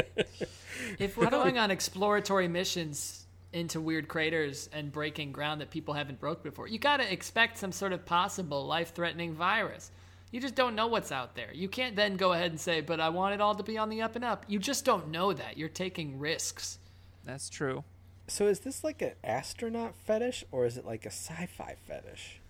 If 0.98 1.16
we're 1.16 1.30
going 1.30 1.58
on 1.58 1.70
exploratory 1.70 2.48
missions 2.48 3.26
into 3.52 3.80
weird 3.80 4.08
craters 4.08 4.68
and 4.72 4.90
breaking 4.90 5.32
ground 5.32 5.60
that 5.60 5.70
people 5.70 5.94
haven't 5.94 6.18
broke 6.20 6.42
before, 6.42 6.66
you 6.68 6.78
got 6.78 6.98
to 6.98 7.12
expect 7.12 7.58
some 7.58 7.72
sort 7.72 7.92
of 7.92 8.04
possible 8.06 8.66
life-threatening 8.66 9.34
virus. 9.34 9.90
You 10.30 10.40
just 10.40 10.54
don't 10.54 10.74
know 10.74 10.86
what's 10.86 11.10
out 11.10 11.34
there. 11.34 11.52
You 11.52 11.68
can't 11.68 11.96
then 11.96 12.16
go 12.16 12.32
ahead 12.32 12.50
and 12.50 12.60
say, 12.60 12.80
"But 12.80 13.00
I 13.00 13.08
want 13.08 13.34
it 13.34 13.40
all 13.40 13.54
to 13.54 13.62
be 13.62 13.76
on 13.78 13.88
the 13.88 14.02
up 14.02 14.16
and 14.16 14.24
up." 14.24 14.44
You 14.48 14.58
just 14.58 14.84
don't 14.84 15.08
know 15.08 15.32
that. 15.32 15.56
You're 15.58 15.68
taking 15.68 16.18
risks. 16.18 16.78
That's 17.24 17.48
true. 17.48 17.84
so 18.28 18.46
is 18.46 18.60
this 18.60 18.84
like 18.84 19.02
an 19.02 19.12
astronaut 19.24 19.96
fetish 19.96 20.44
or 20.52 20.64
is 20.64 20.76
it 20.76 20.86
like 20.86 21.04
a 21.04 21.10
sci-fi 21.10 21.74
fetish? 21.86 22.40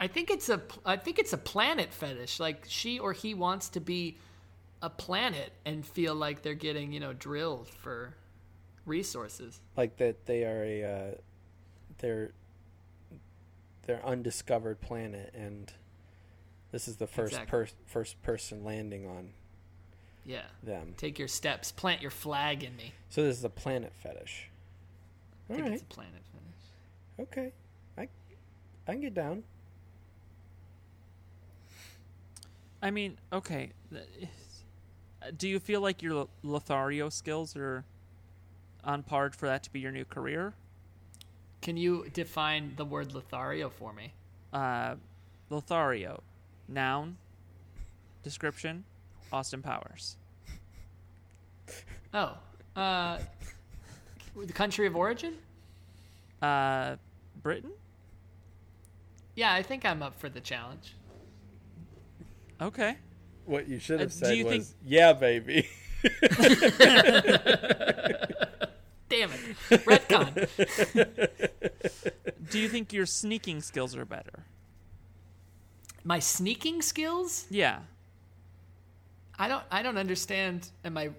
I 0.00 0.06
think 0.08 0.30
it's 0.30 0.48
a 0.48 0.60
I 0.86 0.96
think 0.96 1.18
it's 1.18 1.32
a 1.32 1.38
planet 1.38 1.92
fetish. 1.92 2.40
Like 2.40 2.64
she 2.66 2.98
or 2.98 3.12
he 3.12 3.34
wants 3.34 3.68
to 3.70 3.80
be 3.80 4.16
a 4.80 4.90
planet 4.90 5.52
and 5.64 5.86
feel 5.86 6.14
like 6.14 6.42
they're 6.42 6.54
getting, 6.54 6.92
you 6.92 6.98
know, 7.00 7.12
drilled 7.12 7.68
for 7.68 8.14
resources. 8.86 9.60
Like 9.76 9.96
that 9.98 10.26
they 10.26 10.44
are 10.44 10.64
a 10.64 10.84
uh, 10.84 11.14
they're 11.98 12.32
they're 13.82 14.04
undiscovered 14.04 14.80
planet 14.80 15.32
and 15.34 15.72
this 16.72 16.88
is 16.88 16.96
the 16.96 17.06
first 17.06 17.32
Exactly. 17.34 17.50
per- 17.66 17.68
first 17.86 18.20
person 18.22 18.64
landing 18.64 19.06
on 19.06 19.32
Yeah. 20.24 20.46
them. 20.62 20.94
Take 20.96 21.18
your 21.18 21.28
steps, 21.28 21.70
plant 21.70 22.02
your 22.02 22.10
flag 22.10 22.64
in 22.64 22.74
me. 22.76 22.92
So 23.10 23.22
this 23.22 23.38
is 23.38 23.44
a 23.44 23.50
planet 23.50 23.92
fetish. 23.94 24.48
I 25.48 25.52
All 25.52 25.56
think 25.56 25.66
right. 25.68 25.72
it's 25.74 25.82
a 25.82 25.86
planet 25.86 26.22
fetish. 26.32 27.28
Okay. 27.28 27.52
I 27.96 28.08
I 28.88 28.92
can 28.92 29.00
get 29.02 29.14
down. 29.14 29.44
I 32.80 32.90
mean, 32.90 33.18
okay. 33.32 33.70
Do 35.36 35.48
you 35.48 35.60
feel 35.60 35.80
like 35.80 36.02
your 36.02 36.26
Lothario 36.42 37.08
skills 37.10 37.54
are 37.56 37.84
on 38.82 39.02
par 39.04 39.30
for 39.30 39.46
that 39.46 39.62
to 39.64 39.70
be 39.72 39.78
your 39.78 39.92
new 39.92 40.04
career? 40.04 40.54
Can 41.60 41.76
you 41.76 42.08
define 42.12 42.74
the 42.76 42.84
word 42.84 43.12
Lothario 43.14 43.68
for 43.70 43.92
me? 43.92 44.12
Uh, 44.52 44.96
Lothario, 45.48 46.22
noun, 46.68 47.16
description, 48.22 48.84
Austin 49.32 49.62
Powers. 49.62 50.16
Oh, 52.14 52.36
uh, 52.76 53.18
the 54.36 54.52
country 54.52 54.86
of 54.86 54.94
origin? 54.96 55.34
Uh, 56.40 56.96
Britain? 57.42 57.70
Yeah, 59.34 59.52
I 59.54 59.62
think 59.62 59.84
I'm 59.86 60.02
up 60.02 60.18
for 60.18 60.28
the 60.28 60.40
challenge. 60.40 60.94
Okay. 62.60 62.96
What 63.46 63.66
you 63.68 63.78
should 63.78 63.96
Uh, 64.00 64.02
have 64.04 64.12
do 64.12 64.16
said 64.18 64.44
was, 64.44 64.52
think- 64.52 64.66
"Yeah, 64.84 65.12
baby." 65.14 65.68
Damn 69.08 69.30
it. 69.30 69.56
Retcon. 69.84 70.48
Do 72.50 72.58
you 72.58 72.68
think 72.68 72.92
your 72.92 73.06
sneaking 73.06 73.60
skills 73.60 73.94
are 73.96 74.04
better? 74.04 74.44
My 76.04 76.18
sneaking 76.18 76.82
skills? 76.82 77.46
Yeah. 77.50 77.80
I 79.38 79.48
don't 79.48 79.64
I 79.70 79.82
don't 79.82 79.98
understand. 79.98 80.68
Am 80.84 80.96
I 80.96 81.10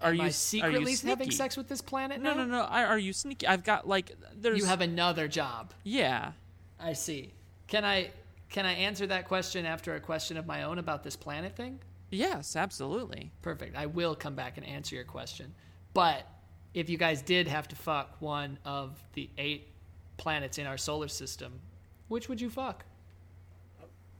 Are 0.00 0.10
am 0.10 0.14
you 0.16 0.20
I 0.22 0.24
are 0.24 0.26
you 0.26 0.32
secretly 0.32 0.96
having 1.04 1.30
sex 1.30 1.56
with 1.56 1.68
this 1.68 1.80
planet 1.80 2.20
No, 2.20 2.30
now? 2.34 2.44
no, 2.44 2.46
no. 2.46 2.62
I- 2.64 2.84
Are 2.84 2.98
you 2.98 3.12
sneaky? 3.12 3.46
I've 3.46 3.64
got 3.64 3.86
like 3.86 4.12
there's 4.34 4.58
You 4.58 4.64
have 4.66 4.80
another 4.80 5.28
job. 5.28 5.72
yeah. 5.84 6.32
I 6.80 6.92
see. 6.92 7.32
Can 7.68 7.84
I 7.84 8.10
can 8.50 8.66
I 8.66 8.72
answer 8.72 9.06
that 9.06 9.26
question 9.26 9.64
after 9.64 9.94
a 9.94 10.00
question 10.00 10.36
of 10.36 10.46
my 10.46 10.64
own 10.64 10.78
about 10.78 11.02
this 11.04 11.16
planet 11.16 11.56
thing? 11.56 11.78
Yes, 12.10 12.56
absolutely. 12.56 13.30
Perfect. 13.42 13.76
I 13.76 13.86
will 13.86 14.14
come 14.14 14.34
back 14.34 14.56
and 14.58 14.66
answer 14.66 14.94
your 14.94 15.04
question. 15.04 15.54
But 15.94 16.26
if 16.74 16.88
you 16.90 16.98
guys 16.98 17.22
did 17.22 17.48
have 17.48 17.66
to 17.68 17.76
fuck 17.76 18.16
one 18.20 18.58
of 18.64 18.98
the 19.14 19.30
eight 19.38 19.68
planets 20.16 20.58
in 20.58 20.66
our 20.66 20.76
solar 20.76 21.08
system, 21.08 21.60
which 22.08 22.28
would 22.28 22.40
you 22.40 22.50
fuck? 22.50 22.84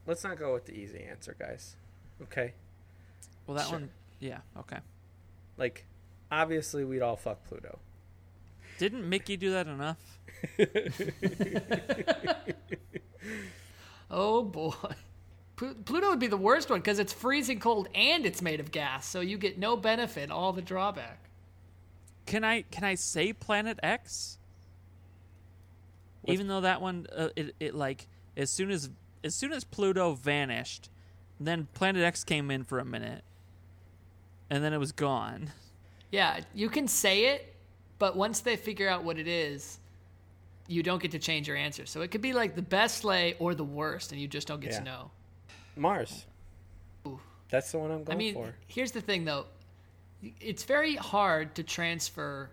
Let's 0.07 0.23
not 0.25 0.39
go 0.39 0.53
with 0.53 0.67
the 0.67 0.73
easy 0.75 1.03
answer, 1.03 1.35
guys. 1.39 1.77
Okay. 2.23 2.53
Well, 3.47 3.57
that 3.57 3.67
Sure. 3.69 3.79
one 3.81 3.91
yeah, 4.21 4.39
okay. 4.59 4.79
Like, 5.57 5.87
obviously, 6.31 6.85
we'd 6.85 7.03
all 7.03 7.17
fuck 7.17 7.45
Pluto. 7.45 7.79
Didn't 8.79 9.09
Mickey 9.09 9.37
do 9.37 9.51
that 9.53 9.67
enough? 9.67 9.99
Oh 14.11 14.43
boy. 14.43 14.73
Plu- 15.57 15.75
Pluto 15.75 16.11
would 16.11 16.19
be 16.19 16.27
the 16.27 16.37
worst 16.37 16.71
one 16.71 16.81
because 16.81 16.99
it's 16.99 17.13
freezing 17.13 17.59
cold 17.61 17.89
and 17.95 18.27
it's 18.27 18.43
made 18.43 18.61
of 18.61 18.71
gas, 18.71 19.07
so 19.09 19.21
you 19.21 19.39
get 19.39 19.59
no 19.59 19.77
benefit, 19.77 20.31
all 20.31 20.53
the 20.53 20.63
drawback. 20.63 21.19
Can 22.27 22.45
I 22.45 22.63
can 22.63 22.85
I 22.85 22.95
say 22.97 23.33
Planet 23.33 23.79
X? 23.83 24.39
What's- 26.23 26.35
Even 26.35 26.49
though 26.49 26.61
that 26.63 26.81
one 26.81 27.07
uh, 27.15 27.29
it 27.37 27.55
it 27.61 27.75
like 27.75 28.07
as 28.37 28.51
soon 28.51 28.71
as 28.71 28.91
as 29.25 29.35
soon 29.35 29.53
as 29.53 29.65
Pluto 29.65 30.15
vanished, 30.15 30.91
then 31.41 31.67
Planet 31.75 32.05
X 32.05 32.23
came 32.23 32.51
in 32.51 32.63
for 32.63 32.79
a 32.79 32.85
minute. 32.85 33.25
And 34.51 34.63
then 34.63 34.73
it 34.73 34.79
was 34.79 34.93
gone. 34.93 35.51
Yeah, 36.13 36.41
you 36.55 36.69
can 36.69 36.87
say 36.87 37.27
it, 37.35 37.55
but 37.99 38.17
once 38.17 38.41
they 38.41 38.57
figure 38.57 38.89
out 38.89 39.03
what 39.03 39.19
it 39.19 39.27
is, 39.27 39.79
you 40.69 40.83
don't 40.83 41.03
get 41.03 41.11
to 41.13 41.19
change 41.19 41.49
your 41.49 41.57
answer. 41.57 41.87
So 41.87 42.03
it 42.03 42.11
could 42.11 42.21
be 42.21 42.33
like 42.33 42.55
the 42.55 42.63
best 42.63 43.05
lay 43.05 43.35
or 43.39 43.55
the 43.55 43.65
worst, 43.65 44.13
and 44.13 44.21
you 44.21 44.29
just 44.29 44.47
don't 44.47 44.61
get 44.61 44.73
Yeah. 44.73 44.79
to 44.79 44.85
know. 44.85 45.11
Mars. 45.77 46.27
Ooh. 47.07 47.19
That's 47.49 47.73
the 47.73 47.79
one 47.79 47.91
I'm 47.91 48.05
going 48.05 48.17
I 48.17 48.19
mean, 48.19 48.35
for. 48.35 48.55
here's 48.67 48.93
the 48.93 49.01
thing 49.01 49.25
though. 49.25 49.47
It's 50.41 50.65
very 50.65 50.95
hard 50.95 51.55
to 51.57 51.63
transfer 51.63 52.51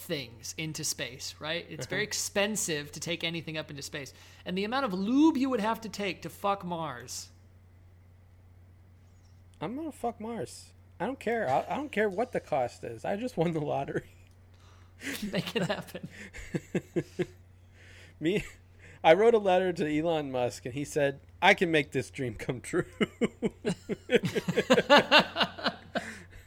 things 0.00 0.54
into 0.58 0.82
space, 0.84 1.34
right? 1.38 1.66
It's 1.68 1.86
very 1.86 2.02
uh-huh. 2.02 2.08
expensive 2.08 2.92
to 2.92 3.00
take 3.00 3.22
anything 3.22 3.56
up 3.56 3.70
into 3.70 3.82
space. 3.82 4.12
And 4.44 4.56
the 4.56 4.64
amount 4.64 4.86
of 4.86 4.94
lube 4.94 5.36
you 5.36 5.50
would 5.50 5.60
have 5.60 5.80
to 5.82 5.88
take 5.88 6.22
to 6.22 6.28
fuck 6.28 6.64
Mars. 6.64 7.28
I'm 9.60 9.76
gonna 9.76 9.92
fuck 9.92 10.20
Mars. 10.20 10.70
I 10.98 11.06
don't 11.06 11.20
care. 11.20 11.48
I, 11.48 11.64
I 11.68 11.76
don't 11.76 11.92
care 11.92 12.08
what 12.08 12.32
the 12.32 12.40
cost 12.40 12.82
is. 12.84 13.04
I 13.04 13.16
just 13.16 13.36
won 13.36 13.52
the 13.52 13.60
lottery. 13.60 14.04
Make 15.32 15.56
it 15.56 15.62
happen. 15.62 16.08
Me, 18.20 18.44
I 19.02 19.14
wrote 19.14 19.34
a 19.34 19.38
letter 19.38 19.72
to 19.72 19.98
Elon 19.98 20.30
Musk, 20.30 20.66
and 20.66 20.74
he 20.74 20.84
said, 20.84 21.20
"I 21.40 21.54
can 21.54 21.70
make 21.70 21.92
this 21.92 22.10
dream 22.10 22.34
come 22.34 22.60
true." 22.60 22.84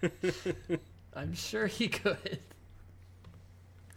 I'm 1.16 1.34
sure 1.34 1.66
he 1.66 1.88
could. 1.88 2.40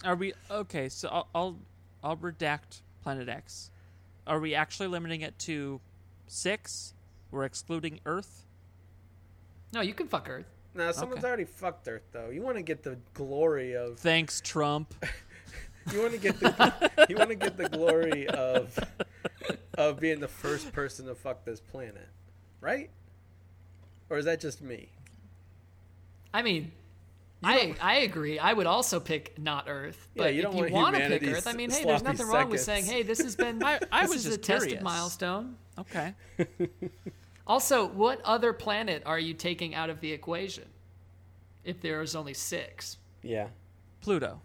Are 0.07 0.15
we 0.15 0.33
okay? 0.51 0.89
So 0.89 1.09
I'll 1.09 1.29
I'll, 1.35 1.57
I'll 2.03 2.17
redact 2.17 2.81
Planet 3.03 3.29
X. 3.29 3.71
Are 4.27 4.39
we 4.41 4.55
actually 4.55 4.87
limiting 4.89 5.21
it 5.21 5.39
to 5.41 5.81
six? 6.27 6.95
We're 7.31 7.45
excluding 7.45 8.01
Earth. 8.07 8.45
No, 9.73 9.81
you 9.81 9.93
can 9.95 10.07
fuck 10.09 10.29
Earth. 10.31 10.47
now, 10.75 10.93
someone's 10.93 11.19
Okay. 11.19 11.27
already 11.29 11.45
fucked 11.45 11.89
Earth, 11.89 12.05
though. 12.13 12.31
You 12.31 12.41
want 12.43 12.57
to 12.57 12.63
get 12.63 12.83
the 12.85 12.97
glory 13.15 13.77
of. 13.77 13.99
Thanks, 13.99 14.41
Trump. 14.41 14.95
You 15.93 16.01
want 16.01 16.15
to 16.15 16.19
get 16.19 16.41
the. 16.41 16.91
you 17.09 17.15
want 17.15 17.29
to 17.29 17.37
get 17.37 17.57
the 17.57 17.69
glory 17.69 18.27
of. 18.27 18.77
Of 19.79 20.01
being 20.01 20.19
the 20.19 20.27
first 20.27 20.73
person 20.73 21.07
to 21.07 21.15
fuck 21.15 21.45
this 21.45 21.61
planet, 21.61 22.09
right? 22.61 22.91
Or 24.11 24.19
is 24.19 24.25
that 24.25 24.41
just 24.41 24.61
me? 24.63 24.89
I 26.35 26.43
mean, 26.43 26.73
I 27.45 27.75
I 27.81 27.97
agree. 27.99 28.39
I 28.39 28.53
would 28.53 28.67
also 28.67 28.99
pick 28.99 29.39
not 29.39 29.67
Earth. 29.69 30.09
Yeah, 30.15 30.23
But 30.25 30.35
you 30.35 30.39
if 30.41 30.43
don't 30.45 30.57
you 30.57 30.63
want 30.73 30.73
want 30.73 30.97
to 30.97 31.09
pick 31.19 31.23
Earth, 31.29 31.47
I 31.47 31.53
mean, 31.53 31.71
hey, 31.71 31.85
there's 31.85 32.01
sloppy 32.01 32.17
nothing 32.19 32.27
wrong 32.33 32.49
with 32.51 32.61
saying, 32.63 32.87
hey, 32.87 33.03
this 33.03 33.21
has 33.21 33.37
been 33.37 33.63
I- 33.63 33.79
I 33.93 34.03
this 34.03 34.11
was 34.15 34.27
is 34.27 34.35
a 34.35 34.37
just 34.39 34.43
tested 34.43 34.69
curious. 34.71 34.85
milestone. 34.85 35.57
Okay. 35.79 36.15
Also, 37.49 37.87
what 37.87 38.21
other 38.25 38.53
planet 38.53 39.05
are 39.07 39.21
you 39.21 39.33
taking 39.33 39.73
out 39.73 39.89
of 39.89 40.01
the 40.01 40.11
equation? 40.11 40.65
If 41.63 41.81
there 41.81 42.03
is 42.03 42.17
only 42.17 42.35
six, 42.35 42.97
Yeah. 43.23 43.47
Pluto. 44.01 44.41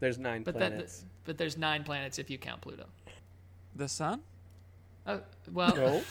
There's 0.00 0.16
nine 0.16 0.42
but 0.42 0.54
that 0.58 0.70
planets. 0.70 1.04
but 1.26 1.36
there's 1.36 1.58
nine 1.58 1.84
planets 1.84 2.18
if 2.18 2.30
you 2.30 2.38
count 2.38 2.62
Pluto. 2.62 2.86
The 3.74 3.86
sun? 3.88 4.22
Oh, 5.06 5.20
well, 5.52 5.76
No. 5.76 6.02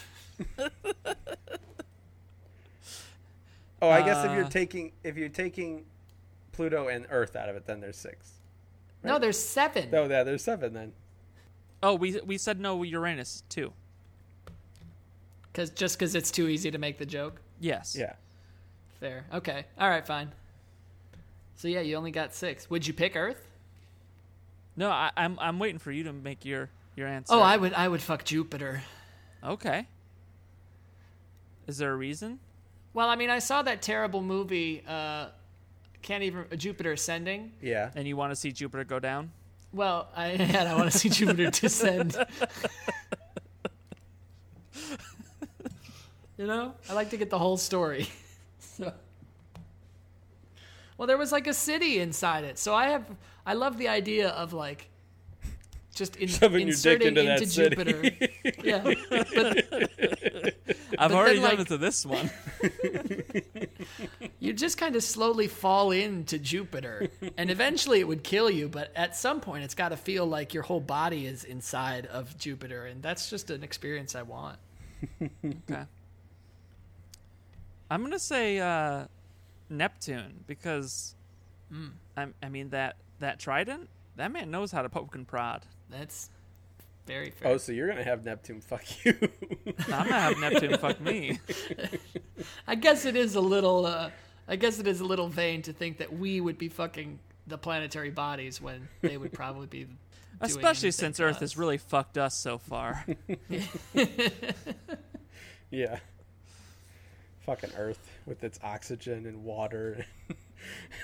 oh, 3.82 3.90
I 3.90 4.02
guess 4.04 4.24
if 4.26 4.32
you're 4.34 4.46
Uh, 4.46 4.50
taking 4.50 4.92
if 5.04 5.18
you're 5.18 5.30
taking 5.30 5.86
Pluto 6.56 6.88
and 6.88 7.06
Earth 7.10 7.36
out 7.36 7.50
of 7.50 7.56
it, 7.56 7.66
then 7.66 7.82
there's 7.82 7.98
six. 7.98 8.32
no, 9.04 9.20
there's 9.20 9.38
seven. 9.40 9.92
No, 9.92 10.06
yeah, 10.06 10.24
there's 10.24 10.44
seven 10.44 10.74
then. 10.74 10.94
Oh, 11.84 11.96
we 11.96 12.20
we 12.22 12.38
said 12.38 12.60
no 12.60 12.82
Uranus 12.84 13.44
too. 13.50 13.74
Cause 15.54 15.70
just 15.70 15.98
because 15.98 16.16
it's 16.16 16.32
too 16.32 16.48
easy 16.48 16.72
to 16.72 16.78
make 16.78 16.98
the 16.98 17.06
joke. 17.06 17.42
Yes. 17.60 17.96
Yeah. 17.98 18.14
Fair. 19.00 19.26
Okay. 19.34 19.66
All 19.80 19.90
right. 19.90 20.06
Fine. 20.06 20.32
So 21.56 21.68
yeah, 21.68 21.82
you 21.82 21.96
only 21.96 22.12
got 22.12 22.34
six. 22.34 22.70
Would 22.70 22.86
you 22.88 22.94
pick 22.94 23.16
Earth? 23.16 23.48
No, 24.76 24.90
I, 24.90 25.12
I'm 25.16 25.38
I'm 25.40 25.60
waiting 25.60 25.80
for 25.80 25.92
you 25.92 26.04
to 26.06 26.14
make 26.14 26.44
your 26.44 26.70
your 26.96 27.08
answer. 27.08 27.34
Oh, 27.34 27.40
I 27.42 27.58
would. 27.58 27.74
I 27.74 27.88
would 27.88 28.02
fuck 28.02 28.24
Jupiter. 28.26 28.82
Okay. 29.44 29.88
Is 31.68 31.78
there 31.78 31.92
a 31.92 31.96
reason? 31.96 32.40
Well, 32.94 33.10
I 33.10 33.16
mean, 33.16 33.30
I 33.30 33.40
saw 33.40 33.62
that 33.62 33.82
terrible 33.82 34.22
movie. 34.22 34.84
Uh, 34.88 35.28
can't 36.06 36.24
even 36.24 36.46
Jupiter 36.56 36.94
Ascending. 36.94 37.52
Yeah. 37.62 37.90
And 37.96 38.08
you 38.08 38.16
want 38.16 38.32
to 38.32 38.36
see 38.36 38.52
Jupiter 38.52 38.84
go 38.84 39.00
down? 39.00 39.32
Well, 39.74 40.08
I 40.16 40.28
and 40.30 40.70
I 40.70 40.76
want 40.76 40.92
to 40.92 40.98
see 40.98 41.10
Jupiter 41.10 41.50
descend. 41.50 42.16
you 46.38 46.46
know, 46.46 46.76
I 46.88 46.94
like 46.94 47.10
to 47.10 47.18
get 47.18 47.32
the 47.32 47.40
whole 47.40 47.58
story. 47.58 48.08
so, 48.60 48.94
well, 50.96 51.08
there 51.08 51.18
was 51.18 51.32
like 51.32 51.48
a 51.48 51.54
city 51.56 52.00
inside 52.00 52.44
it, 52.44 52.60
so 52.60 52.76
I 52.76 52.90
have. 52.90 53.04
I 53.48 53.54
love 53.54 53.80
the 53.80 53.88
idea 53.88 54.30
of 54.30 54.54
like 54.54 54.90
just 55.96 56.16
in, 56.18 56.28
Shoving 56.28 56.68
your 56.68 56.76
dick 56.76 57.02
inserting 57.02 57.08
into 57.08 57.24
that 57.24 57.48
city. 57.48 57.70
Jupiter. 57.76 58.12
yeah, 58.64 58.84
but 59.10 60.56
I've 61.00 61.10
But 61.10 61.12
already 61.12 61.40
then, 61.40 61.50
done 61.50 61.58
like- 61.58 61.60
it 61.60 61.68
to 61.70 61.78
this 61.78 62.06
one. 62.06 62.30
you 64.40 64.54
just 64.54 64.78
kind 64.78 64.96
of 64.96 65.04
slowly 65.04 65.48
fall 65.48 65.92
into 65.92 66.38
Jupiter, 66.38 67.10
and 67.38 67.50
eventually 67.50 68.00
it 68.00 68.08
would 68.08 68.24
kill 68.24 68.50
you. 68.50 68.68
But 68.70 68.92
at 68.96 69.16
some 69.16 69.42
point, 69.42 69.64
it's 69.64 69.76
got 69.76 69.90
to 69.90 69.98
feel 69.98 70.26
like 70.26 70.54
your 70.54 70.64
whole 70.64 70.80
body 70.82 71.26
is 71.26 71.44
inside 71.44 72.06
of 72.06 72.38
Jupiter, 72.38 72.86
and 72.86 73.02
that's 73.02 73.30
just 73.30 73.50
an 73.50 73.64
experience 73.64 74.16
I 74.16 74.22
want. 74.22 74.58
Okay. 75.22 75.84
I'm 77.90 78.02
gonna 78.02 78.20
say 78.20 78.60
uh, 78.60 79.06
Neptune 79.70 80.44
because 80.48 81.16
I, 82.18 82.28
I 82.42 82.50
mean 82.50 82.70
that 82.70 82.96
that 83.20 83.40
trident 83.40 83.90
that 84.16 84.32
man 84.32 84.52
knows 84.52 84.72
how 84.72 84.82
to 84.82 84.90
poke 84.90 85.16
and 85.16 85.28
prod. 85.28 85.66
That's 85.90 86.30
very 87.06 87.30
fair. 87.30 87.52
Oh, 87.52 87.58
so 87.58 87.72
you're 87.72 87.88
gonna 87.88 88.04
have 88.04 88.26
Neptune 88.26 88.62
fuck 88.62 88.84
you? 89.06 89.16
I'm 89.88 90.08
gonna 90.08 90.20
have 90.20 90.38
Neptune 90.40 90.78
fuck 90.80 91.00
me. 91.00 91.40
I 92.68 92.76
guess 92.76 93.06
it 93.06 93.16
is 93.16 93.36
a 93.36 93.42
little. 93.42 93.86
Uh, 93.86 94.10
I 94.48 94.56
guess 94.56 94.80
it 94.80 94.88
is 94.88 95.00
a 95.02 95.06
little 95.06 95.28
vain 95.28 95.62
to 95.64 95.74
think 95.74 95.98
that 95.98 96.14
we 96.14 96.40
would 96.42 96.58
be 96.58 96.70
fucking 96.70 97.20
the 97.48 97.58
planetary 97.58 98.12
bodies 98.12 98.62
when 98.62 98.88
they 99.02 99.18
would 99.18 99.34
probably 99.34 99.68
be. 99.68 99.88
Especially 100.42 100.92
since 100.92 101.20
Earth 101.20 101.36
us. 101.36 101.42
has 101.42 101.58
really 101.58 101.78
fucked 101.78 102.18
us 102.18 102.36
so 102.36 102.58
far. 102.58 103.06
yeah. 105.72 106.00
Fucking 107.46 107.72
Earth 107.78 108.10
with 108.26 108.44
its 108.44 108.60
oxygen 108.64 109.28
and 109.28 109.44
water, 109.44 110.06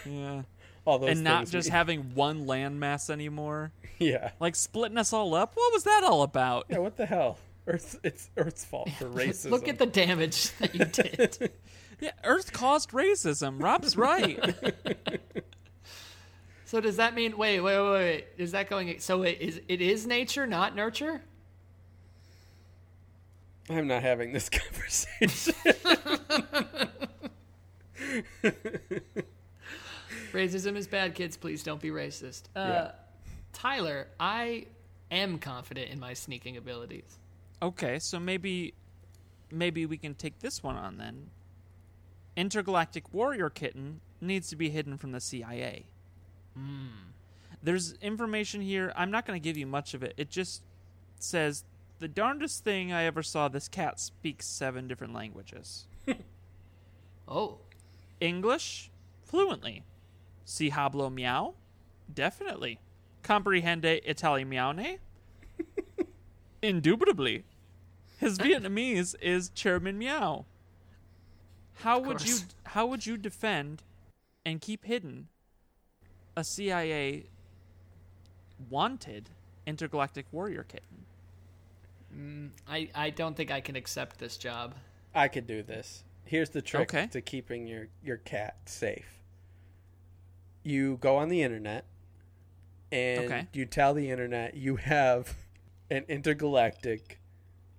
yeah. 0.05 0.41
All 0.85 0.99
those 0.99 1.11
And 1.11 1.23
not 1.23 1.47
just 1.47 1.69
we- 1.69 1.71
having 1.71 2.13
one 2.15 2.45
landmass 2.45 3.09
anymore. 3.09 3.71
yeah. 3.99 4.31
Like 4.39 4.55
splitting 4.55 4.97
us 4.97 5.13
all 5.13 5.33
up. 5.35 5.51
What 5.55 5.73
was 5.73 5.83
that 5.83 6.03
all 6.03 6.23
about? 6.23 6.65
Yeah. 6.69 6.79
What 6.79 6.97
the 6.97 7.05
hell? 7.05 7.37
Earth. 7.67 7.99
It's 8.03 8.29
Earth's 8.37 8.65
fault 8.65 8.89
for 8.97 9.05
racism. 9.05 9.51
Look 9.51 9.67
at 9.67 9.77
the 9.77 9.85
damage 9.85 10.51
that 10.59 10.73
you 10.73 10.85
did. 10.85 11.51
Yeah, 11.99 12.11
Earth 12.23 12.51
caused 12.51 12.89
racism. 12.91 13.61
Rob's 13.61 13.95
right. 13.95 14.39
So 16.65 16.79
does 16.81 16.95
that 16.97 17.13
mean? 17.13 17.37
Wait, 17.37 17.59
wait, 17.59 17.79
wait, 17.79 17.91
wait. 17.91 18.25
Is 18.37 18.53
that 18.53 18.69
going? 18.69 18.99
So 18.99 19.21
it 19.23 19.37
is 19.39 19.61
it 19.67 19.81
is 19.81 20.07
nature, 20.07 20.47
not 20.47 20.75
nurture? 20.75 21.21
I'm 23.69 23.87
not 23.87 24.01
having 24.01 24.33
this 24.33 24.49
conversation. 24.49 25.53
Racism 30.31 30.75
is 30.75 30.87
bad, 30.87 31.15
kids. 31.15 31.37
Please 31.37 31.63
don't 31.63 31.81
be 31.81 31.89
racist. 31.89 32.43
Uh, 32.55 32.59
Yeah. 32.59 32.91
Tyler, 33.53 34.07
I 34.19 34.67
am 35.11 35.37
confident 35.37 35.89
in 35.89 35.99
my 35.99 36.13
sneaking 36.13 36.55
abilities. 36.57 37.17
Okay, 37.61 37.99
so 37.99 38.19
maybe 38.19 38.73
maybe 39.51 39.85
we 39.85 39.97
can 39.97 40.15
take 40.15 40.39
this 40.39 40.63
one 40.63 40.77
on 40.77 40.97
then. 40.97 41.29
Intergalactic 42.37 43.13
Warrior 43.13 43.49
Kitten 43.49 43.99
needs 44.21 44.49
to 44.49 44.55
be 44.55 44.69
hidden 44.69 44.97
from 44.97 45.11
the 45.11 45.19
CIA. 45.19 45.85
There's 47.63 47.93
information 48.01 48.61
here. 48.61 48.91
I'm 48.95 49.11
not 49.11 49.25
going 49.25 49.39
to 49.39 49.43
give 49.43 49.57
you 49.57 49.67
much 49.67 49.93
of 49.93 50.01
it. 50.01 50.13
It 50.17 50.29
just 50.29 50.63
says 51.19 51.63
the 51.99 52.07
darndest 52.07 52.63
thing 52.63 52.91
I 52.93 53.03
ever 53.03 53.21
saw. 53.21 53.49
This 53.49 53.67
cat 53.67 53.99
speaks 53.99 54.47
seven 54.47 54.87
different 54.87 55.13
languages. 55.13 55.85
Oh, 57.27 57.59
English 58.19 58.89
fluently. 59.23 59.83
Si 60.45 60.69
hablo 60.71 61.11
meow? 61.13 61.53
Definitely. 62.13 62.79
Comprehende 63.23 64.03
italiane? 64.05 64.97
Indubitably. 66.61 67.43
His 68.19 68.37
Vietnamese 68.39 69.15
is 69.21 69.49
Chairman 69.49 69.97
Meow. 69.97 70.45
How 71.75 71.99
Of 71.99 72.05
would 72.07 72.27
you 72.27 72.35
how 72.65 72.85
would 72.85 73.05
you 73.05 73.17
defend 73.17 73.83
and 74.45 74.61
keep 74.61 74.85
hidden 74.85 75.29
a 76.35 76.43
CIA 76.43 77.25
wanted 78.69 79.29
intergalactic 79.65 80.25
warrior 80.31 80.63
kitten? 80.63 81.05
Mm, 82.15 82.49
I 82.67 82.89
I 82.93 83.09
don't 83.09 83.35
think 83.35 83.49
I 83.51 83.61
can 83.61 83.75
accept 83.75 84.19
this 84.19 84.37
job. 84.37 84.75
I 85.15 85.27
could 85.27 85.47
do 85.47 85.63
this. 85.63 86.03
Here's 86.25 86.49
the 86.49 86.61
trick 86.61 86.93
Okay. 86.93 87.07
to 87.07 87.21
keeping 87.21 87.67
your, 87.67 87.87
your 88.03 88.17
cat 88.17 88.55
safe. 88.65 89.20
You 90.63 90.97
go 90.97 91.17
on 91.17 91.29
the 91.29 91.41
internet 91.41 91.85
and 92.91 93.25
Okay. 93.25 93.47
you 93.53 93.65
tell 93.65 93.93
the 93.93 94.09
internet 94.09 94.55
you 94.55 94.75
have 94.77 95.35
an 95.89 96.05
intergalactic 96.07 97.19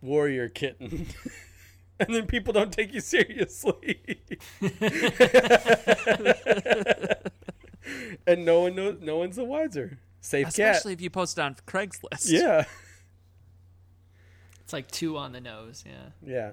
warrior 0.00 0.48
kitten. 0.48 1.06
and 2.00 2.14
then 2.14 2.26
people 2.26 2.52
don't 2.52 2.72
take 2.72 2.92
you 2.92 3.00
seriously. 3.00 4.00
and 8.26 8.44
no 8.44 8.62
one 8.62 8.74
knows 8.74 8.98
no 9.00 9.18
one's 9.18 9.36
the 9.36 9.44
wiser. 9.44 9.98
Safe 10.20 10.48
Especially 10.48 10.92
if 10.92 11.00
you 11.00 11.10
post 11.10 11.38
it 11.38 11.42
on 11.42 11.56
Craigslist. 11.66 12.30
Yeah. 12.30 12.64
It's 14.60 14.72
like 14.72 14.90
two 14.90 15.18
on 15.18 15.32
the 15.32 15.40
nose. 15.40 15.84
Yeah. 15.86 16.10
Yeah. 16.24 16.50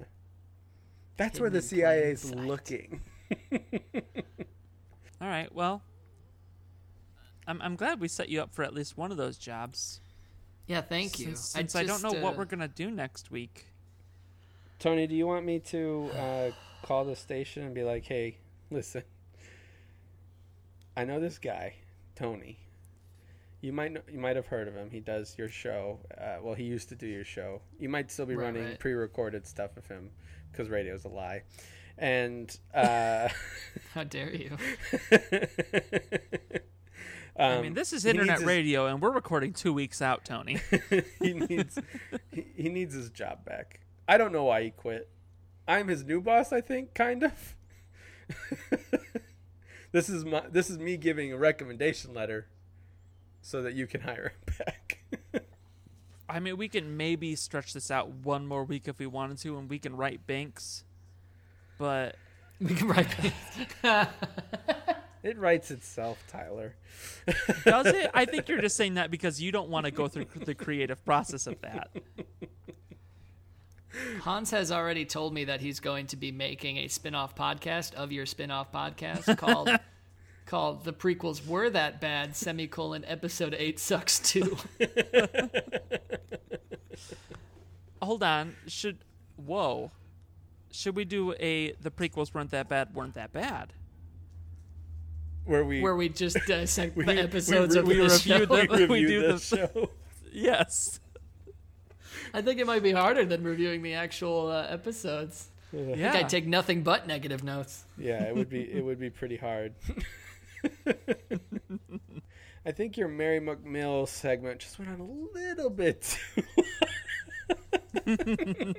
That's 1.16 1.38
where 1.38 1.50
the 1.50 1.58
in 1.58 1.62
CIA 1.62 2.10
is 2.10 2.34
looking. 2.34 3.00
All 3.52 5.28
right. 5.28 5.54
Well, 5.54 5.82
I'm 7.50 7.60
I'm 7.62 7.74
glad 7.76 8.00
we 8.00 8.06
set 8.06 8.28
you 8.28 8.40
up 8.40 8.54
for 8.54 8.62
at 8.62 8.72
least 8.72 8.96
one 8.96 9.10
of 9.10 9.16
those 9.16 9.36
jobs. 9.36 10.00
Yeah. 10.68 10.82
Thank 10.82 11.18
you. 11.18 11.26
Since, 11.26 11.40
since 11.40 11.76
I, 11.76 11.80
don't 11.80 12.00
just, 12.00 12.04
know 12.04 12.20
what 12.20 12.34
uh, 12.34 12.38
we're 12.38 12.44
gonna 12.44 12.68
do 12.68 12.90
next 12.90 13.30
week. 13.30 13.66
Tony, 14.78 15.08
do 15.08 15.14
you 15.16 15.26
want 15.26 15.44
me 15.44 15.58
to 15.58 16.10
uh, 16.16 16.50
call 16.82 17.04
the 17.04 17.16
station 17.16 17.64
and 17.64 17.74
be 17.74 17.82
like, 17.82 18.04
"Hey, 18.04 18.36
listen, 18.70 19.02
I 20.96 21.04
know 21.04 21.18
this 21.18 21.38
guy, 21.38 21.74
Tony. 22.14 22.56
You 23.62 23.72
might 23.72 23.92
know, 23.92 24.00
you 24.10 24.18
might 24.20 24.36
have 24.36 24.46
heard 24.46 24.68
of 24.68 24.74
him. 24.74 24.88
He 24.90 25.00
does 25.00 25.34
your 25.36 25.48
show. 25.48 25.98
Uh, 26.16 26.36
well, 26.40 26.54
he 26.54 26.64
used 26.64 26.88
to 26.90 26.94
do 26.94 27.06
your 27.06 27.24
show. 27.24 27.60
You 27.78 27.88
might 27.88 28.10
still 28.10 28.26
be 28.26 28.36
Right, 28.36 28.44
running 28.46 28.64
right. 28.64 28.78
pre-recorded 28.78 29.46
stuff 29.46 29.76
of 29.76 29.86
him 29.86 30.10
because 30.50 30.68
radio's 30.70 31.04
a 31.04 31.08
lie. 31.08 31.42
And 31.98 32.56
uh, 32.72 33.28
How 33.94 34.04
dare 34.04 34.32
you? 34.32 34.56
I 37.40 37.54
um, 37.54 37.62
mean, 37.62 37.74
this 37.74 37.92
is 37.92 38.02
he 38.02 38.08
needs 38.12 38.20
internet 38.20 38.38
his- 38.40 38.46
radio, 38.46 38.86
and 38.86 39.00
we're 39.00 39.10
recording 39.10 39.52
two 39.52 39.72
weeks 39.72 40.02
out, 40.02 40.24
Tony. 40.24 40.60
he 41.20 41.32
needs 41.32 41.78
he, 42.30 42.46
he 42.54 42.68
needs 42.68 42.94
his 42.94 43.08
job 43.10 43.44
back. 43.44 43.80
I 44.06 44.18
don't 44.18 44.32
know 44.32 44.44
why 44.44 44.62
he 44.64 44.70
quit. 44.70 45.08
I'm 45.66 45.88
his 45.88 46.04
new 46.04 46.20
boss, 46.20 46.52
I 46.52 46.60
think, 46.60 46.94
kind 46.94 47.22
of. 47.22 47.56
this 49.92 50.08
is 50.08 50.24
my 50.24 50.42
this 50.50 50.68
is 50.68 50.78
me 50.78 50.96
giving 50.96 51.32
a 51.32 51.38
recommendation 51.38 52.12
letter 52.12 52.48
so 53.40 53.62
that 53.62 53.74
you 53.74 53.86
can 53.86 54.02
hire 54.02 54.34
him 54.34 54.54
back. 54.58 54.98
I 56.28 56.38
mean, 56.38 56.58
we 56.58 56.68
can 56.68 56.96
maybe 56.96 57.34
stretch 57.34 57.72
this 57.72 57.90
out 57.90 58.08
one 58.08 58.46
more 58.46 58.64
week 58.64 58.86
if 58.86 58.98
we 58.98 59.06
wanted 59.06 59.38
to, 59.38 59.58
and 59.58 59.68
we 59.68 59.78
can 59.78 59.96
write 59.96 60.26
banks. 60.26 60.84
But 61.78 62.16
We 62.60 62.74
can 62.74 62.88
write. 62.88 63.08
it 65.22 65.38
writes 65.38 65.70
itself, 65.70 66.22
Tyler. 66.28 66.74
does 67.64 67.86
it? 67.86 68.10
I 68.14 68.24
think 68.24 68.48
you're 68.48 68.60
just 68.60 68.76
saying 68.78 68.94
that 68.94 69.10
because 69.10 69.40
you 69.40 69.52
don't 69.52 69.68
want 69.68 69.86
to 69.86 69.92
go 69.92 70.08
through 70.08 70.26
the 70.44 70.54
creative 70.54 71.04
process 71.04 71.46
of 71.46 71.60
that. 71.60 71.90
Hans 74.22 74.50
has 74.50 74.70
already 74.70 75.04
told 75.04 75.34
me 75.34 75.44
that 75.44 75.60
he's 75.60 75.80
going 75.80 76.06
to 76.08 76.16
be 76.16 76.30
making 76.30 76.78
a 76.78 76.88
spin-off 76.88 77.34
podcast 77.34 77.94
of 77.94 78.12
your 78.12 78.24
spin-off 78.26 78.72
podcast 78.72 79.36
called 79.38 79.70
called 80.46 80.84
The 80.84 80.92
Prequels 80.92 81.46
Were 81.46 81.70
That 81.70 82.00
Bad, 82.00 82.34
semicolon 82.34 83.04
episode 83.04 83.54
8 83.56 83.78
sucks 83.78 84.18
too. 84.18 84.56
Hold 88.02 88.22
on. 88.22 88.56
Should 88.66 88.98
whoa? 89.36 89.92
Should 90.72 90.96
we 90.96 91.04
do 91.04 91.34
a 91.38 91.72
the 91.80 91.90
prequels 91.90 92.32
weren't 92.34 92.50
that 92.50 92.68
bad, 92.68 92.94
weren't 92.94 93.14
that 93.14 93.32
bad? 93.32 93.72
Where 95.50 95.64
we 95.64 95.80
where 95.80 95.96
we 95.96 96.08
just 96.08 96.36
dissect 96.46 96.96
we- 96.96 97.04
the 97.04 97.12
we 97.14 97.18
episodes 97.18 97.74
of 97.74 97.84
we 97.84 97.96
the 97.96 98.02
review 98.04 98.46
show. 98.46 98.66
we 98.76 98.86
we 98.86 99.04
do 99.04 99.20
this 99.22 99.50
the- 99.50 99.56
show. 99.74 99.90
Yes. 100.32 101.00
I 102.32 102.40
think 102.40 102.60
it 102.60 102.66
might 102.68 102.84
be 102.84 102.92
harder 102.92 103.24
than 103.24 103.42
reviewing 103.42 103.82
the 103.82 103.94
actual 103.94 104.48
uh, 104.48 104.68
episodes. 104.70 105.48
I 105.72 105.76
think 105.76 105.98
I'd 106.00 106.28
take 106.28 106.46
nothing 106.46 106.82
but 106.84 107.08
negative 107.08 107.42
notes. 107.42 107.84
Yeah, 107.98 108.22
it 108.22 108.36
would 108.36 108.48
be 108.48 108.60
it 108.60 108.84
would 108.84 109.00
be 109.00 109.10
pretty 109.10 109.36
hard. 109.36 109.74
I 112.64 112.70
think 112.72 112.96
your 112.96 113.08
Mary 113.08 113.40
McMill 113.40 114.06
segment 114.06 114.60
just 114.60 114.78
went 114.78 114.92
on 114.92 115.00
a 115.00 115.36
little 115.36 115.70
bit 115.70 116.16
too 116.36 116.42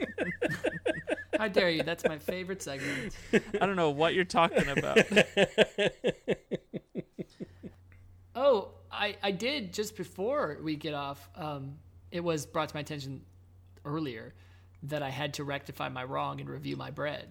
How 1.38 1.48
dare 1.48 1.70
you? 1.70 1.84
That's 1.84 2.04
my 2.06 2.18
favorite 2.18 2.62
segment. 2.62 3.16
I 3.34 3.66
don't 3.66 3.76
know 3.76 3.90
what 3.90 4.14
you're 4.14 4.26
talking 4.26 4.68
about. 4.68 5.00
Oh, 8.36 8.70
I, 8.92 9.18
I 9.22 9.32
did 9.32 9.74
just 9.74 9.96
before 9.96 10.58
we 10.62 10.76
get 10.76 10.94
off. 10.94 11.30
Um, 11.36 11.78
it 12.12 12.22
was 12.22 12.46
brought 12.46 12.70
to 12.70 12.76
my 12.76 12.82
attention 12.82 13.22
earlier 13.86 14.34
that 14.84 15.04
I 15.04 15.10
had 15.10 15.36
to 15.36 15.44
rectify 15.44 15.90
my 15.90 16.04
wrong 16.04 16.40
and 16.40 16.50
review 16.50 16.76
my 16.76 16.92
bread. 16.92 17.28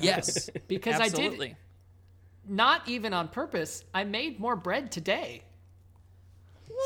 yes. 0.00 0.50
Because 0.68 1.00
I 1.00 1.08
did, 1.08 1.56
not 2.48 2.88
even 2.88 3.12
on 3.12 3.28
purpose, 3.28 3.84
I 3.94 4.04
made 4.04 4.40
more 4.40 4.56
bread 4.56 4.90
today. 4.90 5.42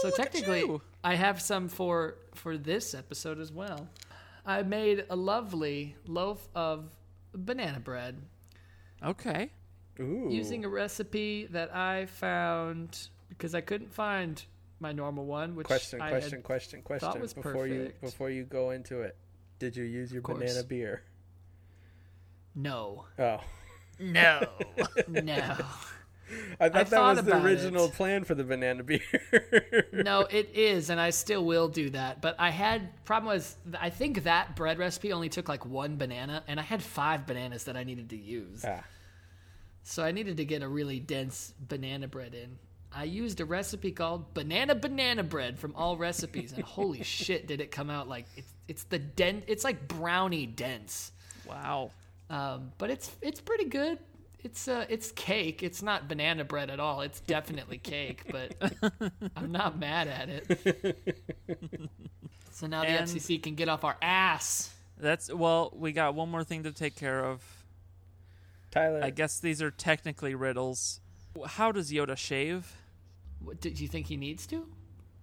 so 0.01 0.09
look 0.09 0.19
at 0.19 0.25
technically, 0.33 0.61
you. 0.61 0.83
I 1.07 1.15
have 1.15 1.41
some 1.41 1.69
for 1.69 2.17
for 2.35 2.59
this 2.59 2.93
episode 2.93 3.39
as 3.39 3.53
well. 3.53 3.89
I 4.45 4.63
made 4.65 5.05
a 5.09 5.15
lovely 5.15 5.95
loaf 6.05 6.49
of 6.53 6.91
banana 7.33 7.79
bread 7.79 8.21
Okay. 9.05 9.53
Ooh. 10.01 10.27
using 10.29 10.65
a 10.65 10.69
recipe 10.69 11.47
that 11.53 11.73
I 11.75 12.07
found 12.07 13.09
because 13.29 13.55
I 13.55 13.61
couldn't 13.61 13.95
find 13.95 14.45
my 14.81 14.91
normal 14.91 15.27
one. 15.27 15.55
Which 15.55 15.69
question, 15.69 16.01
I 16.01 16.11
question, 16.11 16.43
question, 16.43 16.83
question. 16.83 17.21
was 17.21 17.33
before 17.33 17.69
you 17.69 17.93
before 18.01 18.31
you 18.31 18.43
go 18.43 18.71
into 18.73 19.03
it, 19.03 19.17
did 19.61 19.77
you 19.77 19.85
use 19.85 20.13
your 20.13 20.23
banana 20.23 20.65
beer? 20.65 21.05
no, 22.57 23.05
Oh, 23.17 23.41
no, 24.01 24.41
no, 25.09 25.57
I 26.61 26.69
thought 26.69 26.73
that 26.73 26.89
thought 26.89 27.17
was 27.17 27.25
the 27.25 27.43
original 27.43 27.87
it. 27.87 27.93
plan 27.95 28.25
for 28.25 28.35
the 28.35 28.45
banana 28.45 28.83
beer. 28.83 29.01
no. 29.93 30.27
It 30.31 30.51
is, 30.55 30.91
and 30.91 31.01
I 31.01 31.11
still 31.11 31.45
will 31.45 31.69
do 31.69 31.91
that. 31.91 32.21
But 32.21 32.37
I 32.39 32.51
had 32.51 33.05
problem 33.05 33.33
was 33.33 33.57
I 33.81 33.91
think 33.91 34.25
that 34.25 34.57
bread 34.57 34.79
recipe 34.79 35.13
only 35.13 35.29
took 35.29 35.49
like 35.49 35.65
one 35.65 35.97
banana, 35.97 36.43
and 36.49 36.59
I 36.59 36.63
had 36.63 36.83
five 36.83 37.27
bananas 37.27 37.65
that 37.65 37.77
I 37.77 37.85
needed 37.85 38.11
to 38.11 38.17
use. 38.17 38.65
ah, 38.67 38.83
So 39.83 40.03
I 40.03 40.11
needed 40.13 40.37
to 40.39 40.45
get 40.45 40.63
a 40.63 40.69
really 40.69 40.99
dense 41.01 41.55
banana 41.61 42.09
bread 42.09 42.35
in. 42.35 42.59
I 42.93 43.05
used 43.05 43.41
a 43.41 43.45
recipe 43.45 43.93
called 43.93 44.33
banana 44.35 44.75
banana 44.75 45.23
bread 45.23 45.59
from 45.59 45.75
all 45.77 45.97
recipes, 45.97 46.53
and 46.53 46.63
holy 46.65 47.03
shit, 47.17 47.47
did 47.47 47.61
it 47.61 47.71
come 47.71 47.91
out 47.91 48.09
like 48.09 48.27
it's 48.37 48.53
it's 48.69 48.85
the 48.85 48.99
den 48.99 49.43
it's 49.47 49.65
like 49.65 49.87
brownie 49.87 50.47
dense. 50.47 51.13
Wow. 51.49 51.91
Um, 52.31 52.73
but 52.79 52.91
it's 52.91 53.11
it's 53.23 53.41
pretty 53.41 53.67
good. 53.67 53.99
It's 54.47 54.69
uh, 54.69 54.87
it's 54.89 55.11
cake. 55.13 55.63
It's 55.65 55.83
not 55.83 56.09
banana 56.09 56.45
bread 56.45 56.71
at 56.71 56.79
all. 56.79 57.01
It's 57.01 57.21
definitely 57.21 57.79
cake, 57.79 58.23
but 58.31 58.55
I'm 59.37 59.51
not 59.51 59.77
mad 59.79 60.07
at 60.07 60.29
it. 60.29 60.99
so 62.53 62.67
now 62.69 62.83
the 62.83 62.89
And- 62.89 63.09
FCC 63.09 63.43
can 63.43 63.57
get 63.57 63.69
off 63.69 63.83
our 63.85 63.97
ass. 64.01 64.73
That's 64.99 65.33
well, 65.33 65.73
we 65.75 65.93
got 65.93 66.15
one 66.15 66.31
more 66.31 66.45
thing 66.45 66.63
to 66.63 66.73
take 66.73 66.95
care 66.97 67.25
of. 67.25 67.43
Tyler, 68.71 69.01
I 69.03 69.11
guess 69.11 69.41
these 69.41 69.61
are 69.61 69.71
technically 69.71 70.35
riddles. 70.35 71.01
How 71.47 71.73
does 71.73 71.91
Yoda 71.91 72.17
shave? 72.17 72.73
What, 73.41 73.61
do 73.61 73.69
you 73.71 73.89
think 73.89 74.07
he 74.07 74.17
needs 74.17 74.47
to? 74.47 74.67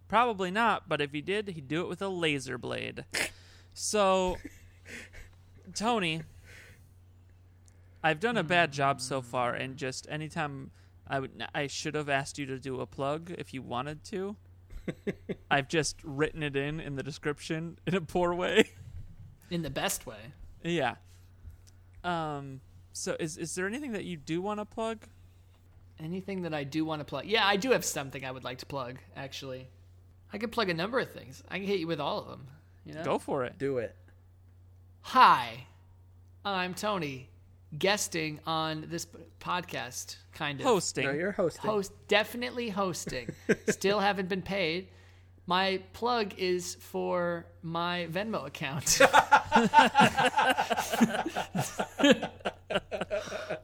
Probably 0.08 0.52
not, 0.52 0.88
but 0.88 1.02
if 1.02 1.12
he 1.12 1.22
did, 1.22 1.48
he'd 1.48 1.68
do 1.68 1.82
it 1.82 1.88
with 1.90 2.02
a 2.02 2.08
laser 2.08 2.58
blade. 2.60 3.06
So, 3.74 4.38
Tony, 5.74 6.22
I've 8.04 8.20
done 8.20 8.38
a 8.38 8.44
bad 8.44 8.72
job 8.74 9.00
so 9.00 9.22
far, 9.22 9.54
and 9.54 9.78
just 9.78 10.08
anytime 10.10 10.72
I 11.08 11.20
would, 11.20 11.44
I 11.56 11.68
should 11.68 11.96
have 11.96 12.10
asked 12.10 12.38
you 12.38 12.46
to 12.48 12.60
do 12.60 12.82
a 12.82 12.86
plug 12.86 13.34
if 13.38 13.54
you 13.54 13.62
wanted 13.62 14.04
to. 14.06 14.36
I've 15.52 15.70
just 15.70 15.98
written 16.04 16.44
it 16.44 16.56
in 16.58 16.80
in 16.82 16.96
the 16.96 17.04
description 17.04 17.80
in 17.88 17.96
a 17.96 18.02
poor 18.02 18.34
way. 18.34 18.70
In 19.50 19.62
the 19.62 19.70
best 19.70 20.06
way. 20.06 20.18
yeah. 20.64 20.96
Um. 22.04 22.60
So, 22.92 23.16
is 23.20 23.38
is 23.38 23.56
there 23.56 23.66
anything 23.68 23.94
that 23.94 24.04
you 24.04 24.18
do 24.18 24.42
want 24.42 24.60
to 24.60 24.66
plug? 24.66 25.06
Anything 26.00 26.42
that 26.42 26.54
I 26.54 26.64
do 26.66 26.84
want 26.84 27.00
to 27.00 27.06
plug? 27.06 27.26
Yeah, 27.26 27.46
I 27.46 27.56
do 27.56 27.72
have 27.72 27.86
something 27.86 28.26
I 28.26 28.32
would 28.32 28.44
like 28.44 28.58
to 28.58 28.66
plug. 28.66 28.98
Actually, 29.16 29.68
I 30.34 30.38
could 30.38 30.52
plug 30.52 30.70
a 30.70 30.74
number 30.74 31.00
of 31.00 31.12
things. 31.12 31.42
I 31.50 31.60
can 31.60 31.68
hit 31.68 31.80
you 31.80 31.88
with 31.88 32.02
all 32.02 32.20
of 32.20 32.28
them. 32.28 32.48
You 32.86 32.94
know. 32.96 33.04
Go 33.04 33.18
for 33.20 33.46
it. 33.46 33.58
do 33.58 33.78
it. 33.78 33.96
Hi, 35.02 35.66
I'm 36.44 36.74
Tony, 36.74 37.30
guesting 37.78 38.40
on 38.46 38.86
this 38.90 39.08
podcast. 39.40 40.18
Kind 40.34 40.60
of 40.60 40.66
Hosting. 40.66 41.06
No, 41.06 41.12
you're 41.12 41.32
hosting. 41.32 41.70
host, 41.70 41.92
definitely 42.08 42.70
hosting. 42.70 43.30
Still 43.70 44.00
haven't 44.00 44.30
been 44.30 44.42
paid. 44.42 44.88
My 45.46 45.82
plug 45.92 46.36
is 46.38 46.76
for 46.76 47.46
my 47.62 48.08
Venmo 48.10 48.48
account, 48.48 48.98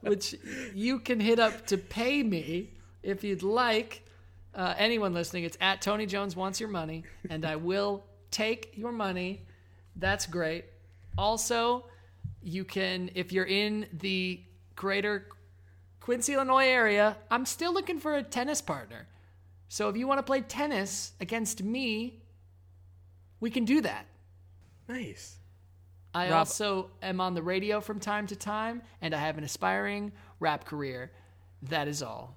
which 0.02 0.34
you 0.74 0.98
can 0.98 1.20
hit 1.20 1.38
up 1.38 1.66
to 1.68 1.78
pay 1.78 2.22
me 2.22 2.74
if 3.02 3.24
you'd 3.24 3.42
like. 3.42 4.04
Uh, 4.54 4.74
anyone 4.76 5.14
listening, 5.14 5.44
it's 5.44 5.56
at 5.60 5.80
Tony 5.80 6.04
Jones 6.04 6.36
wants 6.36 6.60
your 6.60 6.68
money, 6.68 7.04
and 7.30 7.46
I 7.46 7.56
will 7.56 8.04
take 8.30 8.72
your 8.76 8.92
money. 8.92 9.46
That's 9.96 10.26
great. 10.26 10.66
Also, 11.16 11.86
you 12.42 12.64
can 12.64 13.10
if 13.14 13.32
you're 13.32 13.46
in 13.46 13.86
the 13.92 14.40
greater 14.76 15.26
Quincy, 16.00 16.32
Illinois 16.32 16.66
area, 16.66 17.16
I'm 17.30 17.44
still 17.44 17.74
looking 17.74 17.98
for 18.00 18.16
a 18.16 18.22
tennis 18.22 18.60
partner. 18.62 19.06
So 19.68 19.88
if 19.88 19.96
you 19.96 20.06
want 20.06 20.18
to 20.18 20.22
play 20.22 20.40
tennis 20.40 21.12
against 21.20 21.62
me, 21.62 22.22
we 23.38 23.50
can 23.50 23.64
do 23.64 23.80
that. 23.82 24.06
Nice. 24.88 25.36
I 26.12 26.24
Rob- 26.24 26.38
also 26.38 26.90
am 27.02 27.20
on 27.20 27.34
the 27.34 27.42
radio 27.42 27.80
from 27.80 28.00
time 28.00 28.26
to 28.28 28.36
time, 28.36 28.82
and 29.00 29.14
I 29.14 29.18
have 29.18 29.38
an 29.38 29.44
aspiring 29.44 30.10
rap 30.40 30.64
career. 30.64 31.12
That 31.62 31.86
is 31.86 32.02
all. 32.02 32.36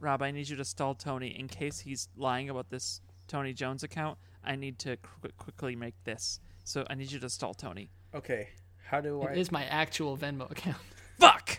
Rob, 0.00 0.22
I 0.22 0.30
need 0.30 0.48
you 0.48 0.56
to 0.56 0.64
stall 0.64 0.94
Tony 0.94 1.28
in 1.36 1.48
case 1.48 1.80
he's 1.80 2.08
lying 2.16 2.50
about 2.50 2.70
this 2.70 3.00
Tony 3.26 3.52
Jones 3.52 3.82
account. 3.82 4.18
I 4.44 4.54
need 4.54 4.78
to 4.80 4.96
qu- 4.98 5.30
quickly 5.36 5.74
make 5.74 5.94
this. 6.04 6.38
So 6.62 6.86
I 6.88 6.94
need 6.94 7.10
you 7.10 7.18
to 7.18 7.28
stall 7.28 7.54
Tony. 7.54 7.90
Okay. 8.14 8.48
How 8.88 9.02
do 9.02 9.20
I? 9.20 9.32
It 9.32 9.38
is 9.38 9.52
my 9.52 9.64
actual 9.66 10.16
Venmo 10.16 10.50
account. 10.50 10.78
Fuck! 11.18 11.58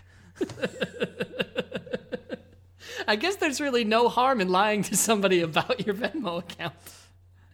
I 3.08 3.16
guess 3.16 3.36
there's 3.36 3.62
really 3.62 3.84
no 3.84 4.10
harm 4.10 4.42
in 4.42 4.50
lying 4.50 4.82
to 4.84 4.98
somebody 4.98 5.42
about 5.42 5.86
your 5.86 5.94
Venmo 5.94 6.40
account. 6.40 6.74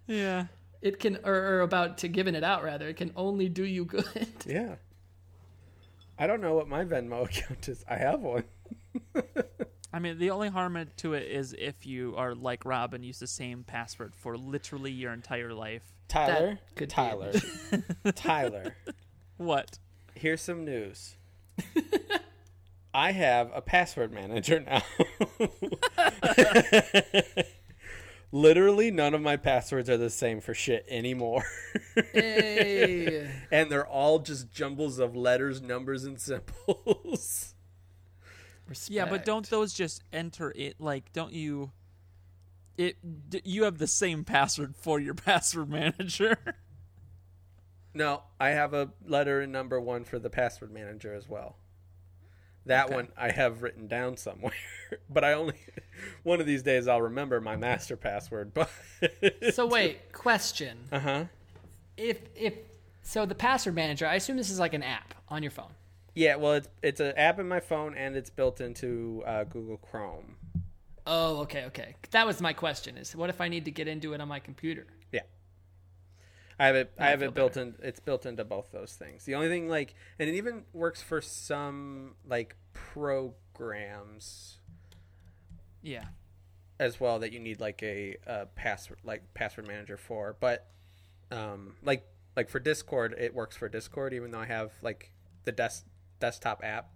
Yeah. 0.07 0.45
It 0.81 0.99
can, 0.99 1.17
or, 1.25 1.33
or 1.33 1.61
about 1.61 1.97
to 1.99 2.07
giving 2.07 2.35
it 2.35 2.43
out 2.43 2.63
rather. 2.63 2.87
It 2.87 2.95
can 2.95 3.11
only 3.17 3.49
do 3.49 3.65
you 3.65 3.85
good. 3.85 4.27
yeah. 4.45 4.75
I 6.17 6.27
don't 6.27 6.41
know 6.41 6.53
what 6.53 6.69
my 6.69 6.85
Venmo 6.85 7.25
account 7.29 7.67
is. 7.67 7.83
I 7.89 7.97
have 7.97 8.21
one. 8.21 8.45
I 9.91 9.99
mean, 9.99 10.19
the 10.19 10.31
only 10.31 10.49
harm 10.49 10.77
to 10.97 11.13
it 11.13 11.23
is 11.23 11.53
if 11.57 11.85
you 11.85 12.15
are 12.17 12.33
like 12.33 12.63
Rob 12.63 12.93
and 12.93 13.03
use 13.03 13.19
the 13.19 13.27
same 13.27 13.63
password 13.63 14.15
for 14.15 14.37
literally 14.37 14.91
your 14.91 15.11
entire 15.11 15.53
life. 15.53 15.83
Tyler. 16.07 16.51
That 16.51 16.75
could 16.75 16.89
be 16.89 16.93
Tyler. 16.93 17.31
Tyler. 18.15 18.75
What? 19.37 19.79
Here's 20.13 20.41
some 20.41 20.63
news. 20.63 21.17
I 22.93 23.11
have 23.11 23.51
a 23.53 23.61
password 23.61 24.13
manager 24.13 24.61
now. 24.61 24.81
Literally, 28.31 28.91
none 28.91 29.13
of 29.13 29.21
my 29.21 29.37
passwords 29.37 29.89
are 29.89 29.97
the 29.97 30.09
same 30.09 30.41
for 30.41 30.53
shit 30.53 30.85
anymore. 30.89 31.43
Hey. 32.13 33.29
and 33.51 33.69
they're 33.69 33.87
all 33.87 34.19
just 34.19 34.51
jumbles 34.51 34.99
of 34.99 35.15
letters, 35.15 35.61
numbers, 35.61 36.05
and 36.05 36.19
symbols. 36.19 37.53
Yeah, 38.87 39.05
but 39.05 39.25
don't 39.25 39.49
those 39.49 39.73
just 39.73 40.01
enter 40.11 40.51
it? 40.55 40.75
Like, 40.79 41.13
don't 41.13 41.33
you? 41.33 41.71
It 42.77 42.97
d- 43.29 43.41
you 43.45 43.63
have 43.63 43.77
the 43.77 43.87
same 43.87 44.23
password 44.23 44.75
for 44.75 44.99
your 44.99 45.13
password 45.13 45.69
manager. 45.69 46.37
No, 47.95 48.23
I 48.39 48.49
have 48.49 48.73
a 48.73 48.91
letter 49.07 49.41
and 49.41 49.51
number 49.51 49.79
one 49.79 50.03
for 50.03 50.19
the 50.19 50.29
password 50.29 50.71
manager 50.71 51.13
as 51.13 51.27
well. 51.29 51.55
That 52.67 52.87
Okay. 52.87 52.95
one 52.95 53.07
I 53.17 53.31
have 53.31 53.63
written 53.63 53.87
down 53.87 54.17
somewhere, 54.17 54.51
but 55.09 55.23
I 55.23 55.33
only 55.33 55.55
one 56.23 56.39
of 56.41 56.45
these 56.45 56.61
days 56.61 56.87
I'll 56.87 57.01
remember 57.01 57.39
my 57.39 57.55
master 57.55 57.95
password. 57.95 58.53
But 58.53 58.69
So 59.53 59.65
wait, 59.65 60.11
question. 60.11 60.77
uh 60.91 60.99
huh. 60.99 61.25
If 61.95 62.19
if 62.35 62.53
so, 63.01 63.25
the 63.25 63.35
password 63.35 63.75
manager. 63.75 64.05
I 64.07 64.15
assume 64.15 64.35
this 64.35 64.49
is 64.49 64.59
like 64.59 64.73
an 64.73 64.83
app 64.83 65.13
on 65.29 65.41
your 65.41 65.51
phone. 65.51 65.71
Yeah, 66.15 66.35
well, 66.37 66.53
it's 66.53 66.67
it's 66.81 66.99
an 66.99 67.13
app 67.17 67.39
in 67.39 67.47
my 67.47 67.59
phone 67.61 67.95
and 67.95 68.15
it's 68.17 68.29
built 68.29 68.59
into 68.59 69.23
uh, 69.25 69.43
Google 69.45 69.77
Chrome. 69.77 70.35
Oh, 71.07 71.37
okay, 71.41 71.65
okay. 71.65 71.95
That 72.11 72.25
was 72.25 72.41
my 72.41 72.51
question. 72.51 72.97
Is 72.97 73.15
what 73.15 73.29
if 73.29 73.39
I 73.39 73.47
need 73.47 73.63
to 73.65 73.71
get 73.71 73.87
into 73.87 74.13
it 74.13 74.19
on 74.21 74.27
my 74.27 74.39
computer? 74.39 74.87
I 76.57 76.67
have 76.67 76.75
it. 76.75 76.93
I 76.97 77.07
I 77.07 77.09
have 77.09 77.21
it 77.21 77.33
built 77.33 77.57
in. 77.57 77.75
It's 77.81 77.99
built 77.99 78.25
into 78.25 78.45
both 78.45 78.71
those 78.71 78.93
things. 78.93 79.25
The 79.25 79.35
only 79.35 79.49
thing, 79.49 79.67
like, 79.67 79.93
and 80.19 80.29
it 80.29 80.35
even 80.35 80.63
works 80.73 81.01
for 81.01 81.21
some 81.21 82.15
like 82.27 82.55
programs 82.73 84.59
yeah. 85.81 86.05
as 86.79 86.99
well 86.99 87.19
that 87.19 87.33
you 87.33 87.39
need 87.39 87.59
like 87.59 87.83
a, 87.83 88.15
a 88.25 88.45
password 88.55 88.99
like 89.03 89.33
password 89.33 89.67
manager 89.67 89.97
for. 89.97 90.37
But 90.39 90.67
um, 91.31 91.75
like 91.83 92.07
like 92.37 92.49
for 92.49 92.59
Discord, 92.59 93.15
it 93.17 93.33
works 93.33 93.57
for 93.57 93.67
Discord, 93.67 94.13
even 94.13 94.31
though 94.31 94.39
I 94.39 94.45
have 94.45 94.71
like 94.81 95.11
the 95.43 95.51
desk 95.51 95.85
desktop 96.19 96.63
app, 96.63 96.89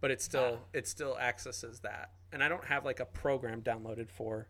but 0.00 0.10
it 0.10 0.20
still 0.20 0.60
it 0.72 0.88
still 0.88 1.16
accesses 1.18 1.80
that, 1.80 2.10
and 2.32 2.42
I 2.42 2.48
don't 2.48 2.64
have 2.64 2.84
like 2.84 2.98
a 2.98 3.06
program 3.06 3.62
downloaded 3.62 4.10
for 4.10 4.48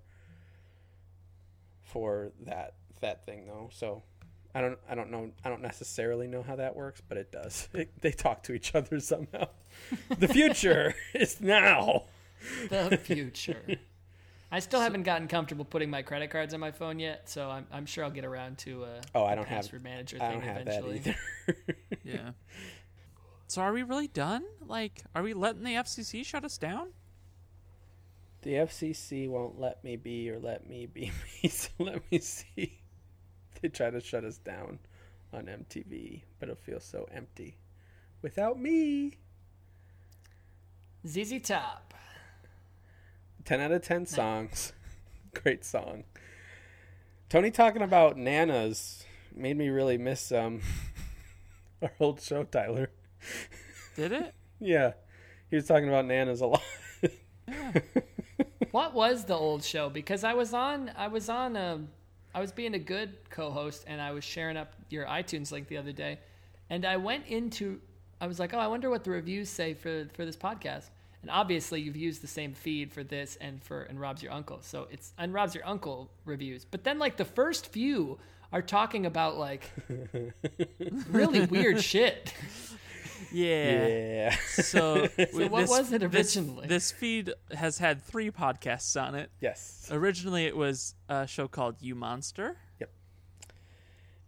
for 1.83 2.33
that 2.45 2.75
that 3.01 3.25
thing 3.25 3.47
though. 3.47 3.69
So 3.73 4.03
I 4.57 4.63
don't 4.63 4.79
I 4.89 4.95
don't 4.95 5.11
know 5.11 5.31
I 5.45 5.51
don't 5.51 5.61
necessarily 5.61 6.27
know 6.27 6.43
how 6.43 6.57
that 6.57 6.75
works, 6.75 7.03
but 7.07 7.19
it 7.19 7.31
does. 7.31 7.69
It, 7.75 8.01
they 8.01 8.11
talk 8.11 8.43
to 8.45 8.55
each 8.55 8.75
other 8.75 9.01
somehow. 9.01 9.49
the 10.19 10.29
future 10.29 10.95
is 11.13 11.43
now. 11.43 12.05
The 12.71 12.97
future. 12.97 13.61
I 14.51 14.61
still 14.61 14.81
haven't 14.81 15.03
gotten 15.03 15.29
comfortable 15.29 15.67
putting 15.67 15.91
my 15.91 16.01
credit 16.01 16.31
cards 16.31 16.55
on 16.55 16.61
my 16.61 16.71
phone 16.71 16.99
yet, 16.99 17.29
so 17.29 17.51
I'm, 17.51 17.67
I'm 17.71 17.85
sure 17.85 18.03
I'll 18.05 18.11
get 18.11 18.25
around 18.25 18.57
to 18.59 18.85
uh, 18.85 19.03
Oh, 19.15 19.25
I 19.25 19.35
don't 19.35 19.47
have 19.47 19.65
password 19.65 19.83
manager 19.83 20.17
I 20.23 20.29
thing 20.31 20.41
don't 20.41 20.49
have 20.49 20.63
eventually. 20.63 20.99
that 21.01 21.17
either. 21.49 21.77
Yeah. 22.05 22.31
so 23.49 23.61
are 23.61 23.75
we 23.75 23.83
really 23.83 24.09
done? 24.09 24.43
Like, 24.67 25.03
are 25.15 25.23
we 25.23 25.35
letting 25.35 25.65
the 25.65 25.73
FCC 25.75 26.25
shut 26.25 26.45
us 26.47 26.57
down? 26.57 26.93
The 28.41 28.53
FCC 28.53 29.29
won't 29.29 29.61
let 29.61 29.85
me 29.85 29.97
be 29.97 30.31
or 30.31 30.39
let 30.39 30.67
me 30.67 30.87
be 30.87 31.11
me. 31.43 31.49
So 31.51 31.69
let 31.79 32.11
me 32.11 32.21
see. 32.21 32.79
They 33.63 33.69
try 33.69 33.91
to 33.91 34.01
shut 34.01 34.25
us 34.25 34.39
down 34.39 34.79
on 35.33 35.47
MTV, 35.47 36.23
but 36.39 36.49
it 36.49 36.59
feels 36.59 36.85
so 36.85 37.09
empty 37.13 37.57
without 38.23 38.61
me. 38.61 39.19
ZZ 41.07 41.41
Top. 41.43 41.95
10 43.45 43.61
out 43.61 43.73
of 43.73 43.83
10 43.83 44.07
songs. 44.07 44.73
Great 45.35 45.65
song. 45.65 46.05
Tony 47.29 47.51
talking 47.51 47.83
about 47.83 48.17
nanas 48.17 49.05
made 49.35 49.57
me 49.57 49.69
really 49.69 49.99
miss 49.99 50.33
um 50.33 50.61
our 51.83 51.93
old 52.01 52.21
show, 52.21 52.45
Tyler. 52.45 52.91
Did 53.95 54.13
it? 54.13 54.35
Yeah. 54.61 54.93
He 55.49 55.57
was 55.57 55.67
talking 55.67 55.89
about 55.89 56.07
nanas 56.07 56.41
a 56.41 56.47
lot. 56.47 56.63
What 58.77 58.93
was 58.93 59.25
the 59.25 59.35
old 59.35 59.65
show? 59.65 59.89
Because 59.89 60.23
I 60.23 60.35
was 60.35 60.53
on, 60.53 60.91
I 60.97 61.09
was 61.09 61.31
on, 61.31 61.57
um, 61.57 61.89
I 62.37 62.41
was 62.41 62.53
being 62.53 62.75
a 62.75 62.79
good 62.79 63.17
co-host, 63.31 63.87
and 63.87 63.99
I 63.99 64.13
was 64.13 64.23
sharing 64.23 64.59
up 64.59 64.75
your 64.91 65.07
iTunes 65.07 65.51
link 65.51 65.69
the 65.69 65.79
other 65.79 65.93
day, 65.93 66.19
and 66.69 66.85
I 66.85 66.99
went 66.99 67.29
into, 67.29 67.81
I 68.21 68.27
was 68.27 68.39
like, 68.39 68.53
oh, 68.53 68.59
I 68.59 68.67
wonder 68.67 68.91
what 68.91 69.05
the 69.05 69.11
reviews 69.11 69.49
say 69.49 69.73
for 69.73 70.05
for 70.13 70.27
this 70.27 70.37
podcast, 70.37 70.91
And 71.23 71.31
obviously, 71.31 71.81
you've 71.81 71.97
used 71.97 72.23
the 72.23 72.27
same 72.27 72.53
feed 72.53 72.93
for 72.93 73.03
this 73.03 73.37
and 73.41 73.63
for 73.63 73.85
and 73.85 73.99
Rob's 73.99 74.23
your 74.23 74.33
uncle. 74.33 74.59
So 74.61 74.87
it's 74.91 75.15
and 75.17 75.33
Rob's 75.33 75.55
your 75.55 75.67
uncle 75.67 76.11
reviews. 76.27 76.67
But 76.67 76.85
then 76.85 76.99
like 76.99 77.17
the 77.17 77.25
first 77.25 77.69
few 77.69 78.19
are 78.53 78.61
talking 78.61 79.07
about 79.07 79.39
like 79.39 79.71
really 81.09 81.47
weird 81.47 81.83
shit. 81.83 82.35
Yeah. 83.33 83.87
Yeah. 83.87 84.37
So, 84.49 85.09
we- 85.35 85.49
what 85.49 85.69
was 85.69 85.93
it 85.93 86.01
this- 86.11 86.37
originally? 86.37 86.67
This, 86.69 86.91
feed 86.91 87.33
has 87.53 87.79
had 87.79 88.03
three 88.03 88.31
podcasts 88.31 89.01
on 89.01 89.15
it. 89.15 89.31
yes. 89.41 89.89
Originally, 89.91 90.45
it 90.47 90.57
was 90.57 90.95
a 91.09 91.27
show 91.27 91.49
called 91.49 91.77
You 91.81 91.95
Monster. 91.95 92.57
Yep. 92.81 92.91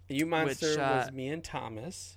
You 0.09 0.27
monster 0.27 0.71
Which, 0.71 0.79
uh, 0.79 1.03
was 1.05 1.13
me 1.13 1.29
and 1.29 1.45
Thomas, 1.45 2.17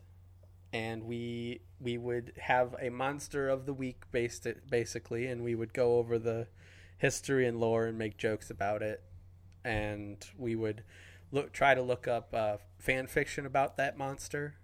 and 0.72 1.04
we 1.04 1.62
we 1.80 1.98
would 1.98 2.32
have 2.38 2.76
a 2.80 2.90
monster 2.90 3.50
of 3.50 3.66
the 3.66 3.74
week 3.74 4.04
based 4.12 4.46
it 4.46 4.70
basically, 4.70 5.28
and 5.28 5.44
we 5.44 5.56
would 5.56 5.74
go 5.74 5.98
over 5.98 6.18
the 6.18 6.48
history 6.98 7.46
and 7.48 7.60
lore 7.60 7.86
and 7.88 7.98
make 7.98 8.16
jokes 8.18 8.50
about 8.50 8.82
it, 8.82 9.04
and 9.66 10.26
we 10.38 10.56
would 10.56 10.84
look 11.32 11.52
try 11.52 11.74
to 11.76 11.82
look 11.82 12.08
up 12.08 12.34
uh, 12.34 12.58
fan 12.80 13.08
fiction 13.08 13.46
about 13.46 13.76
that 13.78 13.98
monster, 13.98 14.56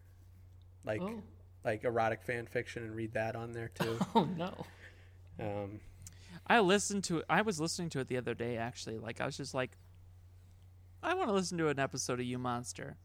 like 0.85 1.01
Oh. 1.01 1.21
Like 1.67 1.83
erotic 1.83 2.23
fan 2.23 2.45
fiction, 2.47 2.83
and 2.83 2.95
read 2.95 3.13
that 3.13 3.35
on 3.35 3.51
there 3.53 3.69
too. 3.75 3.97
Oh 4.15 4.23
no. 4.37 4.65
um, 5.39 5.79
I 6.47 6.59
listened 6.61 7.03
to 7.05 7.17
it. 7.19 7.25
I 7.29 7.41
was 7.41 7.59
listening 7.59 7.89
to 7.89 7.99
it 7.99 8.07
the 8.07 8.17
other 8.17 8.33
day, 8.33 8.57
actually. 8.57 8.97
Like, 8.97 9.19
I 9.21 9.25
was 9.25 9.35
just 9.37 9.53
like, 9.53 9.71
I 11.03 11.13
want 11.13 11.27
to 11.29 11.33
listen 11.33 11.57
to 11.59 11.67
an 11.67 11.77
episode 11.79 12.19
of 12.19 12.25
You 12.25 12.37
Monster. 12.39 12.95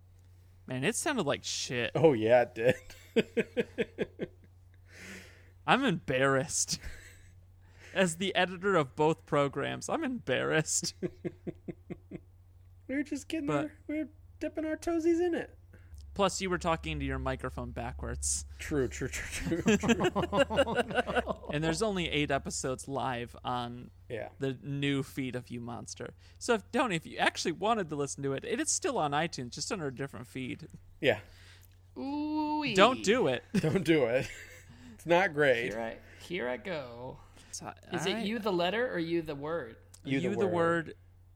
Man, 0.67 0.85
it 0.85 0.95
sounded 0.95 1.27
like 1.27 1.43
shit. 1.45 1.91
oh 1.95 2.13
yeah, 2.13 2.43
it 2.43 2.55
did. 2.55 4.29
I'm 5.67 5.85
embarrassed. 5.85 6.79
As 7.95 8.17
the 8.17 8.35
editor 8.35 8.75
of 8.77 8.97
both 8.97 9.27
programs, 9.27 9.89
I'm 9.91 10.03
embarrassed. 10.03 10.95
we 12.89 12.95
were 12.95 13.03
just 13.03 13.29
getting 13.29 13.49
But- 13.49 13.57
our, 13.65 13.73
we 13.89 13.99
were 13.99 14.09
dipping 14.41 14.65
our 14.65 14.77
toesies 14.77 15.21
in 15.21 15.35
it. 15.35 15.51
Plus, 16.15 16.43
you 16.43 16.51
were 16.51 16.59
talking 16.59 16.99
to 16.99 17.05
your 17.07 17.19
microphone 17.19 17.71
backwards. 17.71 18.45
True, 18.59 18.87
true, 18.87 19.09
true, 19.09 19.63
true. 19.63 19.77
true. 19.79 20.03
And 21.51 21.65
there's 21.65 21.83
only 21.83 22.09
eight 22.11 22.31
episodes 22.31 22.87
live 22.87 23.35
on 23.45 23.91
yeah. 24.11 24.29
the 24.39 24.59
new 24.63 25.03
feed 25.03 25.37
of 25.37 25.49
You 25.49 25.61
Monster. 25.61 26.13
So, 26.39 26.55
if, 26.55 26.71
Tony, 26.71 26.97
if 26.97 27.07
you 27.07 27.17
actually 27.17 27.53
wanted 27.53 27.89
to 27.89 27.97
listen 27.97 28.23
to 28.25 28.35
it, 28.35 28.45
it 28.45 28.61
is 28.61 28.71
still 28.71 28.99
on 28.99 29.13
iTunes, 29.13 29.51
just 29.51 29.73
under 29.73 29.87
a 29.87 29.95
different 29.95 30.27
feed. 30.27 30.69
Yeah. 31.01 31.19
Ooh. 31.99 32.75
Don't 32.75 33.03
do 33.03 33.29
it. 33.29 33.43
Don't 33.55 33.85
do 33.85 34.05
it. 34.05 34.29
It's 34.95 35.09
not 35.09 35.35
great. 35.35 35.65
Here 35.65 35.81
I 35.81 35.97
here 36.23 36.49
I 36.49 36.57
go. 36.59 37.17
So, 37.51 37.73
Is 37.93 38.07
I- 38.07 38.11
it 38.11 38.25
you 38.25 38.39
the 38.39 38.53
letter 38.53 38.89
or 38.89 39.01
you 39.01 39.21
the 39.21 39.35
word? 39.35 39.75
You 40.05 40.21
you, 40.21 40.31
the 40.31 40.37
the, 40.37 40.47
word. 40.47 40.55
word 40.55 40.95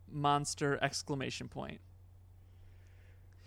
monster 0.09 0.79
exclamation 0.81 1.49
point 1.49 1.81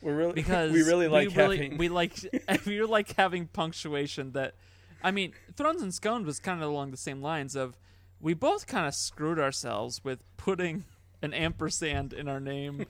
We're 0.01 0.15
really 0.15 0.33
because 0.41 0.71
we 0.71 0.81
really 0.83 1.07
like 1.07 1.29
we 1.29 1.35
really, 1.35 1.57
having 1.57 1.77
we 1.77 1.89
like 2.01 2.13
we 2.65 2.81
like 2.83 3.15
having 3.15 3.47
punctuation 3.47 4.31
that 4.33 4.55
I 5.03 5.11
mean 5.11 5.33
Thrones 5.55 5.81
and 5.81 5.93
Scones 5.93 6.25
was 6.25 6.39
kind 6.39 6.61
of 6.61 6.69
along 6.69 6.91
the 6.91 6.97
same 6.97 7.21
lines 7.21 7.55
of 7.55 7.77
we 8.21 8.33
both 8.33 8.67
kind 8.67 8.87
of 8.87 8.93
screwed 8.93 9.39
ourselves 9.39 10.03
with 10.03 10.19
putting 10.37 10.85
an 11.21 11.33
ampersand 11.33 12.13
in 12.13 12.27
our 12.27 12.39
name 12.39 12.85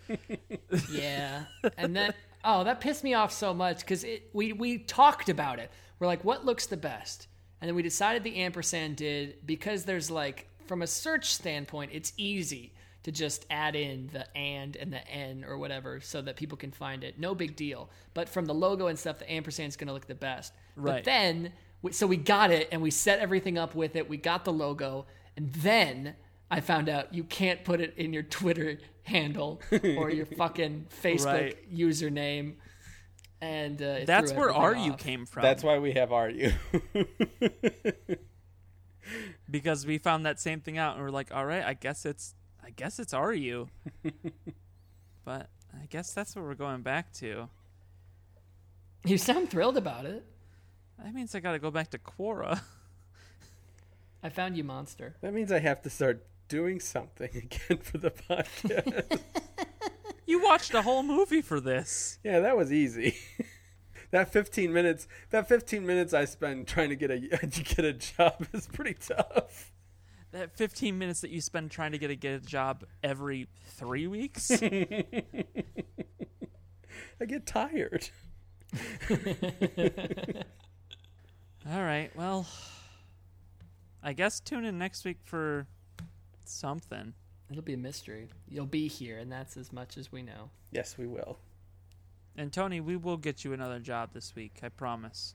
Yeah. 0.91 1.45
and 1.77 1.95
then 1.95 2.13
oh, 2.43 2.63
that 2.63 2.79
pissed 2.79 3.03
me 3.03 3.13
off 3.13 3.31
so 3.31 3.53
much 3.53 3.79
because 3.79 4.05
we 4.33 4.53
we 4.53 4.77
talked 4.79 5.29
about 5.29 5.59
it. 5.59 5.71
We're 5.99 6.07
like, 6.07 6.23
what 6.23 6.45
looks 6.45 6.65
the 6.67 6.77
best? 6.77 7.27
And 7.61 7.67
then 7.67 7.75
we 7.75 7.81
decided 7.81 8.23
the 8.23 8.37
ampersand 8.37 8.95
did 8.95 9.45
because 9.45 9.83
there's 9.83 10.09
like 10.09 10.47
from 10.65 10.81
a 10.81 10.87
search 10.87 11.33
standpoint, 11.33 11.91
it's 11.93 12.13
easy 12.17 12.73
to 13.03 13.11
just 13.11 13.45
add 13.49 13.75
in 13.75 14.09
the 14.11 14.25
and 14.37 14.75
and 14.75 14.91
the 14.91 15.07
n 15.07 15.45
or 15.47 15.57
whatever 15.57 16.01
so 16.01 16.21
that 16.21 16.35
people 16.35 16.57
can 16.57 16.71
find 16.71 17.03
it. 17.03 17.19
No 17.19 17.33
big 17.33 17.55
deal. 17.55 17.89
But 18.13 18.27
from 18.29 18.45
the 18.45 18.53
logo 18.53 18.87
and 18.87 18.99
stuff, 18.99 19.19
the 19.19 19.31
ampersand's 19.31 19.75
going 19.77 19.87
to 19.87 19.93
look 19.93 20.07
the 20.07 20.15
best. 20.15 20.53
Right. 20.75 20.95
But 20.95 21.03
then 21.05 21.53
so 21.91 22.05
we 22.07 22.17
got 22.17 22.51
it 22.51 22.67
and 22.73 22.81
we 22.81 22.91
set 22.91 23.19
everything 23.19 23.57
up 23.57 23.73
with 23.73 23.95
it. 23.95 24.09
We 24.09 24.17
got 24.17 24.43
the 24.43 24.51
logo 24.51 25.05
and 25.37 25.53
then 25.53 26.15
I 26.51 26.59
found 26.59 26.89
out 26.89 27.13
you 27.13 27.23
can't 27.23 27.63
put 27.63 27.79
it 27.79 27.93
in 27.95 28.11
your 28.11 28.23
Twitter 28.23 28.79
handle 29.03 29.61
or 29.97 30.09
your 30.09 30.25
fucking 30.37 30.87
Facebook 31.01 31.25
Right. 31.25 31.73
username. 31.73 32.55
And 33.41 33.81
uh, 33.81 33.99
that's 34.05 34.33
where 34.33 34.49
everything 34.49 34.61
are 34.61 34.75
you 34.75 34.91
off. 34.91 34.97
came 34.99 35.25
from 35.25 35.43
That's 35.43 35.63
why 35.63 35.79
we 35.79 35.93
have 35.93 36.11
RU. 36.11 36.51
because 39.49 39.85
we 39.85 39.97
found 39.97 40.25
that 40.25 40.39
same 40.39 40.59
thing 40.61 40.77
out 40.77 40.95
and 40.95 41.03
we're 41.03 41.09
like 41.09 41.33
all 41.33 41.45
right 41.45 41.63
I 41.63 41.73
guess 41.73 42.05
it's 42.05 42.35
I 42.69 42.71
guess 42.75 42.99
it's 42.99 43.15
Are 43.15 43.33
You. 43.33 43.67
but 45.25 45.49
I 45.73 45.87
guess 45.89 46.13
that's 46.13 46.35
what 46.35 46.45
we're 46.45 46.53
going 46.53 46.83
back 46.83 47.11
to 47.13 47.49
You 49.03 49.17
sound 49.17 49.49
thrilled 49.49 49.75
about 49.75 50.05
it. 50.05 50.23
that 51.03 51.15
means 51.15 51.33
I 51.33 51.39
got 51.39 51.53
to 51.53 51.59
go 51.59 51.71
back 51.71 51.89
to 51.91 51.97
Quora 51.97 52.61
I 54.21 54.29
found 54.29 54.55
you, 54.55 54.63
monster. 54.63 55.15
that 55.21 55.33
means 55.33 55.51
I 55.51 55.57
have 55.59 55.81
to 55.81 55.89
start 55.89 56.23
doing 56.47 56.79
something 56.79 57.29
again 57.33 57.79
for 57.79 57.97
the 57.97 58.11
podcast. 58.11 59.19
you 60.27 60.43
watched 60.43 60.75
a 60.75 60.83
whole 60.83 61.01
movie 61.01 61.41
for 61.41 61.59
this 61.59 62.19
yeah, 62.23 62.39
that 62.39 62.55
was 62.55 62.71
easy. 62.71 63.17
that 64.11 64.31
15 64.31 64.71
minutes, 64.71 65.07
that 65.31 65.49
15 65.49 65.87
minutes 65.87 66.13
I 66.13 66.25
spend 66.25 66.67
trying 66.67 66.89
to 66.89 66.95
get 66.95 67.09
a 67.09 67.17
get 67.17 67.79
a 67.83 67.93
job 67.93 68.45
is 68.53 68.67
pretty 68.67 68.93
tough. 68.93 69.71
That 70.31 70.55
15 70.55 70.97
minutes 70.97 71.21
that 71.21 71.31
you 71.31 71.41
spend 71.41 71.71
trying 71.71 71.91
to 71.91 71.97
get 71.97 72.09
a, 72.11 72.15
get 72.15 72.33
a 72.33 72.39
job 72.39 72.83
every 73.03 73.47
three 73.65 74.07
weeks 74.07 74.51
I 74.61 75.05
get 77.27 77.45
tired. 77.45 78.09
all 81.69 81.83
right 81.83 82.09
well 82.15 82.45
i 84.03 84.13
guess 84.13 84.39
tune 84.39 84.63
in 84.63 84.77
next 84.77 85.03
week 85.05 85.17
for 85.23 85.65
something 86.45 87.13
It'll 87.51 87.63
be 87.63 87.73
a 87.73 87.77
mystery. 87.77 88.27
You'll 88.47 88.67
be 88.67 88.87
here, 88.87 89.17
and 89.17 89.31
that's 89.31 89.57
as 89.57 89.73
much 89.73 89.97
as 89.97 90.11
we 90.11 90.21
know. 90.21 90.51
Yes, 90.71 90.99
we 90.99 91.07
will. 91.07 91.39
and 92.37 92.53
tony 92.53 92.79
we 92.79 92.95
will 92.95 93.17
get 93.17 93.43
you 93.43 93.53
another 93.53 93.79
job 93.79 94.11
this 94.13 94.35
week 94.35 94.59
i 94.61 94.69
promise 94.69 95.33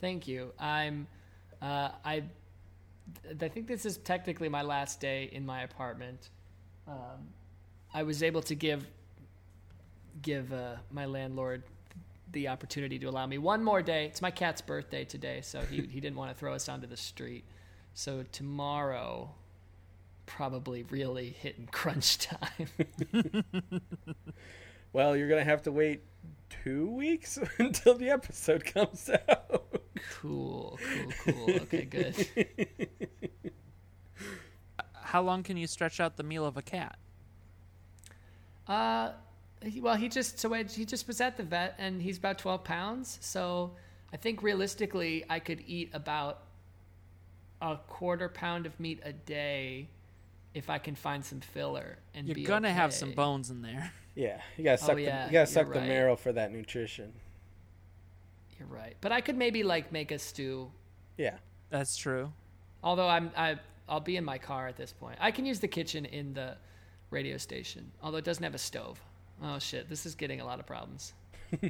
Thank 0.00 0.26
you. 0.26 0.52
I'm. 0.58 1.06
Uh, 1.60 1.90
I. 2.04 2.24
I 3.40 3.48
think 3.48 3.66
this 3.66 3.84
is 3.86 3.98
technically 3.98 4.48
my 4.48 4.62
last 4.62 5.00
day 5.00 5.28
in 5.32 5.44
my 5.44 5.62
apartment. 5.62 6.30
Um, 6.86 7.28
I 7.92 8.02
was 8.02 8.22
able 8.22 8.42
to 8.42 8.54
give 8.54 8.86
give 10.20 10.52
uh, 10.52 10.76
my 10.90 11.06
landlord 11.06 11.62
the 12.32 12.48
opportunity 12.48 12.98
to 12.98 13.06
allow 13.06 13.26
me 13.26 13.38
one 13.38 13.62
more 13.62 13.82
day. 13.82 14.06
It's 14.06 14.22
my 14.22 14.30
cat's 14.30 14.60
birthday 14.60 15.04
today, 15.04 15.40
so 15.42 15.60
he 15.60 15.82
he 15.90 16.00
didn't 16.00 16.16
want 16.16 16.30
to 16.30 16.36
throw 16.36 16.54
us 16.54 16.68
onto 16.68 16.86
the 16.86 16.96
street. 16.96 17.44
So 17.94 18.24
tomorrow, 18.32 19.34
probably 20.26 20.84
really 20.84 21.30
hitting 21.30 21.68
crunch 21.70 22.18
time. 22.18 22.68
Well, 24.92 25.16
you're 25.16 25.28
gonna 25.28 25.44
have 25.44 25.62
to 25.62 25.72
wait 25.72 26.02
two 26.50 26.90
weeks 26.90 27.38
until 27.58 27.94
the 27.94 28.10
episode 28.10 28.64
comes 28.64 29.08
out. 29.28 29.81
Cool, 30.10 30.78
cool, 30.82 31.12
cool. 31.34 31.50
Okay, 31.62 31.84
good. 31.84 32.14
how 34.94 35.20
long 35.22 35.42
can 35.42 35.56
you 35.56 35.66
stretch 35.66 36.00
out 36.00 36.16
the 36.16 36.22
meal 36.22 36.44
of 36.46 36.56
a 36.56 36.62
cat 36.62 36.96
Uh, 38.66 39.12
he- 39.62 39.80
well, 39.80 39.96
he 39.96 40.08
just 40.08 40.38
so 40.38 40.52
I, 40.54 40.64
he 40.64 40.84
just 40.84 41.06
was 41.06 41.20
at 41.20 41.36
the 41.36 41.42
vet, 41.42 41.74
and 41.78 42.00
he's 42.02 42.18
about 42.18 42.38
twelve 42.38 42.64
pounds. 42.64 43.18
So 43.20 43.72
I 44.12 44.16
think 44.16 44.42
realistically, 44.42 45.24
I 45.28 45.38
could 45.40 45.62
eat 45.66 45.90
about 45.92 46.42
a 47.60 47.76
quarter 47.88 48.28
pound 48.28 48.66
of 48.66 48.78
meat 48.80 49.00
a 49.04 49.12
day 49.12 49.88
if 50.54 50.68
I 50.70 50.78
can 50.78 50.94
find 50.94 51.24
some 51.24 51.40
filler. 51.40 51.98
And 52.14 52.26
you're 52.26 52.34
be 52.34 52.44
gonna 52.44 52.72
have 52.72 52.92
some 52.92 53.12
bones 53.12 53.50
in 53.50 53.62
there 53.62 53.92
Yeah, 54.14 54.40
you 54.56 54.64
gotta 54.64 54.78
suck. 54.78 54.94
Oh, 54.94 54.96
yeah, 54.96 55.22
the, 55.22 55.26
you 55.28 55.32
gotta 55.32 55.46
suck 55.46 55.72
the 55.72 55.78
right. 55.80 55.88
marrow 55.88 56.16
for 56.16 56.32
that 56.32 56.52
nutrition. 56.52 57.12
You're 58.68 58.76
right, 58.78 58.96
but 59.00 59.12
I 59.12 59.20
could 59.20 59.36
maybe 59.36 59.62
like 59.62 59.92
make 59.92 60.10
a 60.10 60.18
stew. 60.18 60.70
Yeah, 61.18 61.36
that's 61.70 61.96
true 61.96 62.32
Although 62.82 63.08
I'm 63.08 63.30
I 63.36 63.58
I'll 63.88 64.00
be 64.00 64.16
in 64.16 64.24
my 64.24 64.38
car 64.38 64.66
at 64.68 64.76
this 64.76 64.92
point. 64.92 65.16
I 65.20 65.30
can 65.30 65.44
use 65.46 65.60
the 65.60 65.68
kitchen 65.68 66.04
in 66.04 66.32
the 66.34 66.56
radio 67.10 67.36
station, 67.36 67.90
although 68.02 68.18
it 68.18 68.24
doesn't 68.24 68.42
have 68.42 68.54
a 68.54 68.58
stove. 68.58 69.00
Oh 69.42 69.58
shit, 69.58 69.88
this 69.88 70.06
is 70.06 70.14
getting 70.14 70.40
a 70.40 70.44
lot 70.44 70.58
of 70.60 70.66
problems. 70.66 71.12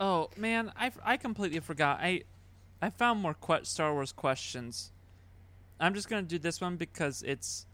Oh 0.00 0.30
man, 0.36 0.72
I, 0.76 0.92
I 1.04 1.16
completely 1.16 1.60
forgot. 1.60 1.98
I 2.00 2.22
I 2.80 2.90
found 2.90 3.20
more 3.20 3.34
que- 3.34 3.64
Star 3.64 3.92
Wars 3.92 4.12
questions. 4.12 4.92
I'm 5.80 5.94
just 5.94 6.08
gonna 6.08 6.22
do 6.22 6.38
this 6.38 6.60
one 6.60 6.76
because 6.76 7.22
it's 7.24 7.66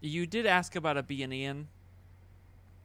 you 0.00 0.26
did 0.26 0.46
ask 0.46 0.74
about 0.76 0.96
a 0.96 1.02
B 1.02 1.22
and 1.22 1.34
Ian, 1.34 1.68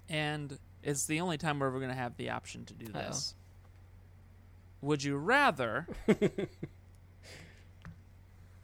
and 0.10 0.60
it's 0.84 1.06
the 1.06 1.22
only 1.22 1.38
time 1.38 1.60
we're 1.60 1.68
ever 1.68 1.80
gonna 1.80 1.94
have 1.96 2.18
the 2.18 2.30
option 2.32 2.66
to 2.66 2.74
do 2.74 2.88
Uh-oh. 2.94 3.08
this. 3.08 3.36
Would 4.86 5.04
you 5.04 5.18
rather 5.18 5.88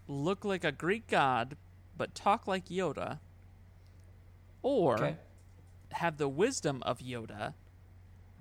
look 0.08 0.46
like 0.46 0.64
a 0.64 0.72
Greek 0.72 1.08
god 1.08 1.58
but 1.98 2.14
talk 2.14 2.46
like 2.48 2.68
Yoda, 2.68 3.20
or 4.62 4.96
Okay. 4.96 5.16
have 5.94 6.18
the 6.18 6.28
wisdom 6.30 6.82
of 6.84 7.00
Yoda 7.00 7.56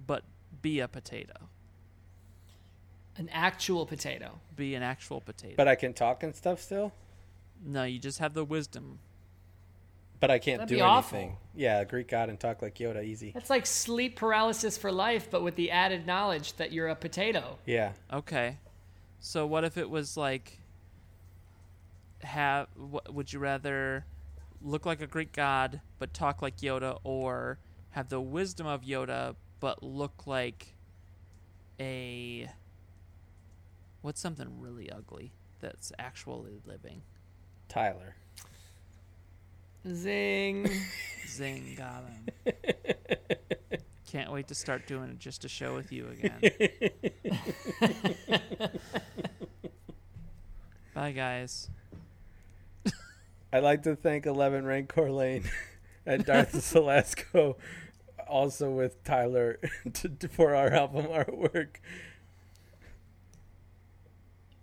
but 0.06 0.24
be 0.60 0.78
a 0.80 0.88
potato, 0.88 1.48
An 3.16 3.28
actual 3.30 3.86
potato. 3.86 4.40
be 4.54 4.74
an 4.74 4.82
actual 4.82 5.22
potato. 5.22 5.54
But 5.56 5.68
I 5.68 5.74
can 5.74 5.94
talk 5.94 6.22
and 6.22 6.34
stuff 6.34 6.60
still. 6.60 6.92
no, 7.64 7.84
you 7.84 7.98
just 7.98 8.18
have 8.18 8.34
the 8.34 8.44
wisdom. 8.44 8.98
But 10.20 10.30
I 10.30 10.38
can't 10.38 10.58
That'd 10.60 10.68
do 10.76 10.84
anything. 10.84 11.30
awful. 11.30 11.38
Yeah, 11.54 11.82
Greek 11.84 12.08
god 12.08 12.28
and 12.28 12.38
talk 12.38 12.60
like 12.62 12.74
Yoda, 12.76 13.02
easy. 13.02 13.30
That's 13.32 13.48
like 13.50 13.64
sleep 13.66 14.16
paralysis 14.16 14.76
for 14.76 14.92
life, 14.92 15.28
but 15.30 15.42
with 15.42 15.56
the 15.56 15.70
added 15.70 16.06
knowledge 16.06 16.52
that 16.58 16.72
you're 16.72 16.88
a 16.88 16.94
potato. 16.94 17.58
Yeah. 17.64 17.92
Okay, 18.12 18.58
so 19.18 19.46
what 19.46 19.64
if 19.64 19.78
it 19.78 19.88
was 19.88 20.16
like 20.18 20.60
have? 22.22 22.68
wh- 22.76 23.14
Would 23.14 23.32
you 23.32 23.38
rather 23.38 24.04
look 24.62 24.84
like 24.84 25.00
a 25.00 25.06
Greek 25.06 25.32
god 25.32 25.80
but 25.98 26.12
talk 26.12 26.42
like 26.42 26.58
Yoda, 26.58 26.98
or 27.02 27.58
have 27.90 28.08
the 28.10 28.20
wisdom 28.20 28.66
of 28.66 28.82
Yoda 28.82 29.34
but 29.58 29.82
look 29.82 30.26
like 30.26 30.74
a 31.80 32.50
what's 34.02 34.20
something 34.20 34.60
really 34.60 34.90
ugly 34.90 35.32
that's 35.60 35.92
actually 35.98 36.60
living? 36.66 37.02
Tyler. 37.68 38.16
Zing. 39.88 40.70
Zing, 41.26 41.74
got 41.76 42.04
him. 42.04 42.28
Can't 44.10 44.32
wait 44.32 44.48
to 44.48 44.54
start 44.54 44.86
doing 44.86 45.10
it 45.10 45.18
just 45.18 45.42
to 45.42 45.48
show 45.48 45.74
with 45.74 45.92
you 45.92 46.08
again. 46.08 46.40
Bye, 50.94 51.12
guys. 51.12 51.68
I'd 53.52 53.62
like 53.62 53.82
to 53.84 53.96
thank 53.96 54.26
Eleven 54.26 54.64
Rancor 54.64 55.10
Lane 55.10 55.44
and 56.06 56.24
Darth 56.24 56.52
Salasco, 56.54 57.56
also 58.28 58.70
with 58.70 59.02
Tyler, 59.04 59.58
to, 59.94 60.08
to- 60.08 60.28
for 60.28 60.54
our 60.54 60.70
album 60.72 61.06
artwork. 61.06 61.76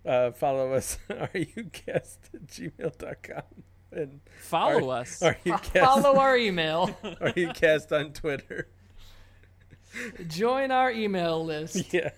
Uh, 0.05 0.31
follow 0.31 0.73
us 0.73 0.97
rucast 1.09 2.17
at 2.33 2.47
gmail.com 2.47 3.63
and 3.97 4.21
Follow 4.39 4.91
Are- 4.91 5.01
us. 5.01 5.19
rucast, 5.19 5.79
Follow 5.79 6.15
our 6.19 6.37
email. 6.37 6.97
Are 7.19 7.33
you 7.35 7.49
cast 7.49 7.91
on 7.91 8.13
Twitter. 8.13 8.67
Join 10.27 10.71
our 10.71 10.91
email 10.91 11.43
list. 11.43 11.85
Yeah, 11.93 12.11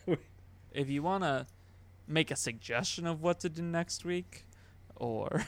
if 0.72 0.90
you 0.90 1.02
want 1.02 1.24
to 1.24 1.48
make 2.08 2.32
a 2.32 2.36
suggestion 2.36 3.08
of 3.08 3.22
what 3.22 3.40
to 3.42 3.50
do 3.50 3.62
next 3.62 4.04
week, 4.04 4.46
or 4.96 5.46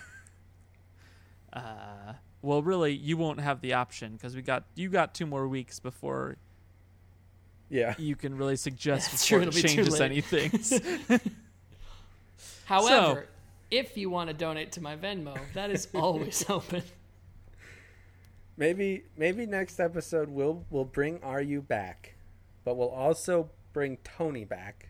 uh, 1.53 2.13
well, 2.41 2.61
really, 2.61 2.93
you 2.93 3.17
won't 3.17 3.41
have 3.41 3.61
the 3.61 3.73
option 3.73 4.13
because 4.13 4.35
we 4.35 4.41
got 4.41 4.63
you 4.75 4.89
got 4.89 5.13
two 5.13 5.25
more 5.25 5.47
weeks 5.47 5.79
before 5.79 6.37
yeah. 7.69 7.95
you 7.97 8.15
can 8.15 8.37
really 8.37 8.55
suggest 8.55 9.11
That's 9.11 9.23
before 9.23 9.39
true, 9.39 9.47
it 9.47 9.49
it'll 9.49 9.61
be 9.61 9.67
too 9.67 9.75
changes 9.75 10.01
anything. 10.01 11.19
However, 12.65 13.27
if 13.71 13.97
you 13.97 14.09
want 14.09 14.29
to 14.29 14.33
donate 14.33 14.73
to 14.73 14.81
my 14.81 14.95
Venmo, 14.95 15.37
that 15.53 15.71
is 15.71 15.87
always 15.95 16.47
open. 16.49 16.83
Maybe 18.57 19.05
maybe 19.17 19.45
next 19.45 19.79
episode 19.79 20.29
we'll 20.29 20.65
we'll 20.69 20.85
bring 20.85 21.19
RU 21.21 21.61
back, 21.61 22.15
but 22.63 22.77
we'll 22.77 22.89
also 22.89 23.49
bring 23.73 23.97
Tony 24.03 24.45
back. 24.45 24.89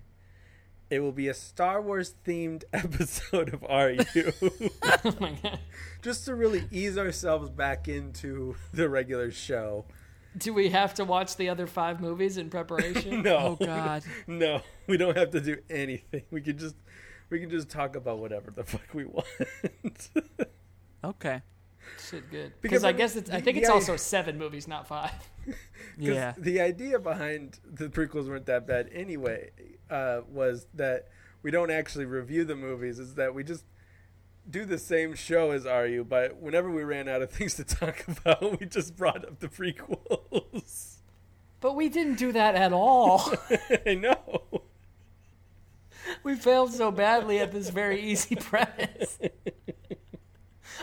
It 0.90 1.00
will 1.00 1.14
be 1.14 1.30
a 1.30 1.34
Star 1.34 1.82
Wars 1.82 2.16
themed 2.28 2.64
episode 2.74 3.54
of 3.54 3.62
RU. 3.62 4.32
oh 4.84 5.16
my 5.22 5.38
god. 5.42 5.60
just 6.02 6.26
to 6.26 6.36
really 6.36 6.66
ease 6.70 6.98
ourselves 6.98 7.50
back 7.50 7.88
into 7.88 8.56
the 8.74 8.90
regular 8.90 9.32
show. 9.32 9.86
Do 10.38 10.54
we 10.54 10.70
have 10.70 10.94
to 10.96 11.06
watch 11.06 11.36
the 11.36 11.50
other 11.50 11.68
five 11.68 12.02
movies 12.02 12.38
in 12.38 12.50
preparation? 12.50 13.22
No, 13.22 13.58
oh 13.60 13.66
God. 13.66 14.04
no, 14.28 14.62
we 14.88 14.98
don't 14.98 15.16
have 15.16 15.32
to 15.32 15.42
do 15.42 15.58
anything. 15.70 16.24
We 16.32 16.42
could 16.42 16.58
just 16.58 16.76
we 17.32 17.40
can 17.40 17.50
just 17.50 17.70
talk 17.70 17.96
about 17.96 18.20
whatever 18.20 18.52
the 18.52 18.64
fuck 18.72 18.94
we 18.94 19.06
want. 19.06 19.26
Okay. 21.04 21.42
Shit, 22.00 22.30
good. 22.30 22.54
Because 22.62 22.84
I 22.84 22.90
I 22.90 22.92
guess 22.92 23.16
it's. 23.16 23.32
I 23.32 23.42
think 23.42 23.58
it's 23.58 23.68
idea- 23.68 23.74
also 23.74 23.98
seven 23.98 24.38
movies, 24.38 24.68
not 24.68 24.88
five. 24.88 25.12
Yeah. 25.98 26.36
The 26.38 26.62
idea 26.62 27.00
behind 27.00 27.60
the 27.66 27.90
prequels 27.90 28.28
weren't 28.30 28.46
that 28.46 28.68
bad 28.68 28.90
anyway. 28.94 29.50
Uh, 29.90 30.22
was 30.30 30.68
that 30.76 31.08
we 31.42 31.50
don't 31.50 31.72
actually 31.72 32.06
review 32.06 32.46
the 32.46 32.56
movies. 32.56 33.00
Is 33.00 33.16
that 33.16 33.34
we 33.34 33.44
just 33.44 33.66
do 34.50 34.64
the 34.66 34.78
same 34.78 35.16
show 35.16 35.50
as 35.52 35.66
RU, 35.66 36.06
but 36.08 36.38
whenever 36.38 36.70
we 36.70 36.84
ran 36.84 37.10
out 37.10 37.22
of 37.24 37.32
things 37.38 37.56
to 37.56 37.64
talk 37.64 38.06
about, 38.08 38.60
we 38.60 38.68
just 38.68 38.96
brought 38.96 39.26
up 39.26 39.40
the 39.40 39.48
prequels. 39.48 40.98
But 41.60 41.76
we 41.76 41.90
didn't 41.90 42.16
do 42.20 42.32
that 42.32 42.56
at 42.56 42.72
all. 42.72 43.34
I 43.86 43.96
know. 43.96 44.64
We 46.24 46.36
failed 46.36 46.74
so 46.74 46.92
badly 46.92 47.40
at 47.40 47.52
this 47.52 47.70
very 47.70 48.02
easy 48.02 48.36
premise. 48.36 49.20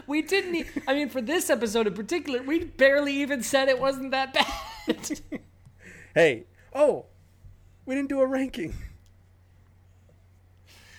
We 0.07 0.23
didn't. 0.23 0.55
E- 0.55 0.65
I 0.87 0.95
mean, 0.95 1.09
for 1.09 1.21
this 1.21 1.51
episode 1.51 1.87
in 1.87 1.95
particular, 1.95 2.43
we 2.43 2.65
barely 2.65 3.15
even 3.15 3.43
said 3.43 3.69
it 3.69 3.81
wasn't 3.81 4.13
that 4.13 4.33
bad. 4.35 5.21
Hey, 6.15 6.47
oh, 6.75 7.07
we 7.85 7.95
didn't 7.95 8.09
do 8.09 8.21
a 8.21 8.27
ranking. 8.27 8.75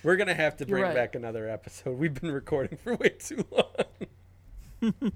We're 0.03 0.15
gonna 0.15 0.33
have 0.33 0.57
to 0.57 0.65
bring 0.65 0.83
right. 0.83 0.95
back 0.95 1.15
another 1.15 1.49
episode. 1.49 1.97
We've 1.97 2.13
been 2.13 2.31
recording 2.31 2.77
for 2.77 2.95
way 2.95 3.09
too 3.09 3.43
long. 3.51 5.01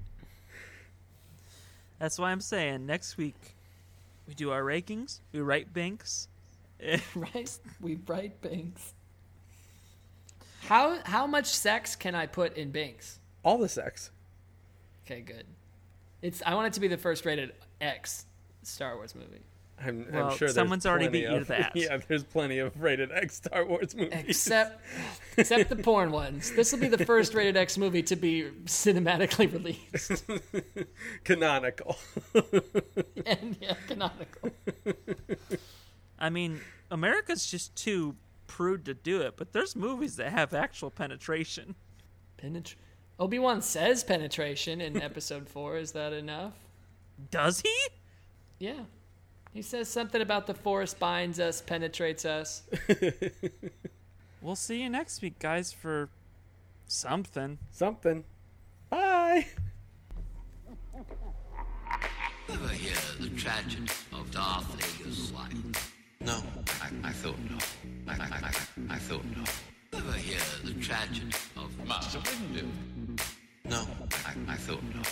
That's 1.98 2.18
why 2.18 2.32
I'm 2.32 2.40
saying 2.40 2.84
next 2.84 3.16
week 3.16 3.56
we 4.28 4.34
do 4.34 4.50
our 4.50 4.62
rankings. 4.62 5.20
We 5.32 5.40
write 5.40 5.72
banks. 5.72 6.28
right? 7.14 7.58
We 7.80 7.98
write 8.06 8.40
Binks. 8.40 8.92
How 10.62 10.98
how 11.04 11.26
much 11.26 11.46
sex 11.46 11.94
can 11.96 12.14
I 12.14 12.26
put 12.26 12.56
in 12.56 12.70
Binks? 12.70 13.18
All 13.42 13.58
the 13.58 13.68
sex. 13.68 14.10
Okay, 15.04 15.20
good. 15.20 15.44
It's. 16.22 16.42
I 16.46 16.54
want 16.54 16.68
it 16.68 16.72
to 16.74 16.80
be 16.80 16.88
the 16.88 16.96
first 16.96 17.24
rated 17.26 17.52
X 17.80 18.24
Star 18.62 18.96
Wars 18.96 19.14
movie. 19.14 19.42
I'm, 19.84 20.06
Well, 20.10 20.28
I'm 20.30 20.36
sure 20.38 20.48
someone's 20.48 20.86
already 20.86 21.08
plenty 21.08 21.26
beat 21.26 21.32
you 21.32 21.38
to 21.40 21.44
that. 21.46 21.72
Yeah, 21.74 21.98
there's 22.08 22.22
plenty 22.22 22.58
of 22.60 22.80
rated 22.80 23.10
X 23.12 23.36
Star 23.36 23.66
Wars 23.66 23.94
movies. 23.94 24.24
Except, 24.28 24.80
except 25.36 25.68
the 25.68 25.76
porn 25.76 26.12
ones. 26.12 26.52
This 26.52 26.72
will 26.72 26.78
be 26.78 26.88
the 26.88 27.04
first 27.04 27.34
rated 27.34 27.56
X 27.56 27.76
movie 27.76 28.02
to 28.04 28.16
be 28.16 28.50
cinematically 28.66 29.52
released 29.52 30.24
canonical. 31.24 31.98
and 33.26 33.56
yeah, 33.60 33.74
canonical. 33.88 34.50
I 36.24 36.30
mean, 36.30 36.62
America's 36.90 37.44
just 37.44 37.76
too 37.76 38.16
prude 38.46 38.86
to 38.86 38.94
do 38.94 39.20
it, 39.20 39.34
but 39.36 39.52
there's 39.52 39.76
movies 39.76 40.16
that 40.16 40.32
have 40.32 40.54
actual 40.54 40.90
penetration. 40.90 41.74
Penetra- 42.42 42.76
Obi 43.18 43.38
Wan 43.38 43.60
says 43.60 44.02
penetration 44.02 44.80
in 44.80 45.02
Episode 45.02 45.46
Four. 45.46 45.76
Is 45.76 45.92
that 45.92 46.14
enough? 46.14 46.54
Does 47.30 47.60
he? 47.60 47.76
Yeah. 48.58 48.84
He 49.52 49.60
says 49.60 49.86
something 49.88 50.22
about 50.22 50.46
the 50.46 50.54
force 50.54 50.94
binds 50.94 51.38
us, 51.38 51.60
penetrates 51.60 52.24
us. 52.24 52.62
We'll 54.40 54.56
see 54.56 54.82
you 54.82 54.90
next 54.90 55.22
week, 55.22 55.38
guys, 55.38 55.72
for 55.72 56.10
something. 56.86 57.56
Something. 57.70 58.24
Bye. 58.90 59.46
Ever 62.50 62.68
hear 62.68 62.92
the 63.20 63.30
tragedy 63.30 63.90
of 64.12 64.30
Darth 64.30 64.66
Vader's 64.74 65.32
life? 65.32 65.83
No, 66.24 66.42
I, 66.80 67.08
I 67.08 67.12
thought 67.12 67.38
no. 67.50 67.58
I, 68.08 68.12
I, 68.12 68.24
I, 68.24 68.94
I 68.94 68.98
thought 68.98 69.24
no. 69.36 69.44
Ever 69.98 70.12
hear 70.12 70.38
the 70.64 70.72
tragedy 70.80 71.30
of 71.54 71.86
Master 71.86 72.18
Windu. 72.18 72.66
No, 73.66 73.86
I, 74.26 74.34
I 74.48 74.56
thought 74.56 74.82
no. 74.94 75.02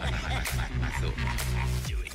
I, 0.00 0.04
I, 0.04 0.08
I, 0.08 0.36
I, 0.36 0.86
I 0.86 0.90
thought 1.00 1.16
no. 1.18 1.96
Do 1.96 2.02
it. 2.02 2.11